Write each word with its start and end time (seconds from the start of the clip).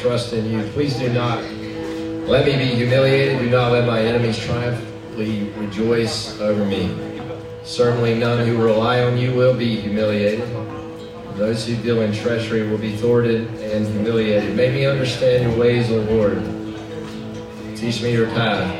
trust 0.00 0.32
in 0.32 0.50
you. 0.50 0.62
Please 0.72 0.98
do 0.98 1.12
not 1.12 1.42
let 2.26 2.46
me 2.46 2.56
be 2.56 2.74
humiliated. 2.74 3.38
Do 3.38 3.50
not 3.50 3.72
let 3.72 3.86
my 3.86 4.00
enemies 4.00 4.38
triumphantly 4.38 5.50
rejoice 5.50 6.40
over 6.40 6.64
me. 6.64 6.96
Certainly 7.64 8.14
none 8.14 8.46
who 8.46 8.62
rely 8.62 9.02
on 9.02 9.18
you 9.18 9.34
will 9.34 9.54
be 9.54 9.80
humiliated. 9.80 10.48
Those 11.36 11.66
who 11.66 11.76
deal 11.76 12.00
in 12.00 12.12
treachery 12.12 12.68
will 12.68 12.78
be 12.78 12.96
thwarted 12.96 13.46
and 13.60 13.86
humiliated. 13.86 14.56
Make 14.56 14.72
me 14.72 14.86
understand 14.86 15.44
your 15.44 15.58
ways, 15.58 15.90
O 15.90 16.00
Lord. 16.00 16.42
Teach 17.76 18.02
me 18.02 18.12
your 18.12 18.28
path. 18.28 18.76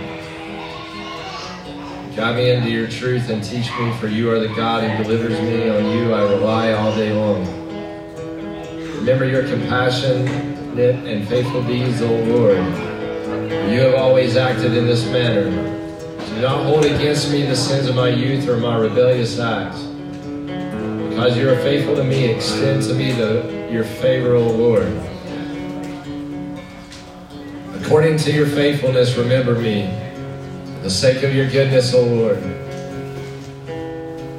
Guide 2.17 2.37
me 2.37 2.51
into 2.51 2.71
your 2.71 2.89
truth 2.89 3.29
and 3.31 3.43
teach 3.43 3.71
me, 3.79 3.93
for 3.98 4.09
you 4.09 4.31
are 4.31 4.39
the 4.39 4.48
God 4.48 4.89
who 4.89 5.05
delivers 5.05 5.39
me. 5.41 5.69
On 5.71 5.85
you 5.97 6.13
I 6.13 6.23
rely 6.23 6.73
all 6.73 6.95
day 6.95 7.13
long. 7.13 7.47
Remember 8.97 9.25
your 9.25 9.43
and 10.79 11.27
faithful 11.29 11.63
deeds, 11.65 12.01
O 12.01 12.07
Lord. 12.07 12.57
You 13.71 13.81
have 13.81 13.95
always 13.95 14.37
acted 14.37 14.77
in 14.77 14.87
this 14.87 15.05
manner. 15.07 15.51
Do 16.35 16.41
not 16.41 16.65
hold 16.65 16.85
against 16.85 17.31
me 17.31 17.43
the 17.43 17.57
sins 17.57 17.89
of 17.89 17.97
my 17.97 18.09
youth 18.09 18.49
or 18.49 18.57
my 18.57 18.77
rebellious 18.77 19.39
acts. 19.39 19.83
Because 19.83 21.37
you 21.37 21.51
are 21.51 21.57
faithful 21.57 21.97
to 21.97 22.05
me, 22.05 22.27
extend 22.27 22.83
to 22.85 22.95
me 22.95 23.13
the, 23.13 23.69
your 23.71 23.85
favor, 23.85 24.35
O 24.37 24.47
Lord. 24.47 24.89
According 27.83 28.19
to 28.19 28.33
your 28.33 28.47
faithfulness, 28.47 29.17
remember 29.17 29.57
me. 29.57 29.92
For 30.77 30.83
the 30.85 30.91
sake 30.91 31.23
of 31.25 31.35
your 31.35 31.51
goodness, 31.51 31.92
O 31.92 32.03
Lord. 32.03 32.41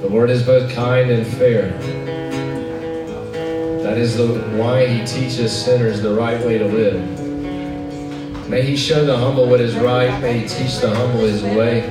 The 0.01 0.07
Lord 0.09 0.29
is 0.29 0.43
both 0.43 0.71
kind 0.71 1.11
and 1.11 1.27
fair. 1.27 2.20
That 3.91 3.99
is 3.99 4.15
the 4.15 4.39
why 4.55 4.87
he 4.87 5.05
teaches 5.05 5.51
sinners 5.51 5.99
the 6.01 6.13
right 6.13 6.41
way 6.45 6.57
to 6.57 6.63
live. 6.63 8.47
May 8.47 8.61
he 8.61 8.77
show 8.77 9.03
the 9.03 9.17
humble 9.17 9.49
what 9.49 9.59
is 9.59 9.75
right. 9.75 10.17
May 10.21 10.39
he 10.39 10.47
teach 10.47 10.77
the 10.77 10.95
humble 10.95 11.19
his 11.19 11.43
way. 11.43 11.81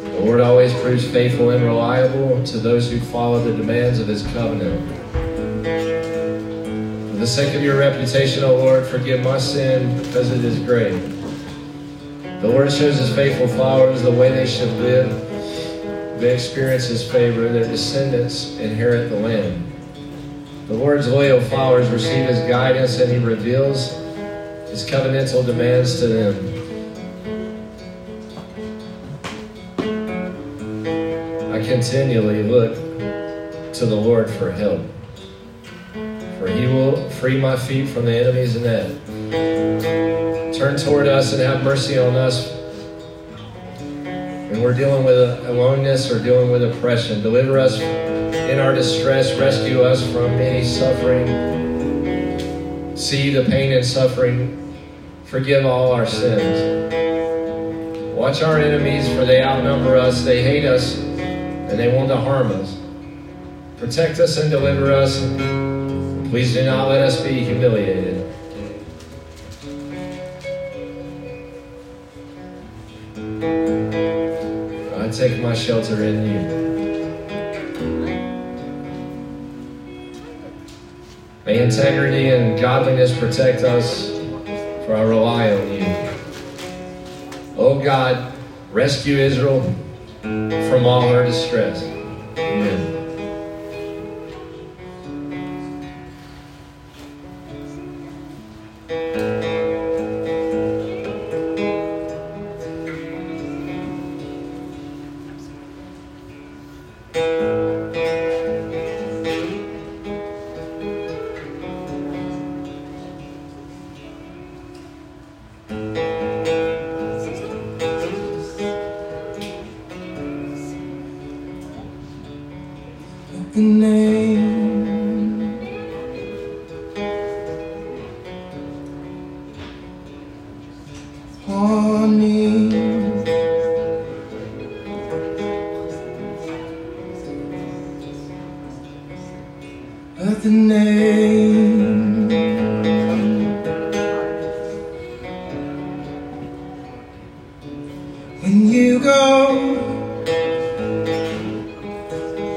The 0.00 0.20
Lord 0.20 0.40
always 0.40 0.72
proves 0.80 1.06
faithful 1.06 1.50
and 1.50 1.62
reliable 1.62 2.42
to 2.44 2.56
those 2.56 2.90
who 2.90 2.98
follow 2.98 3.44
the 3.44 3.54
demands 3.54 3.98
of 3.98 4.08
his 4.08 4.22
covenant. 4.28 4.88
For 7.10 7.16
the 7.18 7.26
sake 7.26 7.54
of 7.54 7.62
your 7.62 7.76
reputation, 7.76 8.42
O 8.42 8.56
Lord, 8.56 8.86
forgive 8.86 9.22
my 9.22 9.36
sin 9.36 9.98
because 9.98 10.30
it 10.30 10.46
is 10.46 10.60
great. 10.60 10.98
The 12.40 12.48
Lord 12.48 12.72
shows 12.72 13.00
his 13.00 13.14
faithful 13.14 13.48
followers 13.48 14.00
the 14.00 14.10
way 14.10 14.30
they 14.30 14.46
should 14.46 14.72
live. 14.78 15.10
They 16.18 16.32
experience 16.32 16.86
his 16.86 17.06
favor. 17.06 17.50
Their 17.50 17.68
descendants 17.68 18.56
inherit 18.56 19.10
the 19.10 19.20
land. 19.20 19.63
The 20.66 20.72
Lord's 20.72 21.06
loyal 21.08 21.42
followers 21.42 21.90
receive 21.90 22.26
his 22.26 22.38
guidance 22.48 22.98
and 22.98 23.12
he 23.12 23.18
reveals 23.18 23.90
his 24.70 24.88
covenantal 24.88 25.44
demands 25.44 26.00
to 26.00 26.06
them. 26.06 26.34
I 31.52 31.62
continually 31.62 32.44
look 32.44 32.76
to 33.74 33.84
the 33.84 33.94
Lord 33.94 34.30
for 34.30 34.50
help. 34.50 34.80
For 36.38 36.48
he 36.48 36.66
will 36.66 37.10
free 37.10 37.38
my 37.38 37.56
feet 37.56 37.90
from 37.90 38.06
the 38.06 38.16
enemy's 38.16 38.58
net. 38.58 38.88
Turn 40.54 40.78
toward 40.78 41.06
us 41.06 41.34
and 41.34 41.42
have 41.42 41.62
mercy 41.62 41.98
on 41.98 42.14
us 42.14 42.50
when 43.84 44.62
we're 44.62 44.72
dealing 44.72 45.04
with 45.04 45.46
aloneness 45.46 46.10
or 46.10 46.22
dealing 46.24 46.50
with 46.50 46.64
oppression. 46.64 47.20
Deliver 47.20 47.58
us 47.58 47.78
in 48.34 48.58
our 48.58 48.74
distress. 48.74 49.38
Rescue 49.38 49.82
us 49.82 50.02
from 50.12 50.32
any 50.32 50.64
suffering. 50.64 51.26
See 52.96 53.30
the 53.30 53.44
pain 53.44 53.72
and 53.72 53.84
suffering. 53.84 54.60
Forgive 55.24 55.66
all 55.66 55.92
our 55.92 56.06
sins. 56.06 56.92
Watch 58.14 58.42
our 58.42 58.58
enemies, 58.58 59.08
for 59.08 59.24
they 59.24 59.42
outnumber 59.42 59.96
us. 59.96 60.24
They 60.24 60.42
hate 60.42 60.64
us 60.64 60.96
and 60.98 61.78
they 61.78 61.94
want 61.94 62.08
to 62.08 62.16
harm 62.16 62.52
us. 62.52 62.78
Protect 63.78 64.20
us 64.20 64.36
and 64.38 64.50
deliver 64.50 64.92
us. 64.92 65.18
Please 66.30 66.54
do 66.54 66.64
not 66.64 66.88
let 66.88 67.02
us 67.02 67.20
be 67.20 67.44
humiliated. 67.44 68.32
I 74.96 75.08
take 75.10 75.42
my 75.42 75.54
shelter 75.54 76.02
in 76.04 76.26
you. 76.26 76.63
May 81.54 81.62
integrity 81.62 82.30
and 82.30 82.60
godliness 82.60 83.16
protect 83.16 83.62
us, 83.62 84.10
for 84.84 84.96
I 84.96 85.02
rely 85.02 85.52
on 85.52 85.72
you. 85.72 85.86
Oh 87.56 87.80
God, 87.80 88.34
rescue 88.72 89.18
Israel 89.18 89.62
from 90.22 90.84
all 90.84 91.02
her 91.02 91.24
distress. 91.24 91.84
Amen. 92.36 92.93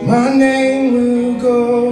My 0.07 0.33
name 0.33 0.93
will 0.93 1.33
go 1.41 1.86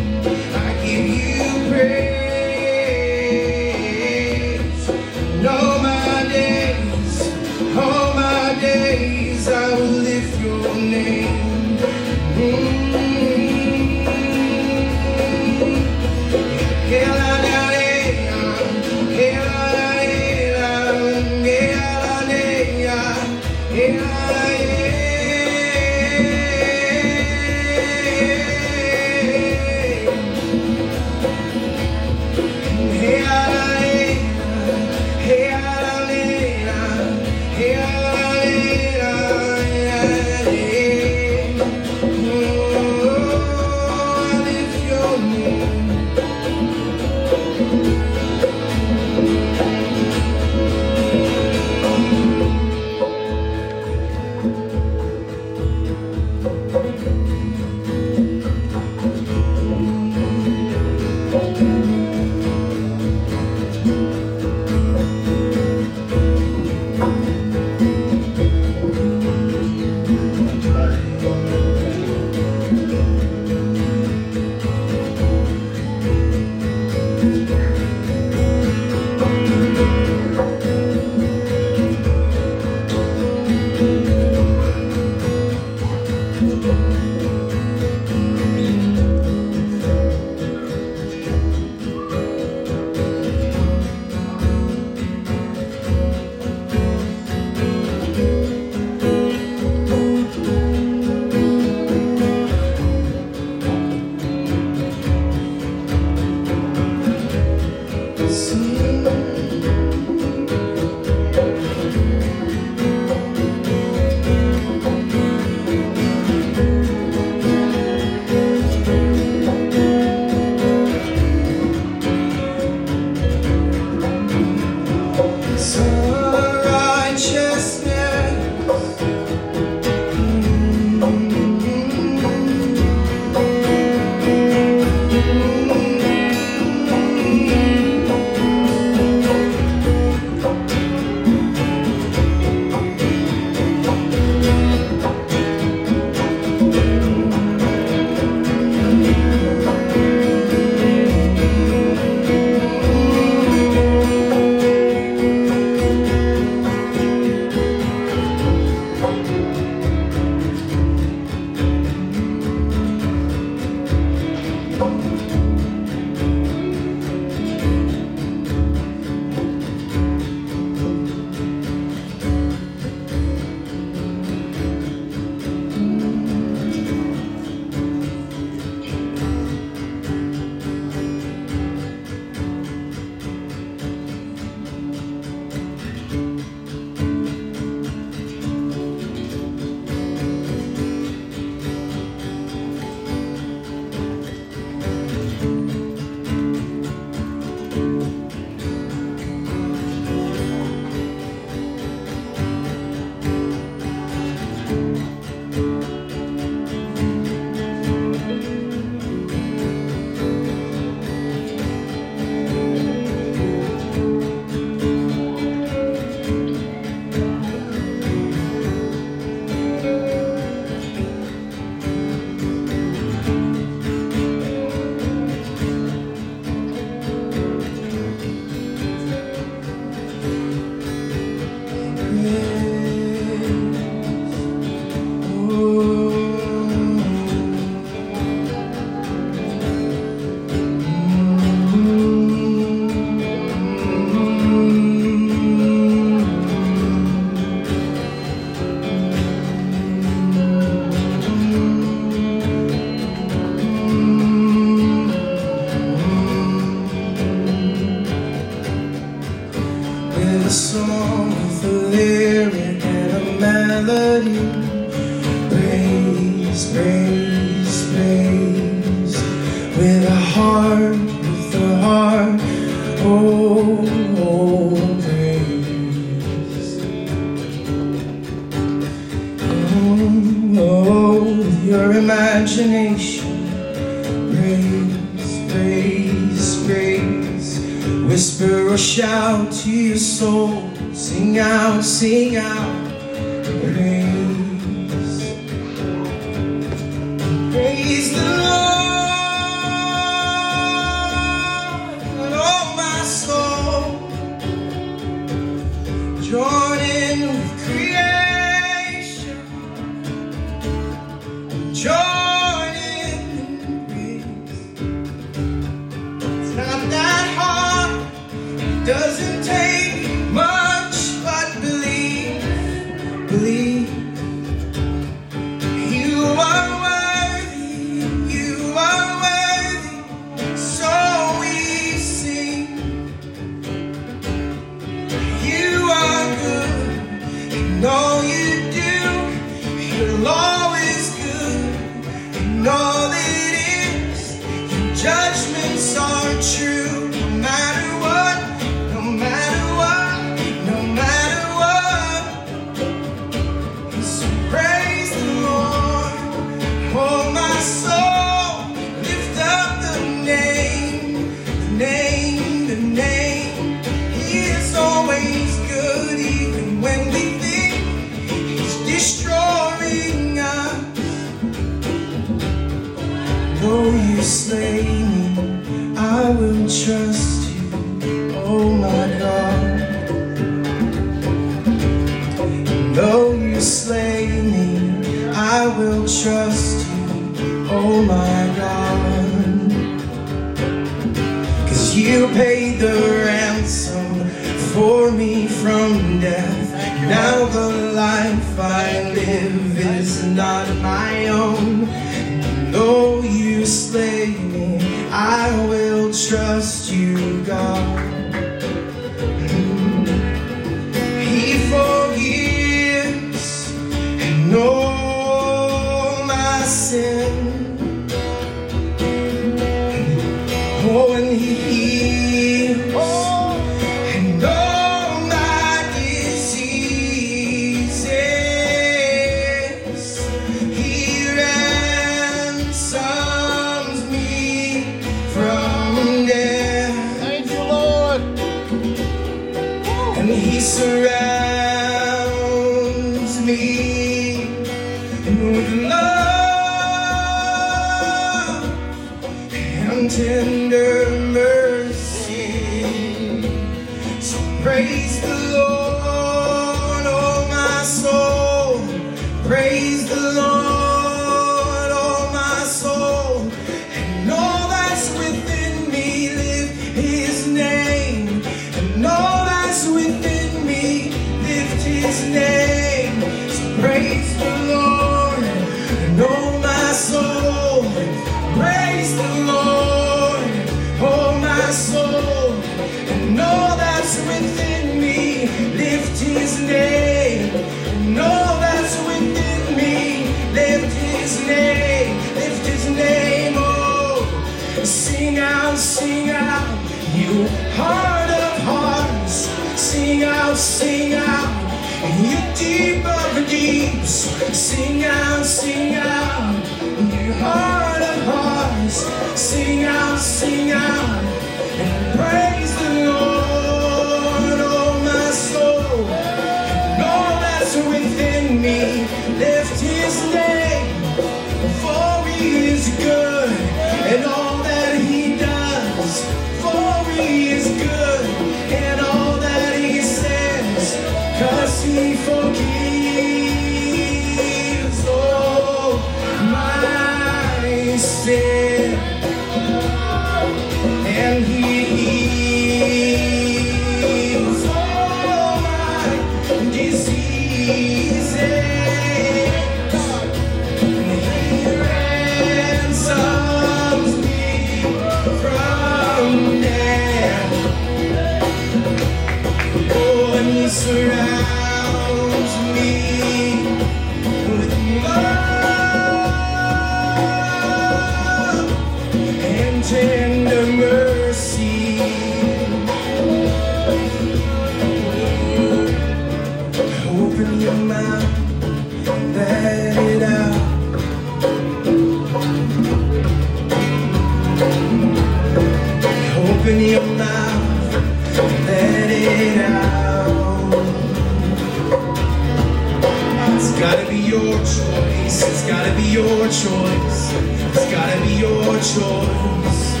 choice. 598.80 600.00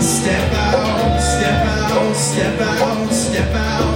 Step 0.00 0.52
out, 0.54 1.20
step 1.20 1.66
out, 1.66 2.16
step 2.16 2.60
out, 2.60 3.12
step 3.12 3.54
out. 3.56 3.89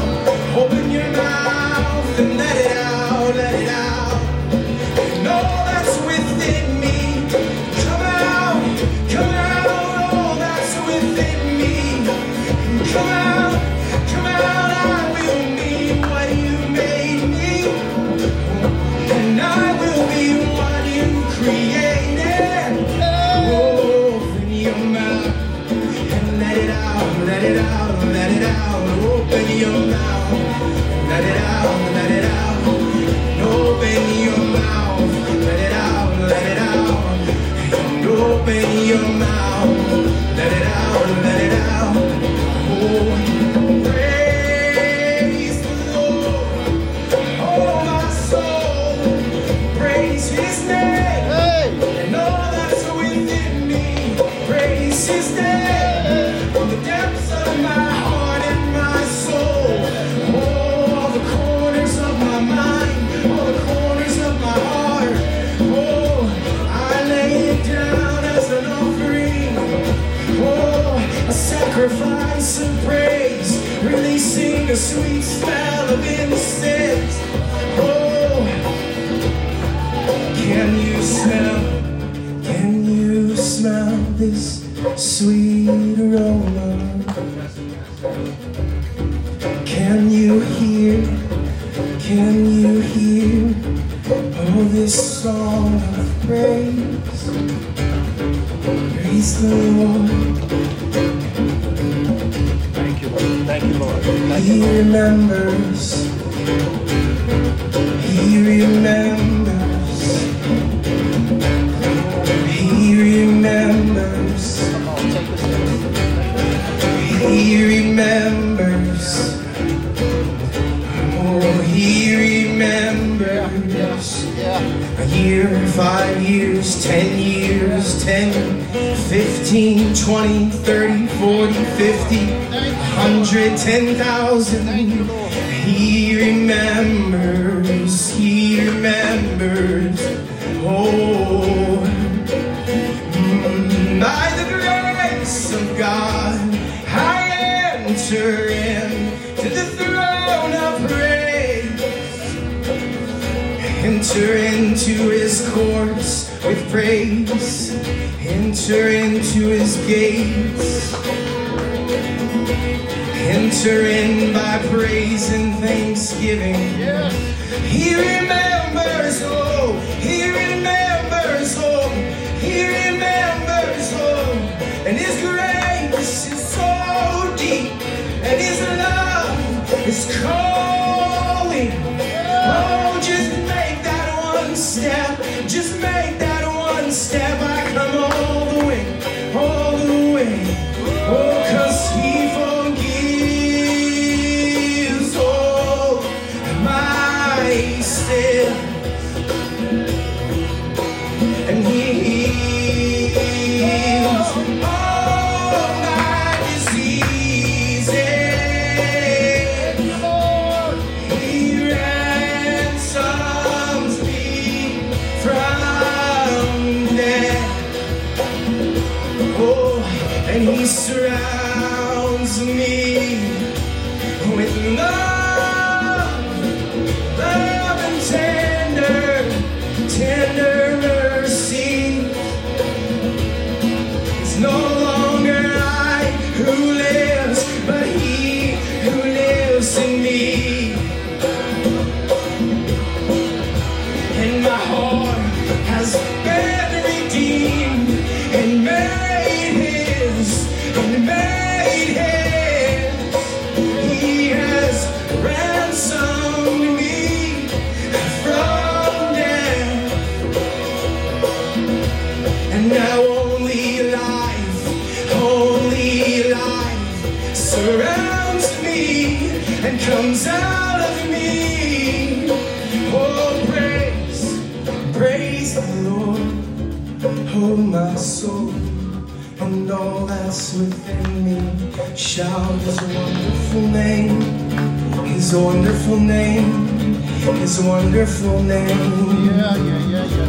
His 287.55 287.65
wonderful 287.65 288.43
name. 288.43 289.27
Yeah, 289.27 289.55
yeah, 289.55 289.79
yeah, 289.87 290.05
yeah. 290.07 290.29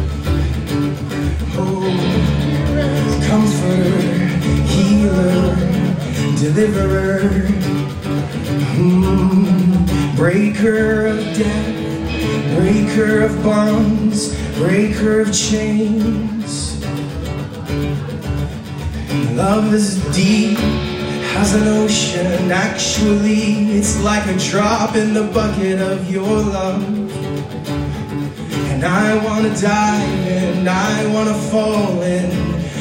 Oh, 1.58 1.90
comforter, 3.26 3.98
healer, 4.70 5.56
deliverer, 6.36 7.18
mm, 8.78 10.16
breaker 10.16 11.06
of 11.06 11.18
death, 11.36 12.56
breaker 12.56 13.22
of 13.22 13.42
bonds, 13.42 14.32
breaker 14.54 15.22
of 15.22 15.32
chains. 15.34 16.80
Love 19.34 19.74
is 19.74 19.98
deep 20.14 20.60
as 21.40 21.54
an 21.54 21.66
ocean. 21.66 22.52
Actually, 22.52 23.72
it's 23.76 24.00
like 24.04 24.24
a 24.28 24.38
drop 24.38 24.94
in 24.94 25.12
the 25.12 25.24
bucket 25.24 25.80
of 25.80 26.08
your 26.08 26.22
love. 26.22 26.95
And 28.76 28.84
I 28.84 29.16
wanna 29.24 29.58
dive 29.58 30.26
in, 30.26 30.68
I 30.68 31.06
wanna 31.06 31.32
fall 31.50 32.02
in 32.02 32.30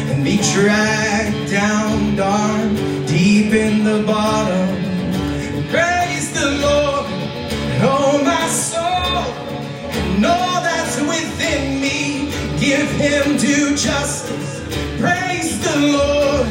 and 0.09 0.25
be 0.25 0.35
dragged 0.53 1.49
down, 1.49 2.17
darn, 2.17 2.75
deep 3.05 3.53
in 3.53 3.85
the 3.85 4.03
bottom. 4.05 4.75
Praise 5.69 6.33
the 6.33 6.51
Lord, 6.65 7.05
and 7.05 7.83
oh 7.85 8.21
my 8.25 8.45
soul, 8.49 9.23
and 10.11 10.25
all 10.25 10.59
that's 10.67 10.99
within 10.99 11.79
me, 11.79 12.29
give 12.59 12.91
Him 12.99 13.37
due 13.37 13.69
justice. 13.77 14.51
Praise 14.99 15.63
the 15.63 15.77
Lord, 15.79 16.45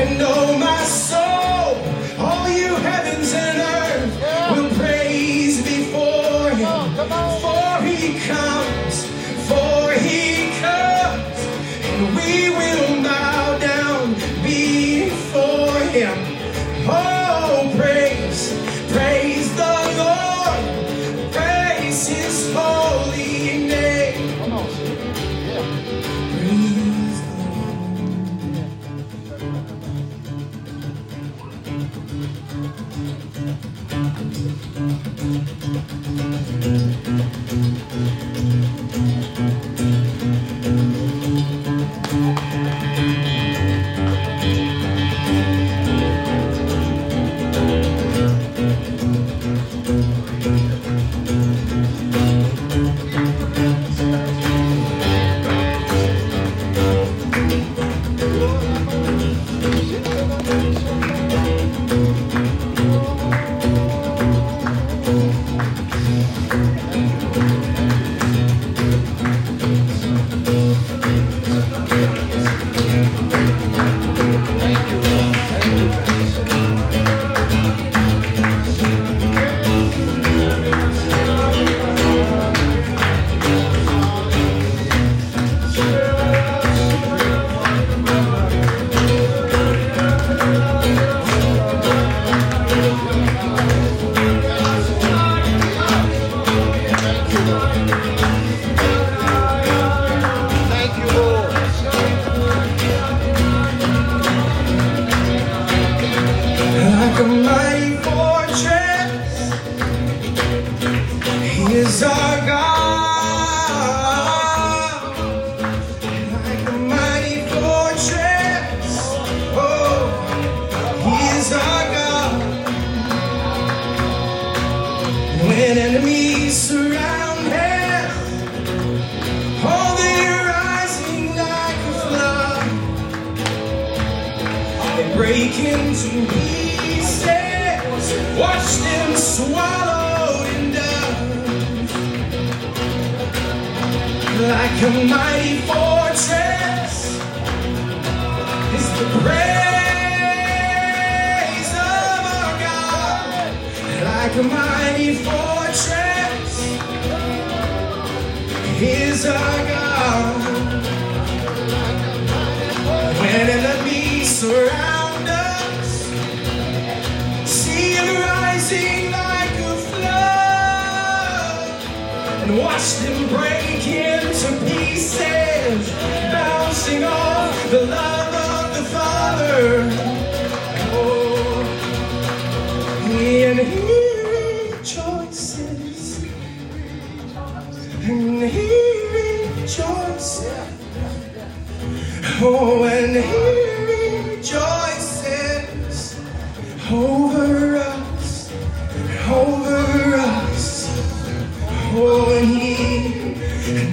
and 0.00 0.20
oh 0.20 0.58
my 0.58 0.82
soul. 0.82 1.03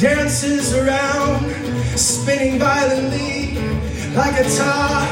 dances 0.01 0.73
around, 0.75 1.45
spinning 1.95 2.57
violently 2.57 3.53
like 4.15 4.33
a 4.33 4.49
top, 4.57 5.07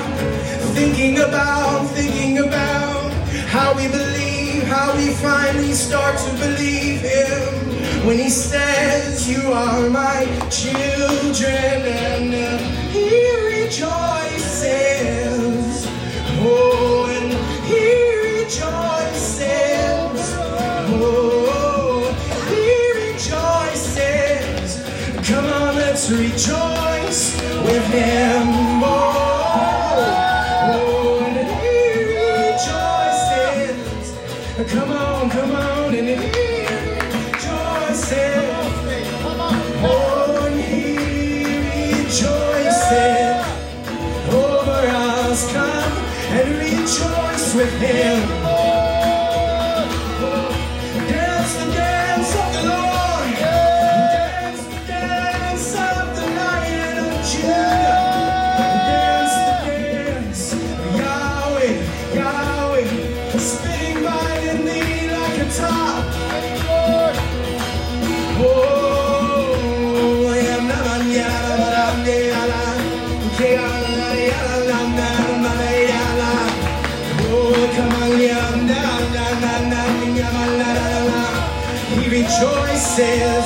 thinking 0.74 1.20
about, 1.20 1.86
thinking 1.90 2.40
about 2.40 3.12
how 3.46 3.76
we 3.76 3.88
believe, 3.88 4.64
how 4.64 4.96
we 4.98 5.12
finally 5.14 5.74
start 5.74 6.18
to 6.18 6.32
believe 6.40 7.02
him 7.02 7.70
when 8.04 8.18
he 8.18 8.32
says, 8.32 9.30
You 9.30 9.54
are 9.54 9.92
my 9.92 10.26
children, 10.50 11.86
and 11.86 12.34
uh, 12.34 12.58
he 12.90 13.30
rejoices. 13.62 13.86
Oh, 16.42 17.06
and 17.12 17.32
he 17.68 18.42
rejoices. 18.42 18.79
rejoice 26.12 27.40
with 27.64 27.86
him. 27.88 28.59
said 83.00 83.39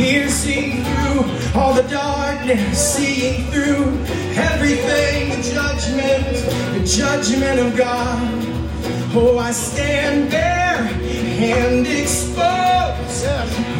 here 0.00 0.28
seeing 0.30 0.82
through 0.82 1.60
all 1.60 1.74
the 1.74 1.86
darkness, 1.88 2.96
seeing 2.96 3.44
through 3.50 3.84
everything, 4.34 5.28
the 5.28 5.42
judgment, 5.52 6.24
the 6.74 6.82
judgment 6.86 7.60
of 7.60 7.76
God. 7.76 8.18
Oh, 9.12 9.38
I 9.38 9.50
stand 9.50 10.32
there 10.32 10.80
and 10.80 11.86
exposed. 11.86 13.26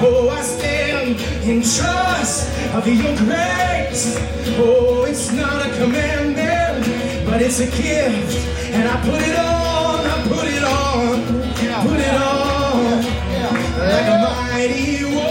Oh, 0.03 0.29
I 0.31 0.43
stand 0.43 1.21
in 1.49 1.63
trust 1.63 2.53
of 2.75 2.87
your 2.87 3.17
grace. 3.17 4.17
Oh, 4.59 5.07
it's 5.09 5.33
not 5.33 5.67
a 5.67 5.71
commandment, 5.77 6.85
but 7.25 7.41
it's 7.41 7.61
a 7.61 7.67
gift. 7.67 8.37
And 8.75 8.87
I 8.89 8.97
put 9.09 9.23
it 9.23 9.39
on, 9.39 10.01
I 10.05 10.17
put 10.29 10.47
it 10.47 10.65
on, 10.65 11.15
put 11.89 11.99
it 11.99 12.15
on 12.15 12.51
like 13.89 14.07
a 14.07 14.19
mighty 14.23 15.30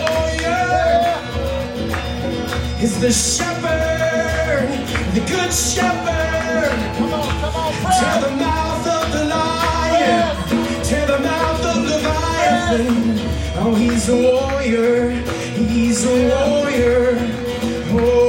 is 2.81 2.99
the 3.01 3.11
shepherd, 3.11 4.69
the 5.13 5.19
good 5.21 5.51
shepherd. 5.51 6.71
Come 6.97 7.13
on, 7.13 7.41
come 7.41 7.55
on, 7.55 7.73
Tear 7.99 8.21
the 8.21 8.35
mouth 8.37 8.87
of 8.87 9.11
the 9.11 9.23
lion. 9.25 10.83
Tear 10.83 11.05
the 11.07 11.19
mouth 11.19 11.65
of 11.65 11.75
the 11.83 11.97
Leviathan. 11.97 13.19
Oh, 13.57 13.75
he's 13.75 14.07
a 14.07 14.15
warrior. 14.15 15.11
He's 15.55 16.05
a 16.05 16.15
warrior. 16.29 17.17
Oh, 17.91 18.28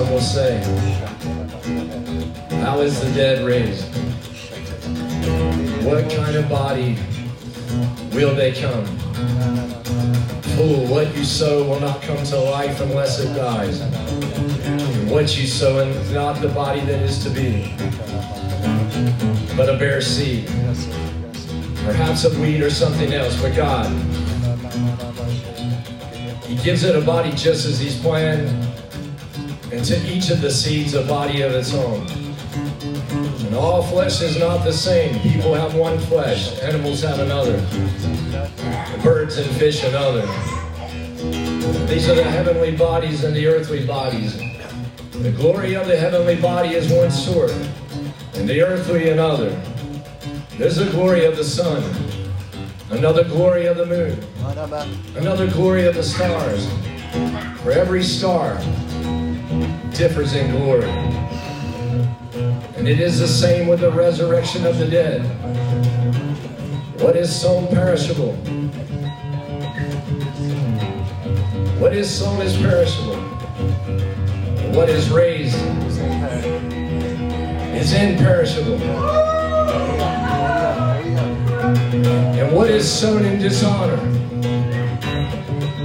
35, 0.00 0.06
some 0.06 0.10
will 0.10 0.20
say, 0.20 0.62
How 2.62 2.80
is 2.80 3.00
the 3.00 3.10
dead 3.12 3.44
raised? 3.44 3.84
What 5.84 6.10
kind 6.10 6.36
of 6.36 6.48
body 6.48 6.96
will 8.12 8.34
they 8.34 8.52
come? 8.52 8.86
Fool, 10.56 10.86
what 10.86 11.14
you 11.16 11.24
sow 11.24 11.64
will 11.68 11.80
not 11.80 12.02
come 12.02 12.22
to 12.24 12.38
life 12.38 12.80
unless 12.80 13.20
it 13.20 13.34
dies. 13.34 13.82
What 15.10 15.36
you 15.38 15.46
sow 15.46 15.78
is 15.78 16.12
not 16.12 16.40
the 16.40 16.48
body 16.48 16.80
that 16.80 17.02
is 17.02 17.22
to 17.24 17.30
be, 17.30 17.74
but 19.56 19.68
a 19.68 19.76
bare 19.78 20.00
seed. 20.00 20.46
Perhaps 21.84 22.24
a 22.24 22.40
weed 22.40 22.62
or 22.62 22.70
something 22.70 23.12
else, 23.12 23.40
but 23.40 23.54
God, 23.56 23.90
He 26.44 26.56
gives 26.56 26.84
it 26.84 26.94
a 26.94 27.00
body 27.00 27.30
just 27.30 27.66
as 27.66 27.80
He's 27.80 27.98
planned, 27.98 28.48
and 29.72 29.84
to 29.84 30.12
each 30.12 30.30
of 30.30 30.40
the 30.40 30.50
seeds 30.50 30.94
a 30.94 31.02
body 31.04 31.42
of 31.42 31.52
its 31.52 31.72
own. 31.72 32.06
And 33.46 33.54
all 33.54 33.82
flesh 33.82 34.20
is 34.20 34.38
not 34.38 34.64
the 34.64 34.72
same. 34.72 35.18
People 35.20 35.54
have 35.54 35.74
one 35.74 35.98
flesh, 35.98 36.58
animals 36.60 37.02
have 37.02 37.20
another, 37.20 37.56
birds 39.02 39.38
and 39.38 39.48
fish 39.56 39.84
another. 39.84 40.26
These 41.86 42.08
are 42.08 42.14
the 42.14 42.24
heavenly 42.24 42.76
bodies 42.76 43.24
and 43.24 43.34
the 43.34 43.46
earthly 43.46 43.86
bodies. 43.86 44.36
The 45.12 45.32
glory 45.32 45.74
of 45.74 45.86
the 45.86 45.96
heavenly 45.96 46.36
body 46.36 46.70
is 46.70 46.90
one 46.92 47.10
sort, 47.10 47.52
and 48.34 48.48
the 48.48 48.62
earthly 48.62 49.10
another. 49.10 49.50
There's 50.58 50.76
the 50.76 50.90
glory 50.90 51.26
of 51.26 51.36
the 51.36 51.44
sun, 51.44 51.82
another 52.90 53.24
glory 53.24 53.66
of 53.66 53.76
the 53.76 53.86
moon, 53.86 54.18
another 55.16 55.48
glory 55.48 55.86
of 55.86 55.94
the 55.94 56.02
stars. 56.02 56.68
For 57.62 57.72
every 57.72 58.02
star 58.02 58.58
differs 60.00 60.34
in 60.34 60.50
glory. 60.50 60.88
And 62.78 62.88
it 62.88 63.00
is 63.00 63.18
the 63.18 63.28
same 63.28 63.68
with 63.68 63.80
the 63.80 63.90
resurrection 63.90 64.64
of 64.64 64.78
the 64.78 64.86
dead. 64.86 65.20
What 67.02 67.16
is 67.16 67.30
sown 67.30 67.68
perishable? 67.68 68.32
What 71.78 71.94
is 71.94 72.08
sown 72.08 72.40
is 72.40 72.56
perishable. 72.56 73.16
What 74.72 74.88
is 74.88 75.10
raised 75.10 75.58
is 77.76 77.92
imperishable. 77.92 78.80
And 82.40 82.56
what 82.56 82.70
is 82.70 82.90
sown 82.90 83.26
in 83.26 83.38
dishonor 83.38 84.00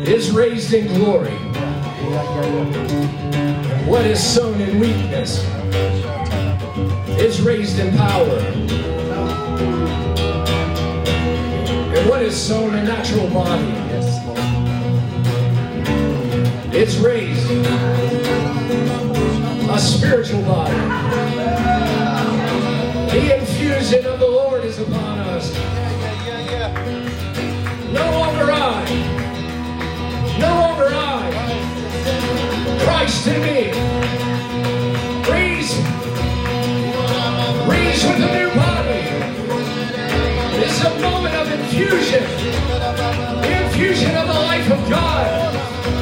is 0.07 0.32
raised 0.32 0.74
in 0.74 0.88
glory. 0.88 1.38
What 3.86 4.06
is 4.06 4.22
sown 4.22 4.60
in 4.60 4.80
weakness 4.80 5.44
is 7.20 7.40
raised 7.42 7.78
in 7.80 7.96
power. 7.96 8.40
And 11.94 12.10
what 12.10 12.24
is 12.24 12.36
sown 12.36 12.74
in 12.74 12.86
natural 12.86 13.30
body 13.30 13.86
is 16.76 16.98
raised 16.98 17.50
a 19.70 19.80
spiritual 19.80 20.42
body. 20.42 20.74
The 23.12 23.38
infusion 23.40 24.06
of 24.08 24.20
the 24.20 24.28
Lord 24.28 24.66
is 24.66 24.80
upon 24.80 25.20
us. 25.20 25.54
No 27.94 28.12
longer 28.12 28.52
I. 28.52 28.86
No 30.40 30.50
longer 30.50 30.88
I. 30.90 31.45
Christ 32.86 33.28
in 33.28 33.42
me. 33.42 33.72
Raise. 35.28 35.74
Raise 37.68 38.04
with 38.06 38.22
a 38.22 38.32
new 38.38 38.50
body. 38.54 39.02
Is 40.64 40.86
a 40.86 41.00
moment 41.00 41.36
of 41.36 41.52
infusion. 41.52 42.24
The 43.42 43.66
infusion 43.66 44.16
of 44.16 44.28
the 44.28 44.40
life 44.52 44.72
of 44.72 44.90
God. 44.90 45.95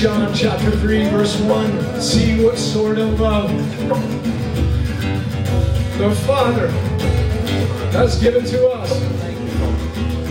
John 0.00 0.32
chapter 0.32 0.70
3, 0.70 1.10
verse 1.10 1.38
1. 1.42 2.00
See 2.00 2.42
what 2.42 2.56
sort 2.56 2.96
of 2.96 3.20
love 3.20 3.50
the 5.98 6.10
Father 6.26 6.70
has 7.90 8.18
given 8.18 8.42
to 8.46 8.68
us. 8.70 8.98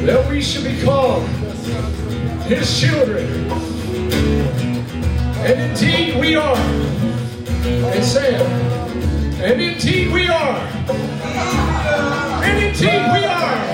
That 0.07 0.27
we 0.27 0.41
should 0.41 0.63
be 0.63 0.81
called 0.81 1.23
his 2.47 2.79
children. 2.79 3.27
And 5.45 5.61
indeed 5.61 6.19
we 6.19 6.35
are. 6.35 6.57
And 6.57 8.03
Sam. 8.03 8.41
And 9.39 9.61
indeed 9.61 10.11
we 10.11 10.29
are. 10.29 10.57
And 12.43 12.63
indeed 12.65 13.03
we 13.13 13.23
are. 13.23 13.69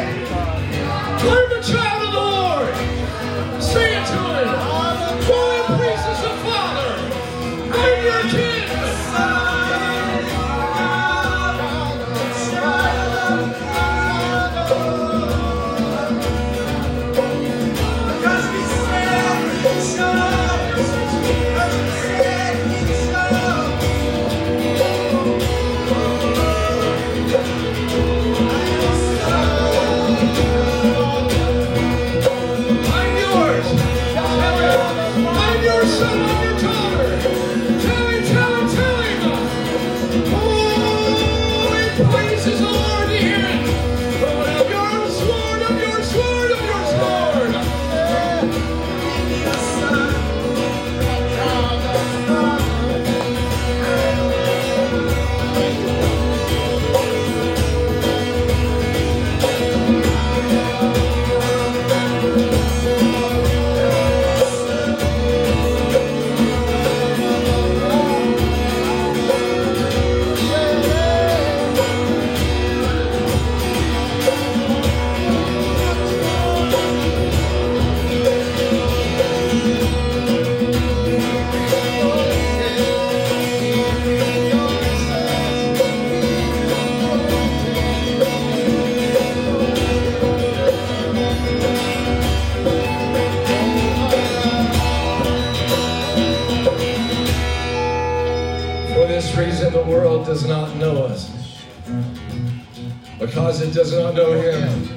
It 103.66 103.74
does 103.74 103.92
not 103.94 104.14
know 104.14 104.32
Him. 104.34 104.90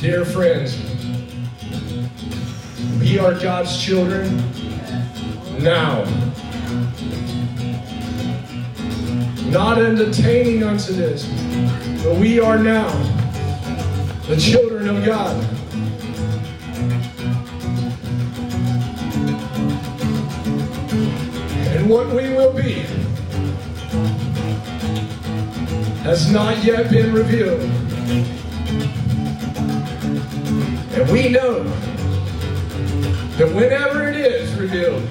Dear 0.00 0.24
friends, 0.24 0.76
we 2.98 3.16
are 3.20 3.32
God's 3.32 3.80
children 3.80 4.36
now. 5.60 6.02
Not 9.50 9.78
entertaining 9.78 10.64
unto 10.64 10.92
this, 10.92 11.26
but 12.02 12.16
we 12.16 12.40
are 12.40 12.58
now 12.58 12.88
the 14.26 14.36
children 14.36 14.88
of 14.88 15.04
God. 15.04 15.47
Has 26.28 26.34
not 26.34 26.62
yet 26.62 26.90
been 26.90 27.10
revealed. 27.14 27.62
And 30.92 31.10
we 31.10 31.28
know 31.30 31.62
that 33.38 33.54
whenever 33.54 34.08
it 34.08 34.16
is 34.16 34.54
revealed, 34.54 35.02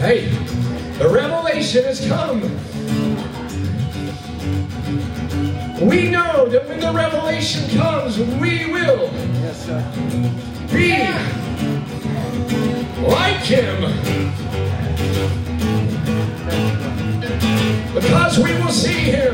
hey, 0.00 0.28
the 0.98 1.08
revelation 1.10 1.84
has 1.84 2.06
come. 2.06 2.40
We 5.86 6.08
know 6.08 6.48
that 6.48 6.66
when 6.68 6.80
the 6.80 6.92
revelation 6.92 7.68
comes, 7.78 8.18
we 8.18 8.64
will 8.72 9.10
Yes, 9.42 9.66
sir. 9.66 9.82
be 10.72 10.92
like 13.06 13.42
him. 13.44 14.11
Because 18.32 18.50
we 18.50 18.58
will 18.62 18.72
see 18.72 18.88
him 18.88 19.31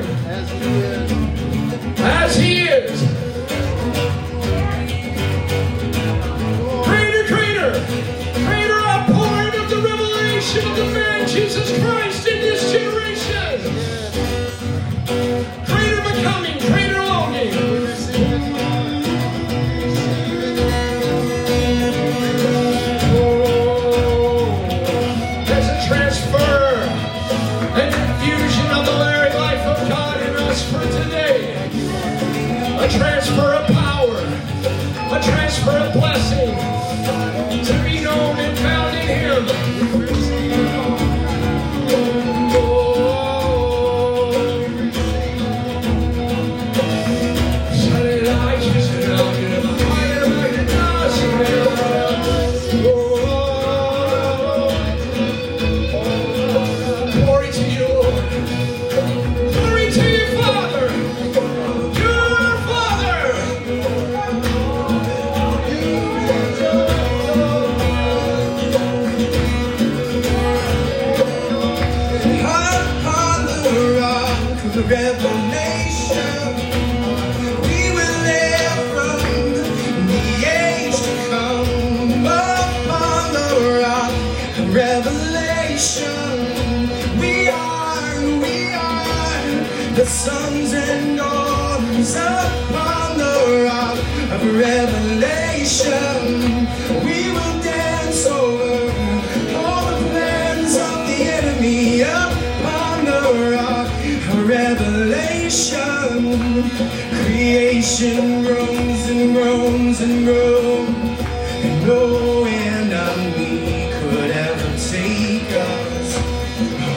groans 109.69 110.01
and 110.01 110.25
groans. 110.25 111.21
And 111.65 111.87
no 111.87 112.45
enemy 112.45 113.91
could 113.99 114.31
ever 114.31 114.71
take 114.79 115.51
us. 115.53 116.09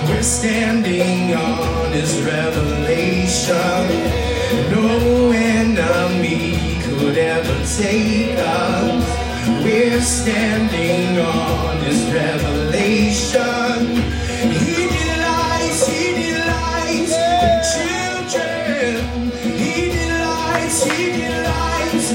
We're 0.08 0.24
standing 0.24 1.34
on 1.34 1.92
his 1.92 2.22
revelation. 2.22 3.88
No 4.72 5.32
enemy 5.32 6.80
could 6.84 7.18
ever 7.18 7.58
take 7.78 8.38
us. 8.38 9.06
We're 9.64 10.02
standing 10.02 11.20
on 11.20 11.78
his 11.80 12.02
revelation. 12.14 13.52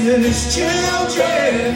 In 0.07 0.21
his 0.23 0.55
children. 0.55 1.75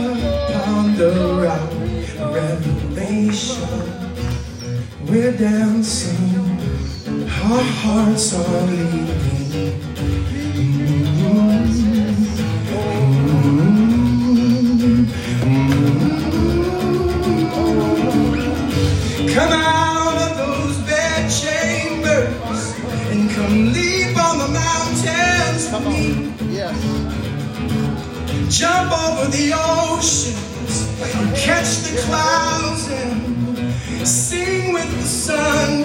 upon 0.04 0.96
the 0.96 1.12
rock, 1.44 1.72
revelation, 2.34 3.84
we're 5.08 5.32
dancing, 5.32 6.58
our 7.42 7.62
hearts 7.80 8.34
are 8.34 8.66
leaping. 8.66 9.15
Jump 28.56 28.90
over 28.90 29.30
the 29.30 29.52
oceans 29.54 30.86
catch 31.44 31.76
the 31.82 32.00
clouds 32.06 32.88
and 32.90 34.08
sing 34.08 34.72
with 34.72 34.90
the 34.96 35.02
sun. 35.02 35.84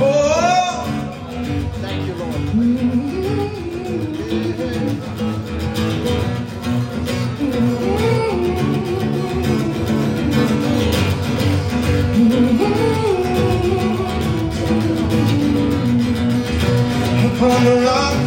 Oh, 0.00 0.86
Thank 1.82 2.06
you, 2.06 2.14
Lord. 2.14 2.34
upon 17.38 17.64
the 17.64 17.76
rock 17.86 18.17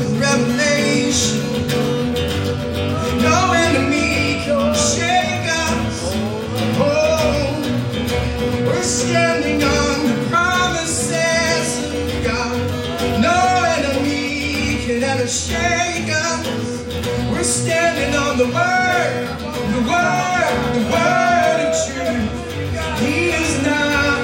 the 18.42 18.48
word, 18.48 19.28
the 19.76 19.82
word, 19.92 20.54
the 20.74 20.84
word 20.90 21.60
of 21.68 21.74
truth. 21.86 22.30
He 23.00 23.30
is 23.30 23.64
not, 23.64 24.20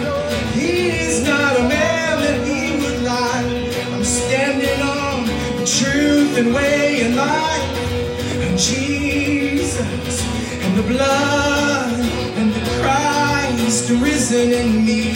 he 0.55 0.89
is 0.89 1.24
not 1.24 1.55
a 1.59 1.63
man 1.70 2.22
that 2.24 2.39
he 2.47 2.82
would 2.82 3.03
lie. 3.03 3.45
I'm 3.93 4.03
standing 4.03 4.82
on 4.82 5.28
the 5.59 5.68
truth 5.68 6.36
and 6.39 6.51
way 6.51 7.01
and 7.01 7.15
life. 7.15 7.70
And 8.41 8.57
Jesus 8.57 9.78
and 10.63 10.76
the 10.76 10.88
blood 10.93 11.93
and 12.39 12.51
the 12.55 12.63
Christ 12.82 13.91
risen 14.01 14.51
in 14.51 14.84
me. 14.84 15.13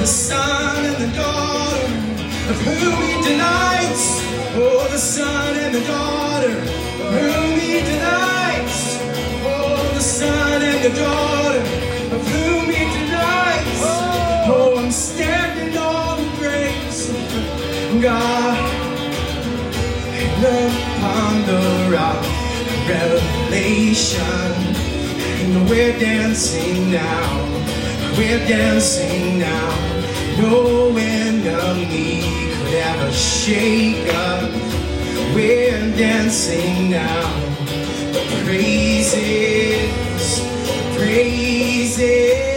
The 0.00 0.06
son 0.06 0.86
and 0.86 0.96
the 1.04 1.14
daughter 1.14 1.84
of 2.50 2.56
whom 2.62 2.94
he 3.02 3.28
delights. 3.28 3.69
The 5.80 5.86
daughter 5.86 6.50
whom 6.50 7.58
he. 7.58 7.80
Oh, 9.42 9.90
the 9.94 10.00
son 10.00 10.62
and 10.62 10.84
the 10.84 10.90
daughter 11.00 11.60
of 12.14 12.28
whom 12.28 12.70
he. 12.70 12.84
Oh, 14.52 14.74
I'm 14.78 14.90
standing 14.90 15.76
on 15.78 16.18
the 16.18 16.28
grace 16.38 17.10
of 17.10 18.02
God. 18.02 18.58
And 20.22 20.44
upon 20.96 21.32
the 21.46 21.62
rock, 21.94 22.22
revelation. 22.88 24.54
And 25.42 25.68
we're 25.68 25.98
dancing 25.98 26.90
now. 26.90 27.28
We're 28.18 28.44
dancing 28.48 29.38
now. 29.38 29.70
No 30.38 30.96
enemy 30.96 32.22
could 32.54 32.74
ever 32.74 33.12
shake 33.12 34.08
us. 34.14 34.70
We're 35.34 35.69
dancing 35.96 36.90
now. 36.90 37.22
Praises, 38.44 40.40
praises. 40.96 42.49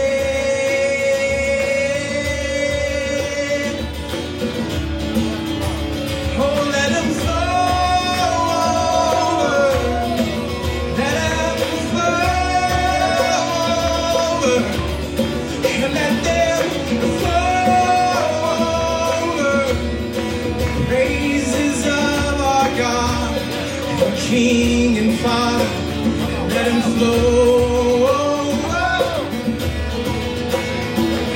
King 24.44 24.98
and 24.98 25.18
Father. 25.20 25.64
Let 26.54 26.70
him 26.70 26.82
flow. 26.82 28.50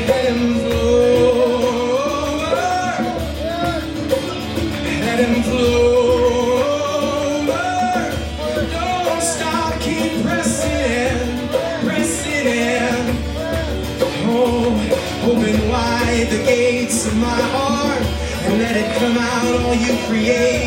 Let 0.06 0.24
him 0.28 0.54
flow. 0.60 2.38
Let 5.06 5.18
him 5.24 5.42
flow. 5.42 7.46
Don't 8.74 9.22
stop, 9.22 9.80
keep 9.80 10.22
pressing 10.22 11.48
pressing 11.86 12.46
in. 12.46 13.16
Oh, 14.28 15.24
open 15.24 15.68
wide 15.70 16.26
the 16.28 16.42
gates 16.44 17.06
of 17.06 17.16
my 17.16 17.40
heart 17.56 18.02
and 18.02 18.58
let 18.58 18.76
it 18.76 18.94
come 18.98 19.16
out 19.16 19.60
all 19.62 19.74
you 19.74 19.96
created 20.06 20.57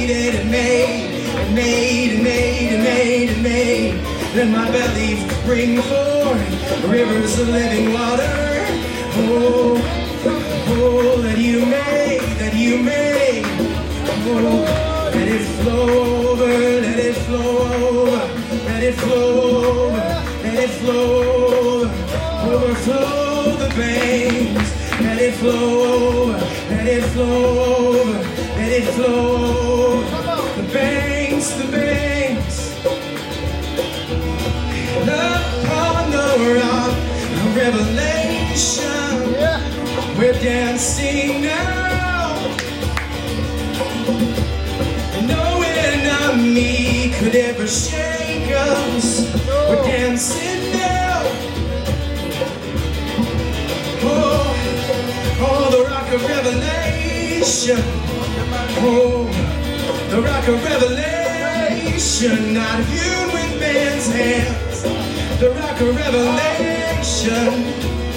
Let 4.34 4.48
my 4.48 4.72
belly 4.72 5.16
bring 5.44 5.82
forth 5.82 6.86
rivers 6.86 7.38
of 7.38 7.50
living 7.50 7.92
water. 7.92 8.24
Oh, 9.28 9.76
oh, 10.68 11.22
that 11.22 11.38
you 11.38 11.66
made, 11.66 12.22
that 12.40 12.54
you 12.56 12.78
made. 12.82 13.44
Oh, 14.08 15.12
let 15.14 15.28
it 15.28 15.42
flow 15.60 16.30
over, 16.30 16.46
let 16.46 16.98
it 16.98 17.14
flow 17.14 17.68
over, 17.90 18.26
let 18.68 18.82
it 18.82 18.96
flow 18.96 19.90
over, 19.90 20.24
let 20.44 20.64
it 20.64 20.70
flow 20.80 21.82
over, 21.82 22.56
overflow 22.56 23.58
the 23.58 23.70
veins, 23.76 24.72
let 25.02 25.22
it 25.22 25.34
flow 25.34 26.30
over, 26.30 26.38
let 26.70 26.88
it 26.88 27.04
flow 27.12 27.90
over, 27.90 28.20
let 28.56 28.72
it 28.72 28.86
flow 28.94 29.36
over, 29.98 30.62
the 30.62 30.74
banks, 30.74 31.52
the 31.56 31.70
banks, 31.70 32.21
summer 36.42 36.58
of 36.58 37.56
revelation. 37.56 39.34
Yeah. 39.34 40.18
We're 40.18 40.34
dancing 40.34 41.42
now. 41.42 42.36
No 45.28 45.62
enemy 45.64 47.14
could 47.20 47.36
ever 47.36 47.68
shake 47.68 48.52
us. 48.52 49.32
Oh. 49.48 49.70
We're 49.70 49.84
dancing 49.84 50.72
now. 50.74 51.22
Oh, 54.04 54.56
oh, 55.42 55.70
the 55.72 55.84
rock 55.90 56.12
of 56.12 56.22
revelation. 56.28 57.78
Oh, 58.84 59.30
the 60.10 60.22
rock 60.22 60.48
of 60.48 60.64
revelation. 60.64 62.54
Not 62.54 62.80
hewn 62.86 63.28
with 63.32 63.60
man's 63.60 64.08
hand. 64.08 64.71
The 65.42 65.50
rock 65.50 65.82
of 65.82 65.98
revelation. 65.98 68.11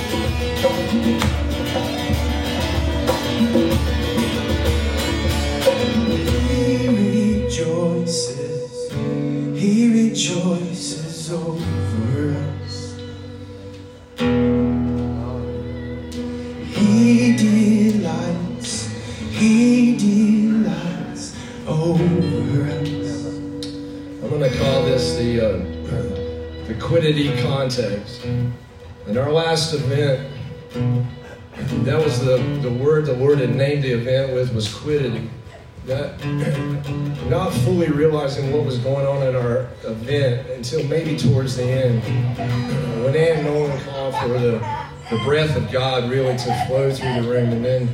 Breath 45.55 45.67
of 45.67 45.73
God 45.73 46.11
really 46.11 46.37
to 46.37 46.67
flow 46.67 46.93
through 46.93 47.23
the 47.23 47.29
room, 47.29 47.51
and 47.51 47.65
then 47.65 47.89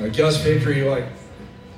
uh, 0.00 0.08
Gus 0.08 0.42
Vickery 0.42 0.82
like 0.82 1.04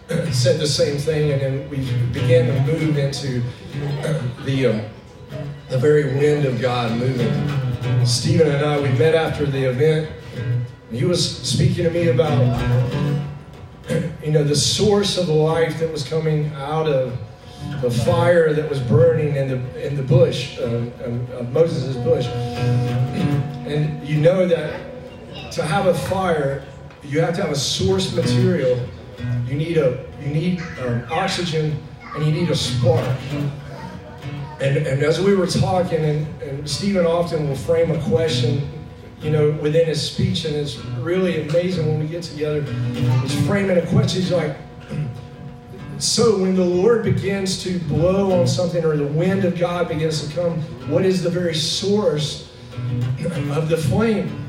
said 0.32 0.60
the 0.60 0.66
same 0.66 0.96
thing, 0.96 1.32
and 1.32 1.40
then 1.40 1.70
we 1.70 1.78
began 2.12 2.46
to 2.46 2.72
move 2.72 2.98
into 2.98 3.42
the 4.44 4.66
um, 4.66 4.82
the 5.68 5.78
very 5.78 6.14
wind 6.14 6.44
of 6.44 6.60
God 6.60 6.96
moving. 6.96 8.06
Stephen 8.06 8.48
and 8.48 8.64
I, 8.64 8.78
we 8.78 8.90
met 8.90 9.14
after 9.14 9.46
the 9.46 9.64
event. 9.64 10.08
and 10.36 10.96
He 10.96 11.04
was 11.04 11.38
speaking 11.42 11.84
to 11.84 11.90
me 11.90 12.08
about, 12.08 12.40
you 14.22 14.30
know, 14.30 14.44
the 14.44 14.54
source 14.54 15.18
of 15.18 15.28
life 15.28 15.80
that 15.80 15.90
was 15.90 16.06
coming 16.06 16.52
out 16.54 16.86
of 16.86 17.18
the 17.80 17.90
fire 17.90 18.52
that 18.52 18.68
was 18.68 18.78
burning 18.80 19.36
in 19.36 19.48
the 19.48 19.86
in 19.86 19.96
the 19.96 20.02
bush, 20.02 20.60
um, 20.60 20.92
um, 21.04 21.26
of 21.32 21.52
Moses' 21.52 21.96
bush. 21.96 22.26
And 23.66 24.06
you 24.06 24.20
know 24.20 24.46
that 24.46 24.91
to 25.52 25.64
have 25.64 25.86
a 25.86 25.94
fire, 25.94 26.64
you 27.02 27.20
have 27.20 27.34
to 27.36 27.42
have 27.42 27.50
a 27.50 27.56
source 27.56 28.14
material. 28.14 28.78
You 29.46 29.54
need 29.54 29.76
a 29.76 30.04
you 30.20 30.28
need 30.28 30.62
um, 30.84 31.04
oxygen, 31.10 31.76
and 32.14 32.24
you 32.24 32.32
need 32.32 32.50
a 32.50 32.54
spark. 32.54 33.06
And, 34.60 34.76
and 34.76 35.02
as 35.02 35.20
we 35.20 35.34
were 35.34 35.48
talking, 35.48 36.04
and, 36.04 36.42
and 36.42 36.70
Stephen 36.70 37.04
often 37.04 37.48
will 37.48 37.56
frame 37.56 37.90
a 37.90 38.00
question, 38.04 38.68
you 39.20 39.30
know, 39.30 39.50
within 39.60 39.86
his 39.86 40.00
speech, 40.00 40.44
and 40.44 40.54
it's 40.54 40.76
really 41.00 41.48
amazing 41.48 41.88
when 41.88 41.98
we 41.98 42.06
get 42.06 42.22
together. 42.22 42.62
He's 43.22 43.46
framing 43.46 43.76
a 43.76 43.86
question. 43.86 44.22
He's 44.22 44.30
like, 44.30 44.56
so 45.98 46.38
when 46.38 46.54
the 46.54 46.64
Lord 46.64 47.02
begins 47.02 47.60
to 47.64 47.80
blow 47.80 48.40
on 48.40 48.46
something, 48.46 48.84
or 48.84 48.96
the 48.96 49.06
wind 49.06 49.44
of 49.44 49.58
God 49.58 49.88
begins 49.88 50.26
to 50.26 50.32
come, 50.32 50.60
what 50.88 51.04
is 51.04 51.22
the 51.22 51.30
very 51.30 51.54
source 51.54 52.48
of 53.50 53.68
the 53.68 53.76
flame? 53.76 54.41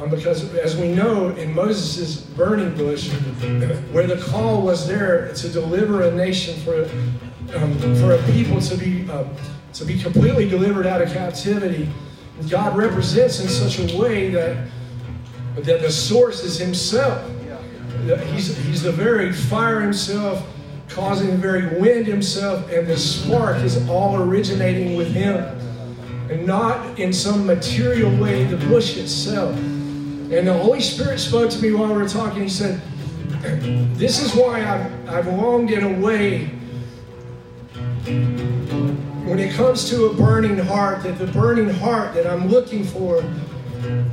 Um, 0.00 0.08
because 0.08 0.54
as 0.54 0.76
we 0.76 0.88
know 0.88 1.28
in 1.30 1.54
Moses' 1.54 2.20
burning 2.20 2.74
bush, 2.74 3.10
where 3.92 4.06
the 4.06 4.16
call 4.16 4.62
was 4.62 4.86
there 4.86 5.32
to 5.34 5.48
deliver 5.48 6.02
a 6.02 6.10
nation 6.12 6.58
for 6.60 6.88
um, 7.56 7.78
for 7.96 8.12
a 8.12 8.22
people 8.32 8.60
to 8.62 8.76
be 8.76 9.10
um, 9.10 9.28
to 9.74 9.84
be 9.84 9.98
completely 9.98 10.48
delivered 10.48 10.86
out 10.86 11.02
of 11.02 11.12
captivity, 11.12 11.86
God 12.48 12.76
represents 12.78 13.40
in 13.40 13.48
such 13.48 13.78
a 13.78 13.98
way 13.98 14.30
that 14.30 14.68
that 15.56 15.82
the 15.82 15.90
source 15.90 16.44
is 16.44 16.58
Himself. 16.58 17.30
He's 18.32 18.56
He's 18.64 18.82
the 18.82 18.92
very 18.92 19.32
fire 19.32 19.82
Himself, 19.82 20.48
causing 20.88 21.32
the 21.32 21.36
very 21.36 21.78
wind 21.78 22.06
Himself, 22.06 22.70
and 22.72 22.86
the 22.86 22.96
spark 22.96 23.58
is 23.58 23.86
all 23.86 24.16
originating 24.16 24.96
with 24.96 25.12
Him, 25.12 25.36
and 26.30 26.46
not 26.46 26.98
in 26.98 27.12
some 27.12 27.44
material 27.44 28.16
way 28.16 28.44
the 28.44 28.56
bush 28.56 28.96
itself. 28.96 29.54
And 30.30 30.46
the 30.46 30.54
Holy 30.54 30.80
Spirit 30.80 31.18
spoke 31.18 31.50
to 31.50 31.60
me 31.60 31.72
while 31.72 31.88
we 31.88 31.94
were 31.94 32.08
talking. 32.08 32.42
He 32.42 32.48
said, 32.48 32.80
"This 33.96 34.20
is 34.22 34.34
why 34.34 34.64
I've, 34.64 35.08
I've 35.08 35.26
longed 35.26 35.70
in 35.70 35.84
a 35.84 36.00
way." 36.00 36.50
when 39.30 39.38
it 39.38 39.54
comes 39.54 39.88
to 39.88 40.06
a 40.06 40.14
burning 40.14 40.58
heart, 40.58 41.04
that 41.04 41.16
the 41.16 41.26
burning 41.28 41.68
heart 41.68 42.12
that 42.14 42.26
I'm 42.26 42.48
looking 42.48 42.82
for 42.82 43.22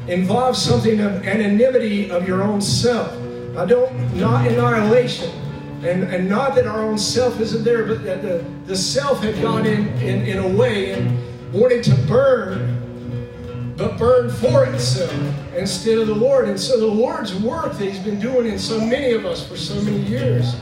involves 0.07 0.61
something 0.61 0.99
of 0.99 1.25
anonymity 1.25 2.11
of 2.11 2.27
your 2.27 2.43
own 2.43 2.61
self. 2.61 3.11
I 3.57 3.65
don't, 3.65 4.15
not 4.15 4.45
annihilation. 4.45 5.31
And, 5.83 6.03
and 6.03 6.29
not 6.29 6.53
that 6.53 6.67
our 6.67 6.81
own 6.81 6.99
self 6.99 7.39
isn't 7.39 7.63
there, 7.63 7.85
but 7.85 8.03
that 8.03 8.21
the, 8.21 8.45
the 8.67 8.75
self 8.75 9.23
had 9.23 9.41
gone 9.41 9.65
in, 9.65 9.87
in, 9.99 10.21
in 10.27 10.37
a 10.37 10.47
way 10.47 10.91
and 10.91 11.53
wanted 11.53 11.83
to 11.85 11.95
burn, 12.07 12.76
but 13.77 13.95
burn 13.97 14.29
for 14.29 14.65
itself 14.65 15.13
instead 15.55 15.99
of 15.99 16.07
the 16.07 16.15
Lord. 16.15 16.49
And 16.49 16.59
so 16.59 16.79
the 16.79 16.87
Lord's 16.87 17.35
work 17.35 17.73
that 17.73 17.85
He's 17.85 17.99
been 17.99 18.19
doing 18.19 18.47
in 18.47 18.57
so 18.57 18.79
many 18.79 19.11
of 19.11 19.25
us 19.25 19.47
for 19.47 19.55
so 19.55 19.79
many 19.81 19.99
years 19.99 20.55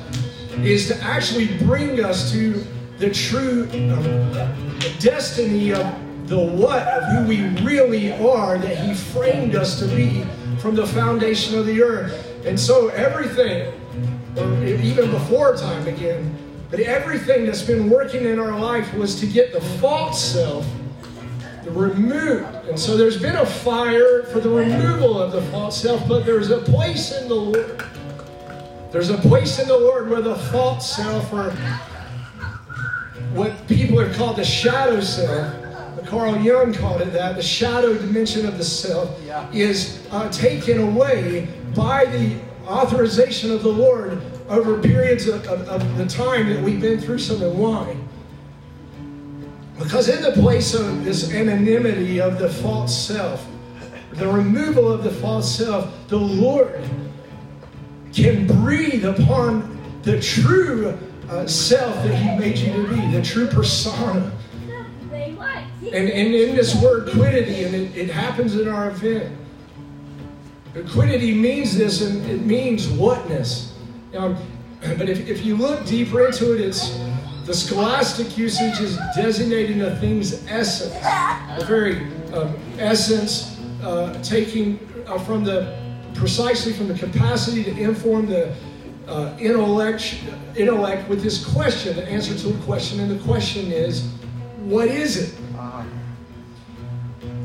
is 0.57 0.87
to 0.87 1.01
actually 1.01 1.57
bring 1.59 2.03
us 2.03 2.31
to 2.33 2.63
the 2.97 3.09
true 3.09 3.69
um, 3.93 4.77
destiny 4.99 5.73
of 5.73 5.85
the 6.27 6.39
what 6.39 6.87
of 6.87 7.03
who 7.03 7.27
we 7.27 7.41
really 7.63 8.11
are 8.11 8.57
that 8.57 8.77
He 8.77 8.93
framed 8.93 9.55
us 9.55 9.79
to 9.79 9.87
be 9.87 10.25
from 10.59 10.75
the 10.75 10.85
foundation 10.85 11.57
of 11.57 11.65
the 11.65 11.81
earth. 11.81 12.45
And 12.45 12.59
so 12.59 12.89
everything, 12.89 13.71
or 14.35 14.63
even 14.65 15.09
before 15.11 15.55
time 15.55 15.85
began, 15.85 16.37
but 16.69 16.79
everything 16.81 17.45
that's 17.45 17.61
been 17.61 17.89
working 17.89 18.25
in 18.25 18.39
our 18.39 18.59
life 18.59 18.93
was 18.95 19.19
to 19.21 19.25
get 19.25 19.53
the 19.53 19.61
false 19.61 20.21
self 20.21 20.65
removed. 21.67 22.45
And 22.67 22.79
so 22.79 22.97
there's 22.97 23.21
been 23.21 23.35
a 23.35 23.45
fire 23.45 24.23
for 24.23 24.39
the 24.39 24.49
removal 24.49 25.19
of 25.21 25.31
the 25.31 25.41
false 25.51 25.81
self, 25.81 26.07
but 26.07 26.25
there's 26.25 26.51
a 26.51 26.59
place 26.59 27.11
in 27.11 27.27
the 27.27 27.35
Lord. 27.35 27.83
There's 28.91 29.09
a 29.09 29.17
place 29.17 29.59
in 29.59 29.67
the 29.67 29.77
Lord 29.77 30.09
where 30.09 30.21
the 30.21 30.35
false 30.35 30.95
self 30.95 31.31
or 31.33 31.51
what 33.33 33.67
people 33.67 33.99
have 33.99 34.15
called 34.15 34.37
the 34.37 34.45
shadow 34.45 35.01
self. 35.01 35.53
Carl 36.05 36.37
Jung 36.37 36.73
called 36.73 37.01
it 37.01 37.11
that. 37.13 37.35
The 37.35 37.41
shadow 37.41 37.93
dimension 37.97 38.45
of 38.45 38.57
the 38.57 38.63
self 38.63 39.19
Yeah. 39.25 39.49
is 39.51 40.05
uh, 40.11 40.29
taken 40.31 40.79
away 40.79 41.47
by 41.75 42.05
the 42.05 42.35
authorization 42.67 43.51
of 43.51 43.63
the 43.63 43.69
Lord 43.71 44.21
over 44.47 44.79
periods 44.81 45.27
of, 45.27 45.45
of, 45.47 45.67
of 45.67 45.97
the 45.97 46.05
time 46.05 46.49
that 46.53 46.61
we've 46.63 46.79
been 46.79 46.99
through 46.99 47.19
some 47.19 47.41
and 47.41 47.57
why. 47.57 47.97
Because 49.77 50.07
in 50.07 50.21
the 50.21 50.31
place 50.31 50.73
of 50.73 51.03
this 51.03 51.33
anonymity 51.33 52.21
of 52.21 52.39
the 52.39 52.49
false 52.49 52.97
self, 52.97 53.45
the 54.13 54.27
removal 54.27 54.89
of 54.91 55.03
the 55.03 55.11
false 55.11 55.57
self, 55.57 55.93
the 56.07 56.17
Lord 56.17 56.81
can 58.13 58.47
breathe 58.47 59.03
upon 59.03 59.77
the 60.03 60.21
true 60.21 60.97
uh, 61.29 61.45
self 61.45 61.93
that 62.03 62.15
He 62.15 62.37
made 62.37 62.57
you 62.57 62.71
to 62.71 62.87
be, 62.87 63.11
the 63.11 63.21
true 63.21 63.47
persona. 63.47 64.31
And, 65.11 66.09
and 66.09 66.33
in 66.33 66.55
this 66.55 66.81
word 66.81 67.11
quiddity, 67.11 67.63
and 67.63 67.75
it, 67.75 67.95
it 67.95 68.09
happens 68.09 68.55
in 68.55 68.67
our 68.67 68.89
event. 68.89 69.37
Quiddity 70.89 71.33
means 71.33 71.77
this, 71.77 72.01
and 72.01 72.25
it 72.29 72.45
means 72.45 72.87
whatness. 72.87 73.73
Um, 74.15 74.37
but 74.97 75.09
if, 75.09 75.27
if 75.27 75.45
you 75.45 75.55
look 75.55 75.85
deeper 75.85 76.25
into 76.25 76.53
it, 76.53 76.61
it's 76.61 76.97
the 77.45 77.53
scholastic 77.53 78.37
usage 78.37 78.79
is 78.79 78.97
designating 79.15 79.81
a 79.83 79.95
thing's 79.97 80.45
essence, 80.47 80.93
the 81.59 81.65
very 81.65 82.07
um, 82.33 82.55
essence, 82.79 83.59
uh, 83.83 84.19
taking 84.23 84.79
uh, 85.07 85.19
from 85.19 85.43
the 85.43 85.77
precisely 86.15 86.73
from 86.73 86.87
the 86.87 86.97
capacity 86.97 87.63
to 87.63 87.71
inform 87.77 88.25
the 88.25 88.55
uh, 89.07 89.35
intellect, 89.39 90.23
intellect 90.55 91.07
with 91.07 91.21
this 91.21 91.45
question, 91.53 91.95
the 91.95 92.07
answer 92.07 92.35
to 92.35 92.49
a 92.55 92.57
question, 92.63 92.99
and 92.99 93.11
the 93.11 93.23
question 93.23 93.71
is, 93.71 94.09
what 94.59 94.87
is 94.87 95.17
it? 95.17 95.39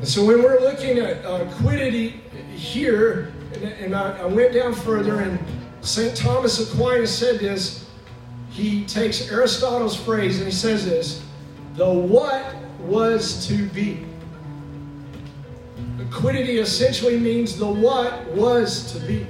And 0.00 0.08
so 0.08 0.24
when 0.24 0.42
we're 0.42 0.60
looking 0.60 0.98
at 0.98 1.22
uh, 1.26 1.44
quiddity 1.56 2.20
here, 2.54 3.32
and, 3.52 3.64
and 3.64 3.94
I, 3.94 4.20
I 4.20 4.24
went 4.24 4.54
down 4.54 4.72
further, 4.72 5.20
and 5.20 5.38
St. 5.82 6.16
Thomas 6.16 6.72
Aquinas 6.72 7.14
said 7.14 7.38
this. 7.38 7.89
He 8.50 8.84
takes 8.84 9.30
Aristotle's 9.30 9.96
phrase 9.96 10.38
and 10.38 10.46
he 10.46 10.52
says 10.52 10.84
this 10.84 11.22
the 11.76 11.88
what 11.88 12.54
was 12.80 13.46
to 13.46 13.66
be. 13.68 14.04
Quiddity 16.10 16.58
essentially 16.58 17.18
means 17.18 17.56
the 17.56 17.66
what 17.66 18.26
was 18.32 18.92
to 18.92 19.00
be. 19.06 19.26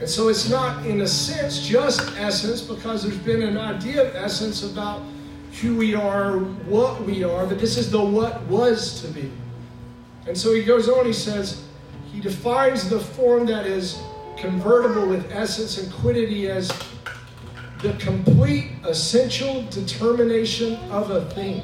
And 0.00 0.08
so 0.08 0.28
it's 0.28 0.48
not, 0.48 0.84
in 0.86 1.02
a 1.02 1.06
sense, 1.06 1.64
just 1.64 2.00
essence 2.16 2.60
because 2.62 3.04
there's 3.04 3.18
been 3.18 3.42
an 3.42 3.56
idea 3.56 4.08
of 4.08 4.16
essence 4.16 4.62
about 4.64 5.02
who 5.60 5.76
we 5.76 5.94
are, 5.94 6.38
what 6.38 7.02
we 7.02 7.22
are, 7.22 7.46
but 7.46 7.60
this 7.60 7.76
is 7.76 7.90
the 7.90 8.02
what 8.02 8.42
was 8.46 9.00
to 9.02 9.08
be. 9.08 9.30
And 10.26 10.36
so 10.36 10.54
he 10.54 10.64
goes 10.64 10.88
on, 10.88 11.04
he 11.04 11.12
says, 11.12 11.64
he 12.10 12.20
defines 12.20 12.88
the 12.88 12.98
form 12.98 13.46
that 13.46 13.66
is 13.66 14.00
convertible 14.36 15.06
with 15.06 15.30
essence 15.30 15.78
and 15.78 15.92
quiddity 15.92 16.48
as 16.48 16.72
the 17.82 17.92
complete 17.94 18.70
essential 18.84 19.62
determination 19.64 20.76
of 20.90 21.10
a 21.10 21.24
thing. 21.30 21.62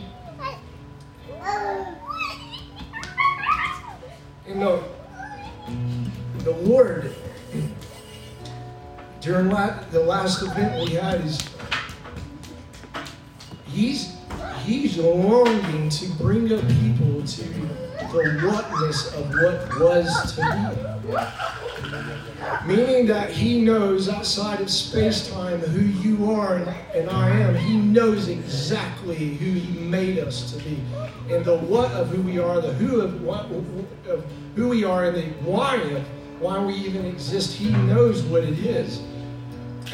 You 4.48 4.56
know, 4.56 4.82
the 6.38 6.50
Lord, 6.50 7.14
during 9.20 9.48
the 9.48 10.04
last 10.04 10.42
event 10.42 10.88
we 10.88 10.94
had, 10.96 11.20
is 11.20 11.48
he's 13.66 14.17
he's 14.68 14.98
longing 14.98 15.88
to 15.88 16.08
bring 16.14 16.52
up 16.52 16.60
people 16.68 17.22
to 17.22 17.42
the 18.12 18.40
whatness 18.46 19.14
of 19.14 19.28
what 19.30 19.80
was 19.80 20.34
to 20.34 20.42
be. 20.42 21.16
Meaning 22.66 23.06
that 23.06 23.30
he 23.30 23.62
knows 23.62 24.08
outside 24.08 24.60
of 24.60 24.70
space 24.70 25.30
time 25.30 25.60
who 25.60 25.86
you 26.06 26.30
are 26.30 26.56
and 26.94 27.08
I 27.08 27.30
am. 27.30 27.54
He 27.54 27.78
knows 27.78 28.28
exactly 28.28 29.16
who 29.16 29.52
he 29.52 29.78
made 29.80 30.18
us 30.18 30.52
to 30.52 30.62
be. 30.62 30.78
And 31.30 31.44
the 31.44 31.58
what 31.58 31.90
of 31.92 32.08
who 32.08 32.20
we 32.22 32.38
are, 32.38 32.60
the 32.60 32.74
who 32.74 33.00
of, 33.00 33.22
what, 33.22 33.46
of 34.06 34.24
who 34.54 34.68
we 34.68 34.84
are, 34.84 35.06
and 35.06 35.16
the 35.16 35.26
why 35.48 35.76
of 35.76 36.06
why 36.40 36.62
we 36.62 36.74
even 36.74 37.06
exist. 37.06 37.56
He 37.56 37.70
knows 37.70 38.22
what 38.22 38.44
it 38.44 38.58
is. 38.58 39.00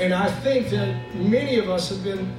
And 0.01 0.13
I 0.13 0.31
think 0.41 0.69
that 0.71 1.15
many 1.15 1.59
of 1.59 1.71
us 1.71 1.89
have 1.91 2.03
been 2.03 2.35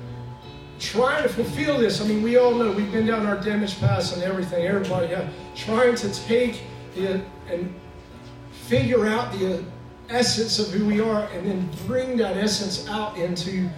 trying 0.80 1.24
to 1.24 1.30
fulfill 1.30 1.78
this. 1.78 2.02
I 2.02 2.08
mean, 2.08 2.22
we 2.22 2.38
all 2.38 2.54
know 2.54 2.72
we've 2.72 2.92
been 2.92 3.06
down 3.06 3.26
our 3.26 3.38
damage 3.38 3.80
paths 3.80 4.14
and 4.14 4.24
everything. 4.24 4.66
Everybody, 4.66 5.08
yeah, 5.08 5.30
trying 5.56 5.96
to 5.96 6.14
take 6.14 6.64
the 6.96 7.22
and 7.50 7.74
figure 8.52 9.06
out 9.06 9.32
the 9.34 9.64
essence 10.10 10.60
of 10.60 10.70
who 10.72 10.86
we 10.86 11.00
are, 11.00 11.28
and 11.34 11.48
then 11.48 11.70
bring 11.88 12.18
that 12.18 12.38
essence 12.38 12.88
out 12.90 13.18
into 13.18 13.70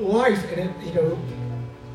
life. 0.00 0.44
And 0.52 0.70
it, 0.70 0.86
you 0.86 0.94
know, 0.94 1.18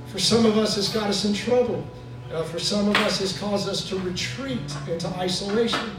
for 0.08 0.20
some 0.20 0.46
of 0.46 0.58
us, 0.58 0.78
it's 0.78 0.89
got 0.94 1.10
us 1.10 1.26
in 1.26 1.34
trouble. 1.34 1.86
Uh, 2.32 2.44
for 2.44 2.60
some 2.60 2.89
of 2.89 2.96
us, 2.98 3.22
it's 3.22 3.38
caused 3.38 3.70
us 3.70 3.88
to 3.89 3.98
retreat 4.00 4.60
into 4.89 5.08
isolation. 5.18 5.91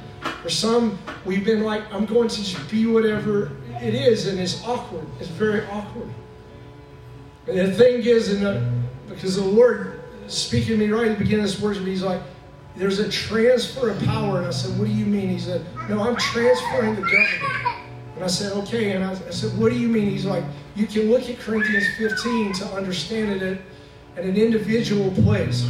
For 0.43 0.51
some, 0.51 0.99
we've 1.25 1.45
been 1.45 1.63
like, 1.63 1.83
I'm 1.93 2.07
going 2.07 2.29
to 2.29 2.37
just 2.37 2.71
be 2.71 2.87
whatever 2.87 3.53
it 3.81 3.95
is, 3.95 4.27
and 4.27 4.41
it's 4.41 4.65
awkward. 4.65 5.07
It's 5.21 5.29
very 5.29 5.67
awkward. 5.67 6.09
The 7.47 7.73
thing 7.73 8.03
is, 8.03 8.33
and 8.33 8.45
the, 8.45 8.73
because 9.09 9.37
the 9.37 9.45
Lord 9.45 10.03
speaking 10.27 10.69
to 10.69 10.77
me 10.77 10.89
right 10.89 11.09
at 11.09 11.19
the 11.19 11.25
beginning 11.25 11.45
of 11.45 11.51
this 11.51 11.61
worship, 11.61 11.85
He's 11.85 12.03
like, 12.03 12.21
there's 12.77 12.99
a 12.99 13.09
transfer 13.09 13.91
of 13.91 14.03
power. 14.05 14.39
And 14.39 14.47
I 14.47 14.51
said, 14.51 14.79
what 14.79 14.87
do 14.87 14.93
you 14.93 15.07
mean? 15.07 15.29
He 15.29 15.39
said, 15.39 15.65
no, 15.89 16.01
I'm 16.01 16.17
transferring 16.17 16.97
the 16.97 17.03
government. 17.03 17.85
And 18.17 18.25
I 18.25 18.27
said, 18.27 18.53
okay. 18.53 18.93
And 18.93 19.05
I, 19.05 19.13
I 19.13 19.31
said, 19.31 19.57
what 19.59 19.71
do 19.71 19.79
you 19.79 19.89
mean? 19.89 20.11
He's 20.11 20.25
like, 20.25 20.45
you 20.75 20.87
can 20.87 21.11
look 21.11 21.29
at 21.29 21.39
Corinthians 21.39 21.85
15 21.99 22.53
to 22.55 22.65
understand 22.75 23.31
it 23.31 23.43
at, 23.43 23.59
an 24.17 24.37
individual 24.37 25.11
place. 25.23 25.69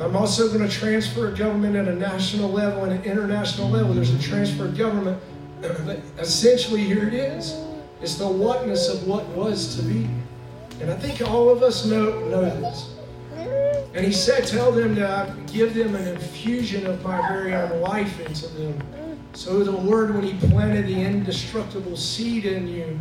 I'm 0.00 0.16
also 0.16 0.48
going 0.48 0.68
to 0.68 0.68
transfer 0.68 1.28
a 1.28 1.36
government 1.36 1.76
at 1.76 1.86
a 1.86 1.94
national 1.94 2.50
level 2.50 2.82
and 2.82 2.92
an 2.92 3.04
international 3.04 3.68
level. 3.68 3.94
There's 3.94 4.12
a 4.12 4.20
transfer 4.20 4.64
of 4.64 4.76
government. 4.76 5.22
But 5.60 6.00
essentially, 6.18 6.82
here 6.82 7.06
it 7.06 7.14
is. 7.14 7.54
It's 8.00 8.16
the 8.16 8.26
whatness 8.26 8.88
of 8.88 9.06
what 9.06 9.24
was 9.28 9.76
to 9.76 9.82
be. 9.82 10.08
And 10.80 10.90
I 10.90 10.96
think 10.96 11.20
all 11.28 11.50
of 11.50 11.62
us 11.62 11.84
know, 11.84 12.18
know 12.26 12.44
this. 12.60 12.94
And 13.94 14.06
he 14.06 14.12
said, 14.12 14.46
Tell 14.46 14.70
them 14.72 14.94
to 14.96 15.34
give 15.52 15.74
them 15.74 15.94
an 15.94 16.06
infusion 16.08 16.86
of 16.86 17.02
my 17.02 17.26
very 17.28 17.54
own 17.54 17.80
life 17.80 18.20
into 18.20 18.46
them. 18.48 18.78
So 19.32 19.62
the 19.62 19.72
word, 19.72 20.14
when 20.14 20.22
he 20.22 20.34
planted 20.48 20.86
the 20.86 21.00
indestructible 21.00 21.96
seed 21.96 22.46
in 22.46 22.66
you, 22.66 22.98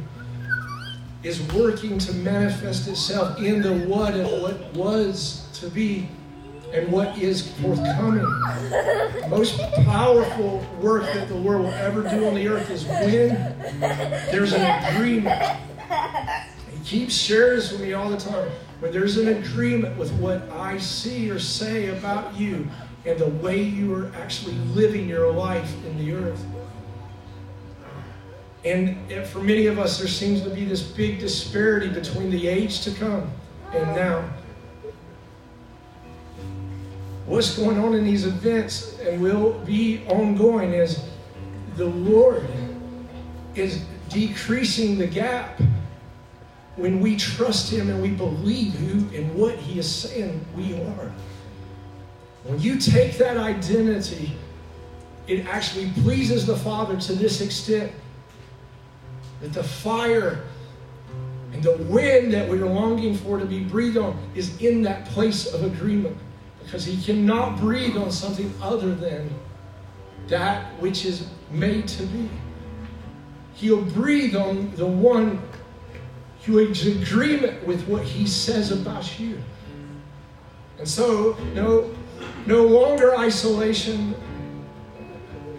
is 1.23 1.41
working 1.53 1.97
to 1.99 2.13
manifest 2.13 2.88
itself 2.88 3.39
in 3.39 3.61
the 3.61 3.73
what 3.88 4.13
and 4.13 4.41
what 4.41 4.73
was 4.73 5.47
to 5.53 5.69
be 5.69 6.07
and 6.73 6.91
what 6.91 7.17
is 7.17 7.51
forthcoming. 7.61 8.23
The 8.23 9.27
most 9.30 9.59
powerful 9.86 10.65
work 10.82 11.03
that 11.03 11.27
the 11.27 11.36
Lord 11.36 11.61
will 11.61 11.73
ever 11.73 12.03
do 12.03 12.27
on 12.27 12.36
the 12.36 12.47
earth 12.47 12.69
is 12.69 12.86
when 12.86 13.30
there's 14.32 14.53
an 14.53 14.95
agreement. 14.95 15.59
He 16.80 16.99
keeps 16.99 17.13
sharing 17.13 17.57
with 17.57 17.82
me 17.82 17.93
all 17.93 18.09
the 18.09 18.17
time. 18.17 18.49
When 18.80 18.91
there's 18.91 19.17
an 19.17 19.27
agreement 19.27 19.97
with 19.97 20.11
what 20.13 20.49
I 20.51 20.77
see 20.77 21.30
or 21.30 21.39
say 21.39 21.88
about 21.88 22.36
you 22.39 22.67
and 23.05 23.19
the 23.19 23.27
way 23.27 23.61
you 23.61 23.93
are 23.95 24.11
actually 24.15 24.55
living 24.55 25.07
your 25.07 25.32
life 25.32 25.73
in 25.86 25.97
the 25.97 26.13
earth. 26.13 26.45
And 28.63 29.27
for 29.27 29.39
many 29.39 29.67
of 29.67 29.80
us, 29.80 29.97
there 29.97 30.07
seems 30.07 30.41
to 30.41 30.49
be 30.49 30.65
this 30.65 30.82
big 30.82 31.19
disparity 31.19 31.89
between 31.89 32.30
the 32.30 32.47
age 32.47 32.82
to 32.82 32.91
come 32.91 33.30
and 33.73 33.95
now 33.95 34.30
what's 37.30 37.55
going 37.55 37.77
on 37.77 37.93
in 37.93 38.03
these 38.03 38.25
events 38.25 38.97
and 39.01 39.21
will 39.21 39.59
be 39.59 40.03
ongoing 40.07 40.73
is 40.73 41.05
the 41.75 41.86
Lord 41.86 42.43
is 43.53 43.86
decreasing 44.09 44.97
the 44.97 45.05
gap 45.05 45.61
when 46.80 47.01
we 47.01 47.15
trust 47.15 47.71
Him 47.71 47.89
and 47.89 48.01
we 48.01 48.09
believe 48.09 48.73
who 48.73 49.15
and 49.15 49.34
what 49.36 49.55
He 49.55 49.80
is 49.80 49.93
saying 49.93 50.45
we 50.55 50.73
are. 50.75 51.11
When 52.43 52.59
you 52.59 52.80
take 52.80 53.17
that 53.17 53.38
identity, 53.38 54.32
it 55.27 55.45
actually 55.45 55.91
pleases 56.01 56.45
the 56.45 56.55
Father 56.55 56.97
to 56.97 57.13
this 57.13 57.41
extent 57.41 57.91
that 59.41 59.53
the 59.53 59.63
fire 59.63 60.43
and 61.53 61.61
the 61.61 61.77
wind 61.89 62.34
that 62.34 62.47
we're 62.47 62.65
longing 62.65 63.15
for 63.15 63.38
to 63.38 63.45
be 63.45 63.63
breathed 63.63 63.97
on 63.97 64.17
is 64.36 64.59
in 64.61 64.82
that 64.84 65.05
place 65.05 65.53
of 65.53 65.63
agreement 65.63 66.17
because 66.63 66.86
he 66.86 67.01
cannot 67.01 67.57
breathe 67.59 67.97
on 67.97 68.11
something 68.11 68.53
other 68.61 68.93
than 68.93 69.30
that 70.27 70.71
which 70.80 71.05
is 71.05 71.27
made 71.51 71.88
to 71.88 72.03
be. 72.03 72.30
He'll 73.55 73.82
breathe 73.82 74.36
on 74.36 74.73
the 74.75 74.86
one 74.86 75.41
who 76.45 76.59
is 76.59 76.85
in 76.85 77.01
agreement 77.01 77.65
with 77.65 77.87
what 77.87 78.03
he 78.03 78.25
says 78.25 78.71
about 78.71 79.19
you. 79.19 79.41
And 80.77 80.87
so, 80.87 81.37
no, 81.53 81.93
no 82.45 82.65
longer 82.65 83.15
isolation, 83.17 84.15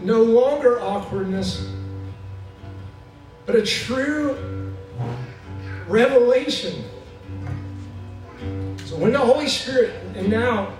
no 0.00 0.22
longer 0.22 0.80
awkwardness, 0.80 1.70
but 3.46 3.54
a 3.54 3.62
true 3.62 4.74
revelation. 5.86 6.84
So 8.86 8.96
when 8.96 9.12
the 9.12 9.18
Holy 9.18 9.48
Spirit, 9.48 9.94
and 10.16 10.30
now 10.30 10.72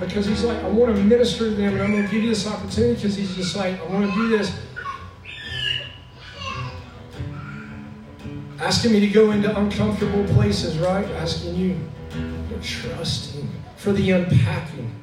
because 0.00 0.26
he's 0.26 0.42
like, 0.42 0.62
I 0.64 0.68
want 0.68 0.96
to 0.96 1.02
minister 1.04 1.50
to 1.50 1.50
them 1.50 1.74
and 1.74 1.82
I'm 1.82 1.92
going 1.92 2.04
to 2.04 2.10
give 2.10 2.22
you 2.22 2.30
this 2.30 2.46
opportunity 2.46 2.94
because 2.94 3.14
he's 3.14 3.36
just 3.36 3.54
like, 3.54 3.78
I 3.78 3.84
want 3.84 4.10
to 4.10 4.16
do 4.16 4.28
this. 4.28 4.50
Asking 8.60 8.92
me 8.92 9.00
to 9.00 9.08
go 9.08 9.30
into 9.30 9.58
uncomfortable 9.58 10.22
places, 10.34 10.76
right? 10.78 11.06
Asking 11.12 11.54
you 11.56 11.78
to 12.10 12.60
trust 12.60 13.34
him 13.34 13.48
for 13.76 13.92
the 13.92 14.10
unpacking 14.10 14.94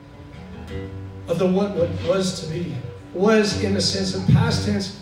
of 1.28 1.39
the 1.39 1.47
what, 1.47 1.76
what 1.76 1.89
was 2.08 2.39
to 2.41 2.53
be. 2.53 2.76
Was 3.16 3.64
in 3.64 3.74
the 3.74 3.82
sense 3.82 4.14
of 4.14 4.28
past 4.28 4.68
tense, 4.68 5.01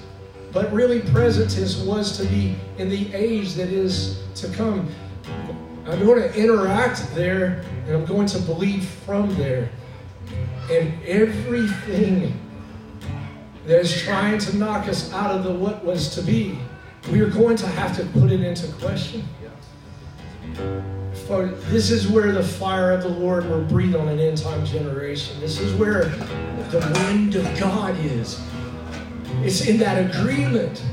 but 0.54 0.72
really 0.72 1.02
present 1.02 1.52
tense 1.52 1.78
was 1.78 2.18
to 2.18 2.24
be 2.28 2.56
in 2.78 2.90
the 2.90 3.14
age 3.14 3.56
that 3.56 3.68
is 3.68 4.24
to 4.36 4.48
come. 4.54 4.90
I'm 5.86 6.00
going 6.00 6.22
to 6.22 6.34
interact 6.34 7.14
there 7.14 7.62
and 7.88 7.96
I'm 7.98 8.06
going 8.06 8.28
to 8.28 8.40
believe 8.40 8.86
from 8.86 9.36
there. 9.36 9.70
And 10.72 10.94
everything 11.04 12.40
that 13.66 13.82
is 13.82 14.02
trying 14.02 14.38
to 14.40 14.56
knock 14.56 14.88
us 14.88 15.12
out 15.12 15.32
of 15.32 15.44
the 15.44 15.52
what 15.52 15.84
was 15.84 16.16
to 16.16 16.22
be, 16.22 16.58
we 17.12 17.22
are 17.22 17.30
going 17.30 17.56
to 17.58 17.68
have 17.68 17.96
to 17.98 18.06
put 18.20 18.32
it 18.32 18.42
into 18.42 18.68
question. 18.74 19.28
For 21.28 21.46
this 21.46 21.92
is 21.92 22.08
where 22.08 22.32
the 22.32 22.44
fire 22.44 22.92
of 22.92 23.02
the 23.04 23.10
Lord 23.10 23.50
will 23.50 23.64
breathe 23.64 23.96
on 23.96 24.08
an 24.08 24.20
end 24.20 24.38
time 24.38 24.66
generation. 24.66 25.40
This 25.40 25.60
is 25.60 25.74
where 25.74 26.06
the 26.70 26.80
wind 27.08 27.36
of 27.36 27.60
God 27.60 27.98
is. 28.00 28.42
It's 29.44 29.68
in 29.68 29.78
that 29.78 30.16
agreement. 30.16 30.84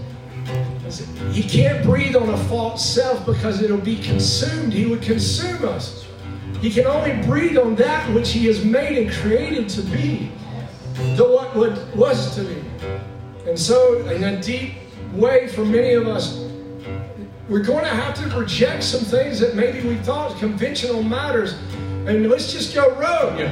He 1.33 1.43
can't 1.43 1.85
breathe 1.85 2.17
on 2.17 2.29
a 2.29 2.37
false 2.45 2.85
self 2.85 3.25
because 3.25 3.63
it'll 3.63 3.79
be 3.79 3.97
consumed. 3.97 4.73
He 4.73 4.87
would 4.87 5.03
consume 5.03 5.65
us. 5.65 6.07
He 6.61 6.71
can 6.71 6.87
only 6.87 7.21
breathe 7.27 7.57
on 7.57 7.75
that 7.77 8.13
which 8.15 8.31
He 8.31 8.47
has 8.47 8.65
made 8.65 8.99
and 8.99 9.11
created 9.11 9.69
to 9.71 9.83
be, 9.83 10.31
the 11.17 11.25
what 11.25 11.57
was 11.97 12.35
to 12.37 12.43
be. 12.43 12.63
And 13.49 13.59
so, 13.59 14.07
in 14.09 14.23
a 14.23 14.41
deep 14.41 14.75
way 15.13 15.47
for 15.49 15.65
many 15.65 15.93
of 15.93 16.07
us. 16.07 16.39
We're 17.49 17.63
going 17.63 17.85
to 17.85 17.91
have 17.91 18.15
to 18.15 18.39
reject 18.39 18.83
some 18.83 19.01
things 19.01 19.41
that 19.41 19.55
maybe 19.55 19.87
we 19.87 19.97
thought 19.97 20.39
conventional 20.39 21.03
matters, 21.03 21.55
and 22.07 22.29
let's 22.29 22.53
just 22.53 22.75
go 22.75 22.91
rogue. 22.97 23.51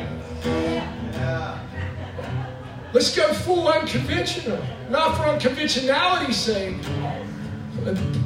Let's 2.92 3.14
go 3.14 3.32
full 3.32 3.68
unconventional, 3.68 4.58
not 4.88 5.16
for 5.16 5.24
unconventionality's 5.24 6.36
sake, 6.36 6.76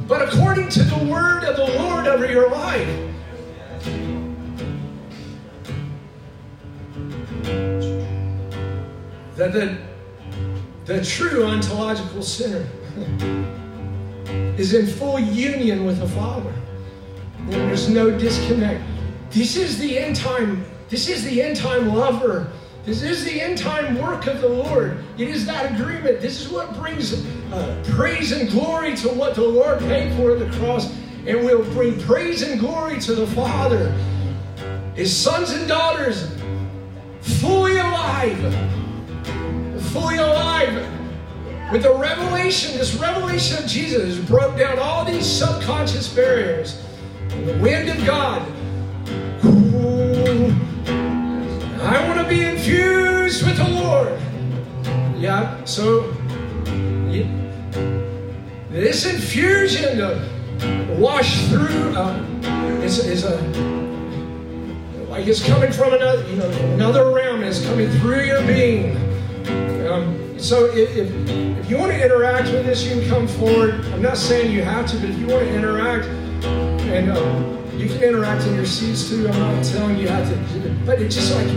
but 0.09 0.23
according 0.23 0.69
to 0.71 0.83
the 0.83 1.05
word 1.05 1.45
of 1.45 1.57
the 1.57 1.67
Lord 1.79 2.07
over 2.07 2.31
your 2.31 2.51
life. 2.51 2.89
That 9.37 9.53
the, 9.53 9.77
the 10.85 11.05
true 11.05 11.45
ontological 11.45 12.23
sinner 12.23 12.65
is 14.59 14.75
in 14.75 14.87
full 14.87 15.19
union 15.19 15.85
with 15.85 15.99
the 15.99 16.09
Father. 16.09 16.53
There's 17.49 17.89
no 17.89 18.17
disconnect. 18.17 18.83
This 19.31 19.57
is 19.57 19.79
the 19.79 19.99
end 19.99 20.17
time. 20.17 20.65
This 20.89 21.09
is 21.09 21.25
the 21.25 21.43
end 21.43 21.57
time 21.57 21.89
lover. 21.89 22.53
This 22.85 23.03
is 23.03 23.25
the 23.25 23.41
end 23.41 23.59
time 23.59 24.01
work 24.01 24.27
of 24.27 24.41
the 24.41 24.49
Lord. 24.49 25.03
It 25.19 25.29
is 25.29 25.45
that 25.47 25.73
agreement. 25.73 26.21
This 26.21 26.41
is 26.41 26.51
what 26.51 26.75
brings 26.75 27.25
uh, 27.53 27.83
praise 27.91 28.33
and 28.33 28.49
glory 28.51 28.95
to 28.99 29.09
what 29.09 29.35
the 29.35 29.43
Lord 29.43 29.81
paid 29.81 30.15
for 30.17 30.33
at 30.33 30.39
the 30.39 30.51
cross, 30.59 30.95
and 31.27 31.45
will 31.45 31.65
bring 31.73 32.01
praise 32.03 32.43
and 32.43 32.61
glory 32.61 33.01
to 33.01 33.15
the 33.15 33.27
Father. 33.29 33.91
His 34.95 35.15
sons 35.15 35.51
and 35.51 35.67
daughters, 35.67 36.31
fully 37.21 37.79
alive, 37.79 38.39
fully 39.93 40.19
alive 40.19 40.94
with 41.73 41.83
the 41.83 41.95
revelation, 41.95 42.79
this 42.79 42.95
revelation 42.95 43.63
of 43.63 43.67
Jesus 43.69 44.19
broke 44.19 44.57
down 44.57 44.79
all 44.79 45.05
these 45.05 45.27
subconscious 45.27 46.13
barriers. 46.13 46.83
The 47.29 47.59
wind 47.59 47.89
of 47.89 48.07
God. 48.07 48.43
I 51.83 52.09
want 52.09 52.21
to 52.21 52.29
be 52.29 52.43
infused 52.43 53.45
with 53.45 53.57
the 53.57 53.69
Lord. 53.69 54.19
Yeah, 55.19 55.63
so 55.65 56.13
yeah, 57.11 57.29
this 58.71 59.07
infusion 59.07 60.01
of 60.01 60.99
wash 60.99 61.47
through 61.49 61.95
uh, 61.97 62.23
is, 62.83 62.99
is 63.07 63.25
a 63.25 63.37
like 65.09 65.27
it's 65.27 65.47
coming 65.47 65.71
from 65.71 65.93
another, 65.93 66.29
you 66.29 66.37
know, 66.37 66.51
another 66.75 67.11
realm 67.11 67.43
is 67.43 67.65
coming 67.67 67.89
through 68.01 68.25
your 68.25 68.45
being. 68.47 68.97
Um, 69.87 70.24
so 70.39 70.67
if, 70.67 70.97
if, 70.97 71.11
if, 71.29 71.71
you 71.71 71.79
want 71.79 71.93
to 71.93 72.05
interact 72.05 72.51
with 72.53 72.67
this, 72.67 72.85
you 72.85 73.01
can 73.01 73.09
come 73.09 73.27
forward. 73.27 73.75
I'm 73.87 74.03
not 74.03 74.17
saying 74.17 74.53
you 74.53 74.63
have 74.63 74.87
to, 74.91 74.99
but 74.99 75.11
if 75.11 75.19
you 75.19 75.27
want 75.27 75.41
to 75.41 75.55
interact, 75.55 76.07
and 76.45 77.11
um, 77.11 77.65
you 77.79 77.89
can 77.89 78.03
interact 78.03 78.47
in 78.47 78.55
your 78.55 78.67
seats 78.67 79.09
too. 79.09 79.29
I'm 79.29 79.39
not 79.39 79.65
telling 79.65 79.99
you 79.99 80.09
how 80.09 80.21
to, 80.21 80.81
but 80.85 81.01
it's 81.01 81.15
just 81.15 81.35
like 81.35 81.49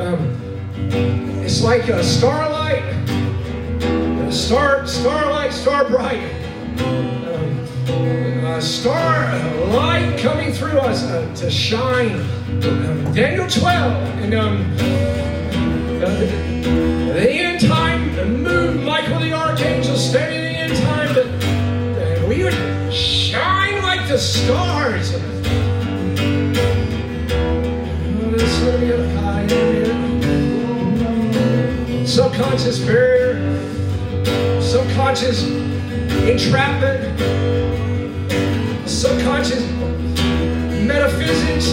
um, 0.00 0.48
it's 1.44 1.62
like 1.62 1.88
a 1.88 2.02
starlight, 2.04 2.82
a 4.28 4.32
star, 4.32 4.86
starlight, 4.86 5.52
star 5.52 5.84
bright. 5.88 6.22
Um, 6.80 7.58
a 8.58 8.60
star 8.60 9.38
light 9.66 10.18
coming 10.18 10.52
through 10.52 10.78
us 10.78 11.04
uh, 11.04 11.32
to 11.36 11.50
shine. 11.50 12.20
Um, 12.64 13.14
Daniel 13.14 13.48
12, 13.48 13.64
and 14.22 14.34
um, 14.34 14.62
uh, 16.02 16.37
the 24.18 24.24
stars. 24.24 25.10
Subconscious 32.04 32.78
barrier, 32.80 33.38
subconscious 34.60 35.46
entrapment, 36.26 37.00
subconscious 38.88 39.64
metaphysics, 40.82 41.68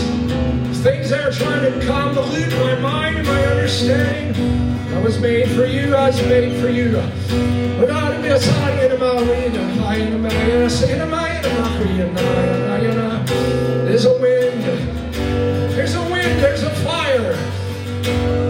things 0.86 1.10
that 1.10 1.26
are 1.26 1.32
trying 1.32 1.64
to 1.64 1.80
convolute 1.84 2.52
my 2.60 2.76
mind 2.80 3.18
and 3.18 3.28
my 3.28 3.44
understanding. 3.48 4.36
I 4.94 5.00
was 5.02 5.18
made 5.18 5.50
for 5.50 5.66
you, 5.66 5.96
I 5.96 6.10
was 6.10 6.22
made 6.28 6.62
for 6.62 6.70
you. 6.70 6.92
There's 13.88 14.06
a 14.06 14.14
wind, 14.20 14.64
there's 15.74 15.96
a 15.96 16.02
wind, 16.04 16.40
there's 16.44 16.62
a 16.62 16.70
fire. 16.70 18.45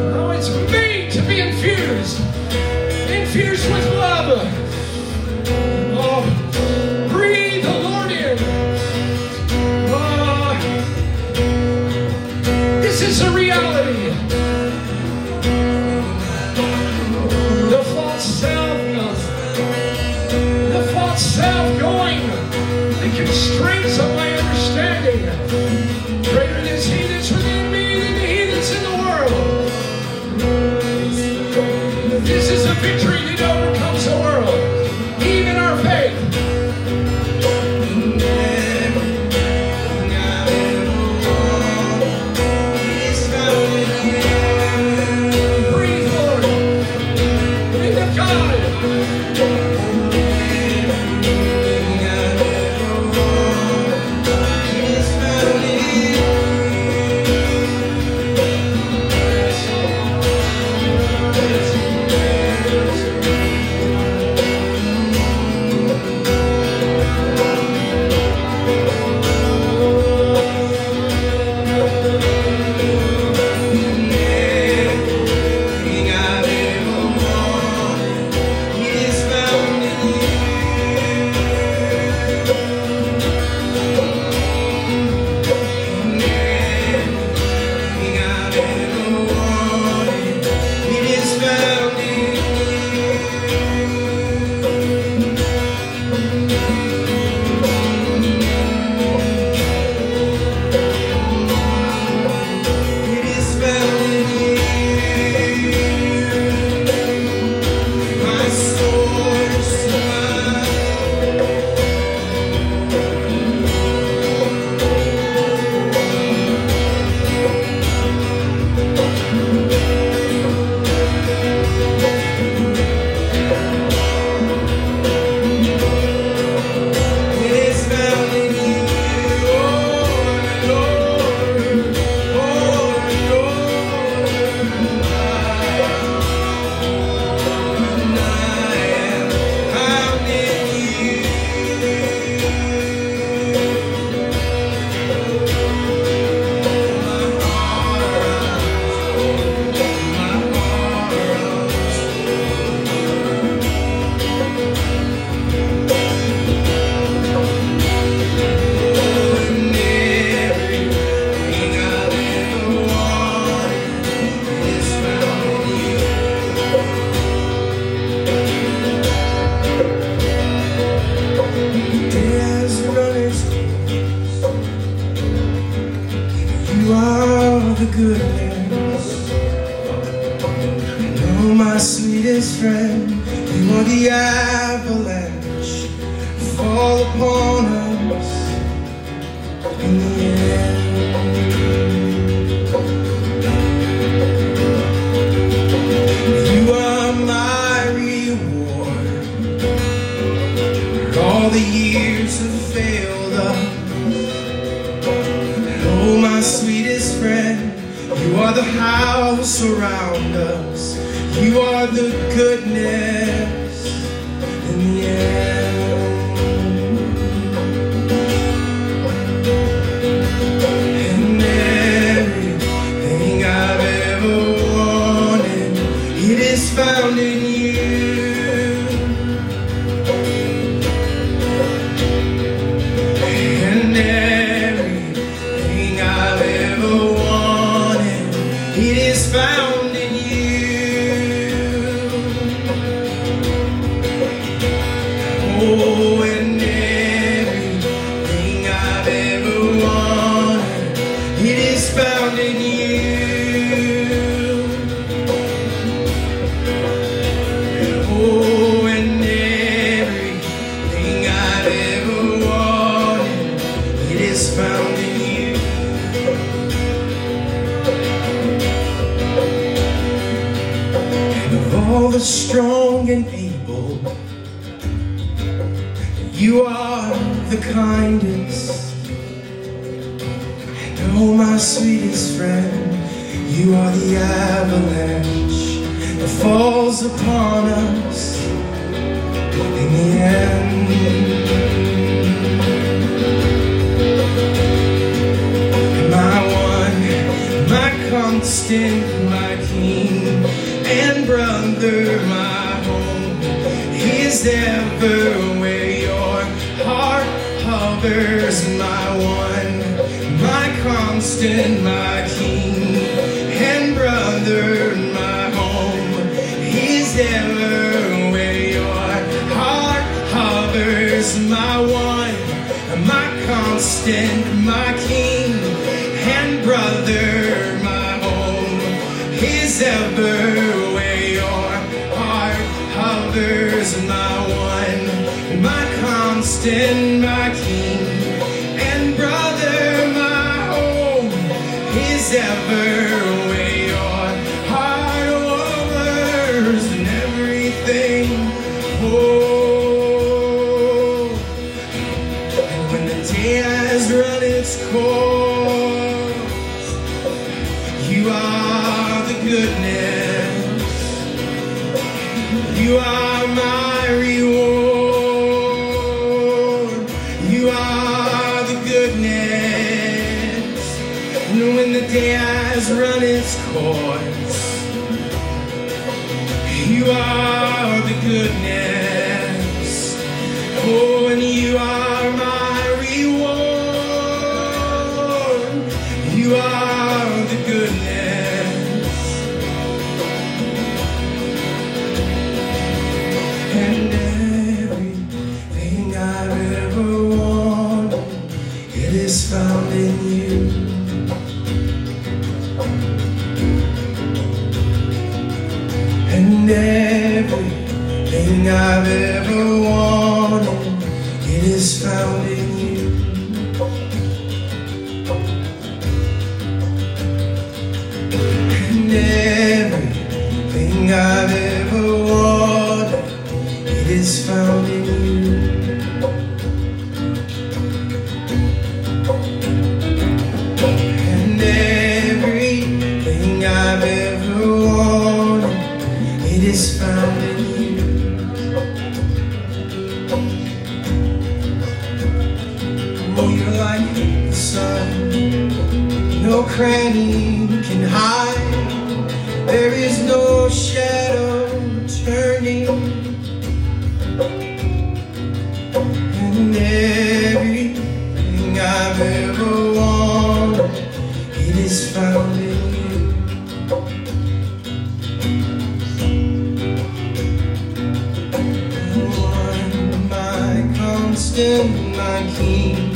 in 471.57 472.11
my 472.11 472.51
king 472.57 473.13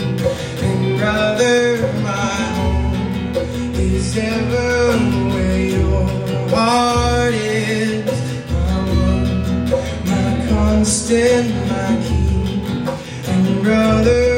and 0.64 1.02
rather 1.02 1.82
my 2.02 2.44
home 2.56 3.36
is 3.76 4.18
ever 4.18 4.98
where 5.34 5.60
your 5.60 6.08
heart 6.50 7.34
is. 7.34 8.06
My 8.50 8.78
one 8.96 9.70
my 10.06 10.48
constant 10.48 11.50
my 11.68 11.98
king 12.08 12.88
and 13.28 13.64
brother 13.64 14.29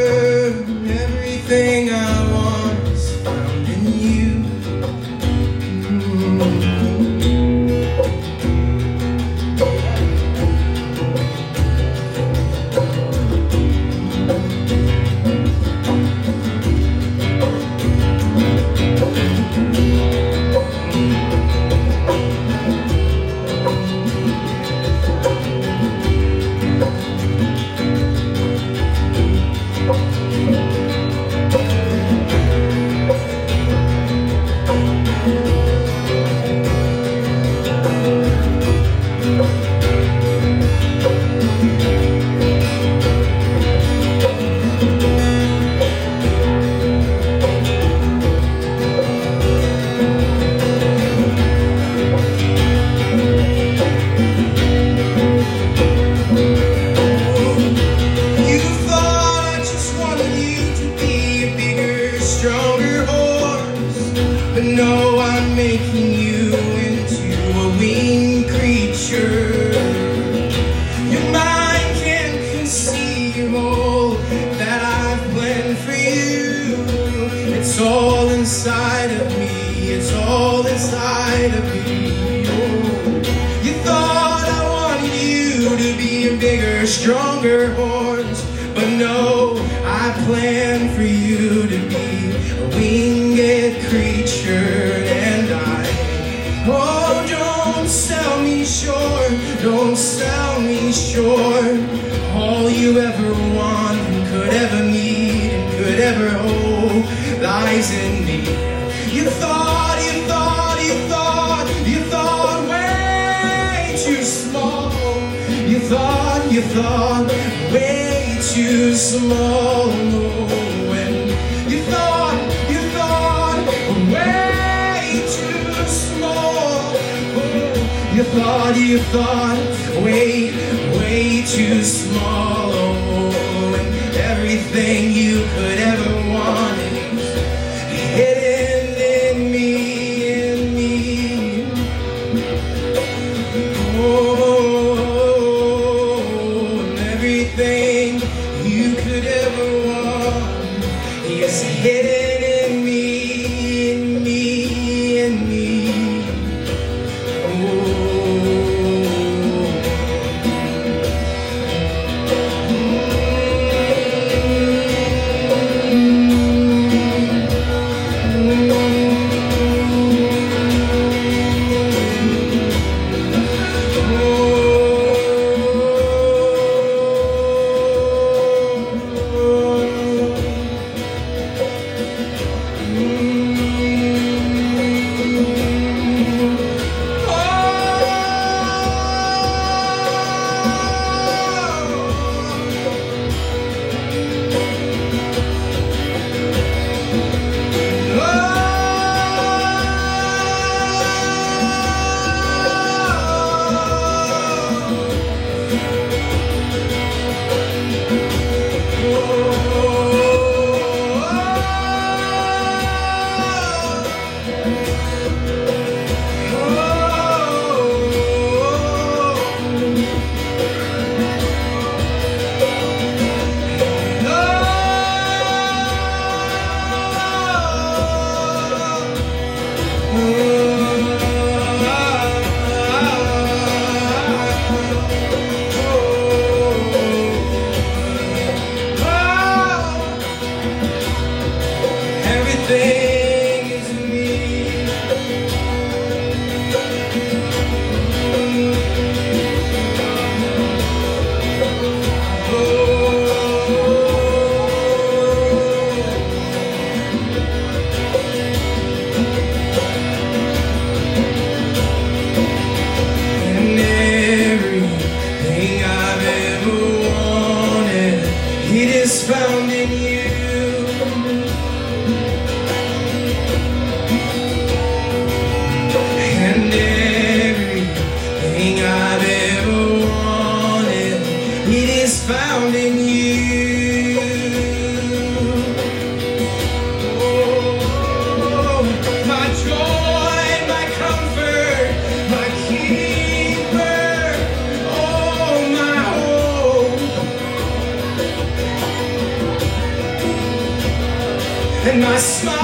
and 301.92 302.06
I 302.06 302.16
smile. 302.18 302.61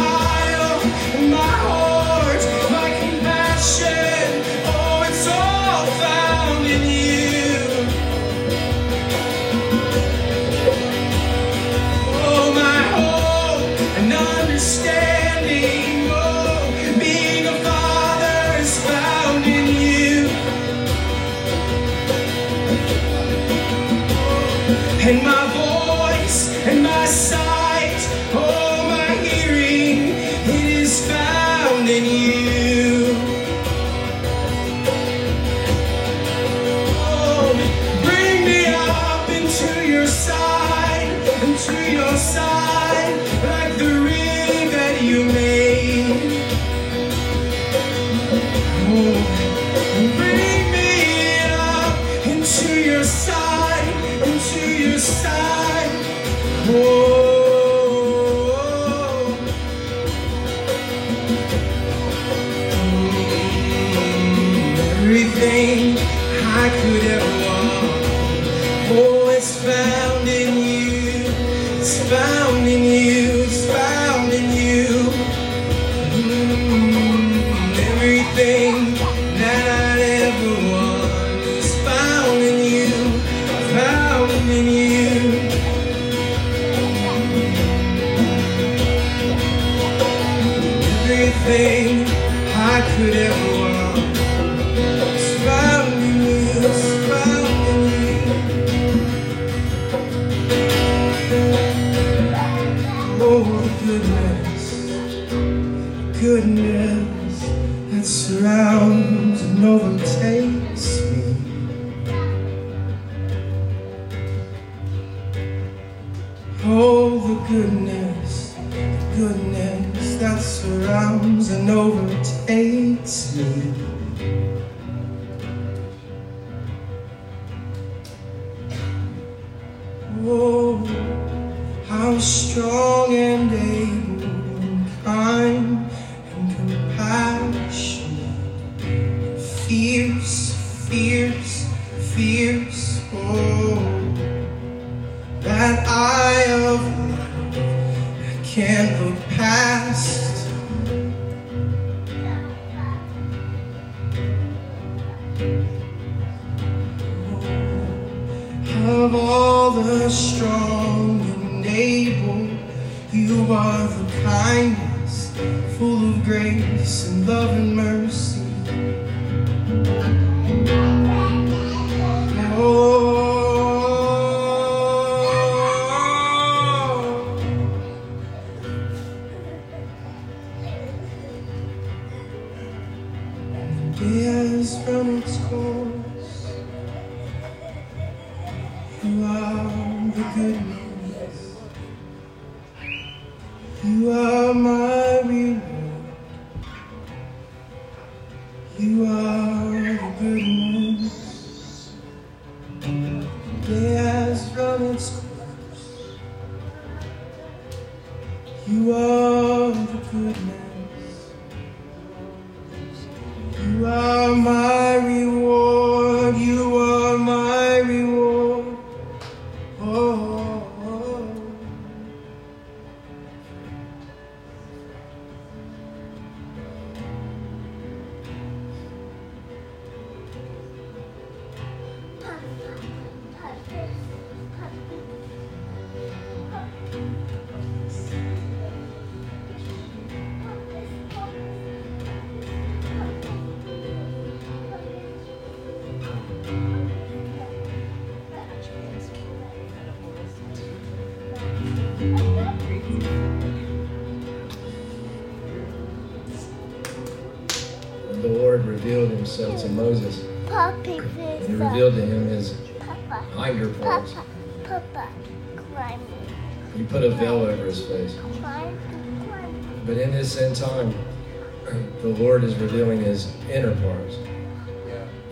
Lord 272.18 272.44
is 272.44 272.56
revealing 272.56 273.00
his 273.00 273.32
inner 273.50 273.76
parts 273.76 274.18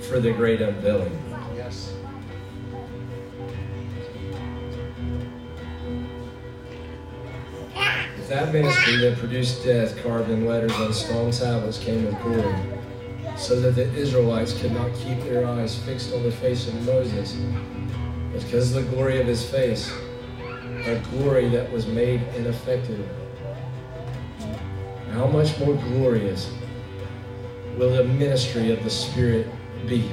for 0.07 0.19
the 0.19 0.31
great 0.31 0.61
unveiling. 0.61 1.19
Yes. 1.55 1.93
That 8.29 8.53
ministry 8.53 8.97
that 8.97 9.17
produced 9.17 9.63
death 9.63 10.01
carved 10.03 10.29
in 10.29 10.45
letters 10.45 10.73
on 10.73 10.93
stone 10.93 11.31
tablets 11.31 11.79
came 11.79 12.05
with 12.05 12.15
poured, 12.15 12.55
so 13.37 13.59
that 13.61 13.75
the 13.75 13.91
Israelites 13.93 14.59
could 14.59 14.71
not 14.71 14.93
keep 14.95 15.19
their 15.23 15.47
eyes 15.47 15.75
fixed 15.77 16.13
on 16.13 16.23
the 16.23 16.31
face 16.31 16.67
of 16.67 16.85
Moses, 16.85 17.35
because 18.33 18.75
of 18.75 18.83
the 18.83 18.91
glory 18.91 19.19
of 19.21 19.27
his 19.27 19.47
face, 19.47 19.91
a 20.85 21.01
glory 21.11 21.49
that 21.49 21.71
was 21.71 21.87
made 21.87 22.21
ineffective. 22.35 23.07
How 25.11 25.27
much 25.27 25.57
more 25.59 25.75
glorious 25.75 26.51
will 27.77 27.91
the 27.91 28.03
ministry 28.03 28.71
of 28.71 28.83
the 28.83 28.89
Spirit 28.89 29.47
be? 29.87 30.09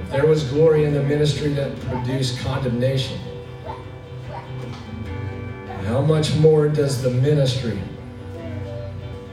If 0.00 0.10
there 0.10 0.26
was 0.26 0.44
glory 0.44 0.84
in 0.84 0.92
the 0.92 1.02
ministry 1.02 1.52
that 1.54 1.78
produced 1.82 2.40
condemnation, 2.40 3.18
how 5.84 6.00
much 6.00 6.34
more 6.36 6.68
does 6.68 7.02
the 7.02 7.10
ministry, 7.10 7.80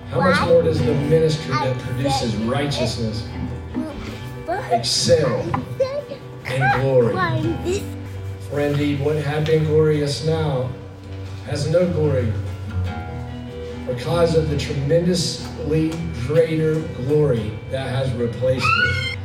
how 0.10 0.20
much 0.20 0.40
more 0.48 0.62
does 0.62 0.80
the 0.80 0.94
ministry 0.94 1.54
that 1.54 1.78
produces 1.80 2.36
righteousness 2.38 3.28
excel 4.72 5.42
in 6.46 6.82
glory? 6.82 7.16
For 8.50 8.60
indeed, 8.60 9.00
what 9.00 9.18
had 9.18 9.46
been 9.46 9.66
glorious 9.66 10.26
now 10.26 10.70
has 11.48 11.68
no 11.70 11.92
glory 11.92 12.32
because 13.88 14.36
of 14.36 14.50
the 14.50 14.58
tremendously 15.66 15.92
greater 16.28 16.80
glory 17.04 17.52
that 17.70 17.90
has 17.90 18.12
replaced 18.14 18.66
it. 18.66 19.18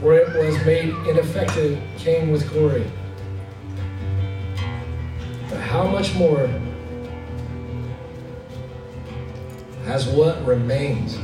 For 0.00 0.14
it 0.14 0.34
was 0.34 0.64
made 0.64 0.94
ineffective, 1.06 1.78
came 1.98 2.30
with 2.30 2.48
glory. 2.50 2.90
But 5.48 5.60
how 5.60 5.86
much 5.86 6.14
more 6.14 6.46
has 9.84 10.06
what 10.06 10.44
remains 10.46 11.16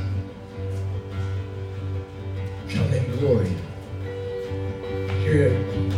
come 2.69 2.93
in 2.93 3.19
glory? 3.19 3.55
Hear 5.23 5.49
it. 5.49 5.93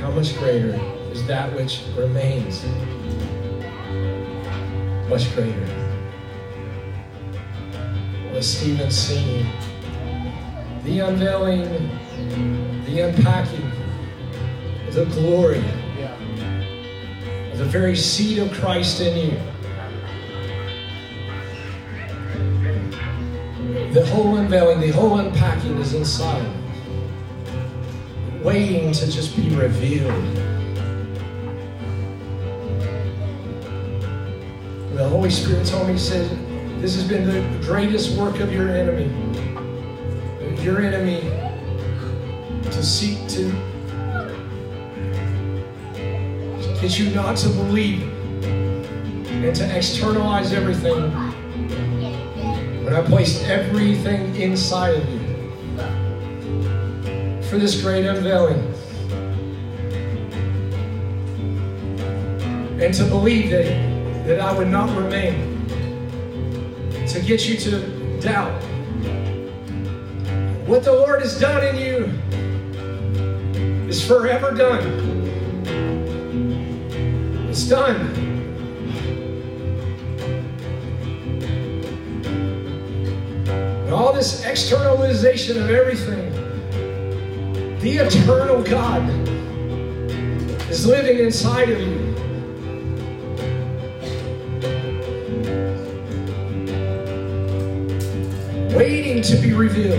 How 0.00 0.10
much 0.10 0.36
greater 0.38 0.78
is 1.12 1.26
that 1.26 1.54
which 1.54 1.82
remains? 1.96 2.64
Much 5.08 5.34
greater. 5.34 5.54
Was 8.34 8.46
Stephen 8.46 8.90
seen? 8.90 9.46
The 10.84 11.00
unveiling, 11.00 11.64
the 12.84 13.08
unpacking, 13.08 13.70
the 14.90 15.06
glory, 15.06 15.64
the 17.54 17.64
very 17.64 17.96
seed 17.96 18.38
of 18.38 18.52
Christ 18.52 19.00
in 19.00 19.32
you. 19.32 19.38
The 23.92 24.04
whole 24.06 24.36
unveiling, 24.36 24.80
the 24.80 24.90
whole 24.90 25.18
unpacking 25.18 25.78
is 25.78 25.94
inside 25.94 26.46
waiting 28.42 28.92
to 28.92 29.10
just 29.10 29.34
be 29.36 29.48
revealed. 29.54 30.47
The 34.98 35.08
Holy 35.08 35.30
Spirit 35.30 35.64
told 35.64 35.86
me, 35.86 35.92
He 35.92 35.98
said, 36.00 36.28
This 36.80 36.96
has 36.96 37.06
been 37.06 37.24
the 37.24 37.64
greatest 37.64 38.18
work 38.18 38.40
of 38.40 38.52
your 38.52 38.68
enemy. 38.68 39.04
Your 40.60 40.80
enemy 40.80 41.20
to 42.64 42.82
seek 42.82 43.28
to 43.28 43.52
get 46.80 46.98
you 46.98 47.10
not 47.14 47.36
to 47.36 47.48
believe 47.48 48.02
and 48.42 49.54
to 49.54 49.76
externalize 49.76 50.52
everything. 50.52 51.12
When 52.84 52.92
I 52.92 53.00
placed 53.02 53.44
everything 53.44 54.34
inside 54.34 54.96
of 54.96 55.08
you 55.08 55.20
for 57.42 57.56
this 57.56 57.80
great 57.80 58.04
unveiling. 58.04 58.74
And 62.82 62.92
to 62.94 63.04
believe 63.04 63.50
that, 63.50 63.97
that 64.28 64.40
I 64.40 64.52
would 64.52 64.68
not 64.68 64.94
remain. 64.94 65.56
To 67.06 67.22
get 67.22 67.48
you 67.48 67.56
to 67.56 68.20
doubt. 68.20 68.62
What 70.66 70.84
the 70.84 70.92
Lord 70.92 71.22
has 71.22 71.40
done 71.40 71.64
in 71.64 71.76
you 71.76 72.12
is 73.88 74.06
forever 74.06 74.50
done. 74.52 74.84
It's 77.48 77.66
done. 77.66 77.96
And 83.48 83.94
all 83.94 84.12
this 84.12 84.44
externalization 84.44 85.58
of 85.62 85.70
everything 85.70 86.28
the 87.80 87.96
eternal 87.96 88.62
God 88.62 89.08
is 90.68 90.86
living 90.86 91.20
inside 91.20 91.70
of 91.70 91.80
you. 91.80 92.07
Waiting 98.78 99.22
to 99.22 99.36
be 99.38 99.54
revealed. 99.54 99.98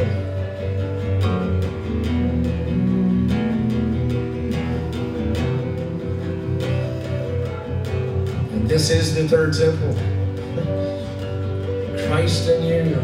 And 8.53 8.69
this 8.69 8.89
is 8.89 9.13
the 9.13 9.27
third 9.27 9.53
temple. 9.53 9.93
Christ 12.07 12.47
in 12.47 12.63
you. 12.63 12.95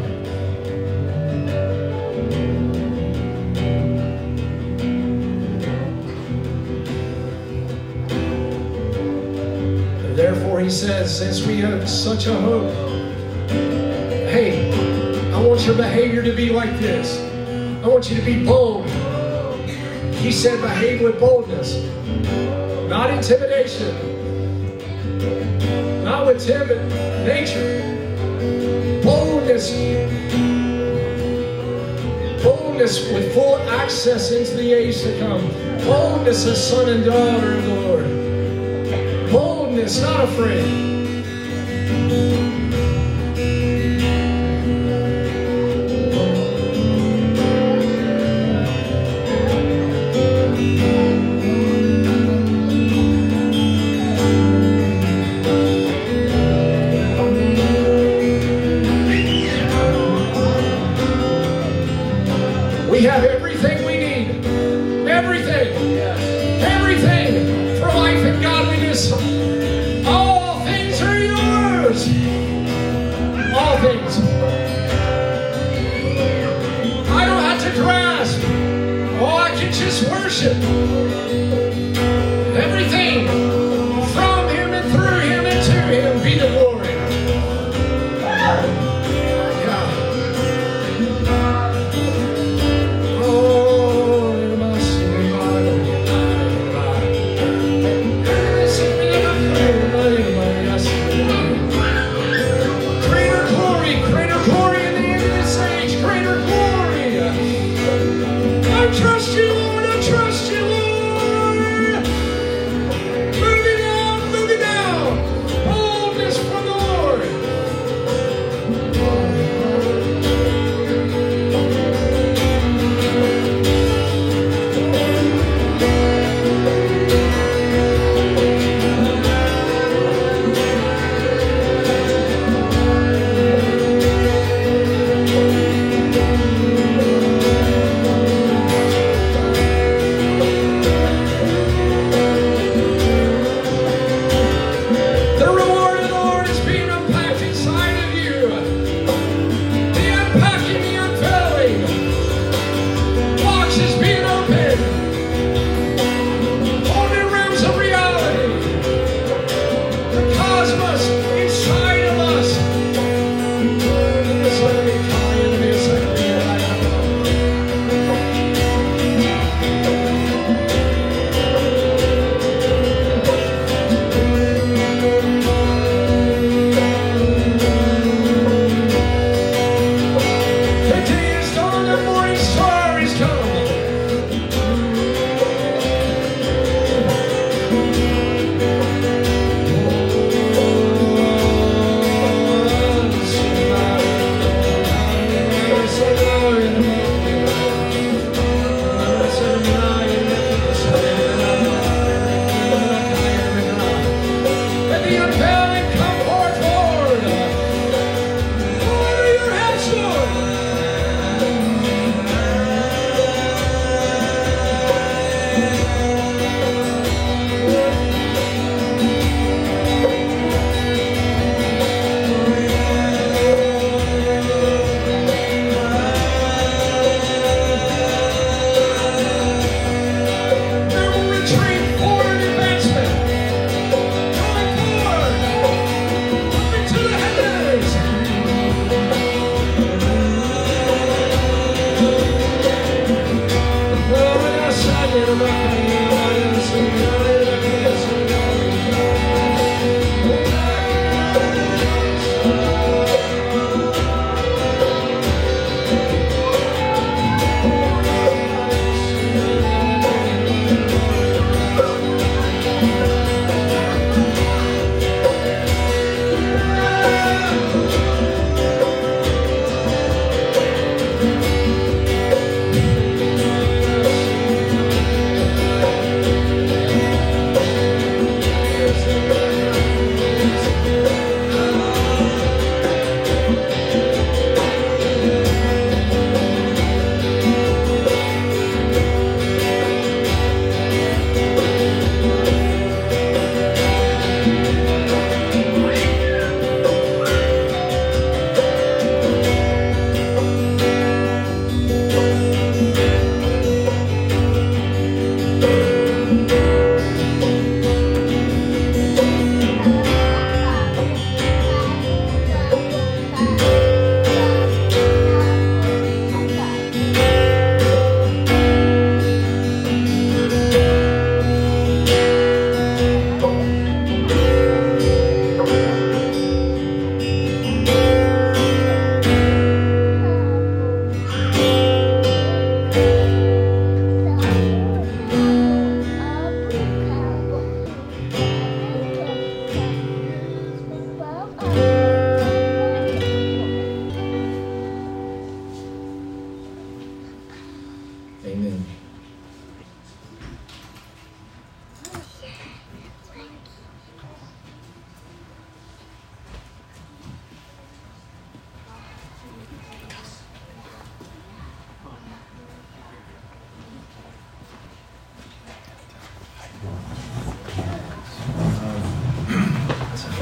Therefore, 10.15 10.61
he 10.61 10.69
says, 10.69 11.17
since 11.17 11.45
we 11.45 11.57
have 11.57 11.89
such 11.89 12.27
a 12.27 12.33
hope, 12.33 12.84
want 15.55 15.67
your 15.67 15.77
behavior 15.77 16.21
to 16.21 16.35
be 16.35 16.49
like 16.49 16.77
this. 16.81 17.17
I 17.81 17.87
want 17.87 18.09
you 18.09 18.17
to 18.17 18.21
be 18.25 18.43
bold. 18.43 18.89
He 20.15 20.29
said, 20.29 20.59
behave 20.59 20.99
with 20.99 21.17
boldness, 21.17 21.77
not 22.89 23.09
intimidation, 23.09 23.95
not 26.03 26.25
with 26.25 26.45
timid 26.45 26.85
nature. 27.25 27.83
Boldness, 29.01 29.71
boldness 32.43 33.09
with 33.13 33.33
full 33.33 33.55
access 33.79 34.31
into 34.33 34.55
the 34.57 34.73
age 34.73 35.03
to 35.03 35.17
come. 35.19 35.39
Boldness 35.85 36.45
as 36.47 36.69
son 36.69 36.89
and 36.89 37.05
daughter 37.05 37.53
of 37.53 37.63
the 37.63 37.75
Lord 37.75 39.31
boldness, 39.31 40.01
not 40.01 40.25
afraid. 40.25 40.94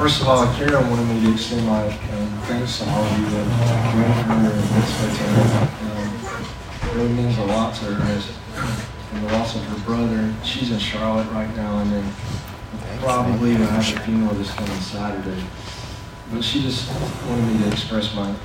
First 0.03 0.19
of 0.19 0.27
all, 0.27 0.45
Karen 0.55 0.89
wanted 0.89 1.07
me 1.07 1.27
to 1.27 1.31
extend 1.31 1.65
my 1.65 1.85
um, 1.85 2.27
thanks 2.43 2.79
to 2.79 2.89
all 2.89 3.05
of 3.05 3.19
you 3.19 3.25
that 3.25 3.47
joined 3.93 4.43
her 4.43 4.51
this 4.51 4.91
hotel. 4.99 5.63
Um, 5.79 6.89
it 6.89 6.93
really 6.93 7.13
means 7.13 7.37
a 7.37 7.45
lot 7.45 7.73
to 7.75 7.85
her 7.85 8.11
as 8.11 8.29
and 9.13 9.25
the 9.25 9.31
loss 9.31 9.55
of 9.55 9.63
her 9.63 9.79
brother. 9.85 10.33
She's 10.43 10.71
in 10.71 10.79
Charlotte 10.79 11.31
right 11.31 11.47
now, 11.55 11.77
and 11.79 11.89
then 11.89 12.13
probably 12.99 13.55
will 13.55 13.65
have 13.65 13.95
a 13.95 13.99
funeral 14.01 14.35
this 14.35 14.53
coming 14.53 14.77
Saturday. 14.81 15.41
But 16.33 16.43
she 16.43 16.61
just 16.61 16.91
wanted 17.29 17.47
me 17.47 17.63
to 17.63 17.71
express 17.71 18.13
my 18.13 18.35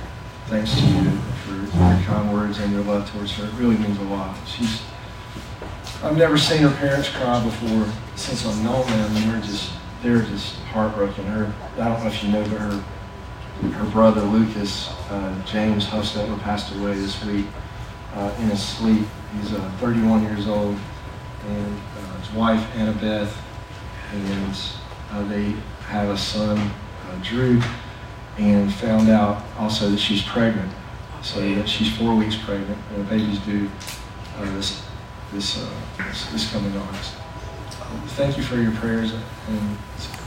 thanks 0.47 0.73
to 0.75 0.81
you 0.81 1.11
for 1.43 1.55
your 1.55 2.03
kind 2.05 2.31
words 2.31 2.59
and 2.59 2.71
your 2.71 2.85
love 2.85 3.11
towards 3.11 3.33
her. 3.33 3.43
It 3.43 3.53
really 3.55 3.75
means 3.75 3.99
a 3.99 4.03
lot. 4.03 4.37
She's 4.47 4.81
I've 6.03 6.15
never 6.15 6.37
seen 6.37 6.61
her 6.61 6.73
parents 6.77 7.09
cry 7.09 7.43
before 7.43 7.91
since 8.15 8.45
I've 8.45 8.63
known 8.63 8.87
them, 8.87 9.13
and 9.17 9.29
they're 9.29 9.41
just 9.41 9.73
they're 10.01 10.21
just 10.21 10.55
heartbroken. 10.71 11.25
Her 11.25 11.53
I 11.73 11.89
don't 11.89 12.01
know 12.01 12.07
if 12.07 12.23
you 12.23 12.31
know, 12.31 12.43
but 12.43 12.59
her 12.59 12.83
her 13.71 13.85
brother 13.91 14.21
Lucas 14.21 14.89
uh, 15.09 15.35
James 15.45 15.85
Hufstetler 15.85 16.39
passed 16.41 16.73
away 16.75 16.93
this 16.93 17.23
week 17.25 17.45
uh, 18.13 18.33
in 18.39 18.49
his 18.49 18.63
sleep. 18.63 19.05
He's 19.35 19.53
uh, 19.53 19.71
31 19.79 20.23
years 20.23 20.47
old, 20.47 20.77
and 21.47 21.77
uh, 21.97 22.17
his 22.19 22.31
wife 22.33 22.61
Annabeth, 22.73 23.33
and 24.13 24.55
uh, 25.11 25.27
they 25.27 25.53
have 25.87 26.09
a 26.09 26.17
son, 26.17 26.57
uh, 26.57 26.71
Drew, 27.21 27.61
and 28.37 28.73
found 28.73 29.09
out 29.09 29.43
also 29.57 29.89
that 29.89 29.99
she's 29.99 30.23
pregnant. 30.23 30.71
So 31.21 31.41
that 31.55 31.67
she's 31.67 31.95
four 31.97 32.15
weeks 32.15 32.37
pregnant, 32.37 32.79
and 32.93 33.05
the 33.05 33.09
baby's 33.09 33.39
due 33.39 33.69
this 34.55 34.81
this, 35.33 35.67
this 35.97 36.25
this 36.31 36.51
coming 36.51 36.75
August. 36.77 37.15
Thank 38.09 38.37
you 38.37 38.43
for 38.43 38.57
your 38.57 38.71
prayers 38.73 39.13
and 39.13 39.77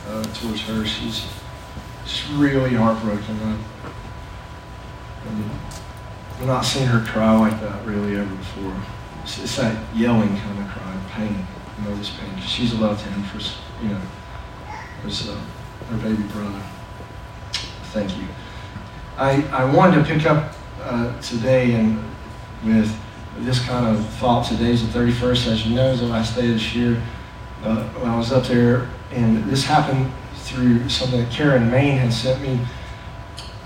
uh, 0.09 0.23
towards 0.35 0.63
her. 0.63 0.85
She's 0.85 1.27
she's 2.07 2.31
really 2.33 2.75
heartbroken. 2.75 3.39
I, 3.43 3.57
I've 6.41 6.47
not 6.47 6.63
seen 6.63 6.87
her 6.87 7.05
cry 7.07 7.39
like 7.39 7.61
that 7.61 7.87
really 7.87 8.17
ever 8.17 8.35
before. 8.35 8.75
It's, 9.23 9.39
it's 9.43 9.57
that 9.57 9.77
yelling 9.95 10.37
kind 10.37 10.59
of 10.59 10.69
cry, 10.69 10.99
pain, 11.11 11.47
you 11.79 11.85
know, 11.85 11.97
this 11.97 12.11
pain. 12.11 12.41
She's 12.41 12.75
loved 12.75 13.01
him 13.03 13.23
for, 13.25 13.39
you 13.83 13.91
know, 13.91 14.01
as 15.05 15.29
uh, 15.29 15.41
her 15.89 15.97
baby 15.99 16.23
brother. 16.25 16.63
Thank 17.93 18.17
you. 18.17 18.25
I, 19.17 19.43
I 19.53 19.65
wanted 19.73 20.05
to 20.05 20.13
pick 20.13 20.27
up 20.27 20.53
uh, 20.83 21.21
today 21.21 21.75
and 21.75 22.03
with 22.65 22.93
this 23.39 23.65
kind 23.65 23.87
of 23.87 24.05
thought. 24.15 24.47
Today's 24.47 24.85
the 24.91 24.99
31st, 24.99 25.47
as 25.47 25.67
you 25.67 25.77
know, 25.77 25.91
is 25.91 26.01
the 26.01 26.07
last 26.07 26.35
day 26.35 26.49
this 26.49 26.75
year. 26.75 27.01
Uh, 27.63 27.85
when 27.91 28.11
I 28.11 28.17
was 28.17 28.33
up 28.33 28.45
there, 28.45 28.89
and 29.13 29.45
this 29.45 29.65
happened 29.65 30.11
through 30.35 30.89
something 30.89 31.21
that 31.21 31.31
Karen 31.31 31.71
Main 31.71 31.97
had 31.97 32.13
sent 32.13 32.43
me, 32.43 32.59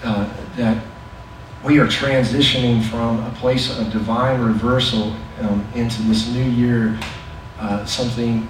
uh, 0.05 0.31
that 0.57 0.85
we 1.65 1.79
are 1.79 1.87
transitioning 1.87 2.83
from 2.83 3.25
a 3.25 3.31
place 3.37 3.77
of 3.79 3.91
divine 3.91 4.41
reversal 4.41 5.15
um, 5.41 5.67
into 5.75 6.03
this 6.03 6.29
new 6.29 6.45
year, 6.45 6.99
uh, 7.59 7.87
something 7.87 8.47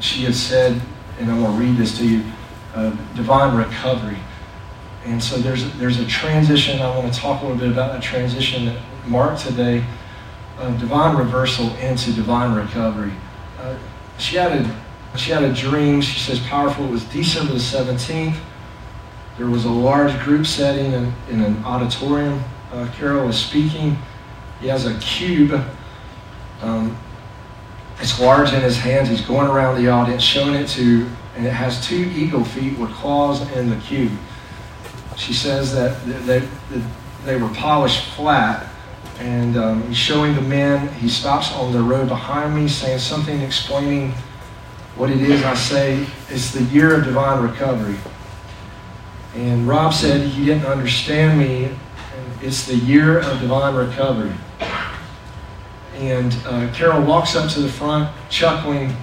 she 0.00 0.24
had 0.24 0.34
said, 0.34 0.80
and 1.18 1.30
I'm 1.30 1.40
going 1.40 1.52
to 1.52 1.58
read 1.58 1.76
this 1.78 1.96
to 1.98 2.06
you, 2.06 2.24
uh, 2.74 2.90
divine 3.14 3.56
recovery. 3.56 4.18
And 5.06 5.22
so 5.22 5.38
there's, 5.38 5.72
there's 5.78 5.98
a 5.98 6.06
transition. 6.06 6.80
I 6.80 6.96
want 6.96 7.12
to 7.12 7.18
talk 7.18 7.40
a 7.42 7.46
little 7.46 7.58
bit 7.58 7.72
about 7.72 7.94
the 7.94 8.00
transition 8.00 8.66
that 8.66 8.78
marked 9.06 9.40
today 9.40 9.84
of 10.58 10.78
divine 10.78 11.16
reversal 11.16 11.74
into 11.76 12.12
divine 12.12 12.54
recovery. 12.54 13.12
Uh, 13.58 13.76
she, 14.18 14.36
had 14.36 14.52
a, 14.52 15.18
she 15.18 15.30
had 15.30 15.42
a 15.42 15.52
dream. 15.52 16.00
She 16.00 16.18
says 16.18 16.38
powerful. 16.40 16.84
It 16.84 16.90
was 16.90 17.04
December 17.04 17.52
the 17.52 17.58
17th. 17.58 18.36
There 19.38 19.46
was 19.46 19.64
a 19.64 19.70
large 19.70 20.18
group 20.20 20.46
setting 20.46 20.92
in, 20.92 21.12
in 21.30 21.42
an 21.42 21.64
auditorium. 21.64 22.42
Uh, 22.70 22.88
Carol 22.96 23.26
was 23.26 23.38
speaking. 23.38 23.96
He 24.60 24.68
has 24.68 24.86
a 24.86 24.98
cube. 24.98 25.64
Um, 26.60 26.96
it's 27.98 28.20
large 28.20 28.52
in 28.52 28.60
his 28.60 28.76
hands. 28.76 29.08
He's 29.08 29.20
going 29.20 29.48
around 29.48 29.82
the 29.82 29.88
audience 29.88 30.22
showing 30.22 30.54
it 30.54 30.68
to, 30.70 31.08
and 31.36 31.46
it 31.46 31.52
has 31.52 31.84
two 31.86 32.10
eagle 32.14 32.44
feet 32.44 32.78
with 32.78 32.90
claws 32.92 33.40
in 33.52 33.70
the 33.70 33.76
cube. 33.76 34.12
She 35.16 35.32
says 35.32 35.74
that 35.74 36.04
they, 36.04 36.40
that 36.40 36.82
they 37.24 37.36
were 37.36 37.48
polished 37.50 38.04
flat, 38.14 38.71
and 39.18 39.56
um, 39.56 39.82
he's 39.88 39.96
showing 39.96 40.34
the 40.34 40.42
men. 40.42 40.88
He 40.94 41.08
stops 41.08 41.52
on 41.52 41.72
the 41.72 41.80
road 41.80 42.08
behind 42.08 42.54
me, 42.54 42.68
saying 42.68 42.98
something 42.98 43.40
explaining 43.40 44.12
what 44.96 45.10
it 45.10 45.20
is. 45.20 45.42
I 45.44 45.54
say 45.54 46.06
it's 46.28 46.52
the 46.52 46.62
year 46.64 46.94
of 46.96 47.04
divine 47.04 47.42
recovery. 47.42 47.96
And 49.34 49.66
Rob 49.66 49.94
said 49.94 50.26
he 50.26 50.44
didn't 50.44 50.66
understand 50.66 51.38
me. 51.38 51.70
It's 52.42 52.66
the 52.66 52.76
year 52.76 53.20
of 53.20 53.40
divine 53.40 53.74
recovery. 53.74 54.34
And 55.94 56.36
uh, 56.46 56.72
Carol 56.74 57.02
walks 57.02 57.36
up 57.36 57.50
to 57.52 57.60
the 57.60 57.68
front, 57.68 58.10
chuckling, 58.28 58.94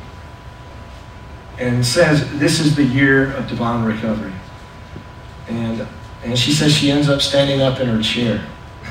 and 1.57 1.85
says, 1.85 2.29
"This 2.39 2.59
is 2.59 2.75
the 2.75 2.83
year 2.83 3.33
of 3.33 3.47
divine 3.47 3.85
recovery." 3.85 4.33
And 5.47 5.87
and 6.23 6.37
she 6.37 6.51
says 6.51 6.73
she 6.73 6.91
ends 6.91 7.07
up 7.07 7.21
standing 7.21 7.61
up 7.61 7.79
in 7.79 7.87
her 7.87 8.01
chair. 8.01 8.45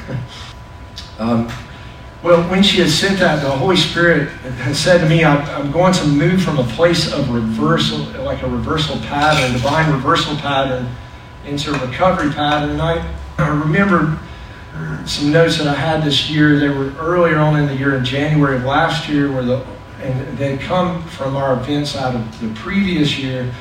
um, 1.18 1.50
Well, 2.22 2.48
when 2.50 2.62
she 2.62 2.80
had 2.80 2.90
sent 2.90 3.18
that, 3.20 3.42
the 3.42 3.50
Holy 3.50 3.76
Spirit 3.76 4.28
had 4.28 4.74
said 4.74 4.98
to 4.98 5.08
me, 5.08 5.24
I'm, 5.24 5.42
I'm 5.50 5.70
going 5.70 5.92
to 5.94 6.06
move 6.06 6.42
from 6.42 6.58
a 6.58 6.64
place 6.64 7.12
of 7.12 7.30
reversal, 7.30 7.98
like 8.22 8.42
a 8.42 8.48
reversal 8.48 8.96
pattern, 9.00 9.52
divine 9.52 9.92
reversal 9.92 10.36
pattern, 10.36 10.88
into 11.44 11.72
a 11.72 11.86
recovery 11.86 12.32
pattern. 12.32 12.70
And 12.70 12.82
I, 12.82 13.14
I 13.38 13.48
remember 13.48 14.18
some 15.06 15.32
notes 15.32 15.58
that 15.58 15.66
I 15.66 15.74
had 15.74 16.04
this 16.04 16.28
year. 16.30 16.58
They 16.58 16.68
were 16.68 16.92
earlier 16.98 17.38
on 17.38 17.58
in 17.58 17.66
the 17.66 17.74
year, 17.74 17.96
in 17.96 18.04
January 18.04 18.56
of 18.56 18.64
last 18.64 19.08
year, 19.08 19.32
where 19.32 19.42
the 19.42 19.64
and 20.00 20.38
they 20.38 20.56
come 20.56 21.02
from 21.08 21.36
our 21.36 21.54
events 21.54 21.96
out 21.96 22.14
of 22.14 22.40
the 22.40 22.48
previous 22.60 23.18
year. 23.18 23.52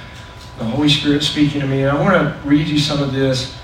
The 0.60 0.66
Holy 0.66 0.90
Spirit 0.90 1.24
speaking 1.24 1.62
to 1.62 1.68
me. 1.68 1.82
And 1.82 1.98
I 1.98 2.02
want 2.02 2.14
to 2.16 2.48
read 2.48 2.68
you 2.68 2.80
some 2.80 3.02
of 3.02 3.12
this 3.12 3.57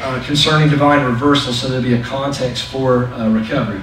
uh, 0.00 0.22
concerning 0.24 0.68
divine 0.68 1.04
reversal 1.04 1.52
so 1.52 1.68
there'll 1.68 1.82
be 1.82 1.94
a 1.94 2.02
context 2.02 2.64
for 2.64 3.06
uh, 3.06 3.28
recovery. 3.30 3.82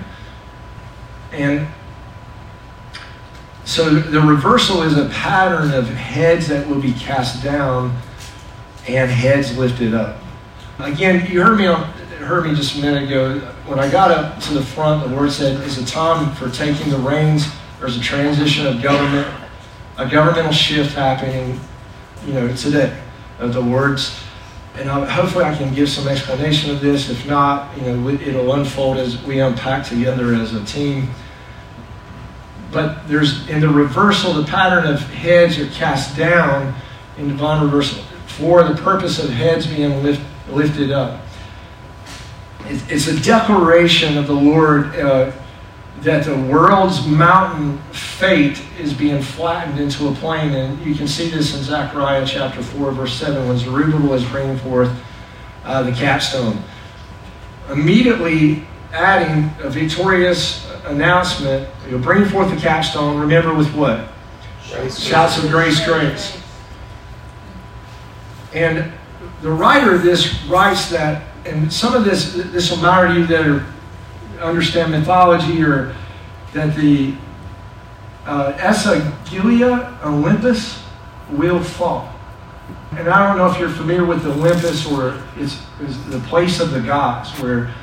And 1.31 1.67
so 3.65 3.89
the 3.89 4.21
reversal 4.21 4.83
is 4.83 4.97
a 4.97 5.09
pattern 5.09 5.73
of 5.73 5.89
heads 5.89 6.47
that 6.47 6.67
will 6.67 6.81
be 6.81 6.93
cast 6.93 7.43
down 7.43 7.97
and 8.87 9.09
heads 9.09 9.57
lifted 9.57 9.93
up. 9.93 10.21
Again, 10.79 11.29
you 11.31 11.41
heard 11.41 11.57
me 11.57 11.65
on, 11.65 11.83
heard 12.19 12.45
me 12.45 12.55
just 12.55 12.77
a 12.77 12.81
minute 12.81 13.03
ago. 13.03 13.39
When 13.65 13.79
I 13.79 13.89
got 13.89 14.11
up 14.11 14.39
to 14.43 14.53
the 14.53 14.61
front, 14.61 15.07
the 15.07 15.15
word 15.15 15.31
said, 15.31 15.59
"It's 15.61 15.77
a 15.77 15.85
time 15.85 16.33
for 16.35 16.49
taking 16.49 16.91
the 16.91 16.97
reins." 16.97 17.47
There's 17.79 17.97
a 17.97 18.01
transition 18.01 18.67
of 18.67 18.81
government, 18.81 19.27
a 19.97 20.07
governmental 20.07 20.51
shift 20.51 20.95
happening, 20.95 21.59
you 22.25 22.33
know, 22.33 22.55
today. 22.55 22.95
Of 23.39 23.53
the 23.53 23.61
words 23.61 24.17
and 24.77 24.89
I, 24.89 25.05
hopefully 25.05 25.45
I 25.45 25.55
can 25.55 25.73
give 25.73 25.89
some 25.89 26.07
explanation 26.07 26.71
of 26.71 26.81
this. 26.81 27.09
If 27.09 27.25
not, 27.27 27.75
you 27.77 27.83
know, 27.83 28.09
it'll 28.09 28.53
unfold 28.53 28.97
as 28.97 29.21
we 29.23 29.39
unpack 29.39 29.85
together 29.85 30.33
as 30.33 30.53
a 30.53 30.63
team. 30.65 31.09
But 32.71 33.07
there's 33.07 33.47
in 33.47 33.61
the 33.61 33.69
reversal, 33.69 34.33
the 34.33 34.45
pattern 34.45 34.85
of 34.91 34.99
heads 34.99 35.57
are 35.57 35.67
cast 35.67 36.17
down 36.17 36.75
in 37.17 37.29
divine 37.29 37.63
reversal 37.63 38.03
for 38.27 38.63
the 38.63 38.75
purpose 38.75 39.23
of 39.23 39.29
heads 39.29 39.65
being 39.65 40.03
lift, 40.03 40.21
lifted 40.49 40.91
up. 40.91 41.21
It's 42.67 43.07
a 43.07 43.19
declaration 43.21 44.17
of 44.17 44.27
the 44.27 44.33
Lord 44.33 44.95
uh, 44.95 45.31
that 46.01 46.25
the 46.25 46.35
world's 46.35 47.05
mountain 47.07 47.79
fate 47.91 48.61
is 48.79 48.93
being 48.93 49.21
flattened 49.21 49.79
into 49.79 50.07
a 50.07 50.13
plain. 50.13 50.53
And 50.53 50.85
you 50.85 50.93
can 50.93 51.07
see 51.07 51.29
this 51.29 51.55
in 51.55 51.63
Zechariah 51.63 52.25
chapter 52.25 52.61
4, 52.61 52.91
verse 52.91 53.13
7, 53.13 53.47
when 53.47 53.57
Zerubbabel 53.57 54.13
is 54.13 54.23
bringing 54.25 54.57
forth 54.57 54.91
uh, 55.63 55.83
the 55.83 55.91
capstone. 55.91 56.61
Immediately 57.71 58.67
adding 58.93 59.51
a 59.65 59.69
victorious 59.69 60.69
announcement, 60.85 61.67
you'll 61.89 61.99
bring 61.99 62.25
forth 62.25 62.49
the 62.53 62.61
capstone, 62.61 63.19
remember 63.19 63.53
with 63.53 63.73
what? 63.73 64.07
Shouts, 64.63 64.99
Shouts 64.99 65.43
of 65.43 65.49
grace, 65.49 65.83
grace. 65.85 66.41
And 68.53 68.91
the 69.41 69.51
writer 69.51 69.93
of 69.93 70.03
this 70.03 70.43
writes 70.45 70.89
that, 70.89 71.23
and 71.45 71.71
some 71.71 71.93
of 71.93 72.05
this, 72.05 72.33
this 72.33 72.71
will 72.71 72.77
matter 72.77 73.07
to 73.07 73.19
you 73.19 73.25
that 73.27 73.47
are 73.47 73.65
understand 74.39 74.91
mythology 74.91 75.63
or 75.63 75.95
that 76.53 76.75
the 76.75 77.15
uh, 78.25 78.53
Esagila 78.53 80.03
Olympus 80.03 80.81
will 81.31 81.61
fall. 81.61 82.11
And 82.91 83.09
I 83.09 83.27
don't 83.27 83.37
know 83.37 83.49
if 83.49 83.59
you're 83.59 83.69
familiar 83.69 84.05
with 84.05 84.25
Olympus 84.25 84.89
or 84.89 85.21
it's, 85.35 85.61
it's 85.81 85.97
the 86.05 86.19
place 86.19 86.59
of 86.59 86.71
the 86.71 86.79
gods 86.79 87.31
where 87.41 87.73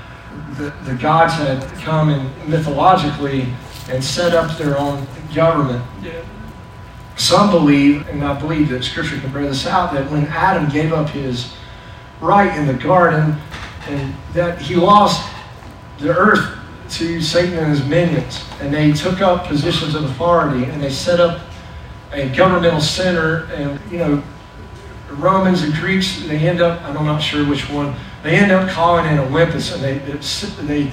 the, 0.56 0.74
the 0.84 0.94
gods 0.94 1.34
had 1.34 1.62
come 1.80 2.08
and 2.08 2.48
mythologically 2.48 3.46
and 3.90 4.02
set 4.02 4.34
up 4.34 4.56
their 4.56 4.78
own 4.78 5.06
government. 5.34 5.84
Some 7.16 7.50
believe, 7.50 8.08
and 8.08 8.24
I 8.24 8.38
believe 8.38 8.70
that 8.70 8.82
Scripture 8.82 9.18
can 9.20 9.32
bear 9.32 9.46
this 9.46 9.66
out, 9.66 9.92
that 9.92 10.10
when 10.10 10.24
Adam 10.26 10.70
gave 10.70 10.92
up 10.92 11.10
his 11.10 11.52
right 12.20 12.56
in 12.56 12.66
the 12.66 12.74
garden, 12.74 13.36
and 13.88 14.14
that 14.32 14.62
he 14.62 14.76
lost 14.76 15.28
the 16.02 16.14
earth 16.16 16.58
to 16.90 17.20
Satan 17.22 17.58
and 17.58 17.68
his 17.68 17.84
minions, 17.86 18.44
and 18.60 18.72
they 18.72 18.92
took 18.92 19.20
up 19.20 19.46
positions 19.46 19.94
of 19.94 20.04
authority, 20.04 20.64
and 20.64 20.82
they 20.82 20.90
set 20.90 21.20
up 21.20 21.40
a 22.12 22.28
governmental 22.36 22.80
center, 22.80 23.44
and 23.54 23.80
you 23.90 23.98
know, 23.98 24.22
Romans 25.12 25.62
and 25.62 25.72
Greeks, 25.74 26.22
they 26.26 26.48
end 26.48 26.60
up, 26.60 26.82
I'm 26.82 26.94
not 27.06 27.20
sure 27.20 27.46
which 27.48 27.68
one, 27.70 27.94
they 28.22 28.36
end 28.36 28.52
up 28.52 28.68
calling 28.70 29.06
it 29.06 29.18
Olympus, 29.18 29.74
and 29.74 29.82
they, 29.82 29.98
they, 30.66 30.90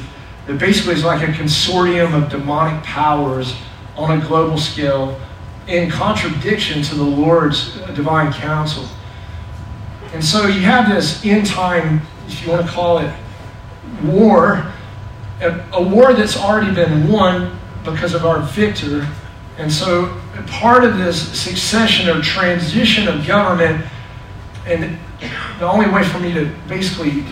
they 0.47 0.57
basically 0.57 0.93
is 0.93 1.03
like 1.03 1.27
a 1.27 1.31
consortium 1.31 2.13
of 2.13 2.29
demonic 2.29 2.81
powers 2.83 3.55
on 3.97 4.19
a 4.19 4.25
global 4.25 4.57
scale 4.57 5.19
in 5.67 5.89
contradiction 5.89 6.81
to 6.81 6.95
the 6.95 7.03
Lord's 7.03 7.75
divine 7.93 8.31
counsel. 8.33 8.85
And 10.13 10.23
so 10.23 10.47
you 10.47 10.61
have 10.61 10.89
this 10.89 11.23
end 11.23 11.45
time, 11.45 12.01
if 12.27 12.43
you 12.43 12.51
want 12.51 12.65
to 12.65 12.71
call 12.71 12.99
it, 12.99 13.13
war 14.03 14.71
a, 15.41 15.81
war 15.81 16.13
that's 16.13 16.37
already 16.37 16.73
been 16.73 17.07
won 17.07 17.57
because 17.83 18.13
of 18.13 18.25
our 18.25 18.41
victor. 18.41 19.07
And 19.57 19.71
so 19.71 20.17
part 20.47 20.83
of 20.83 20.97
this 20.97 21.37
succession 21.37 22.09
or 22.09 22.21
transition 22.21 23.07
of 23.07 23.25
government, 23.25 23.85
and 24.65 24.97
the 25.59 25.69
only 25.69 25.89
way 25.89 26.03
for 26.03 26.19
me 26.19 26.33
to 26.33 26.53
basically 26.67 27.23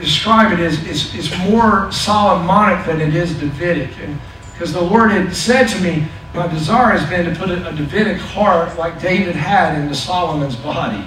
describe 0.00 0.52
it 0.52 0.60
is, 0.60 0.84
is, 0.86 1.14
is 1.14 1.38
more 1.50 1.90
Solomonic 1.92 2.84
than 2.86 3.00
it 3.00 3.14
is 3.14 3.38
Davidic. 3.38 3.96
And 4.00 4.18
because 4.52 4.72
the 4.72 4.80
Lord 4.80 5.10
had 5.10 5.34
said 5.34 5.66
to 5.68 5.80
me, 5.80 6.06
my 6.34 6.46
desire 6.48 6.96
has 6.96 7.08
been 7.08 7.32
to 7.32 7.38
put 7.38 7.50
a, 7.50 7.68
a 7.68 7.72
Davidic 7.72 8.18
heart 8.18 8.76
like 8.78 9.00
David 9.00 9.34
had 9.34 9.80
into 9.80 9.94
Solomon's 9.94 10.56
body. 10.56 11.06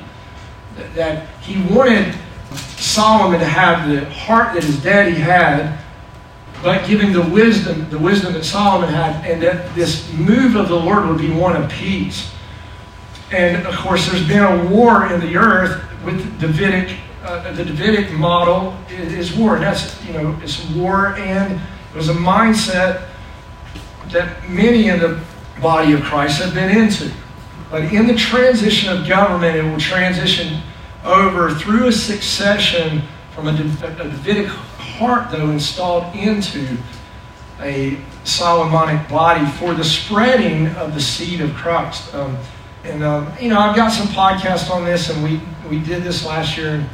That, 0.75 0.95
that 0.95 1.27
he 1.41 1.61
wanted 1.73 2.15
Solomon 2.77 3.39
to 3.39 3.45
have 3.45 3.89
the 3.89 4.09
heart 4.09 4.53
that 4.55 4.63
his 4.63 4.81
daddy 4.81 5.13
had, 5.13 5.77
but 6.61 6.85
giving 6.87 7.13
the 7.13 7.21
wisdom, 7.21 7.89
the 7.89 7.97
wisdom 7.97 8.33
that 8.33 8.43
Solomon 8.43 8.89
had, 8.89 9.25
and 9.25 9.41
that 9.41 9.73
this 9.75 10.11
move 10.13 10.55
of 10.55 10.67
the 10.67 10.75
Lord 10.75 11.07
would 11.07 11.17
be 11.17 11.31
one 11.31 11.55
of 11.55 11.69
peace. 11.71 12.31
And 13.31 13.65
of 13.65 13.75
course, 13.77 14.07
there's 14.07 14.27
been 14.27 14.43
a 14.43 14.65
war 14.65 15.11
in 15.11 15.21
the 15.21 15.37
earth 15.37 15.83
with 16.03 16.39
Davidic. 16.39 16.97
Uh, 17.23 17.51
the 17.53 17.63
Davidic 17.63 18.11
model 18.11 18.75
is, 18.89 19.35
war. 19.35 19.55
And 19.55 19.63
that's 19.63 20.03
you 20.05 20.13
know 20.13 20.37
it's 20.41 20.65
war, 20.71 21.15
and 21.15 21.53
it 21.53 21.95
was 21.95 22.09
a 22.09 22.13
mindset 22.13 23.07
that 24.07 24.49
many 24.49 24.89
in 24.89 24.99
the 24.99 25.21
body 25.61 25.93
of 25.93 26.01
Christ 26.01 26.41
have 26.41 26.53
been 26.53 26.75
into. 26.75 27.11
But 27.69 27.83
in 27.93 28.07
the 28.07 28.15
transition 28.15 28.91
of 28.97 29.07
government, 29.07 29.55
it 29.55 29.63
will 29.63 29.79
transition 29.79 30.61
over 31.05 31.53
through 31.53 31.87
a 31.87 31.91
succession 31.91 33.03
from 33.33 33.47
a 33.47 33.55
Davidic 33.55 34.49
heart, 34.99 35.31
though, 35.31 35.49
installed 35.49 36.13
into 36.13 36.77
a 37.61 37.97
Solomonic 38.25 39.07
body 39.09 39.45
for 39.51 39.73
the 39.73 39.83
spreading 39.83 40.67
of 40.75 40.93
the 40.93 41.01
seed 41.01 41.39
of 41.39 41.53
Christ. 41.53 42.13
Um, 42.13 42.37
and, 42.83 43.03
um, 43.03 43.31
you 43.39 43.49
know, 43.49 43.59
I've 43.59 43.75
got 43.75 43.91
some 43.91 44.07
podcasts 44.07 44.69
on 44.69 44.83
this, 44.83 45.09
and 45.09 45.23
we, 45.23 45.41
we 45.69 45.79
did 45.79 46.03
this 46.03 46.25
last 46.25 46.57
year 46.57 46.75
and, 46.75 46.89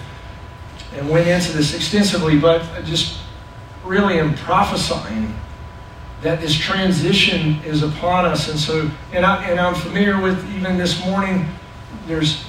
and 0.94 1.10
went 1.10 1.27
into 1.27 1.52
this 1.52 1.76
extensively, 1.76 2.38
but 2.40 2.64
just 2.86 3.19
really 3.84 4.19
am 4.19 4.36
prophesying 4.36 5.34
that 6.22 6.41
this 6.41 6.56
transition 6.56 7.60
is 7.64 7.84
upon 7.84 8.26
us. 8.26 8.49
And 8.49 8.60
so, 8.60 8.90
and, 9.14 9.26
I, 9.26 9.44
and 9.45 9.60
I'm 9.60 9.76
familiar 9.76 10.22
with 10.22 10.38
even 10.56 10.77
this 10.77 11.03
morning, 11.06 11.48
there's 12.07 12.44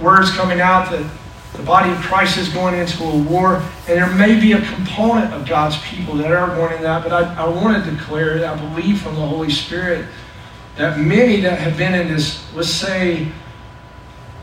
words 0.00 0.30
coming 0.30 0.60
out 0.60 0.90
that 0.90 1.08
the 1.54 1.62
body 1.62 1.90
of 1.90 1.98
Christ 1.98 2.38
is 2.38 2.48
going 2.48 2.74
into 2.74 3.02
a 3.02 3.22
war, 3.24 3.56
and 3.56 3.98
there 3.98 4.14
may 4.14 4.38
be 4.38 4.52
a 4.52 4.62
component 4.74 5.32
of 5.34 5.48
God's 5.48 5.76
people 5.82 6.14
that 6.16 6.30
are 6.30 6.46
going 6.54 6.76
in 6.76 6.82
that, 6.82 7.02
but 7.02 7.12
I, 7.12 7.44
I 7.44 7.48
want 7.48 7.84
to 7.84 7.90
declare, 7.90 8.38
that 8.38 8.58
I 8.58 8.68
believe 8.74 9.00
from 9.02 9.16
the 9.16 9.26
Holy 9.26 9.50
Spirit, 9.50 10.06
that 10.76 10.98
many 10.98 11.40
that 11.40 11.58
have 11.58 11.76
been 11.76 11.94
in 11.94 12.08
this, 12.08 12.42
let's 12.54 12.70
say, 12.70 13.30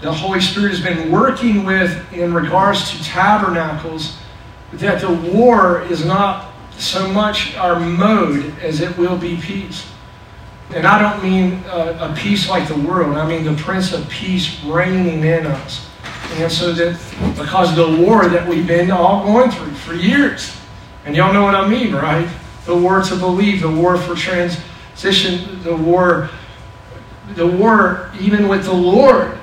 the 0.02 0.14
Holy 0.14 0.42
Spirit 0.42 0.70
has 0.70 0.82
been 0.82 1.12
working 1.12 1.66
with 1.66 2.14
in 2.14 2.34
regards 2.34 2.92
to 2.92 3.04
tabernacles, 3.04 4.18
that 4.74 5.02
the 5.02 5.12
war 5.34 5.82
is 5.84 6.06
not 6.06 6.52
so 6.78 7.08
much 7.12 7.56
our 7.56 7.80
mode 7.80 8.54
as 8.60 8.82
it 8.82 8.96
will 8.98 9.18
be 9.18 9.38
peace. 9.38 9.90
And 10.72 10.86
I 10.86 11.00
don't 11.00 11.24
mean 11.24 11.64
a 11.70 12.14
peace 12.16 12.50
like 12.50 12.68
the 12.68 12.78
world, 12.78 13.16
I 13.16 13.28
mean 13.28 13.46
the 13.46 13.60
Prince 13.60 13.94
of 13.94 14.08
Peace 14.10 14.62
reigning 14.66 15.24
in 15.24 15.48
us. 15.48 15.87
And 16.36 16.52
so 16.52 16.72
that 16.74 17.00
because 17.38 17.78
of 17.78 17.98
the 17.98 18.04
war 18.04 18.28
that 18.28 18.48
we've 18.48 18.68
been 18.68 18.92
all 18.92 19.24
going 19.26 19.50
through 19.50 19.74
for 19.74 19.94
years. 19.94 20.56
And 21.06 21.16
y'all 21.16 21.34
know 21.34 21.44
what 21.44 21.56
I 21.56 21.68
mean, 21.68 21.96
right? 21.96 22.28
The 22.66 22.76
war 22.76 23.02
to 23.02 23.16
believe, 23.16 23.62
the 23.62 23.72
war 23.72 23.98
for 23.98 24.14
transition, 24.14 25.64
the 25.64 25.76
war, 25.76 26.30
the 27.36 27.48
war 27.48 28.12
even 28.20 28.48
with 28.48 28.66
the 28.66 28.74
Lord, 28.74 29.38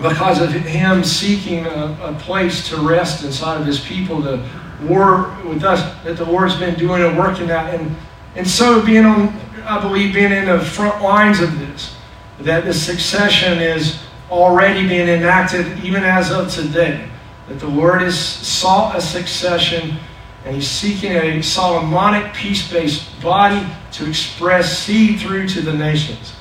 because 0.00 0.40
of 0.40 0.52
him 0.52 1.02
seeking 1.02 1.66
a, 1.66 1.98
a 2.00 2.14
place 2.20 2.68
to 2.68 2.76
rest 2.76 3.24
inside 3.24 3.60
of 3.60 3.66
his 3.66 3.80
people, 3.80 4.20
the 4.20 4.42
war 4.82 5.36
with 5.44 5.64
us, 5.64 5.80
that 6.04 6.16
the 6.16 6.24
Lord's 6.24 6.56
been 6.56 6.76
doing 6.76 7.02
a 7.02 7.18
work 7.18 7.40
in 7.40 7.48
that. 7.48 7.74
And, 7.74 7.96
and 8.36 8.46
so 8.46 8.84
being 8.84 9.04
on, 9.04 9.36
I 9.64 9.80
believe, 9.80 10.14
being 10.14 10.32
in 10.32 10.46
the 10.46 10.60
front 10.60 11.02
lines 11.02 11.40
of 11.40 11.58
this, 11.58 11.96
that 12.40 12.64
the 12.64 12.72
succession 12.72 13.58
is 13.58 13.98
already 14.30 14.86
being 14.86 15.08
enacted 15.08 15.82
even 15.84 16.04
as 16.04 16.30
of 16.30 16.52
today. 16.52 17.08
That 17.48 17.60
the 17.60 17.68
Lord 17.68 18.02
has 18.02 18.18
sought 18.18 18.96
a 18.96 19.00
succession 19.00 19.96
and 20.44 20.54
he's 20.54 20.68
seeking 20.68 21.12
a 21.12 21.42
Solomonic 21.42 22.32
peace-based 22.32 23.20
body 23.20 23.66
to 23.92 24.08
express 24.08 24.78
seed 24.78 25.20
through 25.20 25.48
to 25.48 25.60
the 25.60 25.72
nations. 25.72 26.34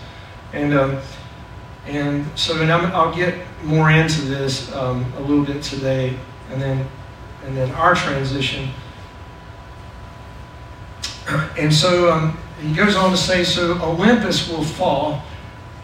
And 0.54 0.74
um, 0.74 1.00
and 1.86 2.26
so 2.38 2.62
and 2.62 2.72
i 2.72 3.06
will 3.06 3.16
get 3.16 3.36
more 3.64 3.90
into 3.90 4.22
this 4.22 4.74
um, 4.74 5.06
a 5.18 5.22
little 5.22 5.46
bit 5.46 5.64
today, 5.64 6.18
and 6.52 6.62
then 6.62 6.88
and 7.46 7.58
then 7.58 7.72
our 7.72 7.96
transition. 7.96 8.70
And 11.58 11.74
so 11.74 12.10
um, 12.10 12.38
he 12.62 12.74
goes 12.74 12.96
on 12.96 13.12
to 13.12 13.18
say, 13.18 13.44
so 13.44 13.78
Olympus 13.82 14.48
will 14.50 14.64
fall, 14.64 15.24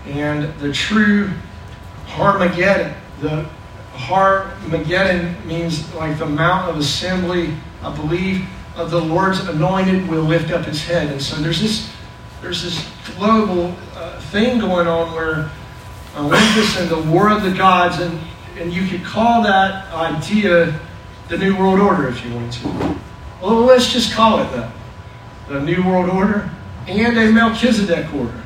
and 0.06 0.58
the 0.60 0.72
true 0.72 1.32
Harmageddon, 2.14 2.94
the 3.22 3.46
Harmageddon 3.94 5.44
means 5.46 5.94
like 5.96 6.18
the 6.20 6.26
mount 6.26 6.70
of 6.70 6.78
assembly, 6.78 7.54
I 7.82 7.96
believe, 7.96 8.46
of 8.76 8.92
the 8.92 9.02
Lord's 9.02 9.40
anointed 9.48 10.08
will 10.08 10.24
lift 10.24 10.52
up 10.52 10.66
his 10.66 10.84
head. 10.84 11.12
And 11.12 11.22
so 11.22 11.36
there's 11.38 11.62
this, 11.62 11.92
there's 12.42 12.64
this 12.64 12.88
global 13.16 13.76
uh, 13.96 14.20
thing 14.32 14.60
going 14.60 14.88
on 14.88 15.14
where 15.14 15.50
Olympus 16.16 16.80
and 16.80 16.90
the 16.90 17.02
war 17.12 17.30
of 17.30 17.44
the 17.44 17.52
gods, 17.52 18.00
and, 18.00 18.20
and 18.58 18.72
you 18.72 18.88
could 18.88 19.04
call 19.04 19.42
that 19.44 19.92
idea 19.94 20.80
the 21.30 21.38
New 21.38 21.58
World 21.58 21.80
Order 21.80 22.10
if 22.10 22.24
you 22.24 22.34
want 22.34 22.54
to. 22.54 22.68
Well, 23.42 23.62
let's 23.62 23.92
just 23.92 24.14
call 24.14 24.40
it 24.40 24.52
that. 24.52 24.72
The 25.48 25.62
New 25.62 25.84
World 25.84 26.10
Order 26.10 26.50
and 26.88 27.18
a 27.18 27.32
Melchizedek 27.32 28.14
order. 28.14 28.44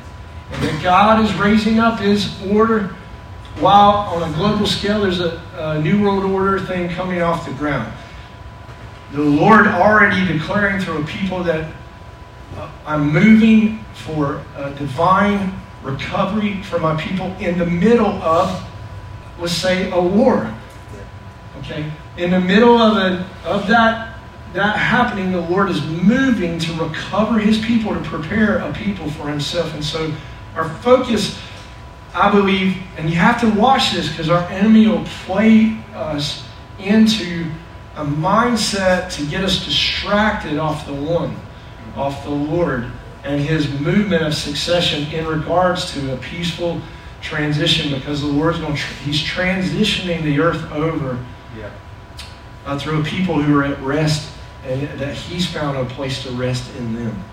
And 0.52 0.62
that 0.62 0.82
God 0.82 1.24
is 1.24 1.34
raising 1.34 1.78
up 1.78 2.00
his 2.00 2.42
order 2.50 2.94
while 3.56 4.14
on 4.14 4.28
a 4.28 4.32
global 4.34 4.66
scale 4.66 5.02
there's 5.02 5.20
a, 5.20 5.40
a 5.56 5.80
New 5.80 6.02
World 6.02 6.24
Order 6.24 6.60
thing 6.60 6.88
coming 6.90 7.22
off 7.22 7.46
the 7.46 7.52
ground. 7.54 7.92
The 9.12 9.22
Lord 9.22 9.66
already 9.66 10.26
declaring 10.30 10.82
to 10.84 10.98
a 10.98 11.04
people 11.04 11.42
that 11.44 11.72
uh, 12.56 12.70
I'm 12.86 13.12
moving 13.12 13.84
for 13.94 14.44
a 14.56 14.70
divine 14.74 15.52
recovery 15.82 16.62
for 16.62 16.78
my 16.78 17.00
people 17.00 17.34
in 17.38 17.58
the 17.58 17.66
middle 17.66 18.06
of, 18.22 18.64
let's 19.38 19.52
say, 19.52 19.90
a 19.90 20.00
war. 20.00 20.52
Okay? 21.60 21.90
In 22.16 22.30
the 22.30 22.40
middle 22.40 22.78
of, 22.78 22.96
a, 22.96 23.26
of 23.44 23.66
that, 23.68 24.18
that 24.52 24.76
happening, 24.76 25.32
the 25.32 25.40
Lord 25.40 25.70
is 25.70 25.84
moving 25.86 26.58
to 26.58 26.72
recover 26.74 27.38
his 27.38 27.58
people, 27.58 27.94
to 27.94 28.00
prepare 28.00 28.58
a 28.58 28.72
people 28.72 29.10
for 29.12 29.28
himself. 29.28 29.72
And 29.74 29.84
so 29.84 30.12
our 30.54 30.68
focus, 30.68 31.38
I 32.18 32.32
believe, 32.32 32.76
and 32.96 33.08
you 33.08 33.16
have 33.16 33.40
to 33.42 33.50
watch 33.50 33.92
this 33.92 34.08
because 34.08 34.28
our 34.28 34.42
enemy 34.50 34.88
will 34.88 35.04
play 35.24 35.78
us 35.94 36.44
into 36.80 37.48
a 37.94 38.04
mindset 38.04 39.12
to 39.16 39.26
get 39.26 39.44
us 39.44 39.64
distracted 39.64 40.58
off 40.58 40.86
the 40.86 40.94
one, 40.94 41.36
off 41.96 42.24
the 42.24 42.30
Lord 42.30 42.90
and 43.24 43.40
his 43.40 43.68
movement 43.80 44.22
of 44.22 44.34
succession 44.34 45.12
in 45.12 45.26
regards 45.26 45.92
to 45.92 46.14
a 46.14 46.16
peaceful 46.16 46.80
transition 47.20 47.92
because 47.92 48.20
the 48.20 48.26
Lord's 48.26 48.58
going 48.58 48.74
to, 48.74 48.82
he's 49.04 49.20
transitioning 49.20 50.22
the 50.22 50.40
earth 50.40 50.70
over 50.72 51.24
yeah. 51.56 51.70
uh, 52.66 52.78
through 52.78 53.00
a 53.00 53.04
people 53.04 53.40
who 53.40 53.58
are 53.58 53.64
at 53.64 53.80
rest 53.80 54.30
and 54.64 54.82
that 54.98 55.14
he's 55.14 55.46
found 55.46 55.76
a 55.76 55.84
place 55.94 56.22
to 56.22 56.30
rest 56.32 56.74
in 56.76 56.94
them. 56.94 57.24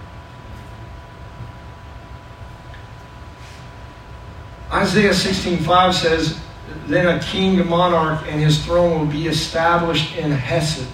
Isaiah 4.72 5.12
16:5 5.12 5.94
says, 5.94 6.40
Then 6.88 7.08
a 7.08 7.22
king, 7.22 7.60
a 7.60 7.64
monarch, 7.64 8.26
and 8.28 8.40
his 8.40 8.64
throne 8.64 9.00
will 9.00 9.12
be 9.12 9.28
established 9.28 10.16
in 10.18 10.32
Hesed 10.32 10.88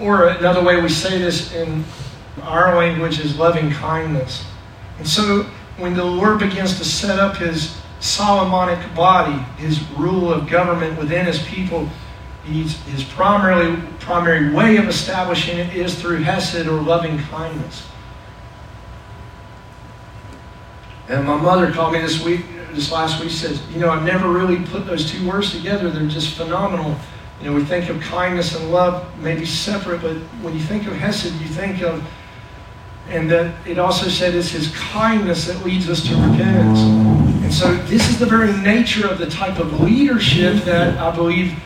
or 0.00 0.28
another 0.28 0.62
way 0.62 0.80
we 0.80 0.88
say 0.88 1.18
this 1.18 1.52
in 1.54 1.84
our 2.42 2.76
language 2.76 3.18
is 3.20 3.36
loving 3.38 3.70
kindness. 3.70 4.44
And 4.98 5.08
so 5.08 5.42
when 5.76 5.94
the 5.94 6.04
Lord 6.04 6.38
begins 6.38 6.78
to 6.78 6.84
set 6.84 7.18
up 7.18 7.36
his 7.36 7.80
Solomonic 8.00 8.94
body, 8.94 9.38
his 9.56 9.82
rule 9.92 10.32
of 10.32 10.48
government 10.48 10.98
within 10.98 11.26
his 11.26 11.42
people, 11.42 11.88
his 12.44 13.04
primarily, 13.10 13.80
primary 13.98 14.52
way 14.54 14.76
of 14.76 14.88
establishing 14.88 15.58
it 15.58 15.74
is 15.74 16.00
through 16.00 16.22
Hesed 16.22 16.66
or 16.66 16.80
loving 16.80 17.18
kindness. 17.18 17.87
And 21.08 21.26
my 21.26 21.40
mother 21.40 21.72
called 21.72 21.94
me 21.94 22.00
this 22.00 22.22
week, 22.22 22.44
this 22.72 22.92
last 22.92 23.20
week, 23.20 23.30
says, 23.30 23.62
you 23.70 23.80
know, 23.80 23.88
I've 23.88 24.04
never 24.04 24.28
really 24.28 24.62
put 24.66 24.86
those 24.86 25.10
two 25.10 25.26
words 25.26 25.52
together. 25.52 25.90
They're 25.90 26.06
just 26.06 26.34
phenomenal. 26.36 26.94
You 27.40 27.46
know, 27.50 27.56
we 27.56 27.64
think 27.64 27.88
of 27.88 27.98
kindness 28.00 28.54
and 28.54 28.70
love 28.70 29.06
maybe 29.20 29.46
separate, 29.46 30.02
but 30.02 30.16
when 30.42 30.54
you 30.54 30.60
think 30.60 30.86
of 30.86 30.92
Hesed, 30.94 31.32
you 31.40 31.48
think 31.48 31.82
of, 31.82 32.06
and 33.08 33.30
that 33.30 33.54
it 33.66 33.78
also 33.78 34.08
said 34.10 34.34
it's 34.34 34.50
his 34.50 34.74
kindness 34.76 35.46
that 35.46 35.64
leads 35.64 35.88
us 35.88 36.06
to 36.08 36.14
repentance. 36.14 36.80
And 37.42 37.54
so 37.54 37.74
this 37.86 38.10
is 38.10 38.18
the 38.18 38.26
very 38.26 38.52
nature 38.58 39.08
of 39.08 39.18
the 39.18 39.30
type 39.30 39.58
of 39.58 39.80
leadership 39.80 40.64
that 40.64 40.98
I 40.98 41.14
believe 41.14 41.58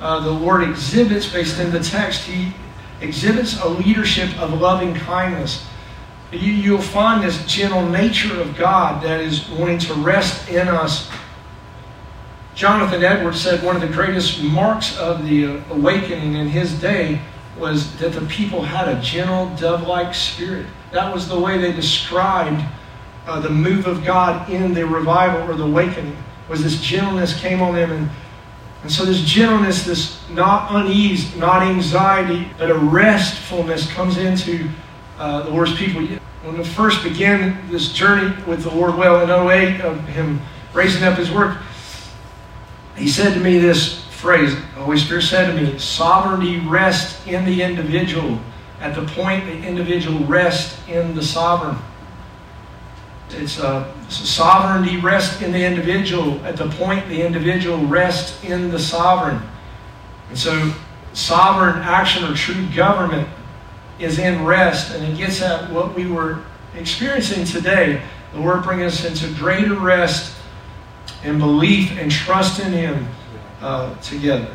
uh, 0.00 0.18
the 0.20 0.30
Lord 0.30 0.64
exhibits 0.64 1.30
based 1.30 1.60
in 1.60 1.70
the 1.70 1.80
text. 1.80 2.22
He 2.22 2.52
exhibits 3.00 3.60
a 3.60 3.68
leadership 3.68 4.36
of 4.40 4.60
loving 4.60 4.94
kindness. 4.94 5.64
You, 6.30 6.52
you'll 6.52 6.82
find 6.82 7.22
this 7.22 7.44
gentle 7.46 7.88
nature 7.88 8.40
of 8.40 8.56
God 8.56 9.02
that 9.02 9.20
is 9.20 9.48
wanting 9.50 9.78
to 9.80 9.94
rest 9.94 10.48
in 10.50 10.68
us 10.68 11.10
Jonathan 12.58 13.04
Edwards 13.04 13.40
said 13.40 13.62
one 13.62 13.76
of 13.76 13.82
the 13.82 13.86
greatest 13.86 14.42
marks 14.42 14.98
of 14.98 15.24
the 15.28 15.46
uh, 15.46 15.60
awakening 15.70 16.34
in 16.34 16.48
his 16.48 16.74
day 16.80 17.20
was 17.56 17.96
that 17.98 18.12
the 18.12 18.20
people 18.22 18.62
had 18.62 18.88
a 18.88 19.00
gentle, 19.00 19.54
dove 19.54 19.86
like 19.86 20.12
spirit. 20.12 20.66
That 20.90 21.14
was 21.14 21.28
the 21.28 21.38
way 21.38 21.58
they 21.58 21.70
described 21.70 22.60
uh, 23.28 23.38
the 23.38 23.48
move 23.48 23.86
of 23.86 24.04
God 24.04 24.50
in 24.50 24.74
the 24.74 24.84
revival 24.84 25.48
or 25.48 25.54
the 25.54 25.66
awakening, 25.66 26.16
was 26.48 26.64
this 26.64 26.80
gentleness 26.80 27.40
came 27.40 27.62
on 27.62 27.76
them. 27.76 27.92
And, 27.92 28.10
and 28.82 28.90
so 28.90 29.04
this 29.04 29.22
gentleness, 29.22 29.84
this 29.84 30.28
not 30.28 30.74
unease, 30.74 31.36
not 31.36 31.62
anxiety, 31.62 32.50
but 32.58 32.72
a 32.72 32.74
restfulness 32.74 33.88
comes 33.92 34.18
into 34.18 34.68
uh, 35.18 35.42
the 35.42 35.50
Lord's 35.50 35.74
people. 35.76 36.06
When 36.42 36.56
we 36.56 36.64
first 36.64 37.02
began 37.02 37.68
this 37.70 37.92
journey 37.92 38.34
with 38.46 38.62
the 38.62 38.70
Lord 38.70 38.96
well 38.96 39.20
in 39.22 39.30
08 39.30 39.80
of 39.80 40.06
Him 40.08 40.40
raising 40.72 41.02
up 41.02 41.18
His 41.18 41.30
work, 41.30 41.58
he 42.96 43.08
said 43.08 43.34
to 43.34 43.40
me 43.40 43.58
this 43.58 44.04
phrase, 44.06 44.54
the 44.54 44.82
Holy 44.82 44.98
Spirit 44.98 45.22
said 45.22 45.46
to 45.46 45.60
me, 45.60 45.78
sovereignty 45.78 46.58
rests 46.60 47.24
in 47.26 47.44
the 47.44 47.62
individual 47.62 48.40
at 48.80 48.94
the 48.94 49.04
point 49.06 49.44
the 49.46 49.66
individual 49.66 50.24
rests 50.26 50.80
in 50.88 51.14
the 51.14 51.22
sovereign. 51.22 51.76
It's, 53.30 53.60
uh, 53.60 53.92
sovereignty 54.08 54.96
rests 54.98 55.42
in 55.42 55.52
the 55.52 55.64
individual 55.64 56.44
at 56.46 56.56
the 56.56 56.68
point 56.70 57.08
the 57.08 57.24
individual 57.24 57.78
rests 57.86 58.42
in 58.42 58.70
the 58.70 58.78
sovereign. 58.78 59.40
And 60.28 60.38
so 60.38 60.72
sovereign 61.12 61.76
action 61.82 62.24
or 62.24 62.34
true 62.34 62.66
government 62.74 63.28
is 63.98 64.18
in 64.18 64.44
rest, 64.44 64.94
and 64.94 65.04
it 65.04 65.16
gets 65.16 65.42
at 65.42 65.70
what 65.70 65.94
we 65.94 66.06
were 66.06 66.42
experiencing 66.74 67.44
today. 67.44 68.02
The 68.32 68.40
Lord 68.40 68.62
brings 68.62 68.82
us 68.82 69.04
into 69.04 69.34
greater 69.38 69.74
rest 69.74 70.36
and 71.24 71.38
belief 71.38 71.92
and 71.98 72.10
trust 72.10 72.60
in 72.60 72.72
Him 72.72 73.08
uh, 73.60 73.94
together. 73.96 74.54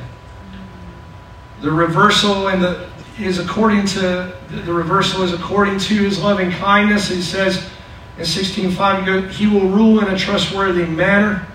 The 1.61 1.71
reversal 1.71 2.49
and 2.49 2.61
the 2.61 2.89
is 3.19 3.37
according 3.37 3.85
to 3.85 4.33
the 4.49 4.73
reversal 4.73 5.21
is 5.21 5.33
according 5.33 5.77
to 5.79 5.93
His 5.93 6.21
loving 6.21 6.51
kindness. 6.51 7.09
He 7.09 7.21
says 7.21 7.69
in 8.17 8.23
16:5, 8.23 9.29
He 9.29 9.47
will 9.47 9.67
rule 9.69 9.99
in 9.99 10.13
a 10.13 10.17
trustworthy 10.17 10.85
manner. 10.85 11.45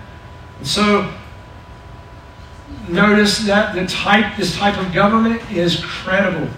And 0.57 0.67
so 0.67 1.11
notice 2.87 3.39
that 3.39 3.75
the 3.75 3.85
type 3.87 4.37
this 4.37 4.55
type 4.55 4.77
of 4.77 4.93
government 4.93 5.41
is 5.51 5.83
credible. 5.83 6.49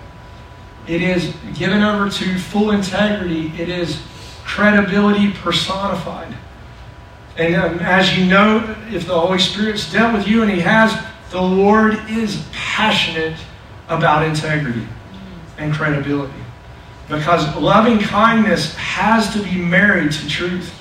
It 0.88 1.02
is 1.02 1.34
given 1.58 1.82
over 1.82 2.10
to 2.10 2.38
full 2.38 2.72
integrity. 2.72 3.48
It 3.60 3.70
is 3.70 4.02
credibility 4.44 5.32
personified. 5.32 6.34
And 7.38 7.56
um, 7.56 7.80
as 7.80 8.18
you 8.18 8.26
know, 8.26 8.76
if 8.91 9.08
the 9.08 9.18
Holy 9.18 9.40
Spirit's 9.40 9.91
dealt 9.91 10.14
with 10.14 10.28
you, 10.28 10.41
and 10.41 10.52
He 10.52 10.60
has, 10.60 10.94
the 11.30 11.41
Lord 11.41 11.98
is 12.10 12.45
passionate 12.52 13.38
about 13.88 14.26
integrity 14.26 14.86
and 15.58 15.74
credibility. 15.74 16.34
Because 17.08 17.56
loving 17.56 17.99
kindness 17.99 18.76
has 18.76 19.34
to 19.34 19.44
be 19.44 19.56
married 19.56 20.12
to 20.14 20.28
truth, 20.28 20.74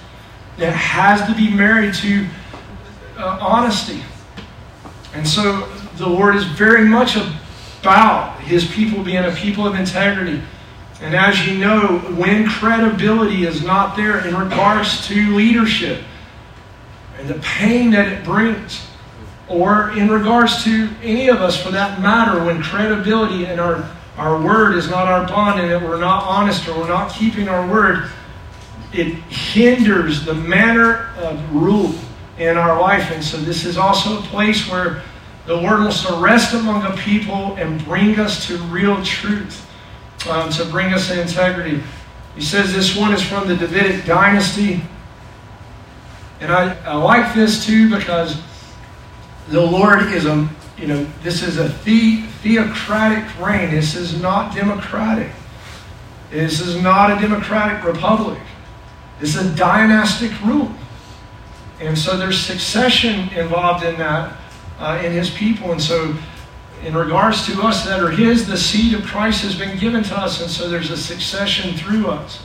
it 0.59 0.73
has 0.73 1.27
to 1.29 1.35
be 1.35 1.51
married 1.51 1.95
to 1.95 2.27
uh, 3.17 3.39
honesty. 3.41 4.03
And 5.15 5.27
so 5.27 5.67
the 5.97 6.09
Lord 6.09 6.37
is 6.37 6.45
very 6.45 6.85
much 6.85 7.17
about 7.81 8.41
his 8.41 8.65
people 8.71 9.03
being 9.03 9.25
a 9.25 9.33
people 9.33 9.67
of 9.67 9.75
integrity. 9.75 10.41
And 11.01 11.15
as 11.15 11.47
you 11.47 11.59
know, 11.59 11.99
when 12.17 12.47
credibility 12.47 13.47
is 13.47 13.63
not 13.63 13.97
there 13.97 14.27
in 14.27 14.37
regards 14.37 15.07
to 15.09 15.35
leadership 15.35 16.03
and 17.19 17.29
the 17.29 17.39
pain 17.41 17.91
that 17.93 18.09
it 18.09 18.25
brings, 18.25 18.87
or 19.49 19.91
in 19.93 20.11
regards 20.11 20.63
to 20.65 20.91
any 21.03 21.29
of 21.29 21.41
us 21.41 21.61
for 21.61 21.71
that 21.71 22.01
matter, 22.01 22.45
when 22.45 22.63
credibility 22.63 23.47
and 23.47 23.61
our, 23.61 23.89
our 24.17 24.41
word 24.43 24.77
is 24.77 24.89
not 24.91 25.09
our 25.09 25.27
bond 25.27 25.61
and 25.61 25.71
that 25.71 25.83
we're 25.83 25.99
not 25.99 26.23
honest 26.25 26.69
or 26.69 26.79
we're 26.79 26.89
not 26.89 27.13
keeping 27.13 27.49
our 27.49 27.67
word, 27.67 28.11
it 28.93 29.15
hinders 29.29 30.25
the 30.25 30.35
manner 30.35 31.11
of 31.17 31.55
rule 31.55 31.95
in 32.39 32.57
our 32.57 32.81
life. 32.81 33.11
And 33.11 33.25
so 33.25 33.39
this 33.39 33.65
is 33.65 33.79
also 33.79 34.19
a 34.19 34.23
place 34.23 34.69
where 34.71 35.03
the 35.51 35.57
Lord 35.57 35.81
wants 35.81 36.07
to 36.07 36.15
rest 36.15 36.55
among 36.55 36.85
a 36.85 36.97
people 36.99 37.57
and 37.57 37.85
bring 37.85 38.21
us 38.21 38.47
to 38.47 38.57
real 38.67 39.03
truth, 39.03 39.69
um, 40.29 40.49
to 40.51 40.65
bring 40.67 40.95
us 40.95 41.09
to 41.09 41.21
integrity. 41.21 41.83
He 42.37 42.41
says 42.41 42.73
this 42.73 42.97
one 42.97 43.13
is 43.13 43.21
from 43.21 43.49
the 43.49 43.57
Davidic 43.57 44.07
dynasty. 44.07 44.81
And 46.39 46.53
I, 46.53 46.77
I 46.85 46.95
like 46.95 47.35
this 47.35 47.67
too 47.67 47.91
because 47.91 48.41
the 49.49 49.61
Lord 49.61 50.03
is 50.13 50.25
a, 50.25 50.49
you 50.79 50.87
know, 50.87 51.05
this 51.25 51.43
is 51.43 51.59
a 51.59 51.67
the, 51.83 52.23
theocratic 52.43 53.25
reign. 53.45 53.73
This 53.73 53.97
is 53.97 54.23
not 54.23 54.55
democratic. 54.55 55.33
This 56.31 56.61
is 56.61 56.81
not 56.81 57.11
a 57.11 57.21
democratic 57.21 57.85
republic. 57.85 58.39
This 59.19 59.35
is 59.35 59.53
a 59.53 59.57
dynastic 59.57 60.31
rule. 60.43 60.71
And 61.81 61.99
so 61.99 62.17
there's 62.17 62.39
succession 62.39 63.29
involved 63.31 63.85
in 63.85 63.99
that, 63.99 64.37
uh, 64.81 65.01
in 65.05 65.13
his 65.13 65.31
people. 65.31 65.73
And 65.73 65.81
so, 65.81 66.15
in 66.85 66.97
regards 66.97 67.47
to 67.47 67.61
us 67.63 67.85
that 67.85 68.01
are 68.01 68.11
his, 68.11 68.47
the 68.47 68.57
seed 68.57 68.95
of 68.95 69.05
Christ 69.05 69.43
has 69.43 69.55
been 69.55 69.79
given 69.79 70.03
to 70.05 70.19
us. 70.19 70.41
And 70.41 70.51
so 70.51 70.69
there's 70.69 70.91
a 70.91 70.97
succession 70.97 71.75
through 71.75 72.07
us. 72.07 72.43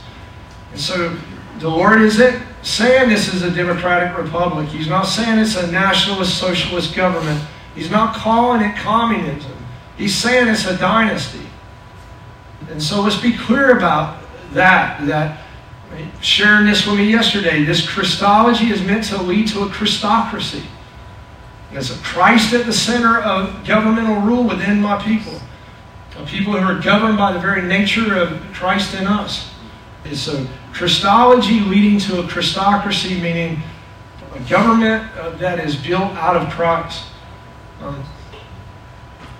And 0.72 0.80
so 0.80 1.16
the 1.58 1.68
Lord 1.68 2.02
isn't 2.02 2.42
saying 2.62 3.08
this 3.08 3.32
is 3.32 3.42
a 3.42 3.50
democratic 3.50 4.16
republic. 4.18 4.68
He's 4.68 4.88
not 4.88 5.04
saying 5.04 5.38
it's 5.38 5.56
a 5.56 5.70
nationalist 5.70 6.36
socialist 6.38 6.94
government. 6.94 7.42
He's 7.74 7.90
not 7.90 8.14
calling 8.14 8.60
it 8.60 8.76
communism. 8.76 9.52
He's 9.96 10.14
saying 10.14 10.48
it's 10.48 10.66
a 10.66 10.76
dynasty. 10.76 11.46
And 12.68 12.82
so 12.82 13.00
let's 13.00 13.20
be 13.20 13.36
clear 13.36 13.76
about 13.76 14.22
that. 14.52 15.06
That 15.06 15.46
sharing 16.20 16.66
this 16.66 16.86
with 16.86 16.98
me 16.98 17.10
yesterday, 17.10 17.64
this 17.64 17.88
Christology 17.88 18.70
is 18.70 18.82
meant 18.82 19.04
to 19.04 19.22
lead 19.22 19.48
to 19.48 19.62
a 19.62 19.68
Christocracy. 19.68 20.62
There's 21.72 21.90
a 21.90 22.02
Christ 22.02 22.52
at 22.54 22.66
the 22.66 22.72
center 22.72 23.20
of 23.20 23.66
governmental 23.66 24.22
rule 24.22 24.44
within 24.44 24.80
my 24.80 25.02
people. 25.02 25.40
A 26.18 26.24
people 26.24 26.54
who 26.54 26.58
are 26.58 26.80
governed 26.80 27.18
by 27.18 27.32
the 27.32 27.38
very 27.38 27.60
nature 27.60 28.16
of 28.16 28.40
Christ 28.54 28.94
in 28.94 29.06
us. 29.06 29.50
It's 30.04 30.28
a 30.28 30.46
Christology 30.72 31.60
leading 31.60 31.98
to 32.00 32.20
a 32.20 32.22
Christocracy, 32.26 33.20
meaning 33.20 33.60
a 34.34 34.40
government 34.48 35.10
uh, 35.16 35.30
that 35.36 35.58
is 35.58 35.76
built 35.76 36.12
out 36.14 36.36
of 36.36 36.50
Christ. 36.52 37.04
Um, 37.82 38.02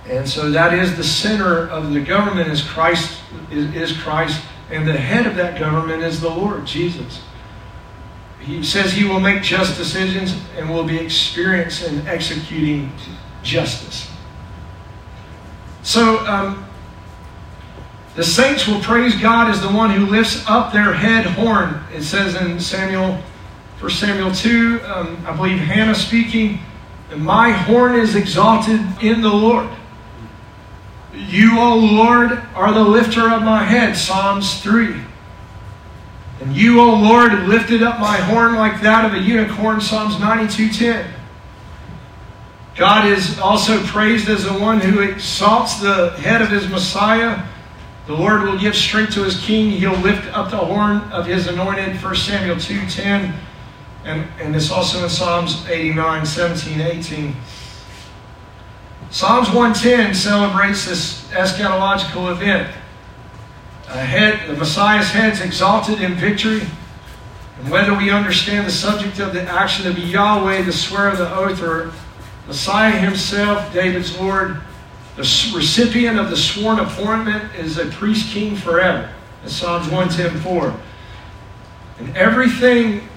and 0.08 0.28
so 0.28 0.50
that 0.50 0.74
is 0.74 0.96
the 0.96 1.04
center 1.04 1.68
of 1.68 1.92
the 1.92 2.00
government 2.00 2.48
is 2.48 2.62
Christ 2.62 3.20
is, 3.50 3.74
is 3.74 3.96
Christ, 3.96 4.40
and 4.70 4.86
the 4.86 4.96
head 4.96 5.26
of 5.26 5.36
that 5.36 5.58
government 5.58 6.02
is 6.02 6.20
the 6.20 6.28
Lord, 6.28 6.66
Jesus. 6.66 7.22
He 8.40 8.62
says 8.62 8.92
he 8.92 9.04
will 9.04 9.20
make 9.20 9.42
just 9.42 9.76
decisions 9.76 10.40
and 10.56 10.70
will 10.70 10.84
be 10.84 10.98
experienced 10.98 11.86
in 11.86 12.06
executing 12.06 12.92
justice. 13.42 14.10
So 15.82 16.24
um, 16.26 16.66
the 18.14 18.24
saints 18.24 18.66
will 18.66 18.80
praise 18.80 19.14
God 19.16 19.50
as 19.50 19.60
the 19.60 19.68
one 19.68 19.90
who 19.90 20.06
lifts 20.06 20.44
up 20.48 20.72
their 20.72 20.92
head 20.92 21.26
horn. 21.26 21.82
It 21.94 22.02
says 22.02 22.34
in 22.34 22.58
Samuel, 22.60 23.20
1 23.80 23.90
Samuel 23.90 24.32
2, 24.32 24.80
um, 24.84 25.24
I 25.26 25.36
believe 25.36 25.58
Hannah 25.58 25.94
speaking, 25.94 26.60
My 27.14 27.50
horn 27.50 27.94
is 27.94 28.16
exalted 28.16 28.80
in 29.02 29.20
the 29.20 29.32
Lord. 29.32 29.68
You, 31.14 31.58
O 31.60 31.76
Lord, 31.76 32.32
are 32.54 32.72
the 32.72 32.82
lifter 32.82 33.30
of 33.30 33.42
my 33.42 33.64
head. 33.64 33.96
Psalms 33.96 34.60
3. 34.60 35.05
And 36.46 36.56
you, 36.56 36.80
O 36.80 36.94
Lord, 36.94 37.32
lifted 37.48 37.82
up 37.82 37.98
my 37.98 38.16
horn 38.16 38.54
like 38.54 38.80
that 38.82 39.04
of 39.04 39.14
a 39.14 39.18
unicorn. 39.18 39.80
Psalms 39.80 40.14
92.10. 40.14 41.10
God 42.76 43.06
is 43.06 43.38
also 43.38 43.82
praised 43.84 44.28
as 44.28 44.44
the 44.44 44.52
one 44.52 44.80
who 44.80 45.00
exalts 45.00 45.80
the 45.80 46.10
head 46.18 46.40
of 46.42 46.48
his 46.48 46.68
Messiah 46.68 47.42
the 48.06 48.14
Lord 48.14 48.42
will 48.42 48.56
give 48.56 48.76
strength 48.76 49.14
to 49.14 49.24
his 49.24 49.40
king. 49.40 49.72
He'll 49.72 49.98
lift 49.98 50.32
up 50.32 50.50
the 50.50 50.58
horn 50.58 50.98
of 51.10 51.26
his 51.26 51.48
anointed. 51.48 52.00
1 52.00 52.14
Samuel 52.14 52.54
2.10. 52.54 53.36
And, 54.04 54.28
and 54.40 54.54
it's 54.54 54.70
also 54.70 55.02
in 55.02 55.10
Psalms 55.10 55.66
89, 55.68 56.24
17, 56.24 56.80
18. 56.80 57.36
Psalms 59.10 59.48
110 59.48 60.14
celebrates 60.14 60.86
this 60.86 61.26
eschatological 61.32 62.30
event. 62.30 62.72
Head, 63.88 64.48
the 64.48 64.54
Messiah's 64.54 65.10
head 65.10 65.32
is 65.32 65.40
exalted 65.40 66.00
in 66.00 66.14
victory. 66.14 66.62
And 67.58 67.70
whether 67.70 67.94
we 67.94 68.10
understand 68.10 68.66
the 68.66 68.72
subject 68.72 69.18
of 69.18 69.32
the 69.32 69.42
action 69.42 69.86
of 69.86 69.98
Yahweh, 69.98 70.62
the 70.62 70.72
swear 70.72 71.08
of 71.08 71.18
the 71.18 71.34
oath, 71.34 71.62
or 71.62 71.92
Messiah 72.46 72.98
himself, 72.98 73.72
David's 73.72 74.18
Lord, 74.18 74.60
the 75.16 75.22
recipient 75.54 76.18
of 76.18 76.30
the 76.30 76.36
sworn 76.36 76.78
appointment 76.78 77.54
is 77.54 77.78
a 77.78 77.86
priest 77.86 78.32
king 78.32 78.54
forever. 78.54 79.10
That's 79.42 79.54
Psalms 79.54 79.86
110.4. 79.86 80.78
And 81.98 82.16
everything, 82.16 83.08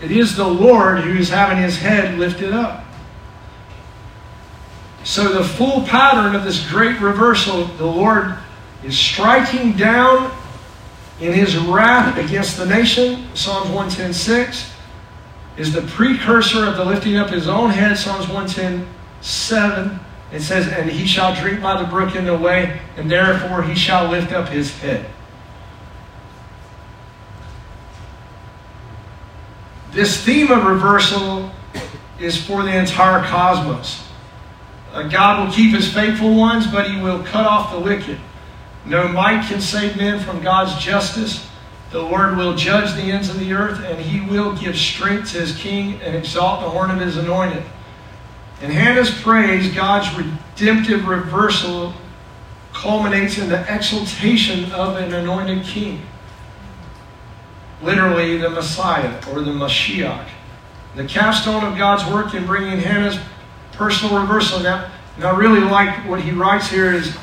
it 0.00 0.12
is 0.12 0.36
the 0.36 0.46
Lord 0.46 1.00
who 1.00 1.16
is 1.16 1.28
having 1.28 1.58
his 1.58 1.76
head 1.76 2.18
lifted 2.18 2.52
up. 2.52 2.84
So 5.02 5.32
the 5.32 5.42
full 5.42 5.82
pattern 5.82 6.36
of 6.36 6.44
this 6.44 6.68
great 6.68 7.00
reversal, 7.00 7.64
the 7.64 7.86
Lord 7.86 8.36
is 8.84 8.98
striking 8.98 9.76
down 9.76 10.30
in 11.20 11.32
his 11.32 11.56
wrath 11.56 12.16
against 12.16 12.56
the 12.56 12.66
nation, 12.66 13.26
Psalms 13.34 13.70
110.6, 13.70 14.72
is 15.56 15.72
the 15.72 15.82
precursor 15.82 16.64
of 16.64 16.76
the 16.76 16.84
lifting 16.84 17.16
up 17.16 17.30
his 17.30 17.48
own 17.48 17.70
head, 17.70 17.98
Psalms 17.98 18.26
110.7, 18.26 19.98
it 20.30 20.40
says, 20.40 20.68
And 20.68 20.88
he 20.88 21.06
shall 21.06 21.34
drink 21.34 21.60
by 21.60 21.80
the 21.82 21.88
brook 21.88 22.14
in 22.14 22.24
the 22.24 22.36
way, 22.36 22.80
and 22.96 23.10
therefore 23.10 23.62
he 23.62 23.74
shall 23.74 24.08
lift 24.08 24.32
up 24.32 24.48
his 24.48 24.76
head. 24.78 25.10
This 29.90 30.22
theme 30.22 30.50
of 30.52 30.64
reversal 30.64 31.50
is 32.20 32.40
for 32.40 32.62
the 32.62 32.76
entire 32.76 33.24
cosmos. 33.24 34.04
God 34.92 35.44
will 35.44 35.52
keep 35.52 35.74
his 35.74 35.92
faithful 35.92 36.36
ones, 36.36 36.66
but 36.66 36.90
he 36.90 37.00
will 37.00 37.22
cut 37.24 37.46
off 37.46 37.72
the 37.72 37.80
wicked. 37.80 38.18
No 38.84 39.08
might 39.08 39.46
can 39.46 39.60
save 39.60 39.96
men 39.96 40.20
from 40.20 40.42
God's 40.42 40.82
justice. 40.82 41.48
The 41.90 42.00
Lord 42.02 42.36
will 42.36 42.54
judge 42.54 42.94
the 42.94 43.10
ends 43.10 43.28
of 43.30 43.40
the 43.40 43.52
earth, 43.52 43.82
and 43.84 43.98
he 44.00 44.20
will 44.20 44.54
give 44.54 44.76
strength 44.76 45.32
to 45.32 45.40
his 45.40 45.56
king 45.56 46.00
and 46.02 46.14
exalt 46.14 46.60
the 46.60 46.70
horn 46.70 46.90
of 46.90 47.00
his 47.00 47.16
anointed. 47.16 47.62
In 48.60 48.70
Hannah's 48.70 49.10
praise, 49.10 49.74
God's 49.74 50.12
redemptive 50.16 51.06
reversal 51.06 51.94
culminates 52.72 53.38
in 53.38 53.48
the 53.48 53.62
exaltation 53.72 54.70
of 54.72 54.96
an 54.96 55.12
anointed 55.12 55.64
king. 55.64 56.02
Literally, 57.82 58.36
the 58.38 58.50
Messiah 58.50 59.20
or 59.30 59.40
the 59.40 59.52
Mashiach. 59.52 60.26
The 60.96 61.04
capstone 61.04 61.64
of 61.64 61.78
God's 61.78 62.10
work 62.12 62.34
in 62.34 62.46
bringing 62.46 62.78
Hannah's 62.80 63.18
personal 63.72 64.20
reversal. 64.20 64.60
Now, 64.60 64.90
and 65.16 65.24
I 65.24 65.36
really 65.36 65.60
like 65.60 66.06
what 66.08 66.20
he 66.20 66.32
writes 66.32 66.68
here 66.68 66.92
is, 66.92 67.16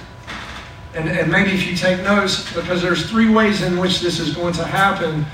and, 0.96 1.10
and 1.10 1.32
maybe 1.32 1.52
if 1.52 1.68
you 1.68 1.76
take 1.76 2.02
notes, 2.04 2.54
because 2.54 2.82
there's 2.82 3.10
three 3.10 3.30
ways 3.30 3.62
in 3.62 3.78
which 3.78 4.00
this 4.00 4.20
is 4.20 4.34
going 4.34 4.54
to 4.54 4.64
happen. 4.64 5.26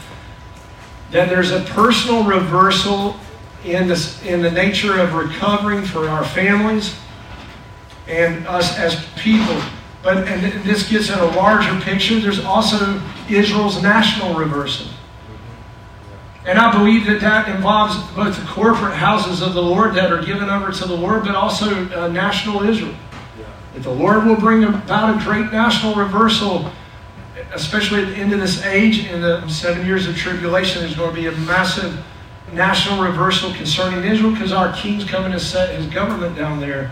That 1.12 1.30
there's 1.30 1.52
a 1.52 1.62
personal 1.62 2.24
reversal 2.24 3.16
in, 3.64 3.88
this, 3.88 4.24
in 4.24 4.42
the 4.42 4.50
nature 4.50 5.00
of 5.00 5.14
recovering 5.14 5.84
for 5.84 6.10
our 6.10 6.26
families 6.26 6.96
and 8.08 8.48
us 8.48 8.78
as 8.78 9.06
people. 9.18 9.62
But 10.02 10.28
and 10.28 10.64
this 10.64 10.90
gets 10.90 11.10
in 11.10 11.20
a 11.20 11.26
larger 11.36 11.80
picture. 11.82 12.20
There's 12.20 12.44
also 12.44 13.00
Israel's 13.30 13.84
national 13.84 14.34
reversal. 14.34 14.88
And 16.44 16.58
I 16.58 16.76
believe 16.76 17.06
that 17.06 17.22
that 17.22 17.56
involves 17.56 17.96
both 18.14 18.36
the 18.36 18.46
corporate 18.48 18.96
houses 18.96 19.44
of 19.44 19.54
the 19.54 19.62
Lord 19.62 19.94
that 19.94 20.12
are 20.12 20.24
given 20.24 20.50
over 20.50 20.72
to 20.72 20.86
the 20.86 20.96
Lord, 20.96 21.24
but 21.24 21.36
also 21.36 21.88
uh, 21.92 22.08
national 22.08 22.64
Israel. 22.64 22.96
That 23.74 23.84
the 23.84 23.92
Lord 23.92 24.26
will 24.26 24.36
bring 24.36 24.64
about 24.64 25.16
a 25.16 25.24
great 25.24 25.52
national 25.52 25.96
reversal, 25.96 26.72
especially 27.54 28.02
at 28.02 28.10
the 28.10 28.16
end 28.16 28.34
of 28.34 28.40
this 28.40 28.64
age, 28.66 29.06
in 29.06 29.22
the 29.22 29.48
seven 29.48 29.86
years 29.86 30.08
of 30.08 30.18
tribulation, 30.18 30.82
there's 30.82 30.96
going 30.96 31.16
to 31.16 31.22
be 31.22 31.28
a 31.28 31.32
massive 31.32 32.04
national 32.52 33.02
reversal 33.04 33.54
concerning 33.54 34.04
Israel 34.04 34.32
because 34.32 34.52
our 34.52 34.74
king's 34.74 35.06
coming 35.06 35.32
to 35.32 35.40
set 35.40 35.74
his 35.76 35.86
government 35.88 36.36
down 36.36 36.60
there. 36.60 36.92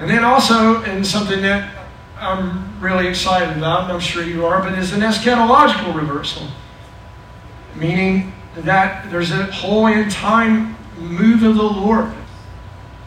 And 0.00 0.10
then 0.10 0.24
also, 0.24 0.82
and 0.82 1.06
something 1.06 1.40
that 1.42 1.86
I'm 2.18 2.80
really 2.80 3.06
excited 3.06 3.56
about, 3.56 3.84
and 3.84 3.92
I'm 3.92 4.00
sure 4.00 4.24
you 4.24 4.44
are, 4.46 4.60
but 4.60 4.76
is 4.78 4.92
an 4.92 5.00
eschatological 5.00 5.94
reversal. 5.94 6.48
Meaning 7.76 8.32
that 8.56 9.10
there's 9.10 9.30
a 9.30 9.44
whole 9.52 9.86
end 9.86 10.10
time 10.10 10.76
move 10.98 11.42
of 11.42 11.56
the 11.56 11.62
Lord 11.62 12.12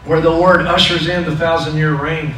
where 0.08 0.22
the 0.22 0.30
Lord 0.30 0.62
ushers 0.62 1.06
in 1.06 1.24
the 1.24 1.36
thousand 1.36 1.76
year 1.76 1.94
reign. 1.94 2.34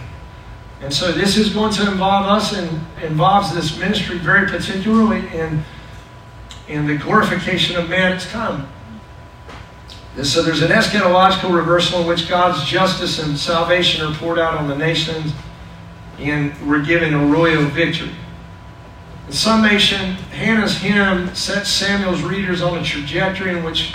And 0.80 0.92
so 0.92 1.12
this 1.12 1.36
is 1.36 1.54
going 1.54 1.72
to 1.74 1.88
involve 1.88 2.26
us 2.26 2.52
and 2.52 2.80
involves 3.00 3.54
this 3.54 3.78
ministry 3.78 4.18
very 4.18 4.48
particularly 4.48 5.20
in, 5.32 5.62
in 6.66 6.88
the 6.88 6.96
glorification 6.96 7.76
of 7.76 7.88
man 7.88 8.18
to 8.18 8.28
come. 8.28 8.68
And 10.16 10.26
so 10.26 10.42
there's 10.42 10.62
an 10.62 10.72
eschatological 10.72 11.54
reversal 11.54 12.00
in 12.00 12.08
which 12.08 12.28
God's 12.28 12.68
justice 12.68 13.20
and 13.22 13.38
salvation 13.38 14.04
are 14.04 14.12
poured 14.14 14.40
out 14.40 14.54
on 14.54 14.66
the 14.66 14.76
nations, 14.76 15.32
and 16.18 16.52
we're 16.68 16.82
given 16.82 17.14
a 17.14 17.24
royal 17.24 17.62
victory. 17.66 18.10
In 19.28 19.32
summation, 19.32 20.14
Hannah's 20.32 20.76
hymn 20.78 21.32
sets 21.36 21.70
Samuel's 21.70 22.22
readers 22.22 22.62
on 22.62 22.78
a 22.78 22.82
trajectory 22.82 23.56
in 23.56 23.62
which 23.62 23.94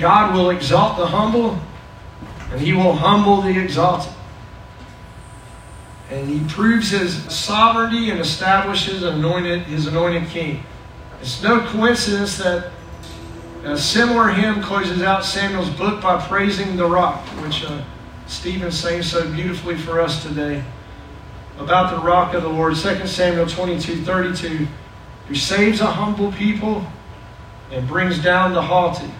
God 0.00 0.34
will 0.34 0.48
exalt 0.48 0.96
the 0.96 1.06
humble 1.06 1.60
and 2.52 2.60
he 2.60 2.74
will 2.74 2.92
humble 2.92 3.40
the 3.40 3.58
exalted. 3.58 4.12
And 6.10 6.28
he 6.28 6.46
proves 6.52 6.90
his 6.90 7.14
sovereignty 7.34 8.10
and 8.10 8.20
establishes 8.20 9.02
anointed, 9.02 9.62
his 9.62 9.86
anointed 9.86 10.28
king. 10.28 10.62
It's 11.22 11.42
no 11.42 11.66
coincidence 11.68 12.36
that 12.38 12.70
a 13.64 13.78
similar 13.78 14.28
hymn 14.28 14.62
closes 14.62 15.00
out 15.02 15.24
Samuel's 15.24 15.70
book 15.70 16.02
by 16.02 16.20
praising 16.26 16.76
the 16.76 16.84
rock, 16.84 17.24
which 17.42 17.64
uh, 17.64 17.82
Stephen 18.26 18.70
sang 18.70 19.02
so 19.02 19.30
beautifully 19.32 19.76
for 19.76 20.00
us 20.00 20.22
today 20.22 20.62
about 21.58 21.94
the 21.94 22.06
rock 22.06 22.34
of 22.34 22.42
the 22.42 22.48
Lord. 22.48 22.76
2 22.76 23.06
Samuel 23.06 23.46
22 23.46 24.04
32, 24.04 24.66
who 25.28 25.34
saves 25.34 25.80
a 25.80 25.86
humble 25.86 26.32
people 26.32 26.84
and 27.70 27.88
brings 27.88 28.18
down 28.22 28.52
the 28.52 28.60
haughty. 28.60 29.10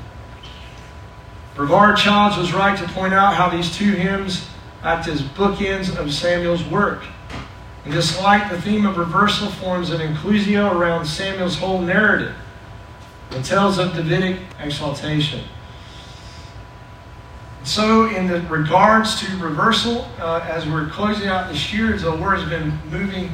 Brevard 1.55 1.99
Childs 1.99 2.39
was 2.39 2.55
right 2.55 2.79
to 2.79 2.89
point 2.93 3.13
out 3.13 3.35
how 3.35 3.49
these 3.51 3.77
two 3.77 3.93
hymns 3.93 4.49
act 4.83 5.07
as 5.07 5.21
bookends 5.21 5.95
of 5.97 6.13
Samuel's 6.13 6.65
work. 6.65 7.05
In 7.85 7.91
this 7.91 8.19
light, 8.21 8.49
the 8.51 8.61
theme 8.61 8.87
of 8.87 8.97
reversal 8.97 9.51
forms 9.51 9.91
an 9.91 10.01
inclusio 10.01 10.73
around 10.73 11.05
Samuel's 11.05 11.59
whole 11.59 11.81
narrative 11.81 12.35
and 13.33 13.45
tells 13.45 13.79
of 13.79 13.95
Davidic 13.95 14.41
exaltation. 14.61 15.43
So, 17.65 18.09
in 18.09 18.27
the 18.27 18.41
regards 18.43 19.21
to 19.21 19.37
reversal, 19.37 20.09
uh, 20.19 20.45
as 20.49 20.67
we're 20.67 20.89
closing 20.89 21.29
out 21.29 21.51
this 21.51 21.73
year, 21.73 21.97
the 21.97 22.11
Lord 22.11 22.39
has 22.39 22.49
been 22.49 22.77
moving 22.91 23.31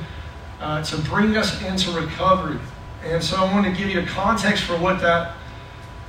uh, 0.61 0.83
to 0.83 0.99
bring 1.03 1.37
us 1.37 1.63
into 1.63 1.93
recovery. 1.93 2.59
And 3.05 3.23
so, 3.23 3.37
I 3.37 3.53
want 3.53 3.65
to 3.65 3.73
give 3.73 3.89
you 3.89 4.01
a 4.01 4.07
context 4.07 4.65
for 4.65 4.77
what 4.77 5.01
that 5.01 5.38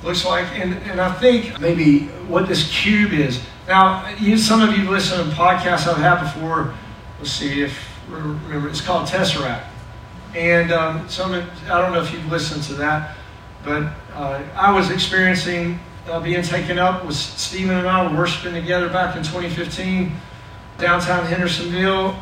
looks 0.03 0.25
like. 0.25 0.45
And, 0.59 0.73
and 0.89 1.01
I 1.01 1.11
think 1.13 1.59
maybe 1.59 2.07
what 2.27 2.47
this 2.47 2.69
cube 2.71 3.13
is. 3.13 3.41
Now, 3.67 4.09
you, 4.17 4.37
some 4.37 4.61
of 4.61 4.77
you 4.77 4.89
listen 4.89 5.17
to 5.17 5.35
podcasts 5.35 5.87
I've 5.87 5.97
had 5.97 6.21
before. 6.21 6.73
Let's 7.19 7.31
see 7.31 7.61
if 7.61 7.77
remember. 8.09 8.69
It's 8.69 8.81
called 8.81 9.07
Tesseract. 9.07 9.65
And 10.35 10.71
um, 10.71 11.09
some, 11.09 11.33
I 11.33 11.81
don't 11.81 11.91
know 11.91 12.01
if 12.01 12.11
you've 12.11 12.31
listened 12.31 12.63
to 12.63 12.73
that, 12.75 13.17
but 13.63 13.91
uh, 14.13 14.43
I 14.55 14.71
was 14.71 14.91
experiencing 14.91 15.79
uh, 16.07 16.19
being 16.19 16.43
taken 16.43 16.77
up 16.77 17.05
with 17.05 17.15
Stephen 17.15 17.77
and 17.77 17.87
I 17.87 18.13
worshiping 18.15 18.53
together 18.53 18.89
back 18.89 19.15
in 19.15 19.23
2015 19.23 20.11
downtown 20.77 21.25
Hendersonville. 21.25 22.15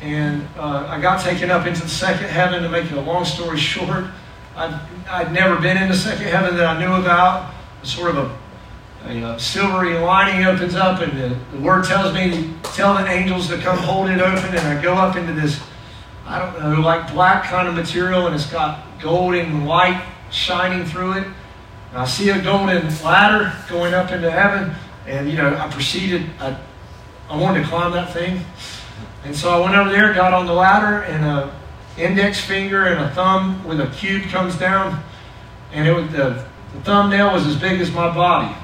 And 0.00 0.46
uh, 0.58 0.86
I 0.88 1.00
got 1.00 1.22
taken 1.22 1.50
up 1.50 1.66
into 1.66 1.82
the 1.82 1.88
second 1.88 2.28
heaven 2.28 2.62
to 2.62 2.68
make 2.68 2.90
a 2.90 3.00
long 3.00 3.24
story 3.24 3.58
short. 3.58 4.06
I'd, 4.56 4.80
I'd 5.08 5.32
never 5.32 5.60
been 5.60 5.76
in 5.76 5.88
the 5.88 5.96
second 5.96 6.26
heaven 6.26 6.56
that 6.56 6.66
I 6.66 6.78
knew 6.78 6.94
about. 6.94 7.52
Sort 7.82 8.14
of 8.14 8.38
a, 9.04 9.08
a, 9.08 9.34
a 9.34 9.38
silvery 9.38 9.98
lining 9.98 10.46
opens 10.46 10.74
up, 10.74 11.00
and 11.00 11.12
the, 11.12 11.36
the, 11.52 11.60
word 11.60 11.84
tells 11.84 12.14
me 12.14 12.30
to 12.30 12.70
tell 12.70 12.94
the 12.94 13.06
angels 13.06 13.48
to 13.48 13.58
come 13.58 13.76
hold 13.78 14.08
it 14.08 14.20
open. 14.20 14.56
And 14.56 14.78
I 14.78 14.80
go 14.80 14.94
up 14.94 15.16
into 15.16 15.32
this, 15.32 15.60
I 16.24 16.38
don't 16.38 16.58
know, 16.60 16.80
like 16.80 17.12
black 17.12 17.44
kind 17.44 17.66
of 17.66 17.74
material, 17.74 18.26
and 18.26 18.34
it's 18.34 18.50
got 18.50 18.84
gold 19.00 19.34
and 19.34 19.66
white 19.66 20.02
shining 20.30 20.86
through 20.86 21.18
it. 21.18 21.26
And 21.90 21.98
I 21.98 22.04
see 22.04 22.30
a 22.30 22.40
golden 22.40 22.86
ladder 23.02 23.52
going 23.68 23.92
up 23.92 24.12
into 24.12 24.30
heaven, 24.30 24.74
and 25.06 25.28
you 25.28 25.36
know, 25.36 25.56
I 25.56 25.68
proceeded, 25.68 26.30
I, 26.38 26.56
I 27.28 27.36
wanted 27.36 27.62
to 27.62 27.68
climb 27.68 27.90
that 27.92 28.12
thing. 28.12 28.40
And 29.24 29.34
so 29.34 29.50
I 29.50 29.60
went 29.60 29.74
over 29.74 29.90
there, 29.90 30.14
got 30.14 30.32
on 30.32 30.46
the 30.46 30.52
ladder, 30.52 31.02
and 31.02 31.24
a 31.24 31.63
index 31.98 32.40
finger 32.40 32.86
and 32.86 33.00
a 33.00 33.10
thumb 33.14 33.64
with 33.64 33.80
a 33.80 33.86
cube 33.88 34.24
comes 34.24 34.56
down, 34.56 35.02
and 35.72 35.86
it 35.86 35.92
was, 35.92 36.10
the, 36.10 36.44
the 36.72 36.80
thumbnail 36.82 37.32
was 37.32 37.46
as 37.46 37.56
big 37.56 37.80
as 37.80 37.90
my 37.90 38.12
body. 38.14 38.54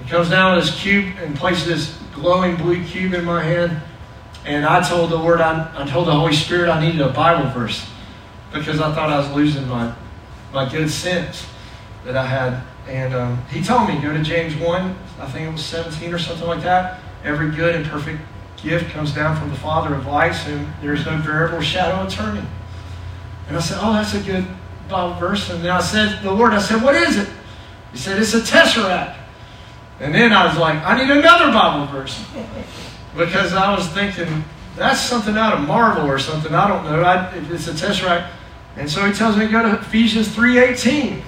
It 0.00 0.08
comes 0.08 0.30
down 0.30 0.56
with 0.56 0.64
this 0.64 0.80
cube 0.80 1.14
and 1.18 1.36
places 1.36 1.66
this 1.66 1.98
glowing 2.14 2.56
blue 2.56 2.84
cube 2.84 3.14
in 3.14 3.24
my 3.24 3.42
hand. 3.42 3.80
And 4.44 4.64
I 4.64 4.86
told 4.86 5.10
the 5.10 5.16
Lord, 5.16 5.40
I, 5.40 5.70
I 5.76 5.86
told 5.86 6.08
the 6.08 6.12
Holy 6.12 6.32
Spirit 6.32 6.68
I 6.68 6.84
needed 6.84 7.00
a 7.00 7.10
Bible 7.10 7.48
verse 7.50 7.88
because 8.52 8.80
I 8.80 8.92
thought 8.94 9.10
I 9.10 9.18
was 9.18 9.30
losing 9.32 9.66
my, 9.68 9.94
my 10.52 10.68
good 10.68 10.90
sense 10.90 11.46
that 12.04 12.16
I 12.16 12.26
had. 12.26 12.62
And 12.88 13.14
um, 13.14 13.44
he 13.50 13.62
told 13.62 13.88
me, 13.88 14.00
go 14.00 14.12
to 14.12 14.22
James 14.22 14.56
1, 14.56 14.96
I 15.20 15.26
think 15.30 15.48
it 15.48 15.52
was 15.52 15.64
17 15.64 16.12
or 16.12 16.18
something 16.18 16.48
like 16.48 16.62
that. 16.62 17.00
Every 17.22 17.50
good 17.50 17.76
and 17.76 17.86
perfect 17.86 18.20
gift 18.62 18.90
comes 18.90 19.12
down 19.12 19.38
from 19.38 19.50
the 19.50 19.56
Father 19.56 19.94
of 19.94 20.06
lights, 20.06 20.46
and 20.46 20.66
there 20.80 20.94
is 20.94 21.04
no 21.04 21.16
variable 21.18 21.60
shadow 21.60 22.02
of 22.02 22.12
turning. 22.12 22.46
And 23.48 23.56
I 23.56 23.60
said, 23.60 23.78
Oh, 23.80 23.92
that's 23.92 24.14
a 24.14 24.20
good 24.20 24.46
Bible 24.88 25.18
verse. 25.18 25.50
And 25.50 25.62
then 25.62 25.70
I 25.70 25.80
said, 25.80 26.22
The 26.22 26.32
Lord, 26.32 26.52
I 26.52 26.60
said, 26.60 26.82
What 26.82 26.94
is 26.94 27.18
it? 27.18 27.28
He 27.92 27.98
said, 27.98 28.20
It's 28.20 28.34
a 28.34 28.40
tesseract. 28.40 29.16
And 30.00 30.14
then 30.14 30.32
I 30.32 30.46
was 30.46 30.56
like, 30.56 30.82
I 30.84 30.96
need 30.96 31.10
another 31.10 31.52
Bible 31.52 31.86
verse. 31.92 32.24
Because 33.14 33.52
I 33.52 33.76
was 33.76 33.86
thinking, 33.88 34.42
that's 34.74 34.98
something 34.98 35.36
out 35.36 35.52
of 35.52 35.68
Marvel 35.68 36.06
or 36.06 36.18
something. 36.18 36.54
I 36.54 36.66
don't 36.66 36.82
know. 36.84 37.02
I, 37.02 37.30
it's 37.34 37.68
a 37.68 37.72
tesseract. 37.72 38.30
And 38.76 38.90
so 38.90 39.04
he 39.04 39.12
tells 39.12 39.36
me 39.36 39.44
to 39.44 39.52
go 39.52 39.62
to 39.62 39.78
Ephesians 39.78 40.28
3.18. 40.28 41.20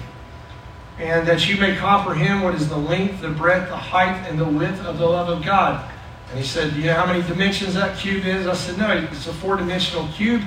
And 0.97 1.27
that 1.27 1.47
you 1.47 1.57
may 1.57 1.75
comprehend 1.75 2.43
what 2.43 2.55
is 2.55 2.69
the 2.69 2.77
length, 2.77 3.21
the 3.21 3.29
breadth, 3.29 3.69
the 3.69 3.77
height, 3.77 4.27
and 4.27 4.39
the 4.39 4.45
width 4.45 4.83
of 4.83 4.97
the 4.97 5.05
love 5.05 5.29
of 5.29 5.45
God 5.45 5.87
and 6.29 6.39
he 6.39 6.45
said, 6.45 6.73
Do 6.73 6.79
you 6.79 6.87
know 6.87 6.95
how 6.95 7.05
many 7.05 7.21
dimensions 7.27 7.75
that 7.75 7.97
cube 7.97 8.25
is? 8.25 8.47
I 8.47 8.53
said, 8.53 8.77
No, 8.77 8.91
it's 8.91 9.27
a 9.27 9.33
four 9.33 9.57
dimensional 9.57 10.07
cube. 10.09 10.41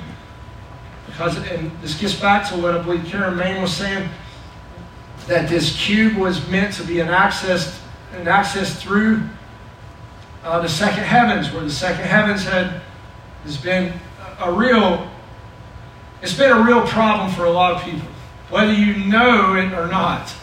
Because, 1.05 1.37
and 1.37 1.71
this 1.81 1.99
gets 1.99 2.13
back 2.13 2.47
to 2.49 2.57
what 2.57 2.75
I 2.75 2.81
believe 2.81 3.05
Karen 3.05 3.35
Main 3.35 3.61
was 3.61 3.73
saying, 3.73 4.07
that 5.27 5.49
this 5.49 5.75
cube 5.83 6.15
was 6.15 6.47
meant 6.49 6.73
to 6.75 6.83
be 6.83 6.99
an 6.99 7.09
access, 7.09 7.81
an 8.13 8.27
access 8.27 8.81
through 8.81 9.23
uh, 10.43 10.59
the 10.59 10.69
second 10.69 11.03
heavens, 11.03 11.51
where 11.51 11.63
the 11.63 11.71
second 11.71 12.05
heavens 12.05 12.43
had 12.43 12.81
has 13.43 13.57
been 13.57 13.93
a 14.39 14.51
real, 14.51 15.09
it's 16.21 16.35
been 16.35 16.51
a 16.51 16.61
real 16.61 16.85
problem 16.87 17.31
for 17.33 17.45
a 17.45 17.51
lot 17.51 17.73
of 17.73 17.81
people, 17.83 18.07
whether 18.49 18.73
you 18.73 18.95
know 19.05 19.55
it 19.55 19.73
or 19.73 19.87
not 19.87 20.33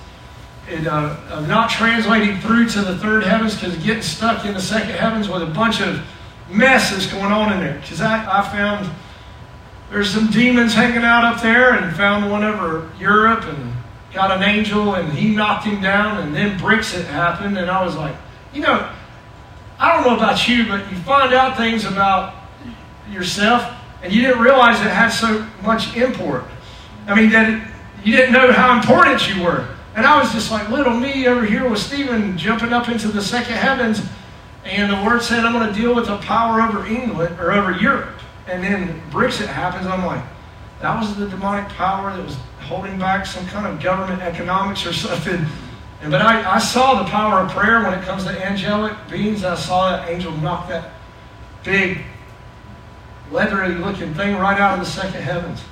it, 0.69 0.87
uh, 0.87 1.17
of 1.31 1.49
not 1.49 1.71
translating 1.71 2.39
through 2.41 2.69
to 2.71 2.83
the 2.83 2.97
third 2.99 3.25
heavens 3.25 3.55
because 3.55 3.77
getting 3.79 4.03
stuck 4.03 4.45
in 4.45 4.55
the 4.55 4.61
second 4.61 4.95
heavens 4.95 5.29
with 5.29 5.43
a 5.43 5.47
bunch 5.47 5.81
of 5.81 6.05
messes 6.51 7.07
going 7.07 7.33
on 7.33 7.53
in 7.53 7.61
there. 7.61 7.79
Because 7.81 8.01
I, 8.01 8.41
I 8.41 8.49
found 8.49 8.91
there's 9.91 10.11
some 10.11 10.31
demons 10.31 10.75
hanging 10.75 11.05
out 11.05 11.25
up 11.25 11.41
there 11.41 11.75
and 11.75 11.95
found 11.97 12.31
one 12.31 12.43
over 12.43 12.91
Europe 12.99 13.45
and 13.45 13.73
got 14.13 14.31
an 14.31 14.43
angel 14.43 14.95
and 14.95 15.13
he 15.13 15.35
knocked 15.35 15.65
him 15.65 15.81
down 15.81 16.23
and 16.23 16.35
then 16.35 16.59
Brexit 16.59 17.05
happened 17.05 17.59
and 17.59 17.71
I 17.71 17.85
was 17.85 17.97
like, 17.97 18.17
you 18.53 18.63
know, 18.63 18.91
I 19.79 19.95
don't 19.95 20.07
know 20.07 20.17
about 20.17 20.49
you, 20.49 20.67
but 20.67 20.91
you 20.91 20.97
find 20.99 21.35
out 21.35 21.57
things 21.57 21.85
about 21.85 22.35
yourself 23.11 23.63
and 24.03 24.13
you 24.13 24.23
didn't 24.23 24.41
realize 24.41 24.81
it 24.81 24.91
had 24.91 25.11
so 25.11 25.47
much 25.63 25.97
import. 25.97 26.45
I 27.07 27.15
mean, 27.15 27.31
that 27.31 27.51
it, 27.51 27.63
you 28.05 28.17
didn't 28.17 28.33
know 28.33 28.53
how 28.53 28.77
important 28.79 29.29
you 29.29 29.43
were. 29.43 29.69
And 29.97 30.05
I 30.05 30.21
was 30.21 30.31
just 30.31 30.51
like 30.51 30.69
little 30.69 30.93
me 30.93 31.27
over 31.27 31.45
here 31.45 31.69
with 31.69 31.79
Stephen 31.79 32.37
jumping 32.37 32.75
up 32.75 32.91
into 32.91 33.09
the 33.09 33.23
second 33.23 33.55
heavens. 33.55 34.03
And 34.65 34.93
the 34.93 35.09
word 35.09 35.23
said, 35.23 35.43
I'm 35.45 35.55
going 35.55 35.67
to 35.67 35.75
deal 35.75 35.95
with 35.95 36.07
the 36.07 36.19
power 36.19 36.61
over 36.61 36.87
England 36.87 37.41
or 37.41 37.53
over 37.53 37.73
Europe. 37.73 38.11
And 38.47 38.63
then 38.63 39.01
Brexit 39.11 39.47
happens. 39.47 39.87
I'm 39.87 40.05
like, 40.05 40.23
that 40.83 41.01
was 41.01 41.17
the 41.17 41.27
demonic 41.29 41.69
power 41.71 42.15
that 42.15 42.23
was 42.23 42.37
holding 42.61 42.99
back 42.99 43.25
some 43.25 43.47
kind 43.47 43.67
of 43.67 43.83
government 43.83 44.21
economics 44.21 44.85
or 44.85 44.93
something. 44.93 45.47
And, 46.03 46.11
but 46.11 46.21
I, 46.21 46.57
I 46.57 46.59
saw 46.59 47.03
the 47.03 47.09
power 47.09 47.41
of 47.41 47.51
prayer 47.51 47.83
when 47.83 47.99
it 47.99 48.05
comes 48.05 48.25
to 48.25 48.47
angelic 48.47 48.93
beings. 49.11 49.45
I 49.45 49.55
saw 49.55 49.97
that 49.97 50.11
angel 50.11 50.33
knock 50.33 50.69
that 50.69 50.93
big, 51.65 52.03
leathery 53.31 53.75
looking 53.77 54.13
thing 54.13 54.37
right 54.37 54.61
out 54.61 54.79
of 54.79 54.85
the 54.85 54.91
second 54.91 55.23
heavens. 55.23 55.63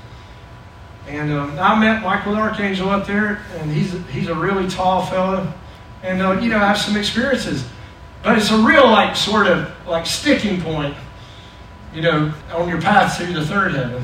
And 1.06 1.30
um, 1.32 1.58
I 1.58 1.78
met 1.78 2.02
Michael 2.02 2.34
Archangel 2.34 2.88
up 2.88 3.06
there, 3.06 3.42
and 3.58 3.70
he's 3.70 3.92
he's 4.08 4.28
a 4.28 4.34
really 4.34 4.68
tall 4.68 5.04
fellow, 5.04 5.52
and 6.02 6.22
uh, 6.22 6.32
you 6.40 6.48
know 6.48 6.56
I 6.56 6.68
have 6.68 6.78
some 6.78 6.96
experiences, 6.96 7.68
but 8.22 8.38
it's 8.38 8.50
a 8.50 8.58
real 8.58 8.86
like 8.86 9.14
sort 9.14 9.46
of 9.46 9.70
like 9.86 10.06
sticking 10.06 10.60
point 10.60 10.96
you 11.94 12.02
know, 12.02 12.32
on 12.52 12.68
your 12.68 12.80
path 12.80 13.18
to 13.18 13.26
the 13.32 13.44
third 13.44 13.72
heaven 13.72 14.02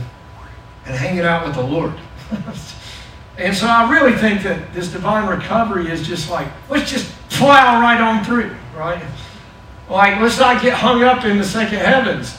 and 0.86 0.94
hanging 0.94 1.24
out 1.24 1.44
with 1.44 1.56
the 1.56 1.62
Lord. 1.62 1.92
and 3.38 3.54
so 3.54 3.66
I 3.66 3.90
really 3.90 4.16
think 4.16 4.42
that 4.44 4.72
this 4.72 4.88
divine 4.88 5.28
recovery 5.28 5.90
is 5.90 6.06
just 6.06 6.30
like, 6.30 6.46
let's 6.68 6.90
just 6.90 7.12
plow 7.30 7.80
right 7.80 8.00
on 8.00 8.24
through, 8.24 8.54
right? 8.76 9.02
Like, 9.88 10.20
let's 10.20 10.38
not 10.38 10.62
get 10.62 10.74
hung 10.74 11.02
up 11.02 11.24
in 11.24 11.36
the 11.36 11.44
second 11.44 11.78
heavens. 11.78 12.36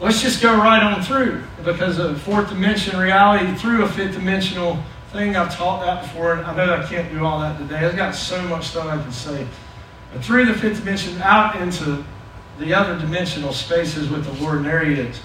Let's 0.00 0.22
just 0.22 0.40
go 0.40 0.56
right 0.56 0.82
on 0.82 1.02
through 1.02 1.42
because 1.62 1.98
of 1.98 2.22
fourth 2.22 2.48
dimension 2.48 2.98
reality 2.98 3.54
through 3.54 3.84
a 3.84 3.88
fifth 3.88 4.14
dimensional 4.14 4.82
thing. 5.12 5.36
I've 5.36 5.54
taught 5.54 5.84
that 5.84 6.02
before, 6.02 6.34
and 6.34 6.46
I 6.46 6.56
know 6.56 6.74
I 6.74 6.86
can't 6.86 7.12
do 7.12 7.22
all 7.22 7.38
that 7.40 7.58
today. 7.58 7.84
I've 7.84 7.96
got 7.96 8.14
so 8.14 8.40
much 8.48 8.68
stuff 8.68 8.86
I 8.86 9.02
can 9.02 9.12
say. 9.12 9.46
But 10.10 10.24
through 10.24 10.46
the 10.46 10.54
fifth 10.54 10.78
dimension, 10.78 11.20
out 11.20 11.56
into 11.56 12.02
the 12.58 12.72
other 12.72 12.98
dimensional 12.98 13.52
spaces 13.52 14.08
with 14.08 14.24
the 14.24 14.42
Lord, 14.42 14.58
and 14.58 14.66
there 14.66 14.82
He 14.82 14.94
is. 14.94 15.20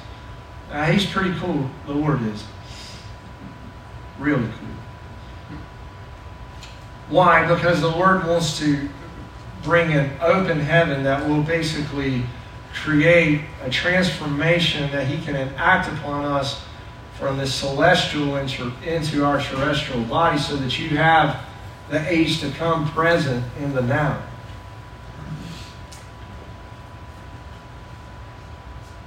Uh, 0.69 0.85
he's 0.91 1.05
pretty 1.05 1.33
cool, 1.39 1.69
the 1.85 1.93
Lord 1.93 2.21
is. 2.23 2.43
Really 4.19 4.43
cool. 4.43 5.57
Why? 7.09 7.47
Because 7.47 7.79
the 7.79 7.89
Lord 7.89 8.27
wants 8.27 8.59
to 8.59 8.89
bring 9.63 9.93
an 9.93 10.11
open 10.21 10.59
heaven 10.59 11.03
that 11.03 11.25
will 11.27 11.43
basically 11.43 12.23
create 12.75 13.41
a 13.63 13.69
transformation 13.69 14.91
that 14.91 15.07
He 15.07 15.23
can 15.25 15.35
enact 15.35 15.91
upon 15.91 16.25
us 16.25 16.63
from 17.17 17.37
this 17.37 17.53
celestial 17.53 18.35
into, 18.37 18.71
into 18.85 19.23
our 19.23 19.41
terrestrial 19.41 20.03
body 20.03 20.37
so 20.37 20.55
that 20.57 20.77
you 20.77 20.97
have 20.97 21.43
the 21.89 22.11
age 22.11 22.41
to 22.41 22.49
come 22.51 22.87
present 22.91 23.43
in 23.59 23.73
the 23.73 23.81
now. 23.81 24.21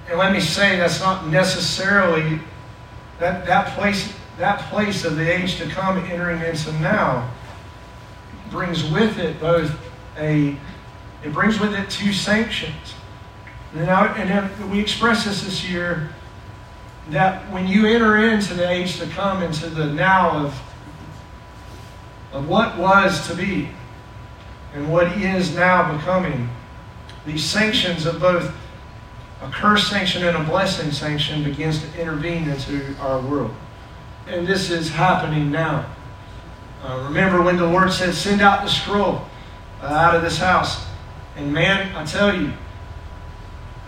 And 0.08 0.18
let 0.18 0.32
me 0.32 0.40
say 0.40 0.76
that's 0.76 1.00
not 1.00 1.28
necessarily 1.28 2.40
that, 3.18 3.44
that 3.46 3.76
place 3.76 4.12
that 4.38 4.60
place 4.70 5.04
of 5.04 5.16
the 5.16 5.28
age 5.28 5.58
to 5.58 5.66
come 5.66 5.98
entering 5.98 6.40
into 6.40 6.72
now 6.74 7.28
brings 8.50 8.88
with 8.90 9.18
it 9.18 9.38
both 9.40 9.76
a 10.16 10.56
it 11.24 11.32
brings 11.32 11.58
with 11.58 11.74
it 11.74 11.90
two 11.90 12.12
sanctions. 12.12 12.94
Now, 13.74 14.14
and 14.14 14.70
we 14.70 14.80
express 14.80 15.24
this 15.24 15.44
this 15.44 15.68
year 15.68 16.10
that 17.10 17.50
when 17.52 17.66
you 17.66 17.86
enter 17.86 18.16
into 18.16 18.54
the 18.54 18.68
age 18.68 18.98
to 18.98 19.06
come, 19.08 19.42
into 19.42 19.68
the 19.68 19.86
now 19.86 20.30
of, 20.30 20.60
of 22.32 22.48
what 22.48 22.78
was 22.78 23.26
to 23.28 23.34
be 23.34 23.68
and 24.74 24.90
what 24.92 25.12
is 25.18 25.54
now 25.54 25.96
becoming, 25.96 26.48
these 27.26 27.44
sanctions 27.44 28.06
of 28.06 28.20
both 28.20 28.52
a 29.42 29.50
curse 29.50 29.88
sanction 29.88 30.24
and 30.24 30.36
a 30.36 30.44
blessing 30.44 30.90
sanction 30.90 31.44
begins 31.44 31.80
to 31.80 32.00
intervene 32.00 32.48
into 32.48 32.96
our 33.00 33.20
world. 33.20 33.54
And 34.26 34.46
this 34.46 34.70
is 34.70 34.90
happening 34.90 35.50
now. 35.50 35.86
Uh, 36.82 37.02
remember 37.04 37.42
when 37.42 37.56
the 37.56 37.66
Lord 37.66 37.92
said, 37.92 38.14
Send 38.14 38.40
out 38.40 38.62
the 38.62 38.70
scroll 38.70 39.22
uh, 39.80 39.86
out 39.86 40.14
of 40.14 40.22
this 40.22 40.38
house. 40.38 40.84
And 41.36 41.52
man, 41.52 41.94
I 41.96 42.04
tell 42.04 42.34
you, 42.34 42.52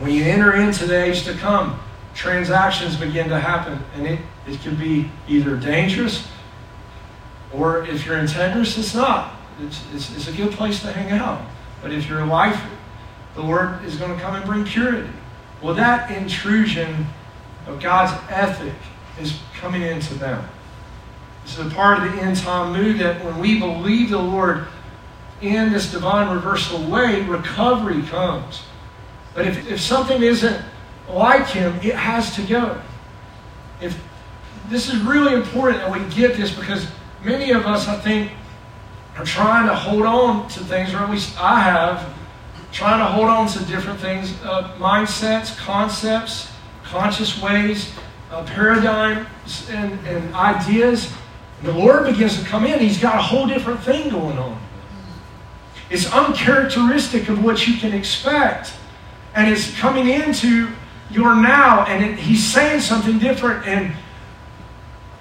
when 0.00 0.10
you 0.10 0.24
enter 0.24 0.54
into 0.54 0.86
the 0.86 1.04
age 1.04 1.24
to 1.24 1.34
come, 1.34 1.78
transactions 2.14 2.96
begin 2.96 3.28
to 3.28 3.38
happen. 3.38 3.78
And 3.94 4.06
it, 4.06 4.18
it 4.48 4.60
can 4.60 4.74
be 4.74 5.10
either 5.28 5.56
dangerous 5.56 6.26
or 7.52 7.84
if 7.86 8.06
you're 8.06 8.16
integrous, 8.16 8.78
it's 8.78 8.94
not. 8.94 9.34
It's, 9.60 9.82
it's, 9.92 10.16
it's 10.16 10.28
a 10.28 10.32
good 10.32 10.52
place 10.52 10.80
to 10.82 10.92
hang 10.92 11.10
out. 11.18 11.42
But 11.82 11.92
if 11.92 12.08
you're 12.08 12.20
a 12.20 12.26
lifer, 12.26 12.70
the 13.34 13.42
Lord 13.42 13.84
is 13.84 13.96
going 13.96 14.14
to 14.14 14.22
come 14.22 14.34
and 14.34 14.44
bring 14.44 14.64
purity. 14.64 15.08
Well, 15.62 15.74
that 15.74 16.10
intrusion 16.10 17.06
of 17.66 17.80
God's 17.80 18.12
ethic 18.30 18.74
is 19.20 19.38
coming 19.54 19.82
into 19.82 20.14
them. 20.14 20.48
This 21.42 21.58
is 21.58 21.66
a 21.66 21.74
part 21.74 21.98
of 21.98 22.12
the 22.12 22.22
end 22.22 22.36
time 22.36 22.72
move 22.72 22.98
that 22.98 23.24
when 23.24 23.38
we 23.38 23.58
believe 23.58 24.10
the 24.10 24.18
Lord 24.18 24.66
in 25.40 25.72
this 25.72 25.90
divine 25.90 26.34
reversal 26.34 26.82
way, 26.84 27.22
recovery 27.22 28.02
comes. 28.02 28.62
But 29.34 29.46
if, 29.46 29.70
if 29.70 29.80
something 29.80 30.22
isn't 30.22 30.64
like 31.08 31.46
him, 31.46 31.74
it 31.76 31.94
has 31.94 32.34
to 32.36 32.42
go. 32.42 32.80
If 33.80 34.00
this 34.68 34.88
is 34.92 35.00
really 35.00 35.34
important 35.34 35.78
that 35.78 35.90
we 35.90 36.14
get 36.14 36.36
this 36.36 36.54
because 36.54 36.86
many 37.24 37.50
of 37.50 37.66
us, 37.66 37.88
I 37.88 37.98
think, 37.98 38.32
are 39.16 39.24
trying 39.24 39.66
to 39.66 39.74
hold 39.74 40.02
on 40.02 40.48
to 40.48 40.60
things, 40.60 40.94
or 40.94 40.98
at 40.98 41.10
least 41.10 41.38
I 41.40 41.60
have, 41.60 42.14
trying 42.72 43.00
to 43.00 43.04
hold 43.04 43.28
on 43.28 43.48
to 43.48 43.64
different 43.64 43.98
things, 44.00 44.32
uh, 44.44 44.74
mindsets, 44.78 45.56
concepts, 45.56 46.50
conscious 46.84 47.40
ways, 47.42 47.92
uh, 48.30 48.44
paradigms, 48.44 49.26
and, 49.70 49.92
and 50.06 50.34
ideas. 50.34 51.12
And 51.58 51.68
the 51.68 51.72
Lord 51.72 52.06
begins 52.06 52.40
to 52.40 52.44
come 52.46 52.64
in. 52.64 52.78
He's 52.78 53.00
got 53.00 53.16
a 53.16 53.22
whole 53.22 53.46
different 53.46 53.80
thing 53.80 54.08
going 54.10 54.38
on. 54.38 54.60
It's 55.90 56.10
uncharacteristic 56.12 57.28
of 57.28 57.42
what 57.42 57.66
you 57.66 57.76
can 57.78 57.92
expect. 57.92 58.72
And 59.34 59.50
it's 59.50 59.76
coming 59.78 60.08
into 60.08 60.68
your 61.10 61.34
now, 61.34 61.84
and 61.86 62.04
it, 62.04 62.18
He's 62.18 62.44
saying 62.44 62.80
something 62.80 63.18
different. 63.18 63.66
And 63.66 63.94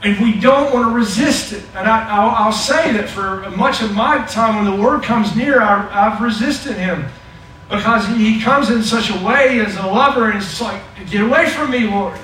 and 0.01 0.17
we 0.19 0.39
don't 0.39 0.73
want 0.73 0.87
to 0.87 0.95
resist 0.95 1.51
it. 1.51 1.63
And 1.75 1.87
I, 1.87 2.45
will 2.45 2.53
say 2.53 2.93
that 2.93 3.09
for 3.09 3.49
much 3.51 3.81
of 3.81 3.93
my 3.93 4.25
time, 4.27 4.63
when 4.63 4.77
the 4.77 4.81
word 4.81 5.03
comes 5.03 5.35
near, 5.35 5.61
I, 5.61 5.89
I've 5.91 6.21
resisted 6.21 6.77
him 6.77 7.05
because 7.69 8.07
he 8.07 8.41
comes 8.41 8.69
in 8.69 8.81
such 8.81 9.09
a 9.11 9.25
way 9.25 9.59
as 9.59 9.75
a 9.75 9.85
lover, 9.85 10.29
and 10.29 10.41
it's 10.41 10.61
like, 10.61 10.81
get 11.09 11.21
away 11.21 11.49
from 11.49 11.71
me, 11.71 11.87
Lord. 11.87 12.17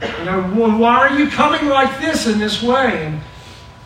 You 0.00 0.24
know, 0.24 0.52
well, 0.56 0.78
why 0.78 0.98
are 0.98 1.18
you 1.18 1.28
coming 1.28 1.68
like 1.68 2.00
this 2.00 2.26
in 2.26 2.38
this 2.38 2.62
way? 2.62 3.04
And 3.04 3.20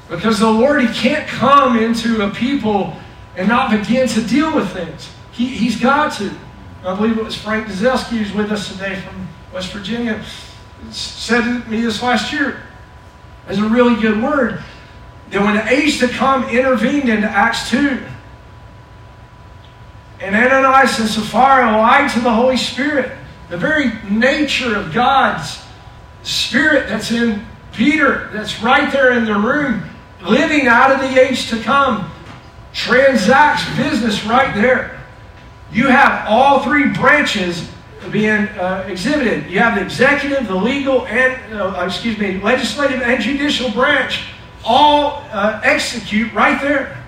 because 0.09 0.39
the 0.39 0.51
Lord, 0.51 0.81
He 0.81 0.89
can't 0.95 1.27
come 1.27 1.77
into 1.77 2.25
a 2.25 2.31
people 2.31 2.95
and 3.37 3.49
not 3.49 3.71
begin 3.71 4.07
to 4.09 4.23
deal 4.23 4.55
with 4.55 4.71
things. 4.71 5.11
He, 5.33 5.47
he's 5.47 5.81
got 5.81 6.13
to. 6.19 6.31
I 6.85 6.95
believe 6.95 7.17
it 7.17 7.25
was 7.25 7.35
Frank 7.35 7.67
Dazelski 7.67 8.19
who's 8.19 8.33
with 8.33 8.53
us 8.53 8.71
today 8.71 8.97
from 8.97 9.27
West 9.53 9.73
Virginia 9.73 10.23
said 10.91 11.41
to 11.43 11.71
me 11.71 11.81
this 11.81 12.03
last 12.03 12.33
year 12.33 12.63
as 13.47 13.59
a 13.59 13.69
really 13.69 14.01
good 14.01 14.23
word 14.23 14.63
that 15.31 15.41
when 15.41 15.57
the 15.57 15.73
age 15.73 15.99
to 16.01 16.09
come 16.09 16.49
intervened 16.49 17.09
into 17.09 17.27
Acts 17.27 17.71
2, 17.71 18.01
and 20.21 20.35
Ananias 20.35 20.99
and 20.99 21.09
Sapphira 21.09 21.77
lied 21.77 22.11
to 22.13 22.21
the 22.21 22.33
Holy 22.33 22.57
Spirit. 22.57 23.13
The 23.51 23.59
very 23.59 23.93
nature 24.09 24.77
of 24.77 24.93
God's 24.95 25.63
Spirit 26.23 26.89
that's 26.89 27.11
in 27.11 27.45
Peter, 27.73 28.31
that's 28.33 28.63
right 28.63 28.91
there 28.91 29.13
in 29.13 29.27
the 29.27 29.35
room, 29.35 29.83
living 30.23 30.67
out 30.67 30.91
of 30.91 31.01
the 31.01 31.21
age 31.21 31.51
to 31.51 31.61
come, 31.61 32.11
transacts 32.73 33.65
business 33.77 34.25
right 34.25 34.55
there. 34.55 35.04
You 35.75 35.89
have 35.89 36.29
all 36.29 36.63
three 36.63 36.91
branches 36.91 37.69
being 38.13 38.31
uh, 38.31 38.87
exhibited. 38.89 39.51
You 39.51 39.59
have 39.59 39.75
the 39.75 39.83
executive, 39.83 40.47
the 40.47 40.55
legal, 40.55 41.05
and 41.07 41.53
uh, 41.53 41.83
excuse 41.85 42.17
me, 42.17 42.41
legislative 42.41 43.03
and 43.03 43.21
judicial 43.21 43.71
branch 43.73 44.25
all 44.65 45.25
uh, 45.33 45.61
execute 45.65 46.33
right 46.33 46.63
there. 46.63 47.05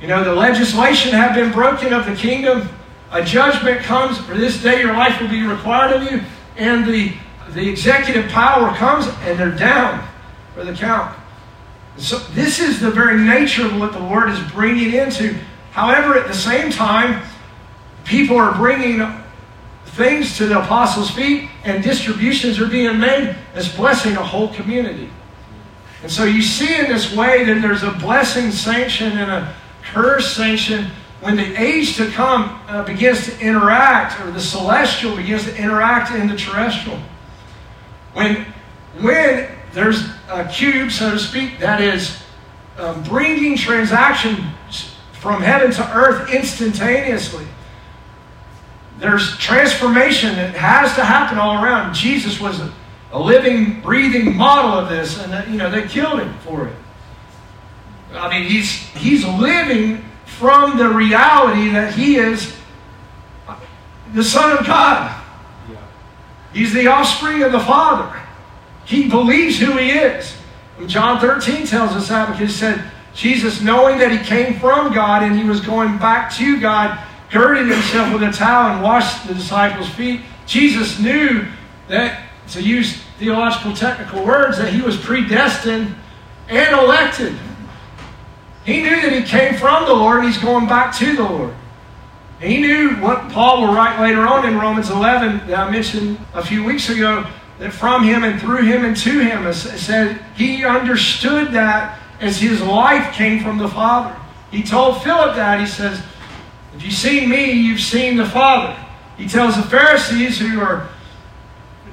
You 0.00 0.06
know, 0.06 0.22
the 0.22 0.32
legislation 0.32 1.12
have 1.12 1.34
been 1.34 1.50
broken 1.50 1.92
of 1.92 2.06
the 2.06 2.14
kingdom. 2.14 2.68
A 3.10 3.24
judgment 3.24 3.80
comes, 3.80 4.18
for 4.18 4.34
this 4.34 4.62
day 4.62 4.80
your 4.80 4.92
life 4.92 5.20
will 5.20 5.28
be 5.28 5.42
required 5.42 5.96
of 5.96 6.10
you. 6.10 6.22
And 6.56 6.86
the, 6.86 7.14
the 7.50 7.68
executive 7.68 8.30
power 8.30 8.72
comes, 8.76 9.08
and 9.22 9.36
they're 9.36 9.50
down 9.50 10.06
for 10.54 10.64
the 10.64 10.72
count. 10.72 11.18
So 11.96 12.18
this 12.30 12.60
is 12.60 12.80
the 12.80 12.92
very 12.92 13.20
nature 13.20 13.66
of 13.66 13.76
what 13.76 13.92
the 13.92 13.98
Lord 13.98 14.30
is 14.30 14.38
bringing 14.52 14.94
into. 14.94 15.36
However, 15.78 16.18
at 16.18 16.26
the 16.26 16.34
same 16.34 16.72
time, 16.72 17.22
people 18.04 18.36
are 18.36 18.52
bringing 18.52 19.00
things 19.86 20.36
to 20.38 20.46
the 20.46 20.58
apostles' 20.58 21.12
feet, 21.12 21.48
and 21.62 21.84
distributions 21.84 22.58
are 22.58 22.66
being 22.66 22.98
made 22.98 23.36
as 23.54 23.72
blessing 23.76 24.16
a 24.16 24.24
whole 24.24 24.48
community. 24.54 25.08
And 26.02 26.10
so 26.10 26.24
you 26.24 26.42
see 26.42 26.80
in 26.80 26.86
this 26.88 27.14
way 27.14 27.44
that 27.44 27.62
there's 27.62 27.84
a 27.84 27.92
blessing 27.92 28.50
sanction 28.50 29.18
and 29.18 29.30
a 29.30 29.54
curse 29.92 30.34
sanction, 30.34 30.86
when 31.20 31.36
the 31.36 31.54
age 31.54 31.96
to 31.98 32.10
come 32.10 32.60
uh, 32.66 32.82
begins 32.82 33.26
to 33.26 33.38
interact, 33.38 34.20
or 34.20 34.32
the 34.32 34.40
celestial 34.40 35.14
begins 35.14 35.44
to 35.44 35.56
interact 35.56 36.10
in 36.10 36.26
the 36.26 36.36
terrestrial, 36.36 36.98
when, 38.14 38.46
when 38.98 39.48
there's 39.74 40.08
a 40.28 40.44
cube, 40.48 40.90
so 40.90 41.12
to 41.12 41.20
speak, 41.20 41.60
that 41.60 41.80
is 41.80 42.20
um, 42.78 43.00
bringing 43.04 43.56
transactions 43.56 44.40
from 45.20 45.42
heaven 45.42 45.70
to 45.72 45.96
earth 45.96 46.30
instantaneously. 46.32 47.46
There's 48.98 49.36
transformation 49.38 50.34
that 50.36 50.54
has 50.54 50.94
to 50.96 51.04
happen 51.04 51.38
all 51.38 51.62
around. 51.62 51.94
Jesus 51.94 52.40
was 52.40 52.60
a, 52.60 52.72
a 53.12 53.20
living, 53.20 53.80
breathing 53.80 54.36
model 54.36 54.72
of 54.72 54.88
this, 54.88 55.20
and 55.22 55.32
that, 55.32 55.48
you 55.48 55.56
know 55.56 55.70
they 55.70 55.86
killed 55.86 56.20
him 56.20 56.34
for 56.40 56.68
it. 56.68 56.74
I 58.12 58.28
mean, 58.30 58.48
he's, 58.48 58.70
he's 58.96 59.24
living 59.24 60.04
from 60.24 60.78
the 60.78 60.88
reality 60.88 61.70
that 61.70 61.94
he 61.94 62.16
is 62.16 62.56
uh, 63.46 63.56
the 64.14 64.24
Son 64.24 64.56
of 64.56 64.66
God. 64.66 65.14
He's 66.52 66.72
the 66.72 66.86
offspring 66.86 67.42
of 67.42 67.52
the 67.52 67.60
Father. 67.60 68.20
He 68.84 69.08
believes 69.08 69.58
who 69.58 69.76
he 69.76 69.90
is. 69.90 70.34
And 70.78 70.88
John 70.88 71.20
13 71.20 71.66
tells 71.66 71.92
us 71.92 72.08
that 72.08 72.32
because 72.32 72.50
he 72.50 72.56
said, 72.56 72.90
Jesus, 73.14 73.60
knowing 73.60 73.98
that 73.98 74.12
he 74.12 74.18
came 74.18 74.58
from 74.60 74.92
God 74.92 75.22
and 75.22 75.38
he 75.38 75.44
was 75.44 75.60
going 75.60 75.98
back 75.98 76.32
to 76.34 76.60
God, 76.60 76.98
girded 77.30 77.68
himself 77.68 78.12
with 78.12 78.22
a 78.22 78.32
towel 78.32 78.72
and 78.72 78.82
washed 78.82 79.26
the 79.26 79.34
disciples' 79.34 79.88
feet. 79.90 80.20
Jesus 80.46 80.98
knew 80.98 81.46
that, 81.88 82.28
to 82.50 82.62
use 82.62 83.02
theological 83.18 83.74
technical 83.74 84.24
words, 84.24 84.58
that 84.58 84.72
he 84.72 84.80
was 84.80 84.96
predestined 84.96 85.94
and 86.48 86.74
elected. 86.74 87.36
He 88.64 88.82
knew 88.82 89.00
that 89.00 89.12
he 89.12 89.22
came 89.22 89.54
from 89.54 89.86
the 89.86 89.94
Lord 89.94 90.18
and 90.18 90.28
he's 90.28 90.42
going 90.42 90.66
back 90.66 90.94
to 90.96 91.16
the 91.16 91.22
Lord. 91.22 91.54
He 92.40 92.58
knew 92.58 92.90
what 92.96 93.30
Paul 93.32 93.62
will 93.62 93.74
write 93.74 94.00
later 94.00 94.26
on 94.26 94.46
in 94.46 94.58
Romans 94.58 94.90
11 94.90 95.48
that 95.48 95.58
I 95.58 95.70
mentioned 95.70 96.18
a 96.34 96.44
few 96.44 96.62
weeks 96.62 96.88
ago 96.88 97.26
that 97.58 97.72
from 97.72 98.04
him 98.04 98.22
and 98.22 98.40
through 98.40 98.62
him 98.62 98.84
and 98.84 98.96
to 98.98 99.18
him 99.18 99.46
it 99.46 99.54
said 99.54 100.20
he 100.36 100.64
understood 100.64 101.52
that 101.52 101.97
as 102.20 102.38
his 102.38 102.60
life 102.62 103.14
came 103.14 103.42
from 103.42 103.58
the 103.58 103.68
Father. 103.68 104.18
He 104.50 104.62
told 104.62 105.02
Philip 105.02 105.36
that. 105.36 105.60
He 105.60 105.66
says, 105.66 106.02
If 106.74 106.82
you've 106.82 106.92
seen 106.94 107.28
me, 107.28 107.52
you've 107.52 107.80
seen 107.80 108.16
the 108.16 108.26
Father. 108.26 108.76
He 109.16 109.28
tells 109.28 109.56
the 109.56 109.62
Pharisees 109.62 110.38
who 110.38 110.60
are 110.60 110.88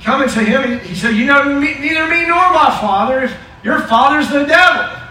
coming 0.04 0.30
to 0.30 0.40
him, 0.40 0.80
he 0.80 0.96
said, 0.96 1.16
You 1.16 1.26
know 1.26 1.60
neither 1.60 2.08
me 2.08 2.22
nor 2.28 2.52
my 2.52 2.78
Father, 2.80 3.36
your 3.64 3.80
Father's 3.82 4.30
the 4.30 4.46
devil. 4.46 5.02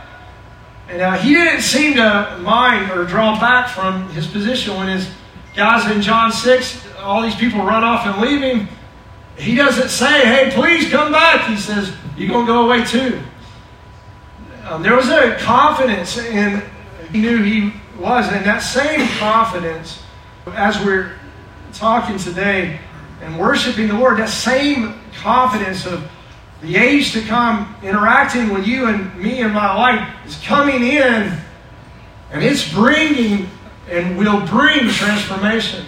And 0.89 1.01
uh, 1.01 1.13
he 1.19 1.35
didn't 1.35 1.63
seem 1.63 1.95
to 1.95 2.39
mind 2.43 2.91
or 2.93 3.05
draw 3.05 3.39
back 3.41 3.69
from 3.69 4.09
his 4.11 4.27
position 4.27 4.77
when 4.77 4.89
his 4.89 5.11
guys 5.57 5.91
in 5.91 6.03
John 6.03 6.31
6, 6.31 6.87
all 6.99 7.23
these 7.23 7.35
people 7.35 7.61
run 7.61 7.83
off 7.83 8.07
and 8.07 8.21
leave 8.21 8.43
him. 8.43 8.69
He 9.37 9.55
doesn't 9.55 9.89
say, 9.89 10.25
Hey, 10.25 10.51
please 10.55 10.91
come 10.91 11.11
back. 11.11 11.49
He 11.49 11.57
says, 11.57 11.93
You're 12.17 12.29
going 12.29 12.47
to 12.47 12.53
go 12.53 12.67
away 12.67 12.85
too. 12.85 13.21
Um, 14.65 14.83
there 14.83 14.97
was 14.97 15.11
a 15.11 15.37
confidence 15.41 16.17
in 16.17 16.63
he 17.13 17.21
knew 17.21 17.43
he 17.43 17.73
was, 17.99 18.27
and 18.33 18.45
that 18.47 18.61
same 18.61 19.07
confidence, 19.19 20.03
as 20.47 20.83
we're 20.85 21.13
talking 21.75 22.17
today 22.17 22.81
and 23.21 23.39
worshiping 23.39 23.89
the 23.89 23.95
Lord, 23.95 24.19
that 24.19 24.31
same 24.31 24.99
confidence 25.15 25.87
of 25.87 26.11
the 26.63 26.77
age 26.77 27.13
to 27.13 27.21
come 27.21 27.77
interacting 27.83 28.55
with 28.55 28.67
you 28.67 28.87
and 28.87 29.15
me 29.17 29.43
in 29.43 29.53
my 29.53 29.75
life 29.77 30.09
is 30.27 30.37
coming 30.43 30.83
in, 30.83 31.39
and 32.33 32.43
it's 32.43 32.73
bringing 32.73 33.49
and 33.91 34.17
will 34.17 34.45
bring 34.47 34.89
transformation 34.89 35.85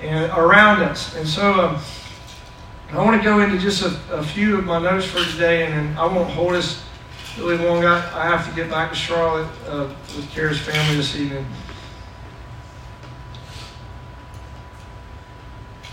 and, 0.00 0.32
around 0.32 0.82
us. 0.82 1.14
And 1.16 1.28
so 1.28 1.52
um, 1.60 1.78
I 2.92 3.04
want 3.04 3.20
to 3.20 3.22
go 3.22 3.40
into 3.40 3.58
just 3.58 3.82
a, 3.82 4.14
a 4.14 4.22
few 4.22 4.56
of 4.58 4.64
my 4.64 4.78
notes 4.78 5.04
for 5.04 5.22
today, 5.32 5.66
and 5.66 5.98
I 5.98 6.06
won't 6.06 6.30
hold 6.30 6.54
us 6.54 6.82
really 7.38 7.58
long. 7.58 7.84
I, 7.84 7.96
I 7.96 8.26
have 8.26 8.48
to 8.48 8.54
get 8.54 8.70
back 8.70 8.90
to 8.90 8.96
Charlotte 8.96 9.48
uh, 9.66 9.88
with 10.16 10.30
Kara's 10.30 10.60
family 10.60 10.96
this 10.96 11.16
evening. 11.16 11.46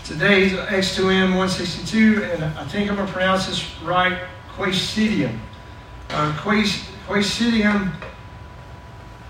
Today's 0.04 0.52
X2M 0.52 1.30
162, 1.30 2.24
and 2.24 2.44
I 2.44 2.64
think 2.66 2.88
I'm 2.88 2.96
going 2.96 3.06
to 3.06 3.12
pronounce 3.12 3.46
this 3.46 3.80
right, 3.82 4.18
Quaesitum. 4.54 5.36
Uh, 6.10 6.32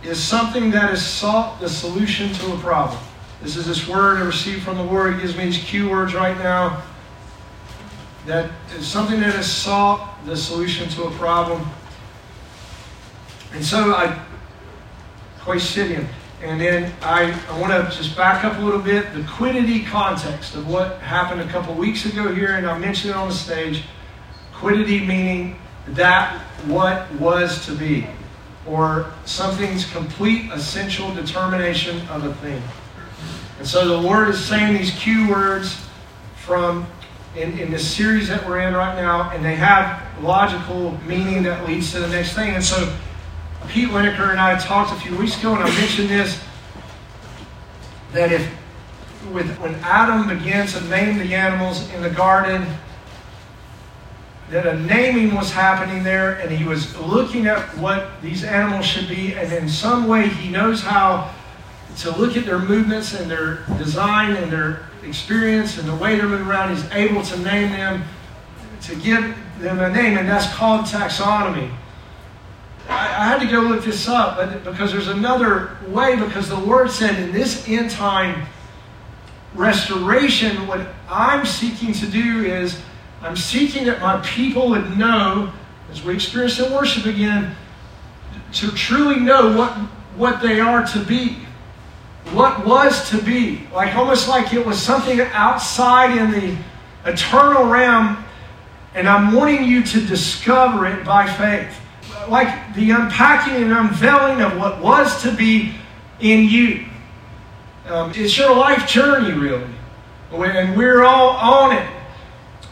is 0.05 0.23
something 0.23 0.71
that 0.71 0.91
has 0.91 1.05
sought 1.05 1.59
the 1.61 1.69
solution 1.69 2.33
to 2.35 2.53
a 2.53 2.59
problem. 2.59 2.99
This 3.43 3.57
is 3.57 3.67
this 3.67 3.89
word 3.89 4.19
I 4.19 4.27
received 4.27 4.63
from 4.63 4.77
the 4.77 4.83
Lord. 4.83 5.15
It 5.15 5.23
gives 5.23 5.37
me 5.37 5.47
these 5.47 5.59
key 5.59 5.83
words 5.83 6.15
right 6.15 6.37
now. 6.39 6.83
That 8.27 8.51
is 8.77 8.87
something 8.87 9.21
that 9.21 9.35
has 9.35 9.51
sought 9.51 10.25
the 10.27 10.37
solution 10.37 10.89
to 10.91 11.05
a 11.05 11.11
problem. 11.13 11.67
And 13.57 13.65
so 13.65 13.95
I, 13.95 14.23
Quaesitum. 15.41 16.07
And 16.43 16.61
then 16.61 16.93
I, 17.01 17.33
I 17.49 17.59
want 17.59 17.73
to 17.73 17.97
just 17.97 18.15
back 18.15 18.45
up 18.45 18.59
a 18.59 18.61
little 18.61 18.83
bit 18.83 19.15
the 19.15 19.23
quiddity 19.23 19.83
context 19.83 20.55
of 20.55 20.69
what 20.69 20.99
happened 20.99 21.41
a 21.41 21.47
couple 21.47 21.73
weeks 21.73 22.05
ago 22.05 22.35
here, 22.35 22.57
and 22.57 22.67
I 22.67 22.77
mentioned 22.77 23.13
it 23.13 23.17
on 23.17 23.29
the 23.29 23.35
stage. 23.35 23.85
Quiddity 24.53 25.07
meaning 25.07 25.59
that 25.89 26.39
what 26.67 27.11
was 27.15 27.65
to 27.65 27.73
be, 27.73 28.07
or 28.67 29.11
something's 29.25 29.91
complete 29.91 30.53
essential 30.53 31.15
determination 31.15 32.07
of 32.09 32.25
a 32.25 32.35
thing. 32.35 32.63
And 33.59 33.67
so 33.67 33.89
the 33.89 33.97
Lord 33.97 34.29
is 34.29 34.45
saying 34.45 34.77
these 34.77 34.91
cue 34.91 35.31
words 35.31 35.81
from 36.37 36.87
in, 37.35 37.59
in 37.59 37.79
series 37.79 38.29
that 38.29 38.47
we're 38.47 38.61
in 38.61 38.75
right 38.75 38.97
now, 38.97 39.31
and 39.31 39.43
they 39.43 39.55
have 39.55 40.03
logical 40.23 40.99
meaning 41.07 41.43
that 41.45 41.67
leads 41.67 41.93
to 41.93 42.01
the 42.01 42.09
next 42.09 42.35
thing. 42.35 42.55
And 42.55 42.63
so 42.63 42.95
Pete 43.69 43.89
Lineker 43.89 44.31
and 44.31 44.41
I 44.41 44.59
talked 44.59 44.93
a 44.93 44.97
few 44.97 45.17
weeks 45.17 45.39
ago, 45.39 45.55
and 45.55 45.63
I 45.63 45.69
mentioned 45.69 46.09
this 46.09 46.43
that 48.13 48.33
if 48.33 48.49
with 49.33 49.59
when 49.59 49.75
Adam 49.77 50.29
began 50.29 50.67
to 50.69 50.81
name 50.89 51.19
the 51.19 51.35
animals 51.35 51.91
in 51.93 52.03
the 52.03 52.11
garden, 52.11 52.67
that 54.51 54.67
a 54.67 54.79
naming 54.81 55.35
was 55.35 55.51
happening 55.51 56.05
there, 56.05 56.35
and 56.35 56.51
he 56.51 56.65
was 56.65 56.97
looking 56.99 57.47
at 57.47 57.61
what 57.79 58.23
these 58.23 58.45
animals 58.45 58.87
should 58.87 59.09
be, 59.09 59.35
and 59.35 59.53
in 59.53 59.69
some 59.69 60.07
way 60.07 60.29
he 60.29 60.49
knows 60.49 60.83
how 60.83 61.35
to 61.99 62.17
look 62.17 62.37
at 62.37 62.45
their 62.45 62.59
movements 62.59 63.15
and 63.15 63.31
their 63.31 63.65
design 63.79 64.37
and 64.37 64.53
their 64.53 64.87
experience 65.03 65.79
and 65.79 65.89
the 65.89 65.97
way 65.97 66.17
they're 66.17 66.29
moving 66.29 66.47
around. 66.47 66.75
He's 66.77 66.89
able 66.93 67.23
to 67.23 67.39
name 67.39 67.73
them, 67.73 68.05
to 68.83 68.95
give 68.97 69.37
them 69.59 69.81
a 69.81 69.91
name, 69.91 70.19
and 70.19 70.29
that's 70.29 70.53
called 70.55 70.85
taxonomy. 70.85 71.75
I, 72.89 72.95
I 72.95 73.25
had 73.27 73.41
to 73.41 73.47
go 73.47 73.61
look 73.61 73.85
this 73.85 74.09
up 74.09 74.37
but 74.37 74.65
because 74.65 74.93
there's 74.93 75.09
another 75.09 75.77
way, 75.89 76.17
because 76.17 76.49
the 76.49 76.59
Lord 76.59 76.91
said 76.91 77.19
in 77.19 77.33
this 77.33 77.69
end 77.69 77.91
time 77.91 78.47
restoration, 79.55 80.67
what 80.67 80.87
I'm 81.09 81.47
seeking 81.47 81.93
to 81.95 82.07
do 82.07 82.45
is 82.45 82.81
I'm 83.23 83.37
seeking 83.37 83.87
that 83.87 84.01
my 84.01 84.21
people 84.21 84.69
would 84.71 84.99
know, 84.99 85.53
as 85.91 86.03
we 86.05 86.15
experience 86.15 86.59
in 86.59 86.73
worship 86.73 87.07
again, 87.07 87.55
to 88.55 88.71
truly 88.73 89.19
know 89.19 89.57
what, 89.57 89.73
what 90.17 90.43
they 90.43 90.61
are 90.61 90.87
to 90.87 91.05
be. 91.05 91.39
What 92.33 92.67
was 92.67 93.09
to 93.11 93.23
be. 93.23 93.67
Like 93.73 93.95
almost 93.95 94.29
like 94.29 94.53
it 94.53 94.65
was 94.65 94.81
something 94.81 95.21
outside 95.21 96.17
in 96.17 96.31
the 96.31 96.59
eternal 97.05 97.65
realm, 97.65 98.23
and 98.95 99.09
I'm 99.09 99.33
wanting 99.33 99.65
you 99.65 99.83
to 99.85 100.01
discover 100.07 100.87
it 100.87 101.05
by 101.05 101.27
faith 101.27 101.81
like 102.31 102.75
the 102.75 102.91
unpacking 102.91 103.63
and 103.63 103.73
unveiling 103.73 104.41
of 104.43 104.59
what 104.59 104.81
was 104.81 105.23
to 105.23 105.33
be 105.33 105.75
in 106.21 106.49
you. 106.49 106.87
Um, 107.87 108.13
it's 108.15 108.37
your 108.37 108.55
life 108.55 108.89
journey, 108.89 109.33
really. 109.33 109.71
And 110.33 110.77
we're 110.77 111.05
all 111.05 111.31
on 111.31 111.73
it. 111.73 111.89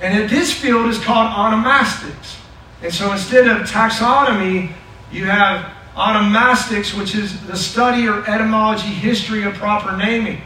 And 0.01 0.28
this 0.28 0.52
field 0.52 0.89
is 0.89 0.98
called 0.98 1.31
onomastics. 1.32 2.36
And 2.82 2.93
so 2.93 3.12
instead 3.12 3.47
of 3.47 3.66
taxonomy, 3.68 4.72
you 5.10 5.26
have 5.26 5.72
onomastics, 5.94 6.97
which 6.98 7.14
is 7.14 7.40
the 7.47 7.56
study 7.56 8.09
or 8.09 8.28
etymology 8.28 8.89
history 8.89 9.44
of 9.44 9.55
proper 9.55 9.97
naming. 9.97 10.40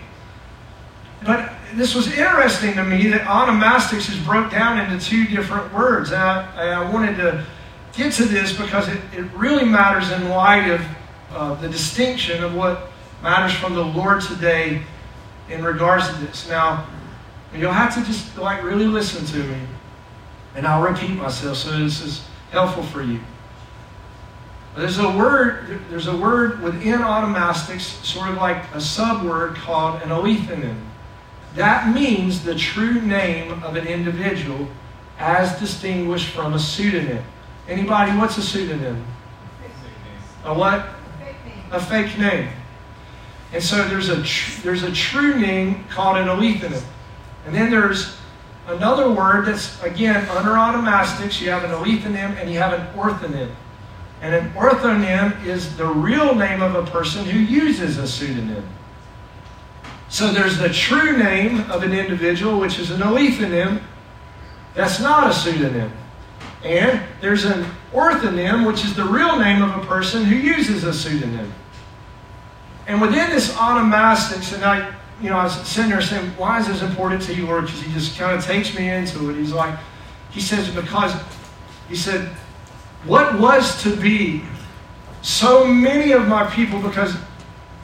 But 1.24 1.52
this 1.74 1.94
was 1.94 2.06
interesting 2.12 2.74
to 2.74 2.84
me 2.84 3.08
that 3.08 3.22
onomastics 3.22 4.10
is 4.10 4.18
broke 4.18 4.50
down 4.50 4.78
into 4.78 5.04
two 5.04 5.26
different 5.26 5.72
words. 5.72 6.12
And 6.12 6.20
I, 6.20 6.82
I 6.82 6.90
wanted 6.90 7.16
to 7.16 7.44
get 7.98 8.12
to 8.12 8.24
this 8.24 8.56
because 8.56 8.88
it, 8.88 9.00
it 9.12 9.24
really 9.34 9.64
matters 9.64 10.10
in 10.12 10.28
light 10.28 10.70
of 10.70 10.80
uh, 11.32 11.54
the 11.56 11.68
distinction 11.68 12.42
of 12.42 12.54
what 12.54 12.90
matters 13.22 13.52
from 13.52 13.74
the 13.74 13.84
Lord 13.84 14.22
today 14.22 14.80
in 15.50 15.64
regards 15.64 16.08
to 16.08 16.14
this. 16.24 16.48
Now, 16.48 16.86
you'll 17.52 17.72
have 17.72 17.92
to 17.94 18.04
just 18.04 18.38
like 18.38 18.62
really 18.62 18.86
listen 18.86 19.26
to 19.26 19.48
me, 19.48 19.60
and 20.54 20.66
I'll 20.66 20.82
repeat 20.82 21.10
myself 21.10 21.56
so 21.56 21.76
this 21.76 22.00
is 22.00 22.24
helpful 22.52 22.84
for 22.84 23.02
you. 23.02 23.20
There's 24.76 24.98
a 24.98 25.10
word. 25.10 25.80
There's 25.90 26.06
a 26.06 26.16
word 26.16 26.62
within 26.62 27.00
onomastics, 27.00 28.04
sort 28.04 28.30
of 28.30 28.36
like 28.36 28.62
a 28.74 28.78
subword 28.78 29.56
called 29.56 30.00
an 30.02 30.10
alethonym. 30.10 30.78
That 31.56 31.92
means 31.92 32.44
the 32.44 32.54
true 32.54 33.00
name 33.00 33.60
of 33.64 33.74
an 33.74 33.88
individual, 33.88 34.68
as 35.18 35.58
distinguished 35.58 36.28
from 36.28 36.54
a 36.54 36.60
pseudonym. 36.60 37.24
Anybody, 37.68 38.16
what's 38.16 38.38
a 38.38 38.42
pseudonym? 38.42 39.04
A 40.44 40.54
what? 40.54 40.88
A 41.70 41.80
fake 41.80 42.18
name. 42.18 42.48
And 43.52 43.62
so 43.62 43.86
there's 43.88 44.08
a 44.08 44.22
tr- 44.22 44.62
there's 44.62 44.82
a 44.82 44.92
true 44.92 45.38
name 45.38 45.84
called 45.90 46.16
an 46.16 46.28
alethonym. 46.28 46.82
And 47.46 47.54
then 47.54 47.70
there's 47.70 48.16
another 48.66 49.10
word 49.10 49.46
that's 49.46 49.82
again 49.82 50.28
under 50.30 50.52
onomastics. 50.52 51.40
You 51.40 51.50
have 51.50 51.64
an 51.64 51.70
alethonym 51.70 52.40
and 52.40 52.50
you 52.50 52.58
have 52.58 52.72
an 52.72 52.86
orthonym. 52.98 53.50
And 54.20 54.34
an 54.34 54.50
orthonym 54.52 55.44
is 55.44 55.76
the 55.76 55.86
real 55.86 56.34
name 56.34 56.62
of 56.62 56.74
a 56.74 56.90
person 56.90 57.24
who 57.24 57.38
uses 57.38 57.98
a 57.98 58.06
pseudonym. 58.06 58.66
So 60.08 60.32
there's 60.32 60.58
the 60.58 60.70
true 60.70 61.16
name 61.18 61.70
of 61.70 61.82
an 61.82 61.92
individual, 61.92 62.58
which 62.58 62.78
is 62.78 62.90
an 62.90 63.00
alethonym, 63.00 63.82
that's 64.74 65.00
not 65.00 65.30
a 65.30 65.34
pseudonym. 65.34 65.92
And 66.64 67.02
there's 67.20 67.44
an 67.44 67.64
orthonym, 67.92 68.66
which 68.66 68.84
is 68.84 68.94
the 68.94 69.04
real 69.04 69.38
name 69.38 69.62
of 69.62 69.82
a 69.82 69.86
person 69.86 70.24
who 70.24 70.34
uses 70.34 70.84
a 70.84 70.92
pseudonym. 70.92 71.52
And 72.86 73.00
within 73.00 73.30
this 73.30 73.52
onomastics, 73.52 74.52
and 74.54 74.64
I, 74.64 74.92
you 75.20 75.30
know, 75.30 75.36
I 75.36 75.44
was 75.44 75.66
sitting 75.68 75.90
there 75.90 76.00
saying, 76.00 76.30
why 76.36 76.60
is 76.60 76.66
this 76.66 76.82
important 76.82 77.22
to 77.22 77.34
you, 77.34 77.46
Lord? 77.46 77.66
Because 77.66 77.82
he 77.82 77.92
just 77.92 78.18
kind 78.18 78.36
of 78.36 78.44
takes 78.44 78.76
me 78.76 78.88
into 78.88 79.30
it. 79.30 79.36
He's 79.36 79.52
like, 79.52 79.78
he 80.30 80.40
says, 80.40 80.68
because, 80.70 81.14
he 81.88 81.96
said, 81.96 82.28
what 83.04 83.38
was 83.38 83.80
to 83.82 83.94
be 83.94 84.42
so 85.22 85.66
many 85.66 86.12
of 86.12 86.26
my 86.26 86.48
people, 86.50 86.80
because 86.80 87.16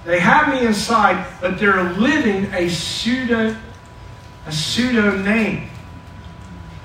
they 0.05 0.21
have 0.21 0.49
me 0.49 0.67
inside, 0.67 1.27
but 1.41 1.59
they're 1.59 1.83
living 1.93 2.53
a 2.53 2.69
pseudo, 2.69 3.57
a 4.47 4.53
pseudo 4.53 5.17
name. 5.19 5.71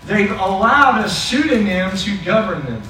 They've 0.09 0.31
allowed 0.31 1.05
a 1.05 1.09
pseudonym 1.09 1.95
to 1.95 2.17
govern 2.25 2.65
them. 2.65 2.81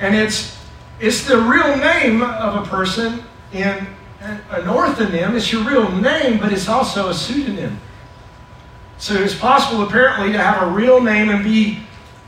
And 0.00 0.16
it's 0.16 0.58
it's 0.98 1.28
the 1.28 1.38
real 1.38 1.76
name 1.76 2.22
of 2.22 2.66
a 2.66 2.68
person 2.68 3.22
in 3.52 3.86
an 4.20 4.64
orthonym. 4.64 5.34
It's 5.34 5.52
your 5.52 5.62
real 5.62 5.88
name, 5.92 6.40
but 6.40 6.52
it's 6.52 6.68
also 6.68 7.08
a 7.08 7.14
pseudonym. 7.14 7.78
So 8.98 9.14
it's 9.14 9.36
possible, 9.36 9.84
apparently, 9.84 10.32
to 10.32 10.38
have 10.38 10.60
a 10.60 10.72
real 10.72 11.00
name 11.00 11.30
and 11.30 11.44
be 11.44 11.78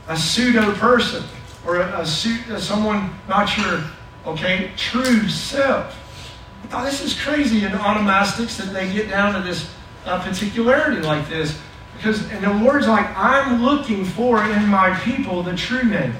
a 0.07 0.15
pseudo 0.15 0.73
person 0.75 1.25
or 1.67 1.81
a, 1.81 1.99
a 1.99 2.05
someone 2.05 3.13
not 3.27 3.57
your 3.57 3.83
okay 4.25 4.71
true 4.77 5.27
self. 5.27 5.97
Oh, 6.71 6.85
this 6.85 7.03
is 7.03 7.21
crazy 7.21 7.65
in 7.65 7.73
onomastics 7.73 8.55
that 8.55 8.71
they 8.71 8.89
get 8.93 9.09
down 9.09 9.33
to 9.33 9.41
this 9.41 9.69
uh, 10.05 10.23
particularity 10.23 11.01
like 11.01 11.27
this 11.27 11.59
because 12.01 12.27
and 12.31 12.43
the 12.43 12.53
Lord's 12.65 12.87
like 12.87 13.05
I'm 13.15 13.63
looking 13.63 14.03
for 14.03 14.43
in 14.43 14.67
my 14.67 14.97
people 15.01 15.43
the 15.43 15.55
true 15.55 15.83
name. 15.83 16.15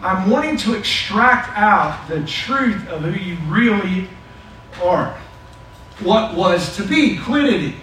I'm 0.00 0.30
wanting 0.30 0.56
to 0.58 0.74
extract 0.74 1.50
out 1.56 2.08
the 2.08 2.24
truth 2.24 2.88
of 2.88 3.02
who 3.02 3.10
you 3.10 3.36
really 3.46 4.08
are. 4.82 5.18
What 6.00 6.34
was 6.34 6.76
to 6.76 6.84
be, 6.84 7.18
quiddity. 7.18 7.74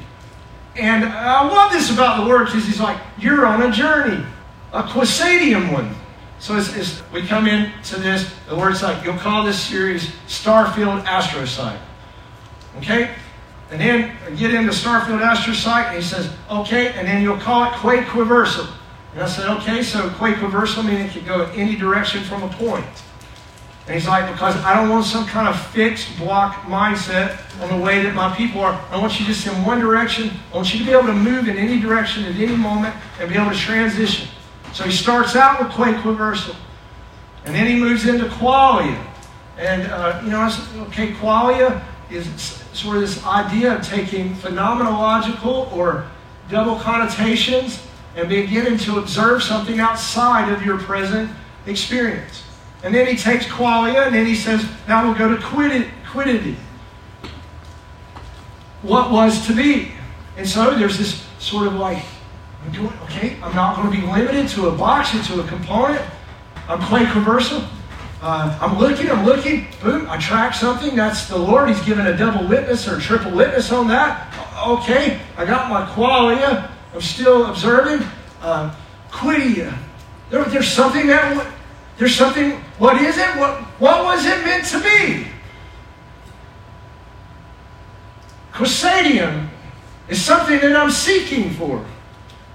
And 0.76 1.06
I 1.06 1.48
love 1.48 1.72
this 1.72 1.92
about 1.92 2.22
the 2.22 2.26
Lord 2.26 2.48
because 2.48 2.66
he's 2.66 2.80
like, 2.80 3.00
you're 3.20 3.46
on 3.46 3.62
a 3.62 3.72
journey, 3.72 4.26
a 4.74 4.84
quaesitum 4.84 5.72
one. 5.72 5.94
So 6.40 6.56
as, 6.56 6.76
it's, 6.76 7.04
we 7.12 7.28
come 7.28 7.48
into 7.48 8.00
this, 8.00 8.34
the 8.48 8.56
Lord's 8.56 8.82
like, 8.82 9.04
you'll 9.04 9.18
call 9.18 9.46
this 9.46 9.60
series 9.60 10.08
Starfield 10.28 11.04
Astrocyte. 11.06 11.80
Okay? 12.78 13.14
And 13.72 13.82
then 13.82 14.16
get 14.38 14.54
into 14.54 14.72
Starfield 14.72 15.22
Astrocyte, 15.22 15.88
and 15.88 15.96
he 15.96 16.02
says, 16.02 16.32
okay, 16.50 16.94
and 16.94 17.08
then 17.08 17.24
you'll 17.24 17.38
call 17.38 17.72
it 17.72 17.74
quake 17.78 18.06
Quaquaversal. 18.06 18.70
And 19.14 19.24
I 19.24 19.28
said, 19.28 19.50
okay, 19.58 19.82
so 19.82 20.10
Quaquaversal 20.10 20.86
meaning 20.86 21.08
it 21.08 21.12
could 21.12 21.26
go 21.26 21.50
in 21.50 21.60
any 21.60 21.76
direction 21.76 22.24
from 22.24 22.44
a 22.44 22.50
point. 22.50 22.86
And 23.88 23.94
he's 23.94 24.08
like, 24.08 24.32
because 24.32 24.56
I 24.64 24.74
don't 24.74 24.90
want 24.90 25.06
some 25.06 25.28
kind 25.28 25.48
of 25.48 25.60
fixed 25.68 26.18
block 26.18 26.56
mindset 26.64 27.40
on 27.62 27.70
the 27.70 27.84
way 27.84 28.02
that 28.02 28.16
my 28.16 28.36
people 28.36 28.62
are. 28.62 28.74
I 28.90 28.98
want 29.00 29.20
you 29.20 29.26
just 29.26 29.46
in 29.46 29.54
one 29.64 29.80
direction. 29.80 30.32
I 30.52 30.56
want 30.56 30.74
you 30.74 30.80
to 30.80 30.86
be 30.86 30.92
able 30.92 31.06
to 31.06 31.14
move 31.14 31.48
in 31.48 31.58
any 31.58 31.80
direction 31.80 32.26
at 32.26 32.36
any 32.36 32.56
moment 32.56 32.96
and 33.20 33.30
be 33.30 33.36
able 33.36 33.52
to 33.52 33.58
transition. 33.58 34.28
So 34.74 34.84
he 34.84 34.92
starts 34.92 35.36
out 35.36 35.62
with 35.62 35.72
quake 35.72 35.96
Quaquaversal. 35.98 36.56
And 37.46 37.54
then 37.54 37.68
he 37.68 37.76
moves 37.76 38.08
into 38.08 38.26
qualia. 38.26 39.06
And, 39.58 39.84
uh, 39.84 40.20
you 40.24 40.32
know, 40.32 40.42
I 40.42 40.50
said, 40.50 40.80
okay, 40.88 41.12
qualia 41.14 41.82
is 42.11 42.27
sort 42.73 42.98
of 42.98 43.02
this 43.02 43.23
idea 43.26 43.76
of 43.76 43.84
taking 43.86 44.34
phenomenological 44.36 45.72
or 45.73 46.07
double 46.49 46.76
connotations 46.77 47.82
and 48.15 48.30
beginning 48.30 48.77
to 48.77 48.99
observe 48.99 49.44
something 49.44 49.80
outside 49.80 50.52
of 50.52 50.65
your 50.65 50.77
present 50.77 51.30
experience. 51.65 52.44
And 52.84 52.94
then 52.94 53.07
he 53.07 53.18
takes 53.18 53.45
qualia 53.45 54.06
and 54.06 54.15
then 54.15 54.26
he 54.26 54.36
says, 54.36 54.65
now 54.88 55.06
we'll 55.06 55.18
go 55.18 55.36
to 55.36 55.41
quiddity. 55.41 56.57
What 58.82 59.11
was 59.11 59.45
to 59.48 59.53
be? 59.53 59.91
And 60.38 60.48
so 60.48 60.76
there's 60.77 60.98
this 60.98 61.26
sort 61.40 61.68
of 61.68 61.73
like, 61.73 62.03
I'm 62.64 62.72
doing, 62.72 62.94
okay, 63.03 63.38
I'm 63.41 63.56
not 63.56 63.76
going 63.76 63.91
to 63.91 64.02
be 64.02 64.06
limited 64.06 64.48
to 64.49 64.68
a 64.68 64.72
box 64.72 65.14
and 65.14 65.23
to 65.26 65.41
a 65.41 65.48
component. 65.48 66.02
I'm 66.68 66.80
Quaquaversal. 66.80 67.68
Uh, 68.22 68.58
I'm 68.62 68.80
looking, 68.80 69.12
I'm 69.12 69.26
looking, 69.26 69.68
boom, 69.84 70.08
I 70.10 70.18
track 70.18 70.54
something. 70.54 70.96
That's 70.96 71.28
the 71.28 71.38
Lord. 71.38 71.70
He's 71.70 71.82
given 71.86 72.08
a 72.08 72.18
double 72.18 72.48
witness 72.48 72.88
or 72.88 73.00
triple 73.00 73.32
witness 73.32 73.72
on 73.72 73.88
that. 73.90 74.34
Okay, 74.66 75.20
I 75.38 75.46
got 75.46 75.70
my 75.70 75.86
qualia. 75.86 76.72
I'm 76.94 77.02
still 77.02 77.46
observing. 77.46 78.08
Uh, 78.42 78.74
quidia. 79.12 79.76
There, 80.30 80.44
there's 80.46 80.68
something 80.68 81.08
that, 81.08 81.54
there's 81.98 82.16
something, 82.16 82.52
what 82.78 83.02
is 83.02 83.18
it? 83.18 83.38
What, 83.38 83.62
what 83.80 84.04
was 84.04 84.26
it 84.26 84.44
meant 84.44 84.66
to 84.66 84.80
be? 84.82 85.28
Quaesitum 88.54 89.50
is 90.08 90.24
something 90.24 90.60
that 90.60 90.76
I'm 90.76 90.92
seeking 90.92 91.52
for. 91.52 91.86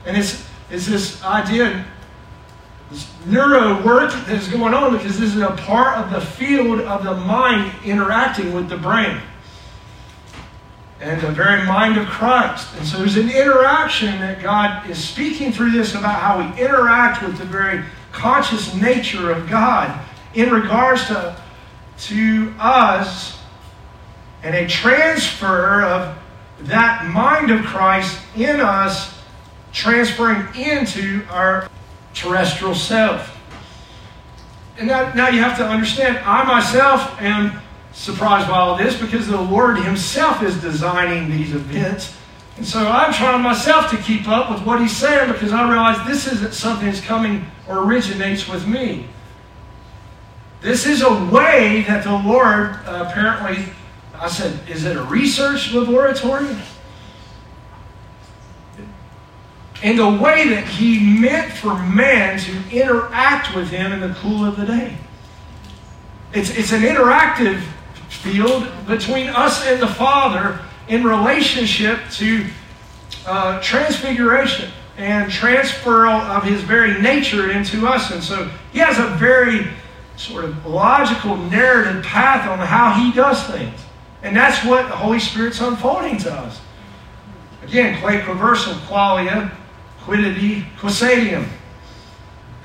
And 0.07 0.17
it's, 0.17 0.47
it's 0.71 0.87
this 0.87 1.23
idea, 1.23 1.85
neuro 3.27 3.83
work 3.85 4.13
that 4.13 4.31
is 4.31 4.49
going 4.49 4.75
on 4.75 4.97
because 4.97 5.19
this 5.19 5.35
is 5.35 5.43
a 5.43 5.51
part 5.51 5.99
of 5.99 6.11
the 6.11 6.21
field 6.21 6.81
of 6.81 7.05
the 7.05 7.15
mind 7.15 7.73
interacting 7.85 8.53
with 8.53 8.69
the 8.69 8.77
brain 8.77 9.21
and 11.01 11.21
the 11.21 11.31
very 11.31 11.65
mind 11.65 11.97
of 11.97 12.07
Christ. 12.07 12.69
And 12.77 12.87
so 12.87 12.99
there's 12.99 13.17
an 13.17 13.31
interaction 13.31 14.19
that 14.21 14.43
God 14.43 14.89
is 14.89 15.03
speaking 15.03 15.53
through 15.53 15.71
this 15.71 15.95
about 15.95 16.21
how 16.21 16.39
we 16.39 16.63
interact 16.63 17.23
with 17.23 17.39
the 17.39 17.45
very 17.45 17.83
conscious 18.13 18.75
nature 18.75 19.31
of 19.31 19.49
God 19.49 19.99
in 20.35 20.51
regards 20.51 21.07
to, 21.07 21.41
to 21.99 22.55
us 22.59 23.41
and 24.43 24.55
a 24.55 24.67
transfer 24.67 25.83
of 25.83 26.19
that 26.61 27.07
mind 27.07 27.51
of 27.51 27.65
Christ 27.65 28.19
in 28.37 28.61
us 28.61 29.19
transferring 29.73 30.55
into 30.55 31.25
our 31.31 31.69
terrestrial 32.21 32.75
self. 32.75 33.37
And 34.79 34.89
now, 34.89 35.13
now 35.15 35.29
you 35.29 35.41
have 35.41 35.57
to 35.59 35.67
understand, 35.67 36.19
I 36.19 36.45
myself 36.45 37.21
am 37.21 37.61
surprised 37.93 38.49
by 38.49 38.59
all 38.59 38.77
this 38.77 38.99
because 38.99 39.27
the 39.27 39.41
Lord 39.41 39.79
Himself 39.79 40.43
is 40.43 40.61
designing 40.61 41.31
these 41.31 41.55
events. 41.55 42.17
And 42.57 42.67
so 42.67 42.87
I'm 42.87 43.13
trying 43.13 43.43
myself 43.43 43.91
to 43.91 43.97
keep 43.97 44.29
up 44.29 44.51
with 44.51 44.65
what 44.67 44.81
He's 44.81 44.97
saying 44.97 45.33
because 45.33 45.53
I 45.53 45.69
realize 45.69 46.07
this 46.07 46.31
isn't 46.33 46.55
something 46.55 46.87
that's 46.87 47.01
coming 47.01 47.47
or 47.69 47.85
originates 47.85 48.49
with 48.49 48.67
me. 48.67 49.07
This 50.61 50.87
is 50.87 51.03
a 51.03 51.25
way 51.27 51.85
that 51.89 52.05
the 52.05 52.13
Lord 52.13 52.77
uh, 52.87 53.07
apparently, 53.09 53.73
I 54.15 54.29
said, 54.29 54.59
is 54.69 54.85
it 54.85 54.97
a 54.97 55.03
research 55.03 55.73
laboratory? 55.73 56.55
And 59.83 59.99
the 59.99 60.09
way 60.09 60.49
that 60.51 60.67
He 60.67 61.01
meant 61.21 61.53
for 61.53 61.75
man 61.79 62.39
to 62.41 62.63
interact 62.71 63.55
with 63.55 63.71
Him 63.71 63.93
in 63.93 64.01
the 64.01 64.15
cool 64.15 64.45
of 64.45 64.57
the 64.57 64.67
day. 64.67 64.97
It's, 66.33 66.51
it's 66.51 66.73
an 66.73 66.83
interactive 66.83 67.63
field 68.09 68.69
between 68.87 69.29
us 69.29 69.67
and 69.67 69.81
the 69.81 69.89
Father 69.89 70.61
in 70.89 71.05
relationship 71.05 71.99
to 72.11 72.47
uh, 73.27 73.61
transfiguration 73.61 74.71
and 74.97 75.31
transfer 75.31 76.07
of 76.07 76.43
his 76.45 76.63
very 76.63 77.01
nature 77.01 77.51
into 77.51 77.87
us. 77.87 78.11
And 78.11 78.23
so 78.23 78.51
he 78.73 78.79
has 78.81 78.99
a 78.99 79.17
very 79.17 79.69
sort 80.17 80.45
of 80.45 80.67
logical 80.67 81.37
narrative 81.37 82.05
path 82.05 82.47
on 82.49 82.59
how 82.59 82.93
he 82.93 83.13
does 83.13 83.43
things. 83.45 83.81
And 84.23 84.37
that's 84.37 84.65
what 84.67 84.89
the 84.89 84.97
Holy 84.97 85.19
Spirit's 85.19 85.61
unfolding 85.61 86.19
to 86.19 86.33
us. 86.33 86.61
Again, 87.63 88.01
Quaquaversal, 88.03 88.75
qualia, 88.87 89.55
quiddity, 90.03 90.63
quaesitum. 90.79 91.47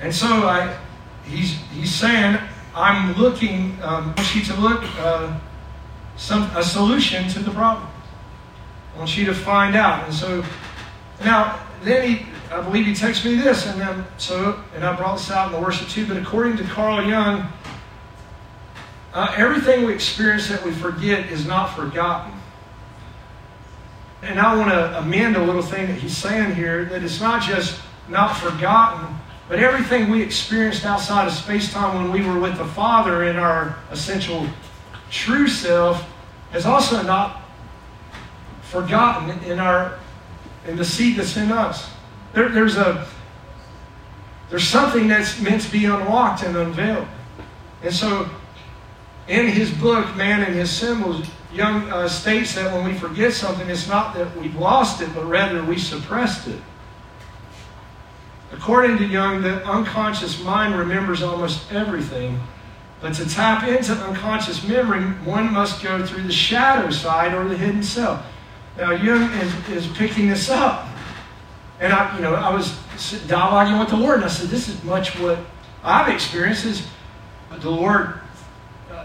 And 0.00 0.14
so 0.14 0.26
I, 0.26 0.76
he's, 1.24 1.56
he's 1.72 1.94
saying, 1.94 2.38
I'm 2.74 3.14
looking, 3.16 3.78
um, 3.82 4.14
I 4.16 4.20
want 4.20 4.34
you 4.34 4.42
to 4.44 4.60
look, 4.60 4.82
uh, 4.98 5.38
some, 6.16 6.44
a 6.56 6.62
solution 6.62 7.28
to 7.28 7.40
the 7.40 7.50
problem. 7.50 7.88
I 8.94 8.98
want 8.98 9.16
you 9.16 9.26
to 9.26 9.34
find 9.34 9.76
out. 9.76 10.04
And 10.04 10.14
so, 10.14 10.44
now, 11.24 11.60
then 11.82 12.08
he, 12.08 12.26
I 12.50 12.60
believe 12.60 12.86
he 12.86 12.92
texted 12.92 13.24
me 13.26 13.34
this, 13.36 13.66
and 13.66 13.80
then, 13.80 14.04
so, 14.18 14.62
and 14.74 14.84
I 14.84 14.94
brought 14.94 15.16
this 15.16 15.30
out 15.30 15.48
in 15.48 15.52
the 15.52 15.60
worship 15.60 15.88
too, 15.88 16.06
but 16.06 16.16
according 16.16 16.56
to 16.58 16.64
Carl 16.64 17.06
Jung, 17.06 17.50
uh, 19.14 19.34
everything 19.36 19.84
we 19.84 19.94
experience 19.94 20.48
that 20.48 20.62
we 20.64 20.72
forget 20.72 21.30
is 21.30 21.46
not 21.46 21.74
forgotten. 21.74 22.35
And 24.26 24.40
I 24.40 24.56
want 24.56 24.70
to 24.70 24.98
amend 24.98 25.36
a 25.36 25.42
little 25.42 25.62
thing 25.62 25.86
that 25.86 25.98
he's 25.98 26.16
saying 26.16 26.56
here 26.56 26.84
that 26.86 27.04
it's 27.04 27.20
not 27.20 27.42
just 27.42 27.80
not 28.08 28.36
forgotten, 28.36 29.14
but 29.48 29.60
everything 29.60 30.10
we 30.10 30.20
experienced 30.20 30.84
outside 30.84 31.28
of 31.28 31.32
space 31.32 31.72
time 31.72 31.94
when 31.94 32.10
we 32.10 32.26
were 32.26 32.40
with 32.40 32.58
the 32.58 32.64
Father 32.64 33.24
in 33.24 33.36
our 33.36 33.78
essential 33.92 34.48
true 35.10 35.46
self 35.46 36.04
is 36.52 36.66
also 36.66 37.02
not 37.02 37.42
forgotten 38.62 39.38
in 39.44 39.60
our 39.60 39.96
in 40.66 40.76
the 40.76 40.84
seed 40.84 41.16
that's 41.16 41.36
in 41.36 41.52
us. 41.52 41.88
There, 42.32 42.48
there's 42.48 42.76
a 42.76 43.06
there's 44.50 44.66
something 44.66 45.06
that's 45.06 45.40
meant 45.40 45.62
to 45.62 45.70
be 45.70 45.84
unlocked 45.84 46.42
and 46.42 46.56
unveiled. 46.56 47.06
And 47.82 47.94
so, 47.94 48.28
in 49.28 49.46
his 49.46 49.70
book, 49.70 50.16
Man 50.16 50.42
and 50.42 50.54
His 50.54 50.70
Symbols, 50.70 51.28
Jung 51.56 51.90
uh, 51.90 52.08
states 52.08 52.54
that 52.54 52.72
when 52.72 52.84
we 52.84 52.98
forget 52.98 53.32
something, 53.32 53.68
it's 53.68 53.88
not 53.88 54.14
that 54.14 54.36
we've 54.36 54.56
lost 54.56 55.00
it, 55.00 55.08
but 55.14 55.24
rather 55.24 55.64
we 55.64 55.78
suppressed 55.78 56.48
it. 56.48 56.60
According 58.52 58.98
to 58.98 59.04
Jung, 59.06 59.42
the 59.42 59.64
unconscious 59.66 60.40
mind 60.42 60.76
remembers 60.76 61.22
almost 61.22 61.72
everything, 61.72 62.38
but 63.00 63.14
to 63.14 63.28
tap 63.28 63.66
into 63.66 63.92
unconscious 63.92 64.66
memory, 64.66 65.02
one 65.24 65.52
must 65.52 65.82
go 65.82 66.04
through 66.06 66.22
the 66.22 66.32
shadow 66.32 66.90
side 66.90 67.34
or 67.34 67.48
the 67.48 67.56
hidden 67.56 67.82
self. 67.82 68.24
Now, 68.76 68.92
Jung 68.92 69.30
is, 69.32 69.68
is 69.70 69.86
picking 69.96 70.28
this 70.28 70.50
up. 70.50 70.88
And 71.80 71.92
I, 71.92 72.16
you 72.16 72.22
know, 72.22 72.34
I 72.34 72.54
was 72.54 72.70
dialoguing 73.26 73.78
with 73.78 73.90
the 73.90 73.96
Lord, 73.96 74.16
and 74.16 74.24
I 74.24 74.28
said, 74.28 74.48
"This 74.48 74.68
is 74.68 74.82
much 74.82 75.18
what 75.18 75.38
I've 75.84 76.08
experienced." 76.12 76.64
Is 76.64 76.86
the 77.60 77.70
Lord 77.70 78.18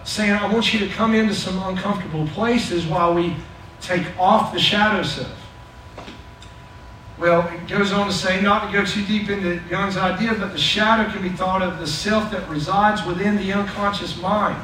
saying, 0.04 0.34
"I 0.34 0.48
want 0.48 0.74
you 0.74 0.80
to 0.80 0.88
come 0.88 1.14
into 1.14 1.34
some 1.34 1.62
uncomfortable 1.64 2.28
places 2.28 2.86
while 2.86 3.14
we 3.14 3.36
take 3.82 4.06
off 4.20 4.54
the 4.54 4.60
shadow 4.60 5.04
self." 5.04 5.28
Well, 7.22 7.48
it 7.54 7.68
goes 7.68 7.92
on 7.92 8.08
to 8.08 8.14
say, 8.14 8.42
not 8.42 8.66
to 8.66 8.74
go 8.74 8.84
too 8.84 9.06
deep 9.06 9.30
into 9.30 9.62
Jung's 9.70 9.96
idea, 9.96 10.34
but 10.34 10.54
the 10.54 10.58
shadow 10.58 11.08
can 11.12 11.22
be 11.22 11.30
thought 11.30 11.62
of 11.62 11.78
the 11.78 11.86
self 11.86 12.32
that 12.32 12.50
resides 12.50 13.06
within 13.06 13.38
the 13.38 13.54
unconscious 13.54 14.20
mind. 14.20 14.58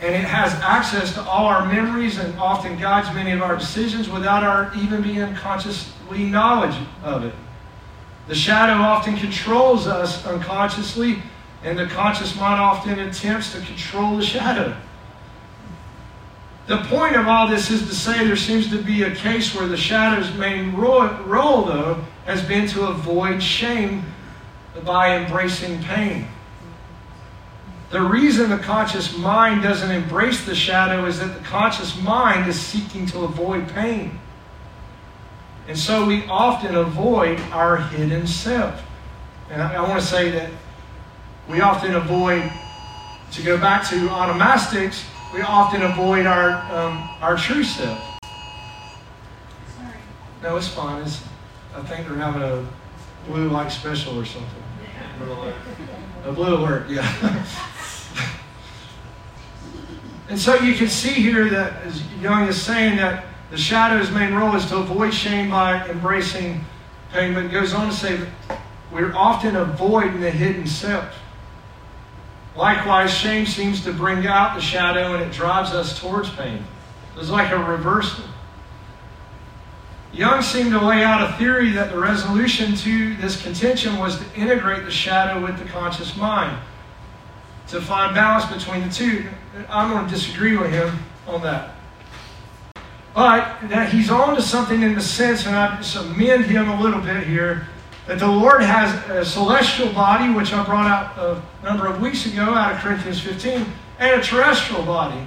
And 0.00 0.14
it 0.14 0.24
has 0.24 0.54
access 0.62 1.12
to 1.14 1.22
all 1.22 1.44
our 1.44 1.66
memories 1.66 2.18
and 2.18 2.38
often 2.38 2.78
guides 2.78 3.14
many 3.14 3.32
of 3.32 3.42
our 3.42 3.54
decisions 3.54 4.08
without 4.08 4.44
our 4.44 4.72
even 4.74 5.02
being 5.02 5.34
consciously 5.34 6.24
knowledge 6.24 6.74
of 7.04 7.24
it. 7.24 7.34
The 8.26 8.34
shadow 8.34 8.80
often 8.80 9.18
controls 9.18 9.86
us 9.86 10.24
unconsciously, 10.24 11.22
and 11.62 11.78
the 11.78 11.86
conscious 11.86 12.34
mind 12.36 12.60
often 12.60 12.98
attempts 12.98 13.52
to 13.52 13.60
control 13.60 14.16
the 14.16 14.24
shadow. 14.24 14.76
The 16.66 16.78
point 16.84 17.16
of 17.16 17.26
all 17.26 17.48
this 17.48 17.70
is 17.70 17.88
to 17.88 17.94
say 17.94 18.24
there 18.24 18.36
seems 18.36 18.70
to 18.70 18.80
be 18.80 19.02
a 19.02 19.14
case 19.14 19.54
where 19.54 19.66
the 19.66 19.76
shadow's 19.76 20.32
main 20.34 20.74
role, 20.74 21.64
though, 21.64 22.04
has 22.26 22.42
been 22.42 22.68
to 22.68 22.86
avoid 22.86 23.42
shame 23.42 24.04
by 24.84 25.16
embracing 25.16 25.82
pain. 25.82 26.28
The 27.90 28.00
reason 28.00 28.50
the 28.50 28.58
conscious 28.58 29.16
mind 29.18 29.64
doesn't 29.64 29.90
embrace 29.90 30.44
the 30.44 30.54
shadow 30.54 31.06
is 31.06 31.18
that 31.18 31.34
the 31.36 31.44
conscious 31.44 32.00
mind 32.00 32.48
is 32.48 32.58
seeking 32.58 33.04
to 33.06 33.24
avoid 33.24 33.68
pain. 33.70 34.20
And 35.66 35.76
so 35.76 36.06
we 36.06 36.24
often 36.26 36.76
avoid 36.76 37.40
our 37.50 37.78
hidden 37.78 38.28
self. 38.28 38.80
And 39.50 39.60
I, 39.60 39.74
I 39.74 39.88
want 39.88 40.00
to 40.00 40.06
say 40.06 40.30
that 40.30 40.50
we 41.48 41.60
often 41.60 41.94
avoid, 41.94 42.50
to 43.32 43.42
go 43.42 43.58
back 43.58 43.88
to 43.90 43.96
onomastics, 44.08 45.04
we 45.32 45.42
often 45.42 45.82
avoid 45.82 46.26
our, 46.26 46.50
um, 46.74 47.08
our 47.20 47.36
true 47.36 47.62
self. 47.62 47.98
Sorry. 49.76 49.94
No, 50.42 50.56
it's 50.56 50.68
fine. 50.68 51.02
It's, 51.02 51.22
I 51.76 51.82
think 51.82 52.08
they're 52.08 52.16
having 52.16 52.42
a 52.42 52.66
blue 53.26 53.48
light 53.48 53.70
special 53.70 54.18
or 54.18 54.24
something. 54.24 54.62
Blue 55.18 55.32
alert. 55.32 55.54
A 56.24 56.32
blue 56.32 56.54
alert, 56.54 56.90
yeah. 56.90 57.00
and 60.28 60.38
so 60.38 60.54
you 60.56 60.74
can 60.74 60.88
see 60.88 61.14
here 61.14 61.48
that, 61.48 61.82
as 61.84 62.02
Jung 62.20 62.46
is 62.46 62.60
saying, 62.60 62.98
that 62.98 63.24
the 63.50 63.56
shadow's 63.56 64.10
main 64.10 64.34
role 64.34 64.54
is 64.54 64.66
to 64.66 64.76
avoid 64.76 65.14
shame 65.14 65.50
by 65.50 65.88
embracing 65.88 66.62
pain. 67.12 67.32
But 67.32 67.46
it 67.46 67.52
goes 67.52 67.72
on 67.72 67.88
to 67.88 67.94
say 67.94 68.20
we're 68.92 69.14
often 69.14 69.56
avoiding 69.56 70.20
the 70.20 70.30
hidden 70.30 70.66
self. 70.66 71.14
Likewise, 72.56 73.12
shame 73.12 73.46
seems 73.46 73.82
to 73.84 73.92
bring 73.92 74.26
out 74.26 74.54
the 74.54 74.60
shadow 74.60 75.14
and 75.14 75.22
it 75.22 75.32
drives 75.32 75.70
us 75.70 75.98
towards 75.98 76.30
pain. 76.30 76.64
It's 77.16 77.30
like 77.30 77.52
a 77.52 77.58
reversal. 77.58 78.24
Jung 80.12 80.42
seemed 80.42 80.72
to 80.72 80.84
lay 80.84 81.04
out 81.04 81.30
a 81.30 81.36
theory 81.36 81.70
that 81.70 81.92
the 81.92 81.98
resolution 81.98 82.74
to 82.76 83.14
this 83.16 83.40
contention 83.40 83.98
was 83.98 84.18
to 84.18 84.24
integrate 84.34 84.84
the 84.84 84.90
shadow 84.90 85.40
with 85.40 85.56
the 85.58 85.64
conscious 85.66 86.16
mind, 86.16 86.60
to 87.68 87.80
find 87.80 88.14
balance 88.14 88.44
between 88.52 88.88
the 88.88 88.92
two. 88.92 89.28
I'm 89.68 89.90
going 89.90 90.04
to 90.04 90.10
disagree 90.10 90.56
with 90.56 90.72
him 90.72 90.98
on 91.28 91.42
that. 91.42 91.76
But 93.14 93.68
that 93.68 93.92
he's 93.92 94.10
on 94.10 94.34
to 94.34 94.42
something 94.42 94.82
in 94.82 94.94
the 94.94 95.00
sense, 95.00 95.46
and 95.46 95.54
I 95.54 95.76
just 95.76 95.96
amend 95.96 96.46
him 96.46 96.68
a 96.68 96.80
little 96.80 97.00
bit 97.00 97.26
here, 97.26 97.68
that 98.10 98.18
the 98.18 98.26
Lord 98.26 98.60
has 98.60 99.08
a 99.08 99.24
celestial 99.24 99.92
body, 99.92 100.34
which 100.34 100.52
I 100.52 100.64
brought 100.64 100.90
out 100.90 101.16
a 101.16 101.40
number 101.64 101.86
of 101.86 102.00
weeks 102.00 102.26
ago 102.26 102.42
out 102.42 102.74
of 102.74 102.80
Corinthians 102.80 103.20
15, 103.20 103.64
and 104.00 104.20
a 104.20 104.24
terrestrial 104.24 104.82
body. 104.82 105.24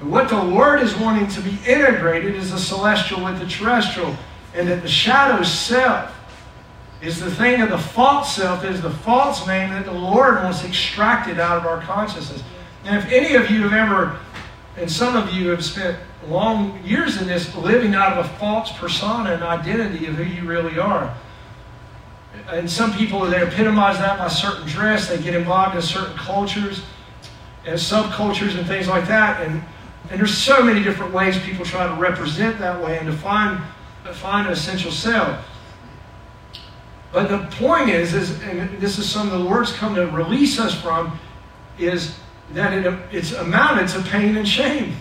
And 0.00 0.10
what 0.10 0.28
the 0.28 0.42
Lord 0.42 0.82
is 0.82 0.96
wanting 0.96 1.28
to 1.28 1.40
be 1.40 1.56
integrated 1.64 2.34
is 2.34 2.50
the 2.50 2.58
celestial 2.58 3.22
with 3.22 3.38
the 3.38 3.46
terrestrial, 3.46 4.16
and 4.52 4.66
that 4.66 4.82
the 4.82 4.88
shadow 4.88 5.44
self 5.44 6.12
is 7.00 7.20
the 7.20 7.30
thing 7.30 7.62
of 7.62 7.70
the 7.70 7.78
false 7.78 8.34
self, 8.34 8.64
is 8.64 8.82
the 8.82 8.90
false 8.90 9.46
name 9.46 9.70
that 9.70 9.84
the 9.84 9.92
Lord 9.92 10.42
wants 10.42 10.64
extracted 10.64 11.38
out 11.38 11.56
of 11.56 11.66
our 11.66 11.80
consciousness. 11.82 12.42
And 12.82 12.96
if 12.96 13.12
any 13.12 13.36
of 13.36 13.48
you 13.48 13.62
have 13.62 13.72
ever, 13.72 14.18
and 14.76 14.90
some 14.90 15.14
of 15.14 15.32
you 15.32 15.50
have 15.50 15.64
spent 15.64 15.96
long 16.26 16.82
years 16.84 17.22
in 17.22 17.28
this, 17.28 17.54
living 17.54 17.94
out 17.94 18.18
of 18.18 18.26
a 18.26 18.28
false 18.40 18.72
persona 18.72 19.34
and 19.34 19.44
identity 19.44 20.06
of 20.06 20.16
who 20.16 20.24
you 20.24 20.48
really 20.48 20.80
are, 20.80 21.16
and 22.50 22.70
some 22.70 22.92
people 22.92 23.20
they 23.20 23.42
epitomize 23.42 23.98
that 23.98 24.18
by 24.18 24.28
certain 24.28 24.66
dress. 24.66 25.08
They 25.08 25.20
get 25.20 25.34
involved 25.34 25.76
in 25.76 25.82
certain 25.82 26.16
cultures 26.16 26.82
and 27.64 27.78
subcultures 27.78 28.56
and 28.56 28.66
things 28.66 28.88
like 28.88 29.06
that. 29.08 29.46
And 29.46 29.62
and 30.10 30.20
there's 30.20 30.36
so 30.36 30.62
many 30.62 30.82
different 30.82 31.12
ways 31.12 31.38
people 31.38 31.64
try 31.64 31.86
to 31.86 31.94
represent 31.94 32.58
that 32.60 32.82
way 32.82 32.98
and 32.98 33.06
to 33.06 33.12
find 33.12 33.60
find 34.14 34.46
an 34.46 34.52
essential 34.52 34.92
self. 34.92 35.44
But 37.12 37.28
the 37.28 37.38
point 37.56 37.88
is, 37.88 38.14
is 38.14 38.40
and 38.42 38.78
this 38.80 38.98
is 38.98 39.08
some 39.08 39.30
of 39.32 39.40
the 39.40 39.48
words 39.48 39.72
come 39.72 39.94
to 39.94 40.06
release 40.08 40.58
us 40.58 40.80
from, 40.80 41.18
is 41.78 42.16
that 42.52 42.72
it, 42.72 42.92
it's 43.10 43.32
amounted 43.32 43.88
to 43.88 44.02
pain 44.08 44.36
and 44.36 44.46
shame. 44.46 44.96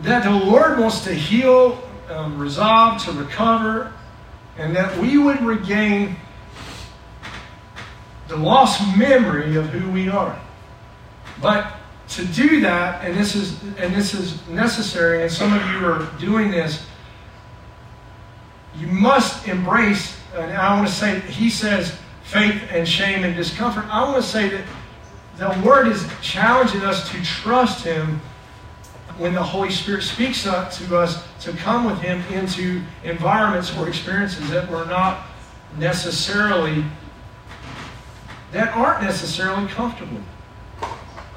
That 0.00 0.24
the 0.24 0.30
Lord 0.30 0.78
wants 0.78 1.04
to 1.04 1.14
heal 1.14 1.82
um, 2.10 2.38
resolved 2.38 3.04
to 3.04 3.12
recover 3.12 3.92
and 4.56 4.74
that 4.76 4.96
we 4.98 5.18
would 5.18 5.40
regain 5.42 6.16
the 8.28 8.36
lost 8.36 8.80
memory 8.96 9.56
of 9.56 9.66
who 9.66 9.90
we 9.90 10.08
are. 10.08 10.38
But 11.42 11.74
to 12.10 12.24
do 12.26 12.60
that, 12.60 13.04
and 13.04 13.16
this 13.16 13.34
is 13.34 13.62
and 13.78 13.94
this 13.94 14.14
is 14.14 14.46
necessary, 14.48 15.22
and 15.22 15.32
some 15.32 15.52
of 15.52 15.60
you 15.70 15.86
are 15.86 16.08
doing 16.18 16.50
this, 16.50 16.86
you 18.76 18.86
must 18.86 19.48
embrace, 19.48 20.16
and 20.34 20.52
I 20.52 20.74
want 20.74 20.88
to 20.88 20.94
say, 20.94 21.20
he 21.20 21.50
says 21.50 21.96
faith 22.24 22.62
and 22.70 22.88
shame 22.88 23.24
and 23.24 23.34
discomfort. 23.34 23.84
I 23.88 24.02
want 24.04 24.22
to 24.22 24.28
say 24.28 24.48
that 24.48 24.64
the 25.36 25.66
word 25.66 25.88
is 25.88 26.06
challenging 26.22 26.82
us 26.82 27.10
to 27.10 27.22
trust 27.22 27.84
him 27.84 28.20
when 29.18 29.32
the 29.32 29.42
Holy 29.42 29.70
Spirit 29.70 30.02
speaks 30.02 30.42
to 30.42 30.52
us 30.52 31.24
to 31.40 31.52
come 31.52 31.84
with 31.84 32.00
Him 32.00 32.22
into 32.32 32.82
environments 33.04 33.76
or 33.76 33.88
experiences 33.88 34.50
that 34.50 34.70
we're 34.70 34.86
not 34.86 35.26
necessarily, 35.78 36.84
that 38.52 38.74
aren't 38.76 39.02
necessarily 39.02 39.66
comfortable. 39.68 40.20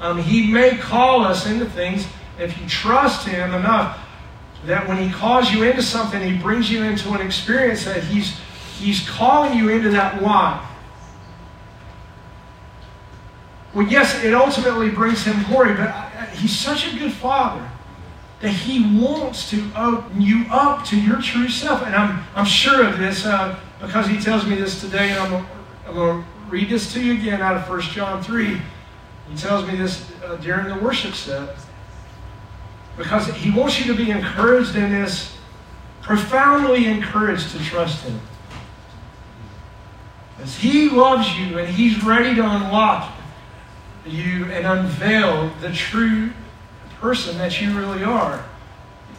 Um, 0.00 0.18
he 0.18 0.50
may 0.52 0.76
call 0.76 1.24
us 1.24 1.46
into 1.46 1.66
things 1.66 2.06
if 2.38 2.58
you 2.60 2.68
trust 2.68 3.26
Him 3.26 3.54
enough 3.54 3.98
that 4.64 4.86
when 4.88 4.96
He 4.96 5.12
calls 5.12 5.50
you 5.52 5.64
into 5.64 5.82
something, 5.82 6.20
He 6.20 6.36
brings 6.36 6.70
you 6.70 6.82
into 6.82 7.12
an 7.12 7.20
experience 7.20 7.84
that 7.84 8.02
He's 8.04 8.36
He's 8.78 9.08
calling 9.08 9.58
you 9.58 9.70
into 9.70 9.90
that 9.90 10.22
why. 10.22 10.64
Well, 13.74 13.86
yes, 13.88 14.22
it 14.22 14.34
ultimately 14.34 14.88
brings 14.88 15.24
Him 15.24 15.42
glory, 15.44 15.74
but 15.74 16.07
He's 16.38 16.56
such 16.56 16.92
a 16.92 16.96
good 16.96 17.12
father 17.12 17.68
that 18.40 18.52
He 18.52 19.00
wants 19.00 19.50
to 19.50 19.70
open 19.76 20.20
you 20.20 20.44
up 20.50 20.84
to 20.86 21.00
your 21.00 21.20
true 21.20 21.48
self. 21.48 21.82
And 21.82 21.94
I'm, 21.94 22.24
I'm 22.34 22.44
sure 22.44 22.86
of 22.86 22.98
this 22.98 23.26
uh, 23.26 23.58
because 23.80 24.06
He 24.06 24.18
tells 24.18 24.46
me 24.46 24.54
this 24.54 24.80
today, 24.80 25.10
and 25.10 25.18
I'm, 25.18 25.46
I'm 25.86 25.94
going 25.94 26.22
to 26.22 26.28
read 26.48 26.68
this 26.68 26.92
to 26.92 27.04
you 27.04 27.14
again 27.14 27.42
out 27.42 27.56
of 27.56 27.68
1 27.68 27.80
John 27.80 28.22
3. 28.22 28.60
He 29.28 29.36
tells 29.36 29.66
me 29.66 29.76
this 29.76 30.10
uh, 30.24 30.36
during 30.36 30.68
the 30.68 30.82
worship 30.82 31.14
set 31.14 31.56
because 32.96 33.26
He 33.34 33.50
wants 33.50 33.84
you 33.84 33.92
to 33.92 33.96
be 33.96 34.10
encouraged 34.10 34.76
in 34.76 34.90
this, 34.90 35.36
profoundly 36.02 36.86
encouraged 36.86 37.50
to 37.50 37.58
trust 37.58 38.04
Him. 38.04 38.20
As 40.40 40.56
He 40.56 40.88
loves 40.88 41.36
you 41.36 41.58
and 41.58 41.68
He's 41.68 42.04
ready 42.04 42.36
to 42.36 42.42
unlock 42.42 43.17
you 44.08 44.46
and 44.46 44.66
unveil 44.66 45.50
the 45.60 45.72
true 45.72 46.30
person 47.00 47.38
that 47.38 47.60
you 47.60 47.78
really 47.78 48.02
are. 48.02 48.44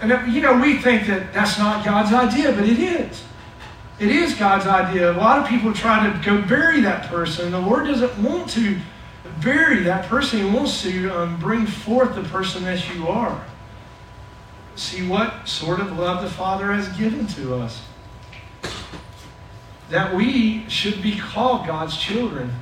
And, 0.02 0.34
you 0.34 0.42
know, 0.42 0.60
we 0.60 0.78
think 0.78 1.08
that 1.08 1.34
that's 1.34 1.58
not 1.58 1.84
God's 1.84 2.14
idea, 2.14 2.54
but 2.54 2.66
it 2.66 2.80
is. 2.80 3.24
It 4.00 4.10
is 4.10 4.34
God's 4.34 4.66
idea. 4.66 5.12
A 5.12 5.18
lot 5.18 5.40
of 5.40 5.48
people 5.48 5.74
try 5.74 6.10
to 6.10 6.26
go 6.26 6.42
bury 6.42 6.80
that 6.82 7.08
person. 7.08 7.52
The 7.52 7.60
Lord 7.60 7.88
doesn't 7.88 8.18
want 8.24 8.50
to 8.52 8.80
bury 9.42 9.84
that 9.84 10.06
person. 10.06 10.40
He 10.40 10.50
wants 10.50 10.82
to 10.84 11.10
um, 11.10 11.40
bring 11.40 11.66
forth 11.66 12.16
the 12.16 12.24
person 12.24 12.64
that 12.64 12.94
you 12.94 13.10
are. 13.10 13.46
See 14.76 15.06
what 15.06 15.50
sort 15.50 15.82
of 15.82 15.98
love 16.00 16.24
the 16.24 16.30
Father 16.30 16.72
has 16.72 16.88
given 16.98 17.28
to 17.28 17.56
us. 17.56 17.82
That 19.90 20.16
we 20.16 20.70
should 20.70 21.02
be 21.02 21.18
called 21.18 21.68
God's 21.68 21.98
children. 21.98 22.54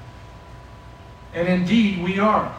And 1.33 1.47
indeed, 1.47 2.03
we 2.03 2.19
are. 2.19 2.55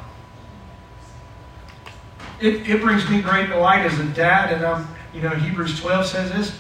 It, 2.40 2.68
it 2.68 2.80
brings 2.80 3.08
me 3.10 3.20
great 3.20 3.48
delight 3.48 3.84
as 3.84 3.98
a 3.98 4.04
dad, 4.04 4.52
and 4.52 4.64
um, 4.64 4.88
you 5.12 5.20
know, 5.22 5.30
Hebrews 5.30 5.80
12 5.80 6.06
says 6.06 6.32
this 6.32 6.58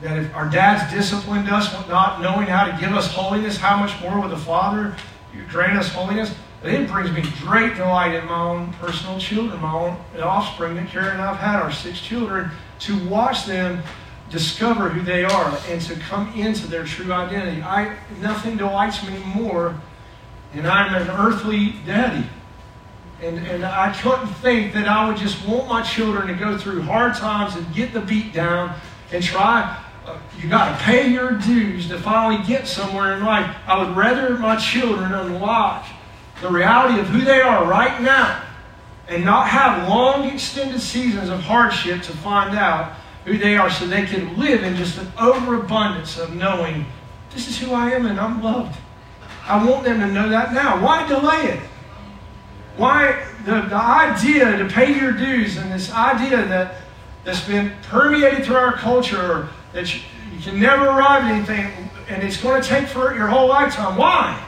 that 0.00 0.16
if 0.16 0.34
our 0.34 0.48
dads 0.48 0.92
disciplined 0.92 1.48
us, 1.48 1.72
not 1.88 2.20
knowing 2.20 2.46
how 2.46 2.64
to 2.64 2.80
give 2.80 2.92
us 2.92 3.12
holiness, 3.12 3.56
how 3.56 3.76
much 3.76 4.00
more 4.00 4.20
will 4.20 4.28
the 4.28 4.36
Father 4.36 4.94
grant 5.48 5.76
us 5.76 5.88
holiness? 5.88 6.32
But 6.62 6.72
it 6.72 6.88
brings 6.88 7.10
me 7.10 7.22
great 7.40 7.76
delight 7.76 8.14
in 8.14 8.24
my 8.26 8.40
own 8.40 8.72
personal 8.74 9.18
children, 9.18 9.60
my 9.60 9.72
own 9.72 9.96
offspring 10.20 10.74
that 10.76 10.88
Karen 10.88 11.12
and 11.12 11.22
I 11.22 11.34
have 11.34 11.36
had, 11.36 11.56
our 11.60 11.72
six 11.72 12.00
children, 12.00 12.50
to 12.80 13.08
watch 13.08 13.44
them 13.44 13.82
discover 14.30 14.88
who 14.88 15.02
they 15.02 15.24
are 15.24 15.58
and 15.68 15.80
to 15.82 15.94
come 15.96 16.32
into 16.34 16.66
their 16.66 16.84
true 16.84 17.12
identity. 17.12 17.62
I 17.62 17.96
nothing 18.20 18.56
delights 18.56 19.06
me 19.06 19.18
more, 19.34 19.80
and 20.54 20.66
I'm 20.66 20.94
an 20.94 21.08
earthly 21.10 21.74
daddy. 21.86 22.26
And, 23.20 23.38
and 23.46 23.64
I 23.64 23.92
couldn't 23.92 24.28
think 24.34 24.72
that 24.74 24.86
I 24.86 25.08
would 25.08 25.16
just 25.16 25.46
want 25.46 25.68
my 25.68 25.82
children 25.82 26.28
to 26.28 26.34
go 26.34 26.56
through 26.56 26.82
hard 26.82 27.14
times 27.14 27.56
and 27.56 27.74
get 27.74 27.92
the 27.92 28.00
beat 28.00 28.32
down 28.32 28.78
and 29.10 29.22
try 29.22 29.84
uh, 30.08 30.18
you 30.40 30.48
got 30.48 30.78
to 30.78 30.84
pay 30.84 31.08
your 31.08 31.32
dues 31.32 31.88
to 31.88 31.98
finally 31.98 32.42
get 32.46 32.66
somewhere 32.66 33.14
in 33.14 33.24
life. 33.24 33.54
I 33.66 33.82
would 33.82 33.96
rather 33.96 34.38
my 34.38 34.56
children 34.56 35.12
unlock 35.12 35.86
the 36.40 36.48
reality 36.48 36.98
of 36.98 37.08
who 37.08 37.20
they 37.20 37.40
are 37.40 37.66
right 37.66 38.00
now 38.00 38.42
and 39.08 39.24
not 39.24 39.48
have 39.48 39.88
long 39.88 40.24
extended 40.24 40.80
seasons 40.80 41.28
of 41.28 41.40
hardship 41.40 42.02
to 42.02 42.12
find 42.12 42.56
out 42.56 42.92
who 43.24 43.36
they 43.36 43.56
are 43.56 43.68
so 43.68 43.86
they 43.86 44.06
can 44.06 44.38
live 44.38 44.62
in 44.62 44.76
just 44.76 44.98
an 44.98 45.12
overabundance 45.18 46.18
of 46.18 46.34
knowing 46.34 46.86
this 47.34 47.48
is 47.48 47.58
who 47.58 47.72
I 47.72 47.90
am 47.90 48.06
and 48.06 48.18
I'm 48.18 48.42
loved. 48.42 48.78
I 49.48 49.64
want 49.64 49.84
them 49.84 50.00
to 50.00 50.06
know 50.06 50.28
that 50.28 50.52
now. 50.52 50.82
Why 50.82 51.06
delay 51.08 51.52
it? 51.52 51.60
Why 52.76 53.26
the, 53.44 53.62
the 53.62 53.76
idea 53.76 54.56
to 54.56 54.68
pay 54.68 54.94
your 54.94 55.12
dues 55.12 55.56
and 55.56 55.72
this 55.72 55.92
idea 55.92 56.44
that 56.46 56.76
that's 57.24 57.46
been 57.46 57.72
permeated 57.82 58.44
through 58.44 58.56
our 58.56 58.74
culture 58.74 59.48
that 59.72 59.92
you, 59.94 60.00
you 60.32 60.40
can 60.40 60.60
never 60.60 60.86
arrive 60.86 61.24
at 61.24 61.32
anything 61.32 61.90
and 62.08 62.22
it's 62.22 62.36
going 62.36 62.62
to 62.62 62.68
take 62.68 62.86
for 62.88 63.14
your 63.14 63.26
whole 63.26 63.48
lifetime. 63.48 63.96
Why? 63.96 64.44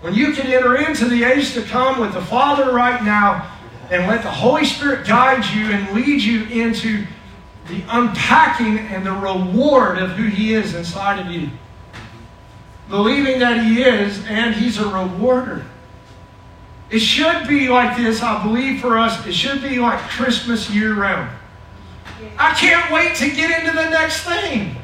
When 0.00 0.14
you 0.14 0.32
can 0.32 0.46
enter 0.46 0.76
into 0.76 1.06
the 1.06 1.24
age 1.24 1.54
to 1.54 1.62
come 1.62 2.00
with 2.00 2.12
the 2.12 2.20
Father 2.20 2.72
right 2.72 3.02
now 3.02 3.50
and 3.90 4.06
let 4.06 4.22
the 4.22 4.30
Holy 4.30 4.64
Spirit 4.64 5.06
guide 5.06 5.44
you 5.54 5.72
and 5.72 5.94
lead 5.94 6.22
you 6.22 6.44
into 6.44 7.06
the 7.68 7.82
unpacking 7.88 8.78
and 8.78 9.04
the 9.04 9.12
reward 9.12 9.98
of 9.98 10.10
who 10.10 10.24
He 10.24 10.54
is 10.54 10.74
inside 10.74 11.18
of 11.18 11.32
you. 11.32 11.50
Believing 12.88 13.38
that 13.40 13.64
He 13.64 13.82
is 13.82 14.24
and 14.26 14.54
He's 14.54 14.78
a 14.78 14.88
rewarder. 14.88 15.64
It 16.90 17.00
should 17.00 17.46
be 17.46 17.68
like 17.68 17.96
this, 17.96 18.22
I 18.22 18.42
believe, 18.42 18.80
for 18.80 18.98
us. 18.98 19.26
It 19.26 19.34
should 19.34 19.62
be 19.62 19.78
like 19.78 20.00
Christmas 20.08 20.70
year 20.70 20.94
round. 20.94 21.30
I 22.38 22.54
can't 22.54 22.90
wait 22.90 23.14
to 23.16 23.30
get 23.30 23.60
into 23.60 23.76
the 23.76 23.90
next 23.90 24.22
thing. 24.22 24.76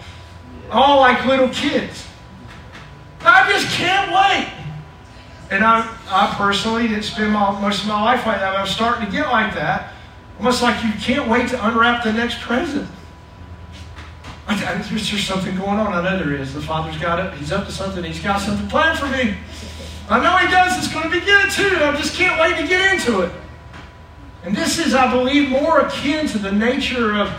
All 0.71 1.01
like 1.01 1.25
little 1.25 1.49
kids. 1.49 2.07
I 3.23 3.51
just 3.51 3.75
can't 3.75 4.11
wait. 4.11 4.53
And 5.51 5.65
I, 5.65 5.89
I 6.09 6.35
personally 6.37 6.89
didn't 6.89 7.05
spend 7.05 7.33
my, 7.33 7.59
most 7.61 7.83
of 7.83 7.89
my 7.89 8.03
life 8.03 8.27
like 8.27 8.39
that, 8.39 8.53
but 8.53 8.61
I'm 8.61 8.67
starting 8.67 9.07
to 9.07 9.13
get 9.13 9.31
like 9.31 9.55
that. 9.55 9.93
Almost 10.39 10.63
like 10.63 10.83
you 10.85 10.93
can't 11.01 11.29
wait 11.29 11.49
to 11.51 11.67
unwrap 11.67 12.05
the 12.05 12.13
next 12.13 12.41
present. 12.41 12.89
I, 14.47 14.55
I, 14.55 14.75
there's 14.79 15.07
just 15.07 15.27
something 15.27 15.57
going 15.57 15.79
on. 15.79 15.93
I 15.93 16.03
know 16.03 16.19
there 16.19 16.35
is. 16.35 16.53
The 16.55 16.61
Father's 16.61 16.99
got 16.99 17.25
it. 17.25 17.33
He's 17.39 17.53
up 17.53 17.67
to 17.67 17.73
something. 17.73 18.05
He's 18.05 18.21
got 18.21 18.41
something 18.41 18.69
planned 18.69 18.99
for 18.99 19.07
me. 19.07 19.37
I 20.09 20.23
know 20.23 20.37
He 20.37 20.51
does. 20.51 20.79
It's 20.79 20.93
going 20.93 21.05
to 21.05 21.11
be 21.11 21.25
good 21.25 21.51
too. 21.51 21.77
I 21.83 21.97
just 21.97 22.15
can't 22.15 22.41
wait 22.41 22.61
to 22.61 22.67
get 22.67 22.95
into 22.95 23.23
it. 23.23 23.33
And 24.45 24.55
this 24.55 24.79
is, 24.79 24.95
I 24.95 25.11
believe, 25.11 25.49
more 25.49 25.81
akin 25.81 26.27
to 26.29 26.39
the 26.39 26.53
nature 26.53 27.15
of, 27.15 27.33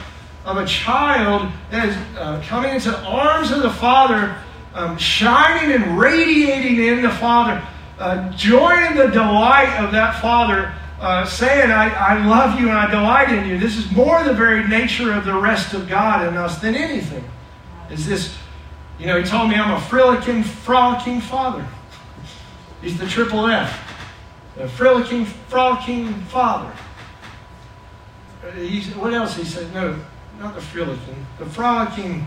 of 0.44 0.58
a 0.58 0.66
child 0.66 1.52
that 1.70 1.90
is 1.90 1.96
uh, 2.18 2.42
coming 2.48 2.74
into 2.74 2.90
the 2.90 3.04
arms 3.04 3.52
of 3.52 3.62
the 3.62 3.70
Father, 3.70 4.36
um, 4.74 4.98
shining 4.98 5.72
and 5.72 6.00
radiating 6.00 6.84
in 6.84 7.04
the 7.04 7.12
Father, 7.12 7.64
uh, 8.00 8.32
joy 8.32 8.76
the 8.96 9.08
delight 9.08 9.80
of 9.80 9.92
that 9.92 10.20
Father, 10.20 10.74
uh, 11.00 11.26
saying, 11.26 11.72
I, 11.72 11.90
I 11.90 12.26
love 12.26 12.60
you 12.60 12.70
and 12.70 12.78
I 12.78 12.90
delight 12.90 13.30
in 13.30 13.50
you. 13.50 13.58
This 13.58 13.78
is 13.78 13.92
more 13.92 14.24
the 14.24 14.34
very 14.34 14.68
nature 14.68 15.12
of 15.12 15.26
the 15.26 15.34
rest 15.34 15.74
of 15.74 15.88
God 15.88 16.28
in 16.28 16.38
us 16.38 16.60
than 16.60 16.76
anything. 16.76 17.24
Is 17.92 18.08
this, 18.08 18.36
you 18.98 19.06
know, 19.06 19.18
he 19.18 19.24
told 19.24 19.50
me 19.50 19.56
I'm 19.56 19.74
a 19.74 19.82
frillicking, 19.82 20.44
frolicking 20.44 21.22
Father. 21.22 21.66
He's 22.82 22.98
the 22.98 23.08
triple 23.08 23.48
F. 23.48 23.82
A 24.58 24.68
frillicking, 24.70 25.26
frolicking 25.26 26.14
Father. 26.26 26.72
He, 28.56 28.82
what 28.92 29.14
else 29.14 29.36
he 29.36 29.44
said? 29.44 29.74
No, 29.74 30.00
not 30.40 30.56
the 30.56 30.62
frillicking. 30.62 31.26
The 31.40 31.46
frolicking, 31.46 32.26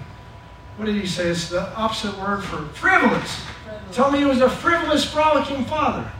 what 0.76 0.86
did 0.86 0.96
he 0.96 1.06
say? 1.06 1.28
It's 1.28 1.48
the 1.48 1.74
opposite 1.74 2.18
word 2.18 2.42
for 2.42 2.58
frivolous. 2.74 3.36
frivolous. 3.64 3.96
Tell 3.96 4.10
me 4.10 4.18
he 4.18 4.24
was 4.24 4.40
a 4.40 4.50
frivolous, 4.50 5.10
frolicking 5.10 5.64
father. 5.64 6.10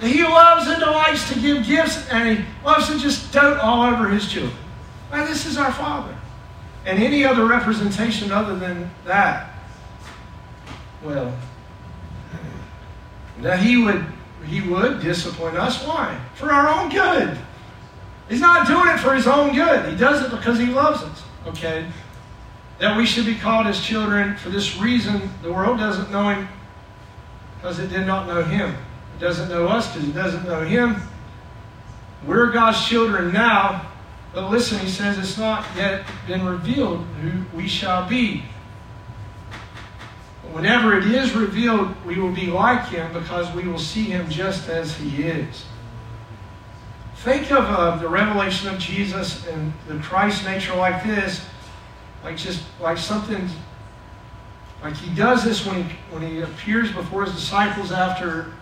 He 0.00 0.22
loves 0.22 0.66
and 0.66 0.80
delights 0.80 1.30
to 1.32 1.38
give 1.38 1.66
gifts, 1.66 2.08
and 2.10 2.38
he 2.38 2.44
loves 2.64 2.88
to 2.88 2.98
just 2.98 3.32
dote 3.32 3.58
all 3.58 3.82
over 3.82 4.08
his 4.08 4.30
children. 4.30 4.56
Now, 5.12 5.26
this 5.26 5.44
is 5.44 5.58
our 5.58 5.72
Father. 5.72 6.16
And 6.86 6.98
any 6.98 7.24
other 7.24 7.44
representation 7.44 8.32
other 8.32 8.56
than 8.56 8.90
that, 9.04 9.52
well, 11.02 11.36
that 13.42 13.60
he 13.60 13.76
would 13.76 14.04
he 14.46 14.62
would 14.62 15.00
discipline 15.00 15.56
us. 15.56 15.84
Why? 15.86 16.18
For 16.34 16.50
our 16.50 16.66
own 16.68 16.88
good. 16.88 17.38
He's 18.28 18.40
not 18.40 18.66
doing 18.66 18.88
it 18.88 18.98
for 18.98 19.14
his 19.14 19.26
own 19.26 19.54
good. 19.54 19.90
He 19.90 19.96
does 19.96 20.24
it 20.24 20.30
because 20.30 20.58
he 20.58 20.66
loves 20.66 21.02
us. 21.02 21.22
Okay? 21.46 21.86
That 22.78 22.96
we 22.96 23.04
should 23.04 23.26
be 23.26 23.34
called 23.34 23.66
his 23.66 23.80
children 23.80 24.36
for 24.36 24.48
this 24.48 24.78
reason. 24.78 25.28
The 25.42 25.52
world 25.52 25.78
doesn't 25.78 26.10
know 26.10 26.30
him 26.30 26.48
because 27.56 27.78
it 27.78 27.88
did 27.88 28.06
not 28.06 28.26
know 28.26 28.42
him. 28.42 28.74
Doesn't 29.20 29.50
know 29.50 29.68
us 29.68 29.86
because 29.88 30.06
he 30.06 30.12
doesn't 30.12 30.44
know 30.46 30.62
him. 30.62 30.96
We're 32.26 32.50
God's 32.50 32.86
children 32.86 33.32
now. 33.32 33.86
But 34.32 34.50
listen, 34.50 34.78
he 34.78 34.88
says 34.88 35.18
it's 35.18 35.36
not 35.36 35.66
yet 35.76 36.06
been 36.26 36.46
revealed 36.46 37.04
who 37.20 37.44
we 37.56 37.68
shall 37.68 38.08
be. 38.08 38.44
But 40.42 40.52
whenever 40.52 40.96
it 40.96 41.04
is 41.06 41.34
revealed, 41.34 41.94
we 42.06 42.16
will 42.16 42.32
be 42.32 42.46
like 42.46 42.88
him 42.88 43.12
because 43.12 43.52
we 43.54 43.68
will 43.68 43.78
see 43.78 44.04
him 44.04 44.30
just 44.30 44.68
as 44.68 44.96
he 44.96 45.24
is. 45.24 45.66
Think 47.16 47.50
of 47.50 47.64
uh, 47.64 47.96
the 47.96 48.08
revelation 48.08 48.68
of 48.68 48.78
Jesus 48.78 49.46
and 49.48 49.74
the 49.86 49.98
Christ 49.98 50.46
nature 50.46 50.74
like 50.76 51.04
this, 51.04 51.44
like 52.24 52.38
just 52.38 52.62
like 52.80 52.96
something, 52.96 53.50
like 54.82 54.96
he 54.96 55.14
does 55.14 55.44
this 55.44 55.66
when 55.66 55.84
he, 55.84 55.96
when 56.10 56.22
he 56.22 56.40
appears 56.40 56.90
before 56.92 57.24
his 57.24 57.34
disciples 57.34 57.92
after 57.92 58.52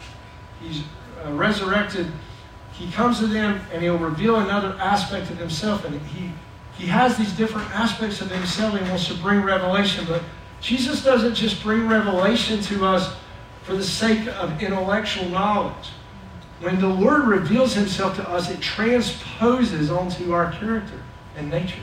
he's 0.60 0.82
uh, 1.24 1.32
resurrected. 1.32 2.10
He 2.72 2.90
comes 2.92 3.18
to 3.18 3.26
them 3.26 3.60
and 3.72 3.82
he'll 3.82 3.98
reveal 3.98 4.36
another 4.36 4.76
aspect 4.78 5.30
of 5.30 5.38
himself. 5.38 5.84
And 5.84 6.00
he, 6.00 6.32
he 6.76 6.86
has 6.86 7.16
these 7.16 7.32
different 7.32 7.68
aspects 7.74 8.20
of 8.20 8.30
himself 8.30 8.74
and 8.74 8.88
wants 8.88 9.08
to 9.08 9.14
bring 9.14 9.42
revelation. 9.42 10.04
But 10.06 10.22
Jesus 10.60 11.04
doesn't 11.04 11.34
just 11.34 11.62
bring 11.62 11.88
revelation 11.88 12.60
to 12.62 12.84
us 12.84 13.14
for 13.62 13.74
the 13.74 13.84
sake 13.84 14.26
of 14.28 14.62
intellectual 14.62 15.28
knowledge. 15.28 15.90
When 16.60 16.80
the 16.80 16.88
Lord 16.88 17.24
reveals 17.24 17.74
himself 17.74 18.16
to 18.16 18.28
us, 18.28 18.50
it 18.50 18.60
transposes 18.60 19.90
onto 19.90 20.32
our 20.32 20.50
character 20.52 21.00
and 21.36 21.50
nature. 21.50 21.82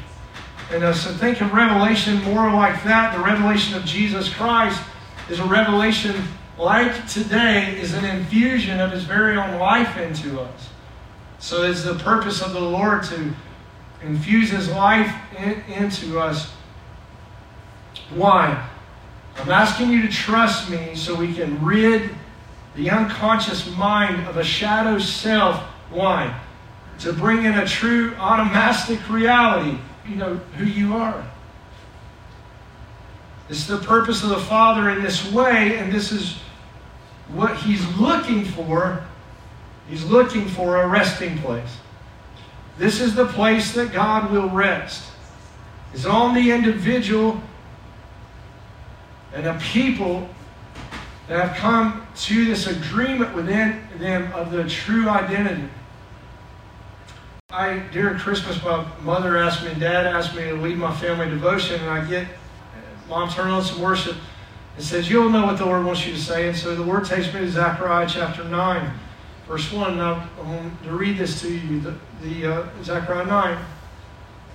And 0.72 0.84
uh, 0.84 0.94
so 0.94 1.12
think 1.14 1.42
of 1.42 1.54
Revelation 1.54 2.22
more 2.24 2.52
like 2.52 2.84
that. 2.84 3.16
The 3.16 3.24
revelation 3.24 3.76
of 3.78 3.86
Jesus 3.86 4.34
Christ 4.34 4.82
is 5.30 5.40
a 5.40 5.46
revelation 5.46 6.16
like 6.58 7.08
today, 7.08 7.78
is 7.80 7.94
an 7.94 8.06
infusion 8.06 8.80
of 8.80 8.92
his 8.92 9.04
very 9.04 9.38
own 9.38 9.60
life 9.60 9.98
into 9.98 10.40
us. 10.40 10.70
So 11.40 11.64
it's 11.64 11.84
the 11.84 11.96
purpose 11.96 12.42
of 12.42 12.54
the 12.54 12.60
Lord 12.60 13.04
to 13.06 13.34
infuse 14.02 14.50
his 14.50 14.70
life 14.70 15.14
in, 15.38 15.62
into 15.74 16.20
us. 16.20 16.52
Why? 18.14 18.68
I'm 19.38 19.52
asking 19.52 19.92
you 19.92 20.02
to 20.02 20.08
trust 20.08 20.70
me 20.70 20.96
so 20.96 21.14
we 21.14 21.34
can 21.34 21.64
rid 21.64 22.10
the 22.76 22.90
unconscious 22.90 23.70
mind 23.76 24.28
of 24.28 24.38
a 24.38 24.44
shadow 24.44 24.98
self. 24.98 25.62
Why? 25.90 26.34
to 27.00 27.14
bring 27.14 27.44
in 27.44 27.58
a 27.58 27.66
true 27.66 28.12
onomastic 28.12 29.08
reality, 29.10 29.78
you 30.08 30.16
know, 30.16 30.36
who 30.58 30.66
you 30.66 30.96
are. 30.96 31.26
Is 33.50 33.68
the 33.68 33.78
purpose 33.78 34.24
of 34.24 34.30
the 34.30 34.40
Father 34.40 34.90
in 34.90 35.04
this 35.04 35.32
way, 35.32 35.78
and 35.78 35.92
this 35.92 36.12
is 36.12 36.38
what 37.30 37.58
He's 37.58 37.86
looking 37.98 38.46
for. 38.46 39.04
He's 39.90 40.04
looking 40.04 40.48
for 40.48 40.82
a 40.82 40.88
resting 40.88 41.38
place. 41.40 41.78
This 42.78 43.00
is 43.00 43.16
the 43.16 43.26
place 43.28 43.74
that 43.74 43.94
God 43.94 44.32
will 44.32 44.50
rest. 44.50 45.12
It's 45.94 46.06
on 46.06 46.34
the 46.34 46.52
individual 46.52 47.42
and 49.34 49.46
the 49.46 49.54
people 49.62 50.28
that 51.28 51.48
have 51.48 51.58
come 51.58 52.06
to 52.16 52.46
this 52.46 52.68
agreement 52.68 53.34
within 53.36 53.82
them 53.98 54.32
of 54.34 54.52
the 54.52 54.68
true 54.68 55.10
identity. 55.10 55.70
I 57.50 57.80
during 57.92 58.18
Christmas, 58.18 58.62
my 58.64 58.86
mother 59.02 59.38
asked 59.38 59.64
me, 59.64 59.74
Dad 59.80 60.06
asked 60.06 60.36
me 60.36 60.44
to 60.44 60.56
lead 60.56 60.78
my 60.78 60.94
family 60.96 61.30
devotion, 61.30 61.80
and 61.80 61.90
I 61.90 62.06
get 62.06 62.28
mom 63.08 63.30
turn 63.30 63.50
on 63.50 63.64
some 63.64 63.82
worship 63.82 64.16
and 64.76 64.84
says, 64.84 65.10
"You'll 65.10 65.30
know 65.30 65.46
what 65.46 65.58
the 65.58 65.66
Lord 65.66 65.86
wants 65.86 66.06
you 66.06 66.14
to 66.14 66.20
say." 66.20 66.50
And 66.50 66.58
so 66.58 66.76
the 66.76 66.84
Word 66.84 67.06
takes 67.06 67.34
me 67.34 67.40
to 67.42 67.50
Zechariah 67.50 68.08
chapter 68.10 68.44
nine, 68.44 68.92
verse 69.48 69.72
one. 69.72 69.98
Now 69.98 70.28
I 70.42 70.86
to 70.86 70.92
read 70.92 71.18
this 71.18 71.42
to 71.42 71.54
you. 71.54 71.80
The, 71.80 71.96
the 72.22 72.54
uh, 72.54 72.84
Zechariah 72.84 73.26
nine. 73.26 73.58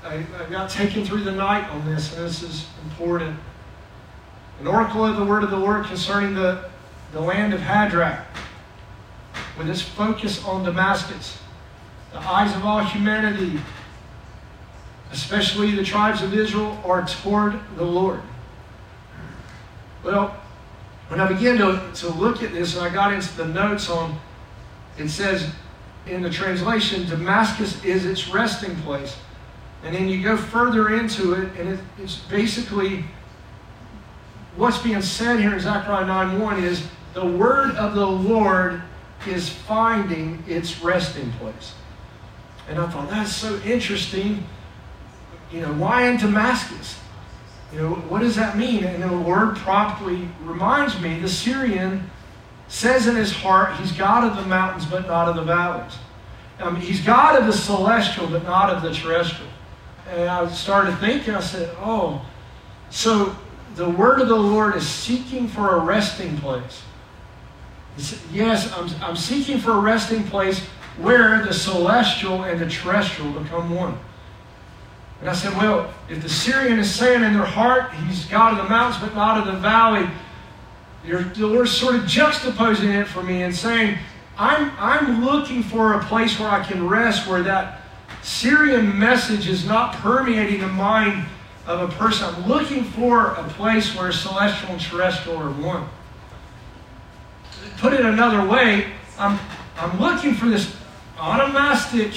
I, 0.03 0.25
I 0.39 0.49
got 0.49 0.71
taken 0.71 1.05
through 1.05 1.25
the 1.25 1.33
night 1.33 1.69
on 1.71 1.85
this, 1.85 2.17
and 2.17 2.27
this 2.27 2.43
is 2.43 2.67
important. 2.85 3.39
An 4.61 4.67
oracle 4.67 5.05
of 5.05 5.17
the 5.17 5.25
word 5.25 5.45
of 5.45 5.51
the 5.51 5.59
Lord 5.59 5.85
concerning 5.87 6.35
the, 6.35 6.71
the 7.13 7.21
land 7.21 7.53
of 7.53 7.61
Hadrach, 7.61 8.25
with 9.59 9.69
its 9.69 9.83
focus 9.83 10.43
on 10.45 10.65
Damascus. 10.65 11.39
The 12.13 12.19
eyes 12.19 12.55
of 12.57 12.65
all 12.65 12.83
humanity, 12.83 13.61
especially 15.13 15.73
the 15.73 15.85
tribes 15.85 16.23
of 16.23 16.35
Israel, 16.35 16.79
are 16.85 17.07
toward 17.07 17.61
the 17.77 17.85
Lord. 17.85 18.23
Well, 20.03 20.37
when 21.09 21.21
I 21.21 21.27
began 21.27 21.59
to, 21.59 21.91
to 21.93 22.09
look 22.09 22.43
at 22.43 22.53
this 22.53 22.77
and 22.77 22.85
I 22.85 22.89
got 22.89 23.13
into 23.13 23.37
the 23.37 23.47
notes 23.47 23.91
on, 23.91 24.19
it 24.97 25.09
says 25.09 25.51
in 26.07 26.23
the 26.23 26.31
translation, 26.31 27.09
Damascus 27.09 27.83
is 27.85 28.07
its 28.07 28.29
resting 28.29 28.77
place. 28.83 29.17
And 29.83 29.95
then 29.95 30.09
you 30.09 30.23
go 30.23 30.37
further 30.37 30.95
into 30.95 31.33
it, 31.35 31.59
and 31.59 31.69
it, 31.71 31.81
it's 31.99 32.17
basically 32.17 33.05
what's 34.57 34.79
being 34.79 35.03
said 35.03 35.41
here 35.41 35.55
in 35.55 35.61
Zechariah 35.61 36.05
9:1 36.05 36.63
is 36.63 36.87
the 37.15 37.25
word 37.25 37.71
of 37.77 37.95
the 37.95 38.07
Lord 38.07 38.83
is 39.27 39.49
finding 39.49 40.43
its 40.47 40.81
resting 40.83 41.33
place. 41.33 41.75
And 42.69 42.79
I 42.79 42.89
thought 42.89 43.11
that's 43.11 43.35
so 43.35 43.59
interesting. 43.61 44.45
You 45.51 45.63
know, 45.63 45.73
why 45.73 46.09
in 46.09 46.19
Damascus? 46.19 47.00
You 47.73 47.79
know, 47.79 47.95
what 47.95 48.21
does 48.21 48.37
that 48.37 48.57
mean? 48.57 48.85
And 48.85 49.03
the 49.03 49.17
word 49.17 49.57
promptly 49.57 50.29
reminds 50.43 51.01
me 51.01 51.21
the 51.21 51.29
Syrian 51.29 52.11
says 52.69 53.07
in 53.07 53.17
his 53.17 53.33
heart, 53.33 53.77
he's 53.77 53.93
God 53.93 54.25
of 54.25 54.37
the 54.37 54.49
mountains, 54.49 54.87
but 54.87 55.07
not 55.07 55.29
of 55.29 55.37
the 55.37 55.43
valleys. 55.43 55.97
Um, 56.61 56.77
he's 56.77 57.01
God 57.01 57.39
of 57.39 57.47
the 57.47 57.53
celestial, 57.53 58.27
but 58.29 58.45
not 58.45 58.71
of 58.71 58.83
the 58.83 58.93
terrestrial. 58.93 59.51
And 60.09 60.29
I 60.29 60.49
started 60.49 60.97
thinking, 60.99 61.35
I 61.35 61.41
said, 61.41 61.75
oh, 61.79 62.25
so 62.91 63.37
the 63.77 63.89
word 63.89 64.21
of 64.21 64.29
the 64.29 64.37
Lord 64.37 64.75
is 64.77 64.87
seeking 64.87 65.47
for 65.47 65.77
a 65.77 65.81
resting 65.81 66.37
place. 66.39 66.83
Yes, 68.33 68.73
I'm, 68.77 68.91
I'm 69.03 69.17
seeking 69.17 69.59
for 69.59 69.73
a 69.73 69.81
resting 69.81 70.25
place 70.25 70.61
where 70.99 71.45
the 71.45 71.53
celestial 71.53 72.45
and 72.45 72.61
the 72.61 72.69
terrestrial 72.69 73.33
become 73.33 73.75
one. 73.75 73.99
And 75.21 75.29
I 75.29 75.35
said, 75.35 75.55
well, 75.57 75.93
if 76.09 76.23
the 76.23 76.29
Syrian 76.29 76.79
is 76.79 76.93
saying 76.93 77.23
in 77.23 77.35
their 77.35 77.45
heart, 77.45 77.93
he's 77.93 78.25
God 78.25 78.59
of 78.59 78.65
the 78.65 78.71
mountains 78.71 79.03
but 79.03 79.15
not 79.15 79.37
of 79.39 79.53
the 79.53 79.61
valley, 79.61 80.09
the 81.05 81.47
Lord's 81.47 81.73
sort 81.73 81.95
of 81.95 82.03
juxtaposing 82.03 83.01
it 83.01 83.07
for 83.07 83.23
me 83.23 83.43
and 83.43 83.55
saying, 83.55 83.99
I'm, 84.39 84.73
I'm 84.79 85.25
looking 85.25 85.63
for 85.63 85.95
a 85.95 86.05
place 86.05 86.39
where 86.39 86.49
I 86.49 86.65
can 86.65 86.89
rest, 86.89 87.29
where 87.29 87.43
that 87.43 87.83
Syrian 88.23 88.99
message 88.99 89.49
is 89.49 89.67
not 89.67 89.95
permeating 89.97 90.61
the 90.61 90.69
mind 90.69 91.27
of 91.67 91.91
a 91.91 91.93
person. 91.95 92.35
I'm 92.35 92.47
looking 92.47 92.85
for 92.85 93.33
a 93.33 93.45
place 93.51 93.95
where 93.95 94.11
celestial 94.13 94.71
and 94.73 94.81
terrestrial 94.81 95.39
are 95.39 95.51
one. 95.51 95.89
Put 97.79 97.93
it 97.93 98.01
another 98.01 98.47
way, 98.47 98.93
I'm, 99.19 99.39
I'm 99.79 100.01
looking 100.01 100.35
for 100.35 100.47
this 100.47 100.75
automatic 101.19 102.13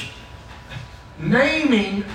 naming 1.19 2.05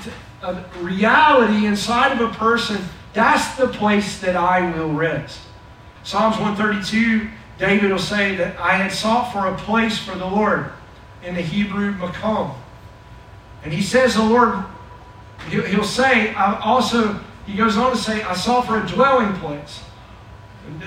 of 0.42 0.82
reality 0.82 1.66
inside 1.66 2.20
of 2.20 2.30
a 2.30 2.34
person. 2.34 2.82
That's 3.12 3.56
the 3.56 3.68
place 3.68 4.20
that 4.20 4.36
I 4.36 4.70
will 4.76 4.92
rest. 4.92 5.40
Psalms 6.04 6.36
132, 6.38 7.28
David 7.58 7.90
will 7.90 7.98
say 7.98 8.36
that 8.36 8.58
I 8.58 8.72
had 8.72 8.92
sought 8.92 9.32
for 9.32 9.46
a 9.46 9.56
place 9.56 9.98
for 9.98 10.16
the 10.16 10.26
Lord 10.26 10.70
in 11.24 11.34
the 11.34 11.42
Hebrew 11.42 11.92
makom. 11.94 12.54
And 13.64 13.72
he 13.72 13.82
says 13.82 14.14
the 14.14 14.24
Lord, 14.24 14.64
he'll 15.50 15.84
say, 15.84 16.32
I 16.34 16.58
also, 16.60 17.18
he 17.46 17.54
goes 17.56 17.76
on 17.76 17.90
to 17.90 17.96
say, 17.96 18.22
I 18.22 18.34
sought 18.34 18.66
for 18.66 18.80
a 18.80 18.86
dwelling 18.86 19.34
place. 19.40 19.80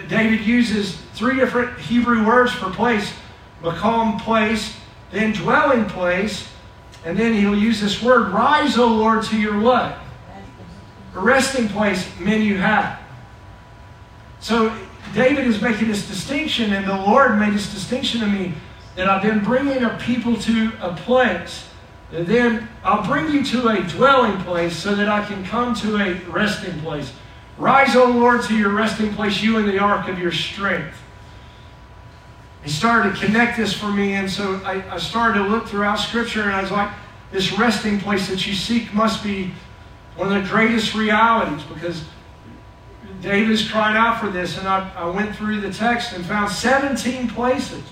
David 0.08 0.42
uses 0.42 0.96
three 1.14 1.36
different 1.36 1.78
Hebrew 1.80 2.26
words 2.26 2.52
for 2.52 2.70
place 2.70 3.14
makom, 3.62 4.20
place, 4.22 4.76
then 5.12 5.34
dwelling 5.34 5.86
place, 5.86 6.48
and 7.04 7.18
then 7.18 7.34
he'll 7.34 7.58
use 7.58 7.82
this 7.82 8.02
word, 8.02 8.32
rise, 8.32 8.78
O 8.78 8.88
Lord, 8.88 9.24
to 9.26 9.40
your 9.40 9.60
what? 9.60 9.98
A 11.16 11.20
resting 11.20 11.68
place, 11.68 12.08
men 12.20 12.42
you 12.42 12.58
have. 12.58 13.00
So 14.40 14.76
David 15.14 15.48
is 15.48 15.62
making 15.62 15.88
this 15.88 16.08
distinction, 16.08 16.74
and 16.74 16.88
the 16.88 16.96
Lord 16.96 17.38
made 17.38 17.54
this 17.54 17.72
distinction 17.74 18.22
to 18.22 18.28
me 18.28 18.54
that 18.96 19.10
I've 19.10 19.22
been 19.22 19.44
bringing 19.44 19.84
a 19.84 19.98
people 19.98 20.36
to 20.38 20.72
a 20.82 20.96
place. 20.96 21.68
And 22.12 22.28
then 22.28 22.68
I'll 22.84 23.06
bring 23.06 23.32
you 23.32 23.44
to 23.46 23.70
a 23.70 23.82
dwelling 23.84 24.38
place 24.44 24.76
so 24.76 24.94
that 24.96 25.08
I 25.08 25.26
can 25.26 25.44
come 25.46 25.74
to 25.76 25.98
a 25.98 26.14
resting 26.30 26.80
place. 26.82 27.12
Rise, 27.58 27.96
O 27.96 28.06
Lord, 28.06 28.44
to 28.44 28.56
your 28.56 28.72
resting 28.72 29.14
place, 29.14 29.42
you 29.42 29.58
in 29.58 29.66
the 29.66 29.80
ark 29.80 30.08
of 30.08 30.20
your 30.20 30.32
strength. 30.32 30.96
He 32.64 32.70
started 32.70 33.16
to 33.16 33.26
connect 33.26 33.58
this 33.58 33.74
for 33.74 33.92
me, 33.92 34.14
and 34.14 34.30
so 34.30 34.62
I, 34.64 34.84
I 34.94 34.98
started 34.98 35.40
to 35.40 35.48
look 35.48 35.68
throughout 35.68 35.96
Scripture, 35.96 36.44
and 36.44 36.52
I 36.52 36.62
was 36.62 36.72
like, 36.72 36.92
this 37.32 37.58
resting 37.58 38.00
place 38.00 38.28
that 38.28 38.46
you 38.46 38.54
seek 38.54 38.94
must 38.94 39.24
be 39.24 39.52
one 40.16 40.32
of 40.36 40.44
the 40.44 40.50
greatest 40.50 40.94
realities 40.94 41.64
because 41.64 42.04
David 43.22 43.52
is 43.52 43.70
crying 43.70 43.96
out 43.96 44.20
for 44.20 44.30
this, 44.30 44.58
and 44.58 44.68
I, 44.68 44.92
I 44.96 45.10
went 45.10 45.36
through 45.36 45.62
the 45.62 45.72
text 45.72 46.14
and 46.14 46.26
found 46.26 46.52
17 46.52 47.30
places 47.30 47.84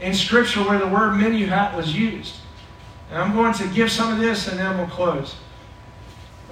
in 0.00 0.14
Scripture 0.14 0.60
where 0.60 0.78
the 0.78 0.86
word 0.86 1.12
Menuhat 1.12 1.76
was 1.76 1.94
used. 1.94 2.36
And 3.10 3.18
I'm 3.18 3.34
going 3.34 3.54
to 3.54 3.68
give 3.68 3.90
some 3.90 4.12
of 4.12 4.18
this, 4.18 4.48
and 4.48 4.58
then 4.58 4.78
we'll 4.78 4.86
close. 4.86 5.34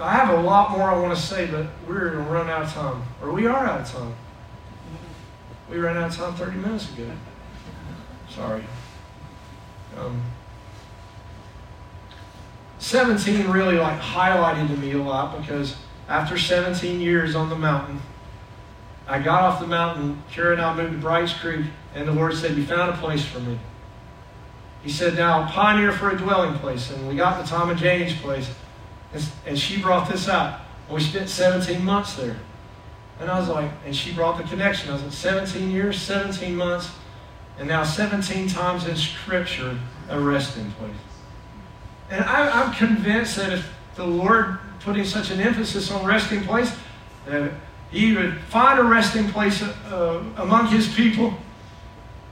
I 0.00 0.12
have 0.12 0.38
a 0.38 0.42
lot 0.42 0.70
more 0.70 0.90
I 0.90 0.98
want 0.98 1.14
to 1.14 1.22
say, 1.22 1.46
but 1.46 1.66
we're 1.86 2.10
going 2.10 2.24
to 2.24 2.30
run 2.30 2.48
out 2.48 2.62
of 2.62 2.72
time. 2.72 3.02
Or 3.20 3.32
we 3.32 3.46
are 3.46 3.66
out 3.66 3.80
of 3.80 3.90
time. 3.90 4.14
We 5.70 5.78
ran 5.78 5.96
out 5.96 6.10
of 6.10 6.16
time 6.16 6.34
30 6.34 6.56
minutes 6.58 6.92
ago. 6.92 7.10
Sorry. 8.28 8.64
Um, 9.98 10.20
17 12.80 13.48
really 13.48 13.76
like 13.76 14.00
highlighted 14.00 14.68
to 14.68 14.76
me 14.76 14.92
a 14.92 14.98
lot 14.98 15.40
because 15.40 15.76
after 16.08 16.36
17 16.36 17.00
years 17.00 17.36
on 17.36 17.48
the 17.48 17.56
mountain, 17.56 18.00
I 19.06 19.20
got 19.20 19.42
off 19.42 19.60
the 19.60 19.66
mountain, 19.66 20.22
Kara 20.30 20.52
and 20.52 20.62
I 20.62 20.74
moved 20.74 20.92
to 20.92 20.98
Bryce 20.98 21.32
Creek, 21.34 21.66
and 21.94 22.08
the 22.08 22.12
Lord 22.12 22.34
said, 22.34 22.56
You 22.56 22.64
found 22.64 22.90
a 22.90 22.96
place 22.96 23.24
for 23.24 23.40
me. 23.40 23.58
He 24.82 24.90
said, 24.90 25.14
Now 25.14 25.46
pioneer 25.48 25.92
for 25.92 26.10
a 26.10 26.16
dwelling 26.16 26.54
place. 26.58 26.90
And 26.90 27.06
we 27.08 27.16
got 27.16 27.44
to 27.44 27.48
Tom 27.48 27.70
and 27.70 27.78
Jane's 27.78 28.14
place, 28.14 28.50
and, 29.46 29.58
she 29.58 29.80
brought 29.80 30.08
this 30.08 30.28
out. 30.28 30.60
We 30.88 31.00
spent 31.00 31.28
17 31.28 31.84
months 31.84 32.14
there. 32.14 32.36
And 33.20 33.30
I 33.30 33.38
was 33.38 33.48
like, 33.48 33.70
and 33.84 33.94
she 33.94 34.12
brought 34.12 34.38
the 34.38 34.44
connection. 34.44 34.88
I 34.88 34.94
was 34.94 35.02
like, 35.02 35.12
17 35.12 35.70
years, 35.70 36.00
17 36.00 36.56
months, 36.56 36.90
and 37.58 37.68
now 37.68 37.84
17 37.84 38.48
times 38.48 38.86
in 38.86 38.96
Scripture, 38.96 39.78
a 40.08 40.18
resting 40.18 40.72
place. 40.72 40.96
And 42.08 42.24
I, 42.24 42.64
am 42.64 42.72
convinced 42.72 43.36
that 43.36 43.52
if 43.52 43.70
the 43.94 44.06
Lord 44.06 44.58
putting 44.80 45.04
such 45.04 45.30
an 45.30 45.38
emphasis 45.38 45.90
on 45.90 46.04
resting 46.06 46.42
place, 46.42 46.74
that 47.26 47.52
He 47.90 48.16
would 48.16 48.40
find 48.48 48.80
a 48.80 48.84
resting 48.84 49.28
place 49.28 49.62
uh, 49.62 50.24
among 50.38 50.68
His 50.68 50.92
people. 50.94 51.34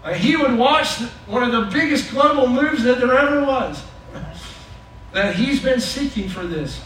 Uh, 0.02 0.14
he 0.14 0.36
would 0.36 0.56
watch 0.56 1.00
one 1.26 1.42
of 1.42 1.52
the 1.52 1.70
biggest 1.78 2.10
global 2.10 2.46
moves 2.46 2.82
that 2.84 2.98
there 2.98 3.16
ever 3.16 3.44
was. 3.44 3.82
that 5.12 5.34
He's 5.34 5.62
been 5.62 5.80
seeking 5.80 6.30
for 6.30 6.46
this. 6.46 6.82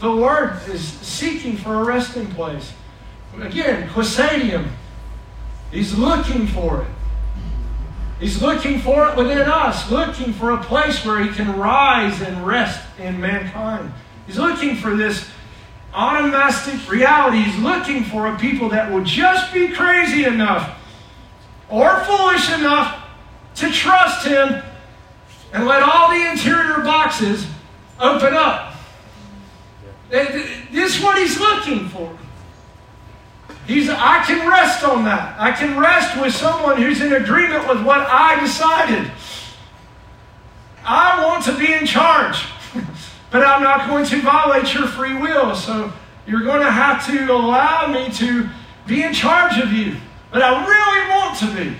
The 0.00 0.08
Lord 0.10 0.60
is 0.68 0.82
seeking 0.82 1.56
for 1.56 1.76
a 1.76 1.84
resting 1.84 2.26
place. 2.26 2.72
Again, 3.40 3.88
Quaesitum. 3.88 4.68
He's 5.70 5.96
looking 5.96 6.46
for 6.46 6.82
it. 6.82 6.88
He's 8.20 8.40
looking 8.40 8.78
for 8.78 9.08
it 9.08 9.16
within 9.16 9.48
us, 9.48 9.90
looking 9.90 10.32
for 10.32 10.52
a 10.52 10.62
place 10.62 11.04
where 11.04 11.22
he 11.22 11.30
can 11.30 11.58
rise 11.58 12.20
and 12.20 12.46
rest 12.46 12.80
in 12.98 13.20
mankind. 13.20 13.92
He's 14.26 14.38
looking 14.38 14.76
for 14.76 14.94
this 14.94 15.28
onomastic 15.92 16.88
reality. 16.88 17.38
He's 17.38 17.58
looking 17.58 18.04
for 18.04 18.28
a 18.28 18.38
people 18.38 18.68
that 18.68 18.92
will 18.92 19.02
just 19.02 19.52
be 19.52 19.68
crazy 19.68 20.24
enough 20.24 20.78
or 21.68 22.04
foolish 22.04 22.52
enough 22.52 23.04
to 23.56 23.70
trust 23.70 24.26
him 24.26 24.62
and 25.52 25.66
let 25.66 25.82
all 25.82 26.10
the 26.10 26.30
interior 26.30 26.84
boxes 26.84 27.46
open 27.98 28.34
up. 28.34 28.74
This 30.10 30.96
is 30.96 31.02
what 31.02 31.18
he's 31.18 31.40
looking 31.40 31.88
for. 31.88 32.16
He's, 33.66 33.88
I 33.88 34.24
can 34.24 34.48
rest 34.48 34.82
on 34.84 35.04
that. 35.04 35.38
I 35.38 35.52
can 35.52 35.78
rest 35.78 36.20
with 36.20 36.34
someone 36.34 36.82
who's 36.82 37.00
in 37.00 37.12
agreement 37.12 37.68
with 37.68 37.84
what 37.84 38.00
I 38.00 38.40
decided. 38.40 39.10
I 40.84 41.24
want 41.24 41.44
to 41.44 41.56
be 41.56 41.72
in 41.72 41.86
charge, 41.86 42.44
but 43.30 43.44
I'm 43.46 43.62
not 43.62 43.88
going 43.88 44.04
to 44.06 44.20
violate 44.20 44.74
your 44.74 44.88
free 44.88 45.16
will. 45.16 45.54
So 45.54 45.92
you're 46.26 46.42
going 46.42 46.62
to 46.62 46.70
have 46.70 47.06
to 47.06 47.32
allow 47.32 47.86
me 47.86 48.10
to 48.14 48.48
be 48.88 49.04
in 49.04 49.12
charge 49.12 49.58
of 49.58 49.72
you. 49.72 49.96
But 50.32 50.42
I 50.42 50.66
really 50.66 51.10
want 51.10 51.38
to 51.38 51.70
be. 51.70 51.76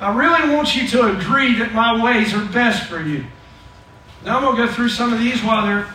I 0.00 0.16
really 0.16 0.52
want 0.52 0.74
you 0.74 0.88
to 0.88 1.16
agree 1.16 1.58
that 1.58 1.74
my 1.74 2.02
ways 2.02 2.34
are 2.34 2.44
best 2.46 2.88
for 2.88 3.00
you. 3.00 3.24
Now 4.24 4.38
I'm 4.38 4.42
going 4.42 4.56
to 4.56 4.66
go 4.66 4.72
through 4.72 4.88
some 4.88 5.12
of 5.12 5.20
these 5.20 5.44
while 5.44 5.64
they're, 5.64 5.86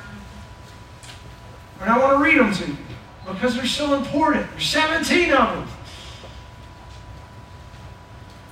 and 1.81 1.89
I 1.89 1.97
want 1.97 2.17
to 2.17 2.23
read 2.23 2.39
them 2.39 2.53
to 2.53 2.71
you 2.71 2.84
because 3.25 3.55
they're 3.55 3.65
so 3.65 3.95
important. 3.95 4.49
There's 4.51 4.67
17 4.67 5.31
of 5.33 5.55
them. 5.55 5.67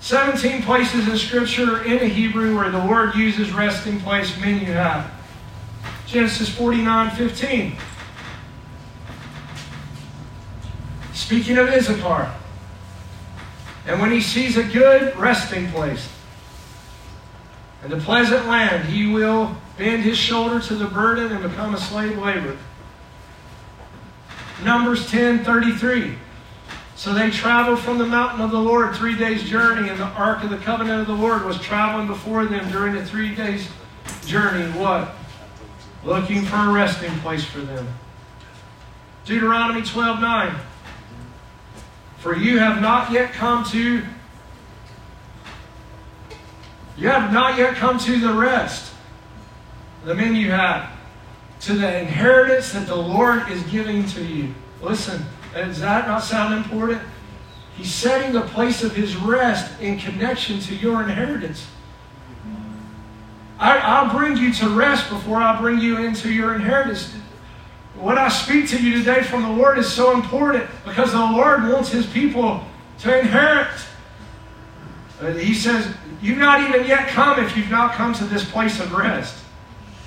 17 0.02 0.64
places 0.64 1.08
in 1.08 1.18
Scripture 1.18 1.84
in 1.86 2.00
the 2.00 2.08
Hebrew 2.08 2.58
where 2.58 2.70
the 2.70 2.86
word 2.86 3.16
uses 3.16 3.54
resting 3.54 4.00
place, 4.02 4.38
menu 4.40 4.66
have. 4.66 5.10
Genesis 6.08 6.50
49 6.50 7.16
15. 7.16 7.78
Speaking 11.14 11.58
of 11.58 11.70
Issachar. 11.70 12.34
And 13.86 14.02
when 14.02 14.12
he 14.12 14.22
sees 14.22 14.58
a 14.58 14.64
good 14.64 15.16
resting 15.18 15.70
place 15.72 16.10
and 17.84 17.92
a 17.94 17.98
pleasant 17.98 18.46
land, 18.48 18.86
he 18.86 19.08
will 19.08 19.56
bend 19.78 20.04
his 20.04 20.18
shoulder 20.18 20.60
to 20.60 20.76
the 20.76 20.86
burden 20.86 21.32
and 21.32 21.44
become 21.44 21.76
a 21.76 21.78
slave 21.78 22.18
laborer. 22.18 22.58
Numbers 24.64 25.10
10 25.10 25.44
33. 25.44 26.16
So 26.96 27.14
they 27.14 27.30
traveled 27.32 27.80
from 27.80 27.98
the 27.98 28.06
mountain 28.06 28.42
of 28.42 28.52
the 28.52 28.60
Lord 28.60 28.96
three 28.96 29.18
days' 29.18 29.44
journey, 29.44 29.90
and 29.90 30.00
the 30.00 30.06
ark 30.06 30.44
of 30.44 30.50
the 30.50 30.58
covenant 30.58 31.02
of 31.02 31.08
the 31.08 31.22
Lord 31.22 31.44
was 31.44 31.60
traveling 31.60 32.08
before 32.08 32.46
them 32.46 32.72
during 32.72 32.94
the 32.94 33.06
three 33.06 33.34
days' 33.36 33.68
journey. 34.26 34.72
What? 34.80 35.14
Looking 36.04 36.44
for 36.44 36.56
a 36.56 36.72
resting 36.72 37.12
place 37.20 37.44
for 37.44 37.60
them. 37.60 37.88
Deuteronomy 39.26 39.82
12 39.82 40.20
9. 40.20 40.56
For 42.20 42.36
you 42.36 42.60
have 42.60 42.82
not 42.82 43.12
yet 43.12 43.34
come 43.34 43.66
to 43.66 44.04
you 46.96 47.10
have 47.10 47.34
not 47.34 47.58
yet 47.58 47.76
come 47.76 47.98
to 48.00 48.20
the 48.20 48.32
rest, 48.32 48.94
the 50.06 50.14
men 50.14 50.36
you 50.36 50.52
have, 50.52 50.93
to 51.66 51.74
the 51.74 52.00
inheritance 52.00 52.74
that 52.74 52.88
the 52.88 52.96
Lord 52.96 53.50
is 53.50 53.64
giving 53.64 54.06
to 54.08 54.24
you. 54.24 54.54
Listen, 54.82 55.24
does 55.54 55.80
that 55.80 56.08
not 56.08 56.24
sound 56.24 56.54
important? 56.54 57.02
He's 57.78 57.94
setting 57.94 58.34
the 58.34 58.42
place 58.42 58.84
of 58.84 58.96
his 58.96 59.16
rest 59.16 59.80
in 59.82 59.98
connection 59.98 60.60
to 60.62 60.76
your 60.76 61.02
inheritance. 61.02 61.68
I, 63.60 64.04
will 64.04 64.18
bring 64.18 64.38
you 64.38 64.52
to 64.54 64.70
rest 64.70 65.10
before 65.10 65.42
I 65.42 65.60
bring 65.60 65.80
you 65.80 65.98
into 65.98 66.32
your 66.32 66.54
inheritance 66.54 67.14
what 67.96 68.18
I 68.18 68.28
speak 68.30 68.68
to 68.70 68.82
you 68.82 68.98
today 68.98 69.24
from 69.24 69.44
the 69.44 69.50
Lord 69.50 69.78
is 69.78 69.92
so 69.92 70.14
important 70.14 70.66
because 70.84 71.12
the 71.12 71.20
Lord 71.20 71.64
wants 71.64 71.92
His 71.92 72.06
people 72.06 72.66
to 73.00 73.20
inherit. 73.20 73.70
Uh, 75.22 75.32
he 75.34 75.54
says, 75.54 75.94
You've 76.22 76.38
not 76.38 76.62
even 76.62 76.88
yet 76.88 77.10
come 77.10 77.44
if 77.44 77.56
you've 77.56 77.70
not 77.70 77.94
come 77.94 78.14
to 78.14 78.24
this 78.26 78.50
place 78.50 78.80
of 78.80 78.94
rest. 78.94 79.43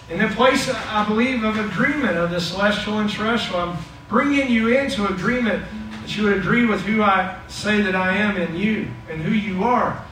In 0.09 0.19
the 0.21 0.29
place, 0.29 0.69
I 0.69 1.07
believe, 1.07 1.43
of 1.43 1.59
agreement 1.59 2.17
of 2.17 2.31
the 2.31 2.41
celestial 2.41 3.01
and 3.01 3.11
terrestrial, 3.11 3.61
I'm 3.61 3.79
bringing 4.09 4.49
you 4.49 4.69
into 4.69 5.07
agreement 5.07 5.65
that 6.03 6.17
you 6.17 6.25
would 6.25 6.37
agree 6.39 6.65
with 6.65 6.83
who 6.83 7.03
I 7.03 7.37
say 7.49 7.83
that 7.83 7.97
I 7.97 8.17
am 8.17 8.37
in 8.37 8.57
you 8.57 8.89
and 9.11 9.21
who 9.21 9.33
you 9.33 9.65
are. 9.65 10.05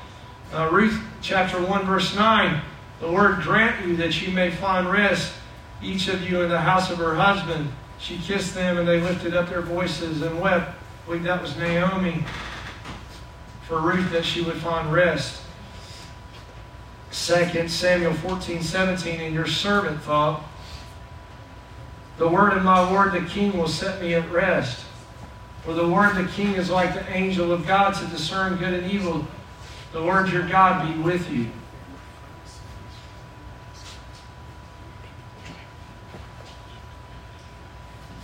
Uh, 0.52 0.68
Ruth 0.73 1.00
chapter 1.23 1.60
1, 1.60 1.86
verse 1.86 2.14
9 2.14 2.60
the 3.00 3.06
Lord 3.08 3.42
grant 3.42 3.86
you 3.86 3.97
that 3.97 4.23
you 4.23 4.32
may 4.32 4.50
find 4.50 4.90
rest 4.90 5.34
each 5.82 6.08
of 6.08 6.23
you 6.28 6.42
in 6.42 6.48
the 6.48 6.60
house 6.60 6.90
of 6.90 6.98
her 6.98 7.14
husband. 7.14 7.70
She 7.98 8.18
kissed 8.18 8.55
them 8.55 8.78
and 8.78 8.89
they 8.89 9.00
lifted 9.00 9.36
up 9.36 9.48
their 9.48 9.60
voices 9.60 10.23
and 10.23 10.40
wept. 10.40 10.70
I 10.70 11.06
believe 11.06 11.23
that 11.24 11.42
was 11.42 11.56
Naomi 11.56 12.24
for 13.68 13.81
Ruth 13.81 14.10
that 14.12 14.24
she 14.24 14.42
would 14.42 14.56
find 14.56 14.92
rest. 14.92 15.42
2 17.15 17.68
Samuel 17.68 18.12
14, 18.12 18.60
17, 18.60 19.20
and 19.20 19.33
your 19.33 19.47
servant 19.47 20.02
thought, 20.02 20.43
The 22.18 22.28
word 22.28 22.55
of 22.55 22.65
my 22.65 22.91
Lord 22.91 23.12
the 23.12 23.20
king 23.20 23.57
will 23.57 23.68
set 23.68 24.02
me 24.02 24.15
at 24.15 24.28
rest. 24.33 24.84
For 25.62 25.75
the 25.75 25.89
word 25.89 26.17
of 26.17 26.26
the 26.26 26.33
king 26.33 26.55
is 26.55 26.70
like 26.70 26.93
the 26.93 27.09
angel 27.17 27.52
of 27.52 27.68
God 27.68 27.94
to 27.94 28.07
discern 28.09 28.57
good 28.57 28.75
and 28.75 28.91
evil. 28.91 29.25
The 29.93 30.01
Lord 30.01 30.28
your 30.28 30.47
God 30.49 30.93
be 30.93 31.01
with 31.02 31.31
you. 31.31 31.51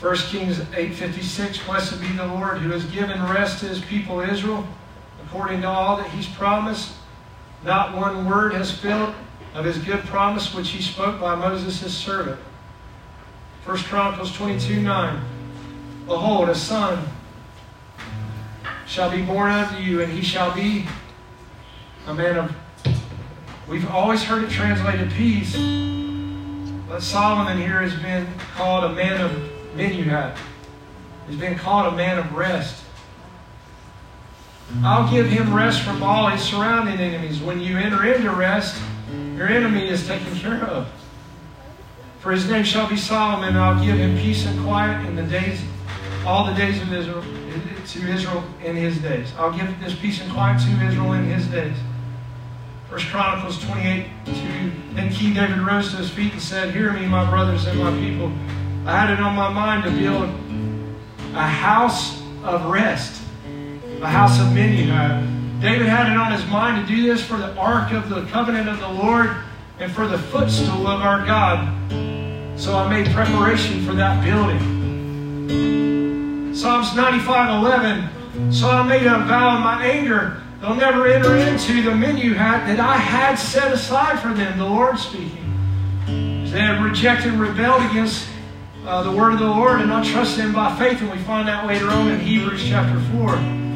1 0.00 0.16
Kings 0.16 0.58
8.56, 0.58 1.64
Blessed 1.64 2.00
be 2.00 2.08
the 2.08 2.26
Lord 2.26 2.58
who 2.58 2.70
has 2.70 2.84
given 2.86 3.22
rest 3.22 3.60
to 3.60 3.68
his 3.68 3.80
people 3.80 4.20
Israel, 4.20 4.66
according 5.24 5.60
to 5.60 5.68
all 5.68 5.96
that 5.98 6.10
he's 6.10 6.26
promised. 6.26 6.94
Not 7.62 7.96
one 7.96 8.28
word 8.28 8.54
has 8.54 8.70
failed 8.70 9.14
of 9.54 9.64
his 9.64 9.78
good 9.78 10.00
promise 10.04 10.54
which 10.54 10.70
he 10.70 10.80
spoke 10.80 11.20
by 11.20 11.34
Moses 11.34 11.80
his 11.80 11.96
servant. 11.96 12.40
1 13.64 13.76
Chronicles 13.78 14.34
22, 14.36 14.80
9. 14.80 15.22
Behold, 16.06 16.48
a 16.48 16.54
son 16.54 17.04
shall 18.86 19.10
be 19.10 19.22
born 19.22 19.50
unto 19.50 19.80
you, 19.80 20.00
and 20.00 20.12
he 20.12 20.22
shall 20.22 20.54
be 20.54 20.86
a 22.06 22.14
man 22.14 22.36
of... 22.36 22.56
We've 23.68 23.88
always 23.90 24.22
heard 24.22 24.42
it 24.42 24.50
translated 24.50 25.10
peace, 25.12 25.54
but 26.88 27.00
Solomon 27.00 27.58
here 27.58 27.80
has 27.82 27.94
been 28.02 28.26
called 28.56 28.84
a 28.84 28.94
man 28.94 29.20
of 29.20 29.76
men 29.76 29.94
you 29.94 30.04
have. 30.04 30.40
He's 31.28 31.38
been 31.38 31.56
called 31.56 31.92
a 31.92 31.96
man 31.96 32.18
of 32.18 32.32
rest. 32.32 32.82
I'll 34.82 35.10
give 35.10 35.28
him 35.28 35.52
rest 35.54 35.82
from 35.82 36.02
all 36.02 36.28
his 36.28 36.42
surrounding 36.42 36.98
enemies. 36.98 37.40
When 37.40 37.60
you 37.60 37.76
enter 37.76 38.04
into 38.04 38.30
rest, 38.30 38.80
your 39.36 39.48
enemy 39.48 39.88
is 39.88 40.06
taken 40.06 40.34
care 40.36 40.64
of. 40.64 40.88
For 42.20 42.32
his 42.32 42.48
name 42.48 42.64
shall 42.64 42.88
be 42.88 42.96
Solomon, 42.96 43.50
and 43.50 43.58
I'll 43.58 43.82
give 43.82 43.96
him 43.96 44.16
peace 44.18 44.46
and 44.46 44.62
quiet 44.64 45.06
in 45.06 45.16
the 45.16 45.22
days, 45.22 45.62
all 46.26 46.44
the 46.44 46.54
days 46.54 46.80
of 46.82 46.92
Israel, 46.92 47.22
to 47.88 48.08
Israel 48.08 48.44
in 48.62 48.76
his 48.76 48.98
days. 48.98 49.32
I'll 49.38 49.56
give 49.56 49.80
this 49.80 49.94
peace 49.94 50.20
and 50.20 50.30
quiet 50.30 50.60
to 50.60 50.86
Israel 50.86 51.12
in 51.14 51.24
his 51.24 51.46
days. 51.46 51.76
First 52.88 53.06
Chronicles 53.06 53.62
28, 53.64 54.06
2. 54.26 54.32
Then 54.94 55.12
King 55.12 55.34
David 55.34 55.58
rose 55.58 55.90
to 55.92 55.96
his 55.96 56.10
feet 56.10 56.32
and 56.32 56.42
said, 56.42 56.74
Hear 56.74 56.92
me, 56.92 57.06
my 57.06 57.28
brothers 57.28 57.66
and 57.66 57.78
my 57.78 57.90
people. 57.98 58.32
I 58.86 58.98
had 58.98 59.10
it 59.10 59.20
on 59.20 59.34
my 59.34 59.48
mind 59.48 59.84
to 59.84 59.90
build 59.90 60.28
a 61.34 61.46
house 61.46 62.20
of 62.42 62.66
rest, 62.66 63.22
a 64.02 64.08
house 64.08 64.40
of 64.40 64.52
many. 64.54 64.90
Uh, 64.90 65.20
David 65.60 65.86
had 65.88 66.10
it 66.10 66.16
on 66.16 66.32
his 66.32 66.44
mind 66.46 66.86
to 66.86 66.94
do 66.94 67.02
this 67.02 67.22
for 67.22 67.36
the 67.36 67.54
ark 67.56 67.92
of 67.92 68.08
the 68.08 68.24
covenant 68.26 68.68
of 68.68 68.80
the 68.80 68.88
Lord 68.88 69.36
and 69.78 69.92
for 69.92 70.06
the 70.06 70.18
footstool 70.18 70.86
of 70.86 71.02
our 71.02 71.26
God. 71.26 71.68
So 72.58 72.76
I 72.76 72.88
made 72.88 73.12
preparation 73.14 73.84
for 73.84 73.92
that 73.94 74.24
building. 74.24 74.60
Psalms 76.54 76.94
95 76.94 77.58
11. 77.62 78.52
So 78.52 78.70
I 78.70 78.82
made 78.86 79.06
a 79.06 79.18
vow 79.20 79.56
in 79.56 79.62
my 79.62 79.84
anger. 79.84 80.42
They'll 80.60 80.74
never 80.74 81.06
enter 81.06 81.36
into 81.36 81.82
the 81.82 81.94
menu 81.94 82.34
hat 82.34 82.66
that 82.66 82.80
I 82.80 82.96
had 82.96 83.36
set 83.36 83.72
aside 83.72 84.20
for 84.20 84.32
them, 84.34 84.58
the 84.58 84.64
Lord 84.64 84.98
speaking. 84.98 85.56
They 86.06 86.60
have 86.60 86.82
rejected 86.82 87.32
and 87.32 87.40
rebelled 87.40 87.82
against 87.90 88.28
uh, 88.86 89.02
the 89.02 89.12
word 89.12 89.34
of 89.34 89.38
the 89.38 89.46
Lord 89.46 89.80
and 89.80 89.88
not 89.88 90.04
trust 90.04 90.38
Him 90.38 90.52
by 90.52 90.76
faith. 90.78 91.00
And 91.00 91.10
we 91.10 91.18
find 91.18 91.48
that 91.48 91.66
later 91.66 91.88
on 91.88 92.08
in 92.08 92.20
Hebrews 92.20 92.66
chapter 92.66 93.00
4. 93.18 93.69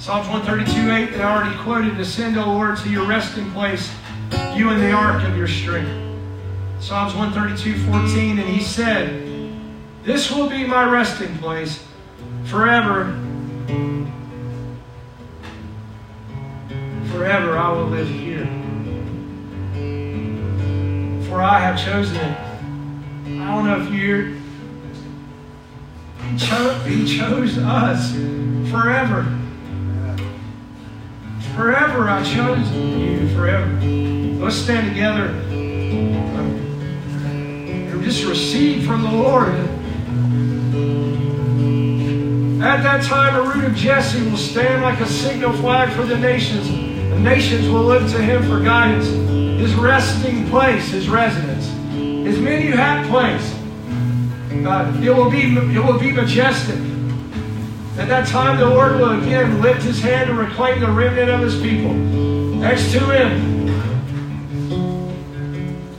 Psalms 0.00 0.28
132 0.28 0.90
8 0.90 1.12
that 1.12 1.20
I 1.20 1.36
already 1.36 1.58
quoted 1.58 2.00
Ascend, 2.00 2.38
O 2.38 2.46
Lord, 2.46 2.78
to 2.78 2.88
your 2.88 3.06
resting 3.06 3.50
place, 3.50 3.92
you 4.54 4.70
in 4.70 4.80
the 4.80 4.92
ark 4.92 5.22
of 5.24 5.36
your 5.36 5.46
strength. 5.46 5.90
Psalms 6.80 7.14
132 7.14 7.84
14. 7.84 8.38
And 8.38 8.48
He 8.48 8.62
said, 8.62 9.52
This 10.02 10.30
will 10.30 10.48
be 10.48 10.66
my 10.66 10.84
resting 10.84 11.36
place 11.36 11.84
forever. 12.46 13.14
Forever 17.12 17.58
I 17.58 17.70
will 17.70 17.88
live 17.88 18.08
here. 18.08 18.46
For 21.28 21.42
I 21.42 21.58
have 21.58 21.78
chosen 21.78 22.16
it. 22.16 22.38
I 23.38 23.54
don't 23.54 23.66
know 23.66 23.82
if 23.82 23.92
you're. 23.92 24.28
He, 26.24 26.38
cho- 26.38 26.78
he 26.86 27.18
chose 27.18 27.58
us 27.58 28.12
forever. 28.70 29.39
Forever 31.54 32.08
I 32.08 32.22
chose 32.22 32.70
you, 32.72 33.28
forever. 33.34 33.66
Let's 33.80 34.56
stand 34.56 34.88
together 34.88 35.28
and 35.50 36.22
just 38.02 38.24
receive 38.24 38.86
from 38.86 39.02
the 39.02 39.10
Lord. 39.10 39.48
At 42.62 42.82
that 42.82 43.02
time, 43.04 43.34
the 43.34 43.52
root 43.52 43.64
of 43.64 43.74
Jesse 43.74 44.22
will 44.28 44.36
stand 44.36 44.82
like 44.82 45.00
a 45.00 45.06
signal 45.06 45.52
flag 45.54 45.90
for 45.92 46.04
the 46.04 46.18
nations. 46.18 46.68
The 46.68 47.18
nations 47.18 47.68
will 47.68 47.84
look 47.84 48.08
to 48.10 48.18
him 48.18 48.42
for 48.44 48.60
guidance. 48.60 49.06
His 49.60 49.74
resting 49.74 50.48
place, 50.48 50.90
his 50.90 51.08
residence, 51.08 51.66
his 52.26 52.38
menu 52.38 52.72
hat 52.72 53.06
place. 53.08 53.56
Uh, 54.66 55.00
it 55.02 55.10
will 55.10 55.30
be 55.30 55.54
it 55.54 55.84
will 55.84 55.98
be 55.98 56.12
majestic. 56.12 56.89
At 58.00 58.08
that 58.08 58.26
time, 58.28 58.58
the 58.58 58.64
Lord 58.64 58.98
will 58.98 59.20
again 59.20 59.60
lift 59.60 59.82
his 59.82 60.00
hand 60.00 60.30
and 60.30 60.38
reclaim 60.38 60.80
the 60.80 60.90
remnant 60.90 61.28
of 61.28 61.42
his 61.42 61.60
people. 61.60 61.92
Next 61.92 62.92
to 62.92 62.98
him, 62.98 63.68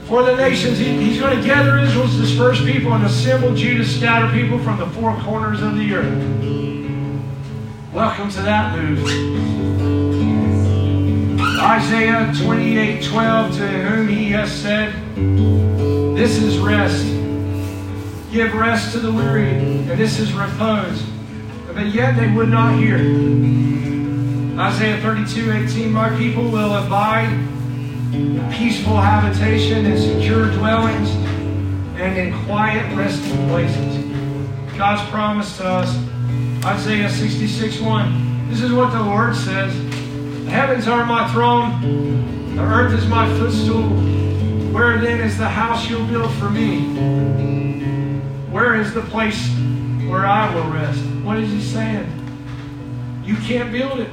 for 0.06 0.24
the 0.24 0.34
nations, 0.34 0.78
he, 0.78 1.00
he's 1.00 1.20
going 1.20 1.40
to 1.40 1.46
gather 1.46 1.78
Israel's 1.78 2.16
dispersed 2.16 2.64
people 2.64 2.92
and 2.92 3.04
assemble 3.04 3.54
Judah's 3.54 3.96
scattered 3.96 4.32
people 4.32 4.58
from 4.58 4.80
the 4.80 4.88
four 4.88 5.16
corners 5.20 5.62
of 5.62 5.76
the 5.76 5.94
earth. 5.94 6.42
Welcome 7.94 8.30
to 8.30 8.42
that 8.42 8.76
move. 8.76 9.06
Isaiah 11.60 12.32
28 12.42 13.04
12, 13.04 13.56
to 13.58 13.68
whom 13.68 14.08
he 14.08 14.28
has 14.30 14.50
said, 14.50 14.92
This 16.16 16.36
is 16.36 16.58
rest. 16.58 17.06
Give 18.32 18.52
rest 18.54 18.90
to 18.92 18.98
the 18.98 19.12
weary, 19.12 19.50
and 19.50 19.90
this 19.90 20.18
is 20.18 20.32
repose. 20.32 21.00
But 21.74 21.86
yet 21.86 22.16
they 22.16 22.30
would 22.30 22.50
not 22.50 22.78
hear. 22.78 22.98
Isaiah 24.58 25.00
32 25.00 25.50
18, 25.50 25.90
My 25.90 26.14
people 26.16 26.50
will 26.50 26.74
abide 26.74 27.32
in 28.12 28.52
peaceful 28.52 29.00
habitation 29.00 29.86
and 29.86 29.98
secure 29.98 30.50
dwellings 30.52 31.08
and 31.98 32.18
in 32.18 32.44
quiet 32.44 32.94
resting 32.94 33.48
places. 33.48 34.04
God's 34.76 35.08
promise 35.10 35.56
to 35.56 35.66
us, 35.66 35.96
Isaiah 36.64 37.08
66 37.08 37.80
1. 37.80 38.48
This 38.50 38.60
is 38.60 38.72
what 38.72 38.92
the 38.92 39.02
Lord 39.02 39.34
says 39.34 39.74
The 40.44 40.50
heavens 40.50 40.86
are 40.86 41.06
my 41.06 41.32
throne, 41.32 42.54
the 42.54 42.62
earth 42.62 42.92
is 42.92 43.06
my 43.06 43.26
footstool. 43.38 43.88
Where 44.72 44.98
then 44.98 45.20
is 45.20 45.38
the 45.38 45.48
house 45.48 45.88
you'll 45.88 46.06
build 46.06 46.32
for 46.34 46.50
me? 46.50 46.80
Where 48.50 48.74
is 48.74 48.92
the 48.92 49.02
place 49.02 49.48
where 50.12 50.26
I 50.26 50.54
will 50.54 50.70
rest? 50.70 51.02
What 51.24 51.38
is 51.38 51.50
he 51.50 51.62
saying? 51.62 52.06
You 53.24 53.34
can't 53.36 53.72
build 53.72 53.98
it. 53.98 54.10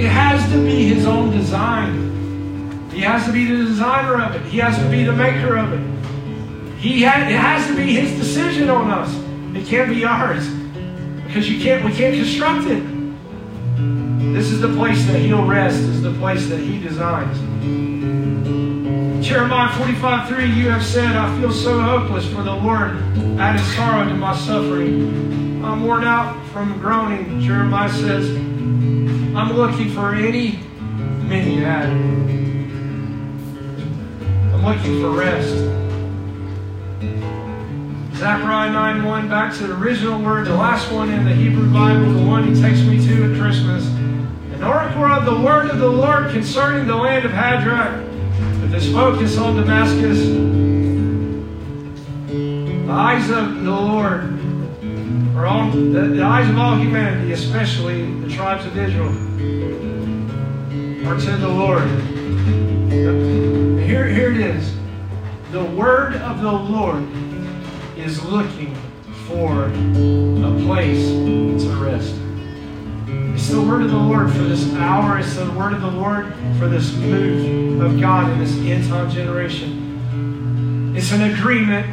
It 0.00 0.08
has 0.08 0.50
to 0.50 0.64
be 0.64 0.88
his 0.88 1.04
own 1.04 1.30
design. 1.30 2.88
He 2.90 3.02
has 3.02 3.26
to 3.26 3.32
be 3.32 3.44
the 3.44 3.64
designer 3.64 4.22
of 4.22 4.34
it. 4.34 4.40
He 4.46 4.56
has 4.58 4.78
to 4.78 4.88
be 4.88 5.04
the 5.04 5.12
maker 5.12 5.58
of 5.58 5.74
it. 5.74 6.78
He 6.78 7.04
ha- 7.04 7.28
it 7.28 7.36
has 7.36 7.66
to 7.66 7.76
be 7.76 7.92
his 7.92 8.18
decision 8.18 8.70
on 8.70 8.90
us. 8.90 9.14
It 9.54 9.66
can't 9.66 9.90
be 9.90 10.06
ours. 10.06 10.48
Because 11.26 11.46
you 11.50 11.62
can't 11.62 11.84
we 11.84 11.92
can't 11.92 12.16
construct 12.16 12.66
it. 12.68 12.82
This 14.32 14.52
is 14.52 14.62
the 14.62 14.74
place 14.74 15.04
that 15.06 15.18
he'll 15.18 15.44
rest, 15.46 15.76
this 15.76 15.96
is 15.96 16.02
the 16.02 16.14
place 16.14 16.48
that 16.48 16.60
he 16.60 16.80
designs. 16.80 18.65
Jeremiah 19.26 19.76
45 19.76 20.28
3, 20.28 20.44
you 20.52 20.70
have 20.70 20.84
said, 20.84 21.16
I 21.16 21.40
feel 21.40 21.50
so 21.50 21.80
hopeless 21.80 22.24
for 22.32 22.44
the 22.44 22.54
Lord 22.54 22.92
added 23.40 23.60
sorrow 23.74 24.08
to 24.08 24.14
my 24.14 24.36
suffering. 24.36 25.64
I'm 25.64 25.84
worn 25.84 26.04
out 26.04 26.40
from 26.50 26.78
groaning. 26.78 27.40
Jeremiah 27.40 27.88
says, 27.88 28.30
I'm 28.30 29.54
looking 29.54 29.90
for 29.90 30.14
any 30.14 30.60
many 31.26 31.56
had. 31.56 31.86
I'm 34.54 34.64
looking 34.64 35.00
for 35.00 35.10
rest. 35.10 35.56
Zechariah 38.16 38.70
9 38.70 39.02
1, 39.02 39.28
back 39.28 39.52
to 39.56 39.66
the 39.66 39.74
original 39.74 40.22
word, 40.22 40.46
the 40.46 40.54
last 40.54 40.92
one 40.92 41.10
in 41.10 41.24
the 41.24 41.34
Hebrew 41.34 41.68
Bible, 41.72 42.12
the 42.12 42.24
one 42.24 42.54
he 42.54 42.62
takes 42.62 42.78
me 42.82 43.04
to 43.04 43.32
at 43.32 43.40
Christmas. 43.40 43.86
An 43.86 44.62
oracle 44.62 45.04
of 45.04 45.24
the 45.24 45.44
word 45.44 45.68
of 45.68 45.80
the 45.80 45.90
Lord 45.90 46.30
concerning 46.30 46.86
the 46.86 46.94
land 46.94 47.24
of 47.24 47.32
Hadrach, 47.32 48.05
with 48.66 48.82
his 48.82 48.92
focus 48.92 49.38
on 49.38 49.54
Damascus. 49.54 50.18
The 52.26 52.90
eyes 52.90 53.30
of 53.30 53.62
the 53.62 53.70
Lord 53.70 54.22
are 55.36 55.46
on 55.46 55.92
the, 55.92 56.00
the 56.00 56.22
eyes 56.22 56.50
of 56.50 56.58
all 56.58 56.74
humanity, 56.76 57.30
especially 57.32 58.12
the 58.22 58.28
tribes 58.28 58.66
of 58.66 58.76
Israel, 58.76 59.12
are 61.06 61.16
to 61.16 61.36
the 61.36 61.48
Lord. 61.48 61.88
Here, 63.82 64.08
here 64.08 64.32
it 64.32 64.40
is. 64.40 64.74
The 65.52 65.64
word 65.64 66.16
of 66.16 66.40
the 66.40 66.50
Lord 66.50 67.06
is 67.96 68.24
looking 68.24 68.74
for 69.28 69.66
a 69.66 70.64
place 70.64 71.06
to 71.62 71.68
rest. 71.76 72.25
It's 73.46 73.54
the 73.54 73.62
word 73.62 73.82
of 73.82 73.92
the 73.92 73.96
Lord 73.96 74.32
for 74.32 74.42
this 74.42 74.74
hour. 74.74 75.20
It's 75.20 75.36
the 75.36 75.48
word 75.52 75.72
of 75.72 75.80
the 75.80 75.92
Lord 75.92 76.34
for 76.58 76.66
this 76.66 76.92
move 76.96 77.80
of 77.80 78.00
God 78.00 78.28
in 78.32 78.40
this 78.40 78.52
end 78.56 78.88
time 78.88 79.08
generation. 79.08 80.92
It's 80.96 81.12
an 81.12 81.32
agreement 81.32 81.86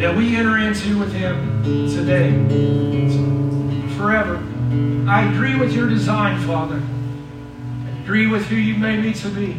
that 0.00 0.16
we 0.16 0.34
enter 0.36 0.56
into 0.56 0.98
with 0.98 1.12
Him 1.12 1.62
today, 1.90 2.30
forever. 3.98 4.36
I 5.06 5.30
agree 5.30 5.54
with 5.54 5.74
your 5.74 5.90
design, 5.90 6.40
Father. 6.46 6.80
I 6.80 8.02
agree 8.04 8.26
with 8.26 8.46
who 8.46 8.56
you 8.56 8.74
made 8.78 9.04
me 9.04 9.12
to 9.12 9.28
be. 9.28 9.52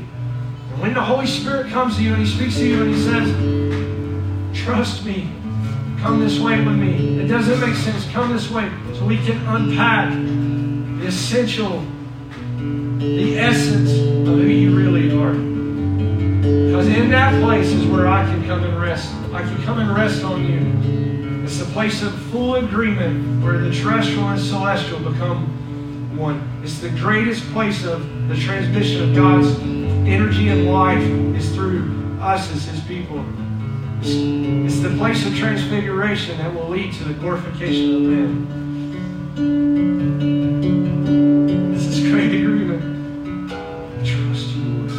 And 0.72 0.82
when 0.82 0.96
the 0.96 1.04
Holy 1.04 1.28
Spirit 1.28 1.68
comes 1.68 1.98
to 1.98 2.04
you 2.04 2.16
and 2.16 2.26
He 2.26 2.36
speaks 2.36 2.56
to 2.56 2.66
you 2.68 2.82
and 2.82 2.96
He 2.96 3.00
says, 3.00 4.66
Trust 4.66 5.06
me, 5.06 5.30
come 6.06 6.20
this 6.20 6.40
way 6.40 6.64
with 6.64 6.76
me. 6.76 7.20
It 7.20 7.26
doesn't 7.26 7.60
make 7.60 7.76
sense. 7.76 8.06
Come 8.12 8.32
this 8.32 8.52
way 8.52 8.72
so 8.94 9.06
we 9.06 9.18
can 9.18 9.44
unpack 9.48 10.14
the 10.14 11.08
essential, 11.08 11.84
the 13.00 13.40
essence 13.40 13.90
of 13.90 14.36
who 14.36 14.44
you 14.44 14.78
really 14.78 15.10
are. 15.20 15.34
Because 15.34 16.88
in 16.90 17.10
that 17.10 17.42
place 17.42 17.70
is 17.70 17.88
where 17.88 18.08
I 18.08 18.24
can 18.24 18.46
come 18.46 18.64
and 18.64 18.80
rest. 18.80 19.12
I 19.34 19.42
can 19.42 19.64
come 19.64 19.80
and 19.80 19.96
rest 19.96 20.24
on 20.24 20.46
you. 20.46 21.44
It's 21.44 21.58
the 21.58 21.66
place 21.74 22.04
of 22.04 22.14
full 22.26 22.54
agreement 22.56 23.44
where 23.44 23.58
the 23.58 23.74
terrestrial 23.74 24.30
and 24.30 24.40
celestial 24.40 25.00
become 25.00 26.16
one. 26.16 26.62
It's 26.64 26.78
the 26.78 26.90
greatest 26.90 27.42
place 27.52 27.84
of 27.84 28.28
the 28.28 28.36
transmission 28.36 29.10
of 29.10 29.16
God's 29.16 29.50
energy 30.08 30.50
and 30.50 30.72
life 30.72 31.02
is 31.36 31.52
through 31.56 32.20
us 32.22 32.52
as 32.52 32.66
His 32.66 32.80
people. 32.82 33.26
It's, 34.08 34.14
it's 34.76 34.82
the 34.84 34.96
place 34.98 35.26
of 35.26 35.36
transfiguration 35.36 36.38
that 36.38 36.54
will 36.54 36.70
lead 36.70 36.94
to 36.94 37.06
the 37.06 37.16
glorification 37.16 37.96
of 37.96 38.02
men. 38.02 38.46
This 41.74 41.88
is 41.88 42.12
great 42.12 42.32
agreement. 42.36 42.84
I 43.52 43.56
trust 44.06 44.50
you, 44.50 44.64
Lord. 44.64 44.92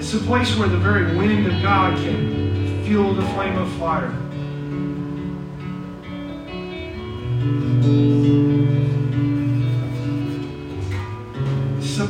It's 0.00 0.12
a 0.12 0.18
place 0.18 0.56
where 0.56 0.68
the 0.68 0.78
very 0.78 1.16
wind 1.16 1.46
of 1.46 1.62
God 1.62 1.96
can 1.98 2.82
fuel 2.84 3.14
the 3.14 3.22
flame 3.28 3.56
of 3.58 3.70
fire. 3.74 4.12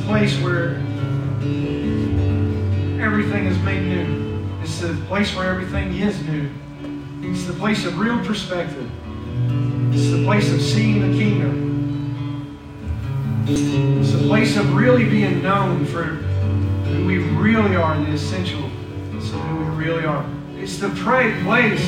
Place 0.07 0.35
where 0.41 0.81
everything 3.11 3.45
is 3.45 3.59
made 3.59 3.83
new. 3.83 4.47
It's 4.61 4.79
the 4.79 4.93
place 5.09 5.35
where 5.35 5.49
everything 5.49 5.93
is 5.97 6.17
new. 6.23 6.49
It's 7.21 7.43
the 7.43 7.51
place 7.51 7.85
of 7.85 7.99
real 7.99 8.17
perspective. 8.23 8.89
It's 9.93 10.11
the 10.11 10.23
place 10.23 10.49
of 10.53 10.61
seeing 10.61 11.01
the 11.11 11.17
kingdom. 11.19 12.57
It's 13.49 14.13
the 14.13 14.27
place 14.29 14.55
of 14.55 14.73
really 14.73 15.03
being 15.03 15.43
known 15.43 15.85
for 15.85 16.03
who 16.03 17.05
we 17.05 17.17
really 17.17 17.75
are, 17.75 17.97
the 17.97 18.11
essential. 18.13 18.63
It's 19.13 19.29
who 19.29 19.57
we 19.57 19.65
really 19.85 20.05
are. 20.05 20.25
It's 20.55 20.77
the 20.77 20.87
pray 21.03 21.37
place, 21.43 21.85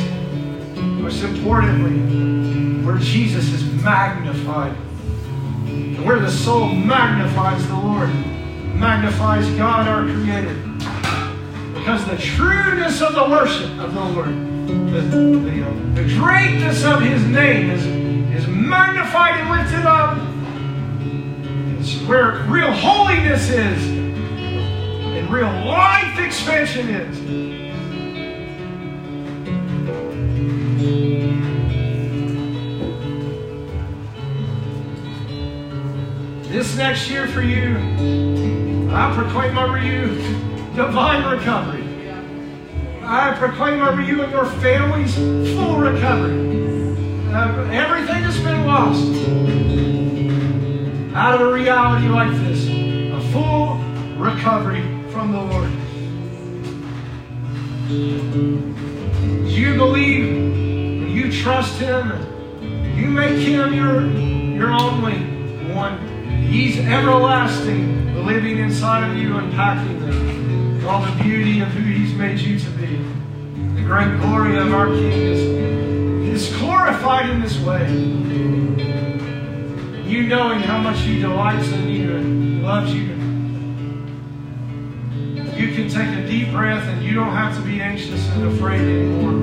most 0.76 1.24
importantly, 1.24 2.84
where 2.85 2.98
Jesus 2.98 3.50
is 3.53 3.64
magnified. 3.82 4.76
And 5.68 6.06
where 6.06 6.19
the 6.19 6.30
soul 6.30 6.68
magnifies 6.68 7.66
the 7.69 7.76
Lord, 7.76 8.10
magnifies 8.76 9.50
God 9.52 9.88
our 9.88 10.03
Creator. 10.03 10.73
Because 11.84 12.06
the 12.06 12.16
trueness 12.16 13.02
of 13.02 13.14
the 13.14 13.26
worship 13.26 13.70
of 13.78 13.94
the 13.94 14.00
Lord, 14.00 14.30
the, 14.30 15.02
the, 15.02 15.68
uh, 15.68 15.95
the 15.95 16.16
greatness 16.18 16.86
of 16.86 17.02
his 17.02 17.22
name 17.26 17.72
is, 17.72 17.86
is 18.42 18.48
magnified 18.48 19.42
and 19.42 19.50
lifted 19.50 19.86
up. 19.86 20.18
It's 21.78 22.02
where 22.08 22.45
real 22.48 22.72
holiness 22.72 23.50
is 23.50 23.86
and 23.90 25.30
real 25.30 25.52
life 25.66 26.18
expansion 26.20 26.88
is. 26.88 27.20
This 36.50 36.78
next 36.78 37.10
year 37.10 37.28
for 37.28 37.42
you, 37.42 37.76
I 38.90 39.14
proclaim 39.14 39.58
over 39.58 39.78
you 39.78 40.53
divine 40.76 41.24
recovery. 41.38 41.84
I 43.03 43.35
proclaim 43.38 43.82
over 43.82 44.02
you 44.02 44.24
and 44.24 44.32
your 44.32 44.45
families 44.45 45.14
full 45.16 45.77
recovery. 45.77 46.52
Uh, 47.32 47.69
everything 47.72 48.24
that's 48.24 48.40
been 48.40 48.66
lost 48.66 49.03
out 51.16 51.35
of 51.35 51.42
a 51.42 51.53
reality 51.53 52.08
like 52.08 52.32
this, 52.43 52.68
a 52.68 53.32
full 53.32 53.77
recovery 54.18 54.82
from 55.11 55.32
the 55.32 55.42
Lord. 55.42 55.69
You 59.48 59.76
believe 59.76 60.35
and 61.03 61.11
you 61.11 61.32
trust 61.32 61.80
Him, 61.80 62.11
you 62.95 63.10
make 63.10 63.38
Him 63.38 63.74
your, 63.74 64.08
your 64.56 64.72
only 64.72 65.19
one. 65.72 66.00
He's 66.48 66.80
everlasting, 66.80 68.26
living 68.26 68.58
inside 68.58 69.11
of 69.11 69.18
you, 69.18 69.38
unpacking 69.38 70.00
them. 70.00 70.33
All 70.86 71.02
the 71.02 71.24
beauty 71.24 71.62
of 71.62 71.70
who 71.70 71.82
He's 71.82 72.14
made 72.14 72.40
you 72.40 72.60
to 72.60 72.70
be. 72.72 72.98
The 73.76 73.82
great 73.82 74.20
glory 74.20 74.58
of 74.58 74.74
our 74.74 74.88
King 74.88 75.12
is, 75.12 76.44
is 76.44 76.58
glorified 76.58 77.30
in 77.30 77.42
this 77.42 77.58
way. 77.60 77.90
You 80.06 80.28
knowing 80.28 80.60
how 80.60 80.80
much 80.80 81.00
He 81.00 81.22
delights 81.22 81.70
in 81.70 81.88
you 81.90 82.16
and 82.16 82.64
loves 82.64 82.94
you. 82.94 83.14
You 85.56 85.74
can 85.74 85.88
take 85.88 86.10
a 86.18 86.28
deep 86.28 86.52
breath 86.52 86.84
and 86.84 87.02
you 87.02 87.14
don't 87.14 87.32
have 87.32 87.56
to 87.56 87.62
be 87.62 87.80
anxious 87.82 88.28
and 88.32 88.48
afraid 88.48 88.82
anymore. 88.82 89.34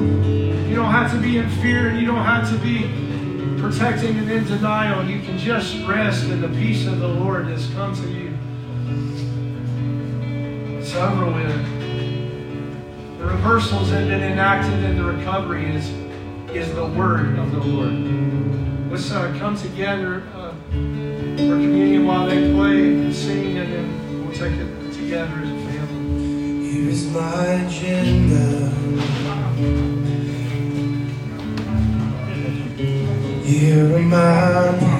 You 0.68 0.74
don't 0.74 0.92
have 0.92 1.10
to 1.12 1.18
be 1.18 1.38
in 1.38 1.48
fear 1.48 1.88
and 1.88 1.98
you 1.98 2.06
don't 2.06 2.24
have 2.24 2.50
to 2.50 2.58
be 2.58 3.60
protecting 3.60 4.18
and 4.18 4.30
in 4.30 4.44
denial. 4.44 5.08
You 5.08 5.20
can 5.20 5.38
just 5.38 5.82
rest 5.86 6.24
in 6.24 6.42
the 6.42 6.48
peace 6.48 6.86
of 6.86 6.98
the 6.98 7.08
Lord 7.08 7.46
has 7.46 7.68
come 7.70 7.94
to 7.94 8.08
you. 8.10 8.29
It's 10.90 10.98
over 10.98 11.26
with. 11.26 13.18
The 13.20 13.24
reversals 13.24 13.90
have 13.90 14.08
been 14.08 14.24
enacted 14.24 14.72
and 14.82 14.98
the 14.98 15.04
recovery 15.04 15.72
is, 15.72 15.88
is 16.52 16.74
the 16.74 16.84
word 16.84 17.38
of 17.38 17.52
the 17.52 17.60
Lord. 17.60 18.90
Let's 18.90 19.08
uh, 19.12 19.32
come 19.38 19.56
together 19.56 20.24
uh, 20.34 20.50
for 20.72 21.54
communion 21.54 22.08
while 22.08 22.26
they 22.26 22.52
play 22.52 22.88
and 22.88 23.14
sing, 23.14 23.56
and 23.58 23.72
then 23.72 24.24
we'll 24.26 24.34
take 24.34 24.54
it 24.54 24.92
together 24.92 25.36
as 25.36 25.48
a 25.48 25.70
family. 25.70 26.72
Here 26.72 26.90
is 26.90 27.06
my 27.12 27.44
agenda. 27.44 28.70
Here 33.44 33.96
am 33.96 34.12
I. 34.12 34.99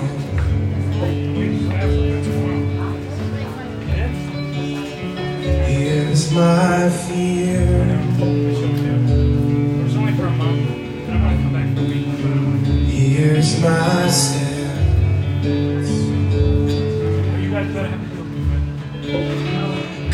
for 12.21 12.29
a 12.29 12.31
week. 12.31 12.87
Here's 12.89 13.61
my 13.61 14.09
step. 14.09 14.65
You 15.45 15.51
guys 17.51 17.69
better 17.75 17.89
have 17.89 18.01
a 18.01 18.05
good 18.15 18.29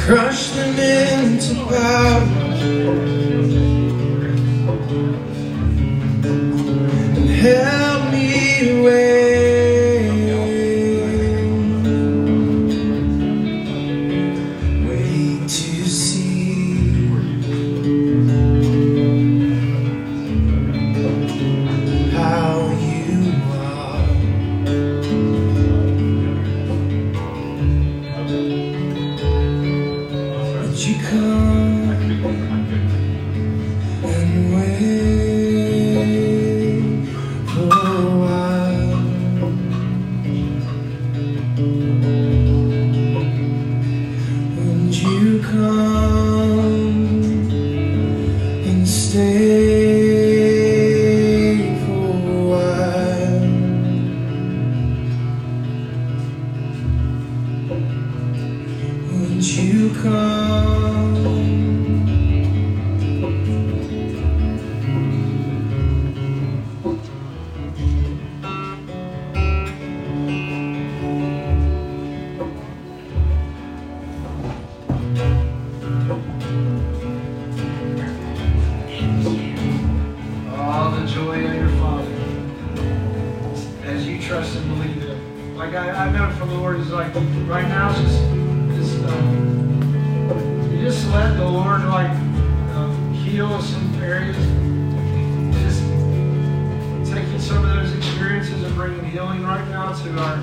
Crush 0.01 0.51
them 0.51 0.79
into 0.79 1.55
powder. 1.67 3.16
Healing 99.37 99.47
right 99.47 99.69
now 99.69 99.93
to 99.93 100.19
our 100.19 100.43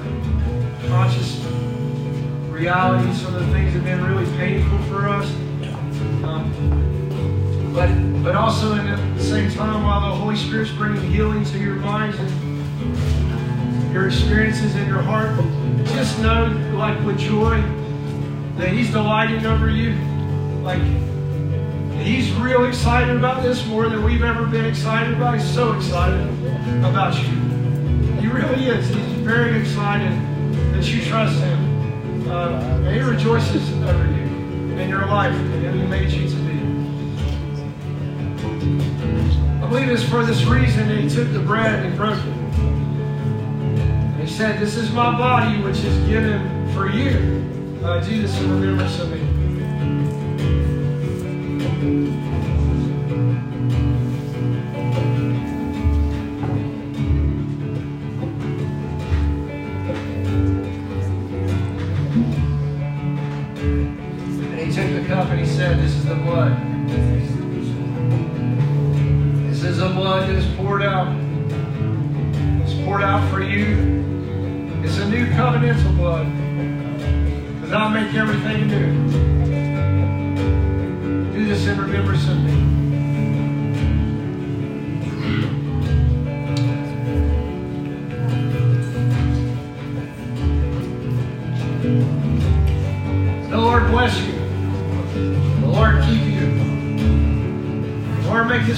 conscious 0.88 1.44
reality. 2.50 3.14
Some 3.14 3.36
of 3.36 3.46
the 3.46 3.52
things 3.54 3.74
have 3.74 3.84
been 3.84 4.04
really 4.04 4.26
painful 4.38 4.78
for 4.84 5.08
us. 5.08 5.30
Um, 6.24 6.52
but 7.74 7.90
but 8.24 8.36
also 8.36 8.76
in 8.76 8.86
the 8.86 9.24
same 9.24 9.52
time 9.52 9.84
while 9.84 10.02
the 10.02 10.16
Holy 10.16 10.36
Spirit's 10.36 10.72
bringing 10.72 11.02
healing 11.12 11.44
to 11.46 11.58
your 11.58 11.76
minds 11.76 12.18
and 12.20 13.94
your 13.94 14.08
experiences 14.08 14.76
in 14.76 14.88
your 14.88 15.02
heart, 15.02 15.36
just 15.88 16.20
know, 16.20 16.46
like 16.76 17.04
with 17.06 17.18
joy, 17.18 17.62
that 18.58 18.70
He's 18.70 18.92
delighting 18.92 19.46
over 19.46 19.70
you. 19.70 19.94
Like 20.62 20.82
He's 22.04 22.32
real 22.34 22.66
excited 22.66 23.16
about 23.16 23.44
this 23.44 23.66
more 23.66 23.90
than 23.90 24.04
we've 24.04 24.24
ever 24.24 24.46
been 24.46 24.66
excited 24.66 25.14
about. 25.14 25.36
He's 25.40 25.54
so 25.54 25.74
excited 25.74 26.28
about 26.84 27.16
you. 27.18 27.53
Really 28.34 28.66
is. 28.66 28.88
He's 28.90 28.98
very 29.22 29.60
excited 29.62 30.12
that 30.74 30.84
you 30.86 31.06
trust 31.06 31.40
Him. 31.40 32.30
Uh, 32.32 32.50
and 32.50 32.96
He 32.96 33.00
rejoices 33.00 33.72
over 33.84 34.06
you 34.06 34.76
in 34.80 34.90
your 34.90 35.06
life 35.06 35.36
and 35.36 35.66
who 35.66 35.80
He 35.80 35.86
made 35.86 36.12
you 36.12 36.28
to 36.28 36.36
be. 36.38 36.54
I 39.64 39.68
believe 39.68 39.90
it's 39.90 40.04
for 40.04 40.26
this 40.26 40.44
reason 40.46 40.88
that 40.88 40.98
he 40.98 41.08
took 41.08 41.32
the 41.32 41.40
bread 41.40 41.86
and 41.86 41.96
broke 41.96 42.18
it. 42.18 42.26
And 42.26 44.22
he 44.22 44.28
said, 44.28 44.60
This 44.60 44.78
is 44.78 44.92
my 44.92 45.18
body 45.18 45.62
which 45.62 45.78
is 45.78 45.96
given 46.08 46.74
for 46.74 46.90
you. 46.90 47.80
Uh, 47.84 48.04
do 48.04 48.22
this 48.22 48.36
in 48.40 48.50
remembrance 48.50 49.00
of 49.00 49.12
me. 49.12 49.23
Said, 65.54 65.78
This 65.78 65.94
is 65.94 66.06
the 66.06 66.16
blood 66.16 66.58
This 69.50 69.64
is 69.64 69.78
the 69.78 69.90
blood 69.90 70.28
that 70.28 70.36
is 70.36 70.46
poured 70.56 70.82
out. 70.82 71.16
It's 72.64 72.74
poured 72.84 73.04
out 73.04 73.30
for 73.30 73.44
you. 73.44 74.82
It's 74.84 74.98
a 74.98 75.08
new 75.08 75.28
covenantal 75.28 75.96
blood. 75.96 76.26
Because 77.54 77.72
I'll 77.72 77.92
make 77.92 78.16
everything 78.16 78.68
new. 78.68 79.12
Do 81.34 81.46
this 81.46 81.68
in 81.68 81.80
remembrance 81.80 82.28
of 82.28 82.44
me. 82.44 82.73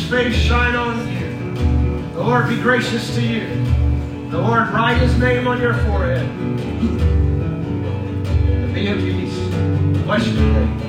Face 0.10 0.36
shine 0.36 0.76
on 0.76 1.00
you. 1.12 2.14
The 2.14 2.22
Lord 2.22 2.48
be 2.48 2.62
gracious 2.62 3.16
to 3.16 3.22
you. 3.22 3.48
The 4.30 4.38
Lord 4.38 4.70
write 4.70 5.02
his 5.02 5.18
name 5.18 5.48
on 5.48 5.60
your 5.60 5.74
forehead. 5.74 6.26
And 8.46 8.74
be 8.74 8.88
at 8.90 8.98
peace. 8.98 9.38
Bless 10.04 10.28
you 10.28 10.36
today. 10.36 10.85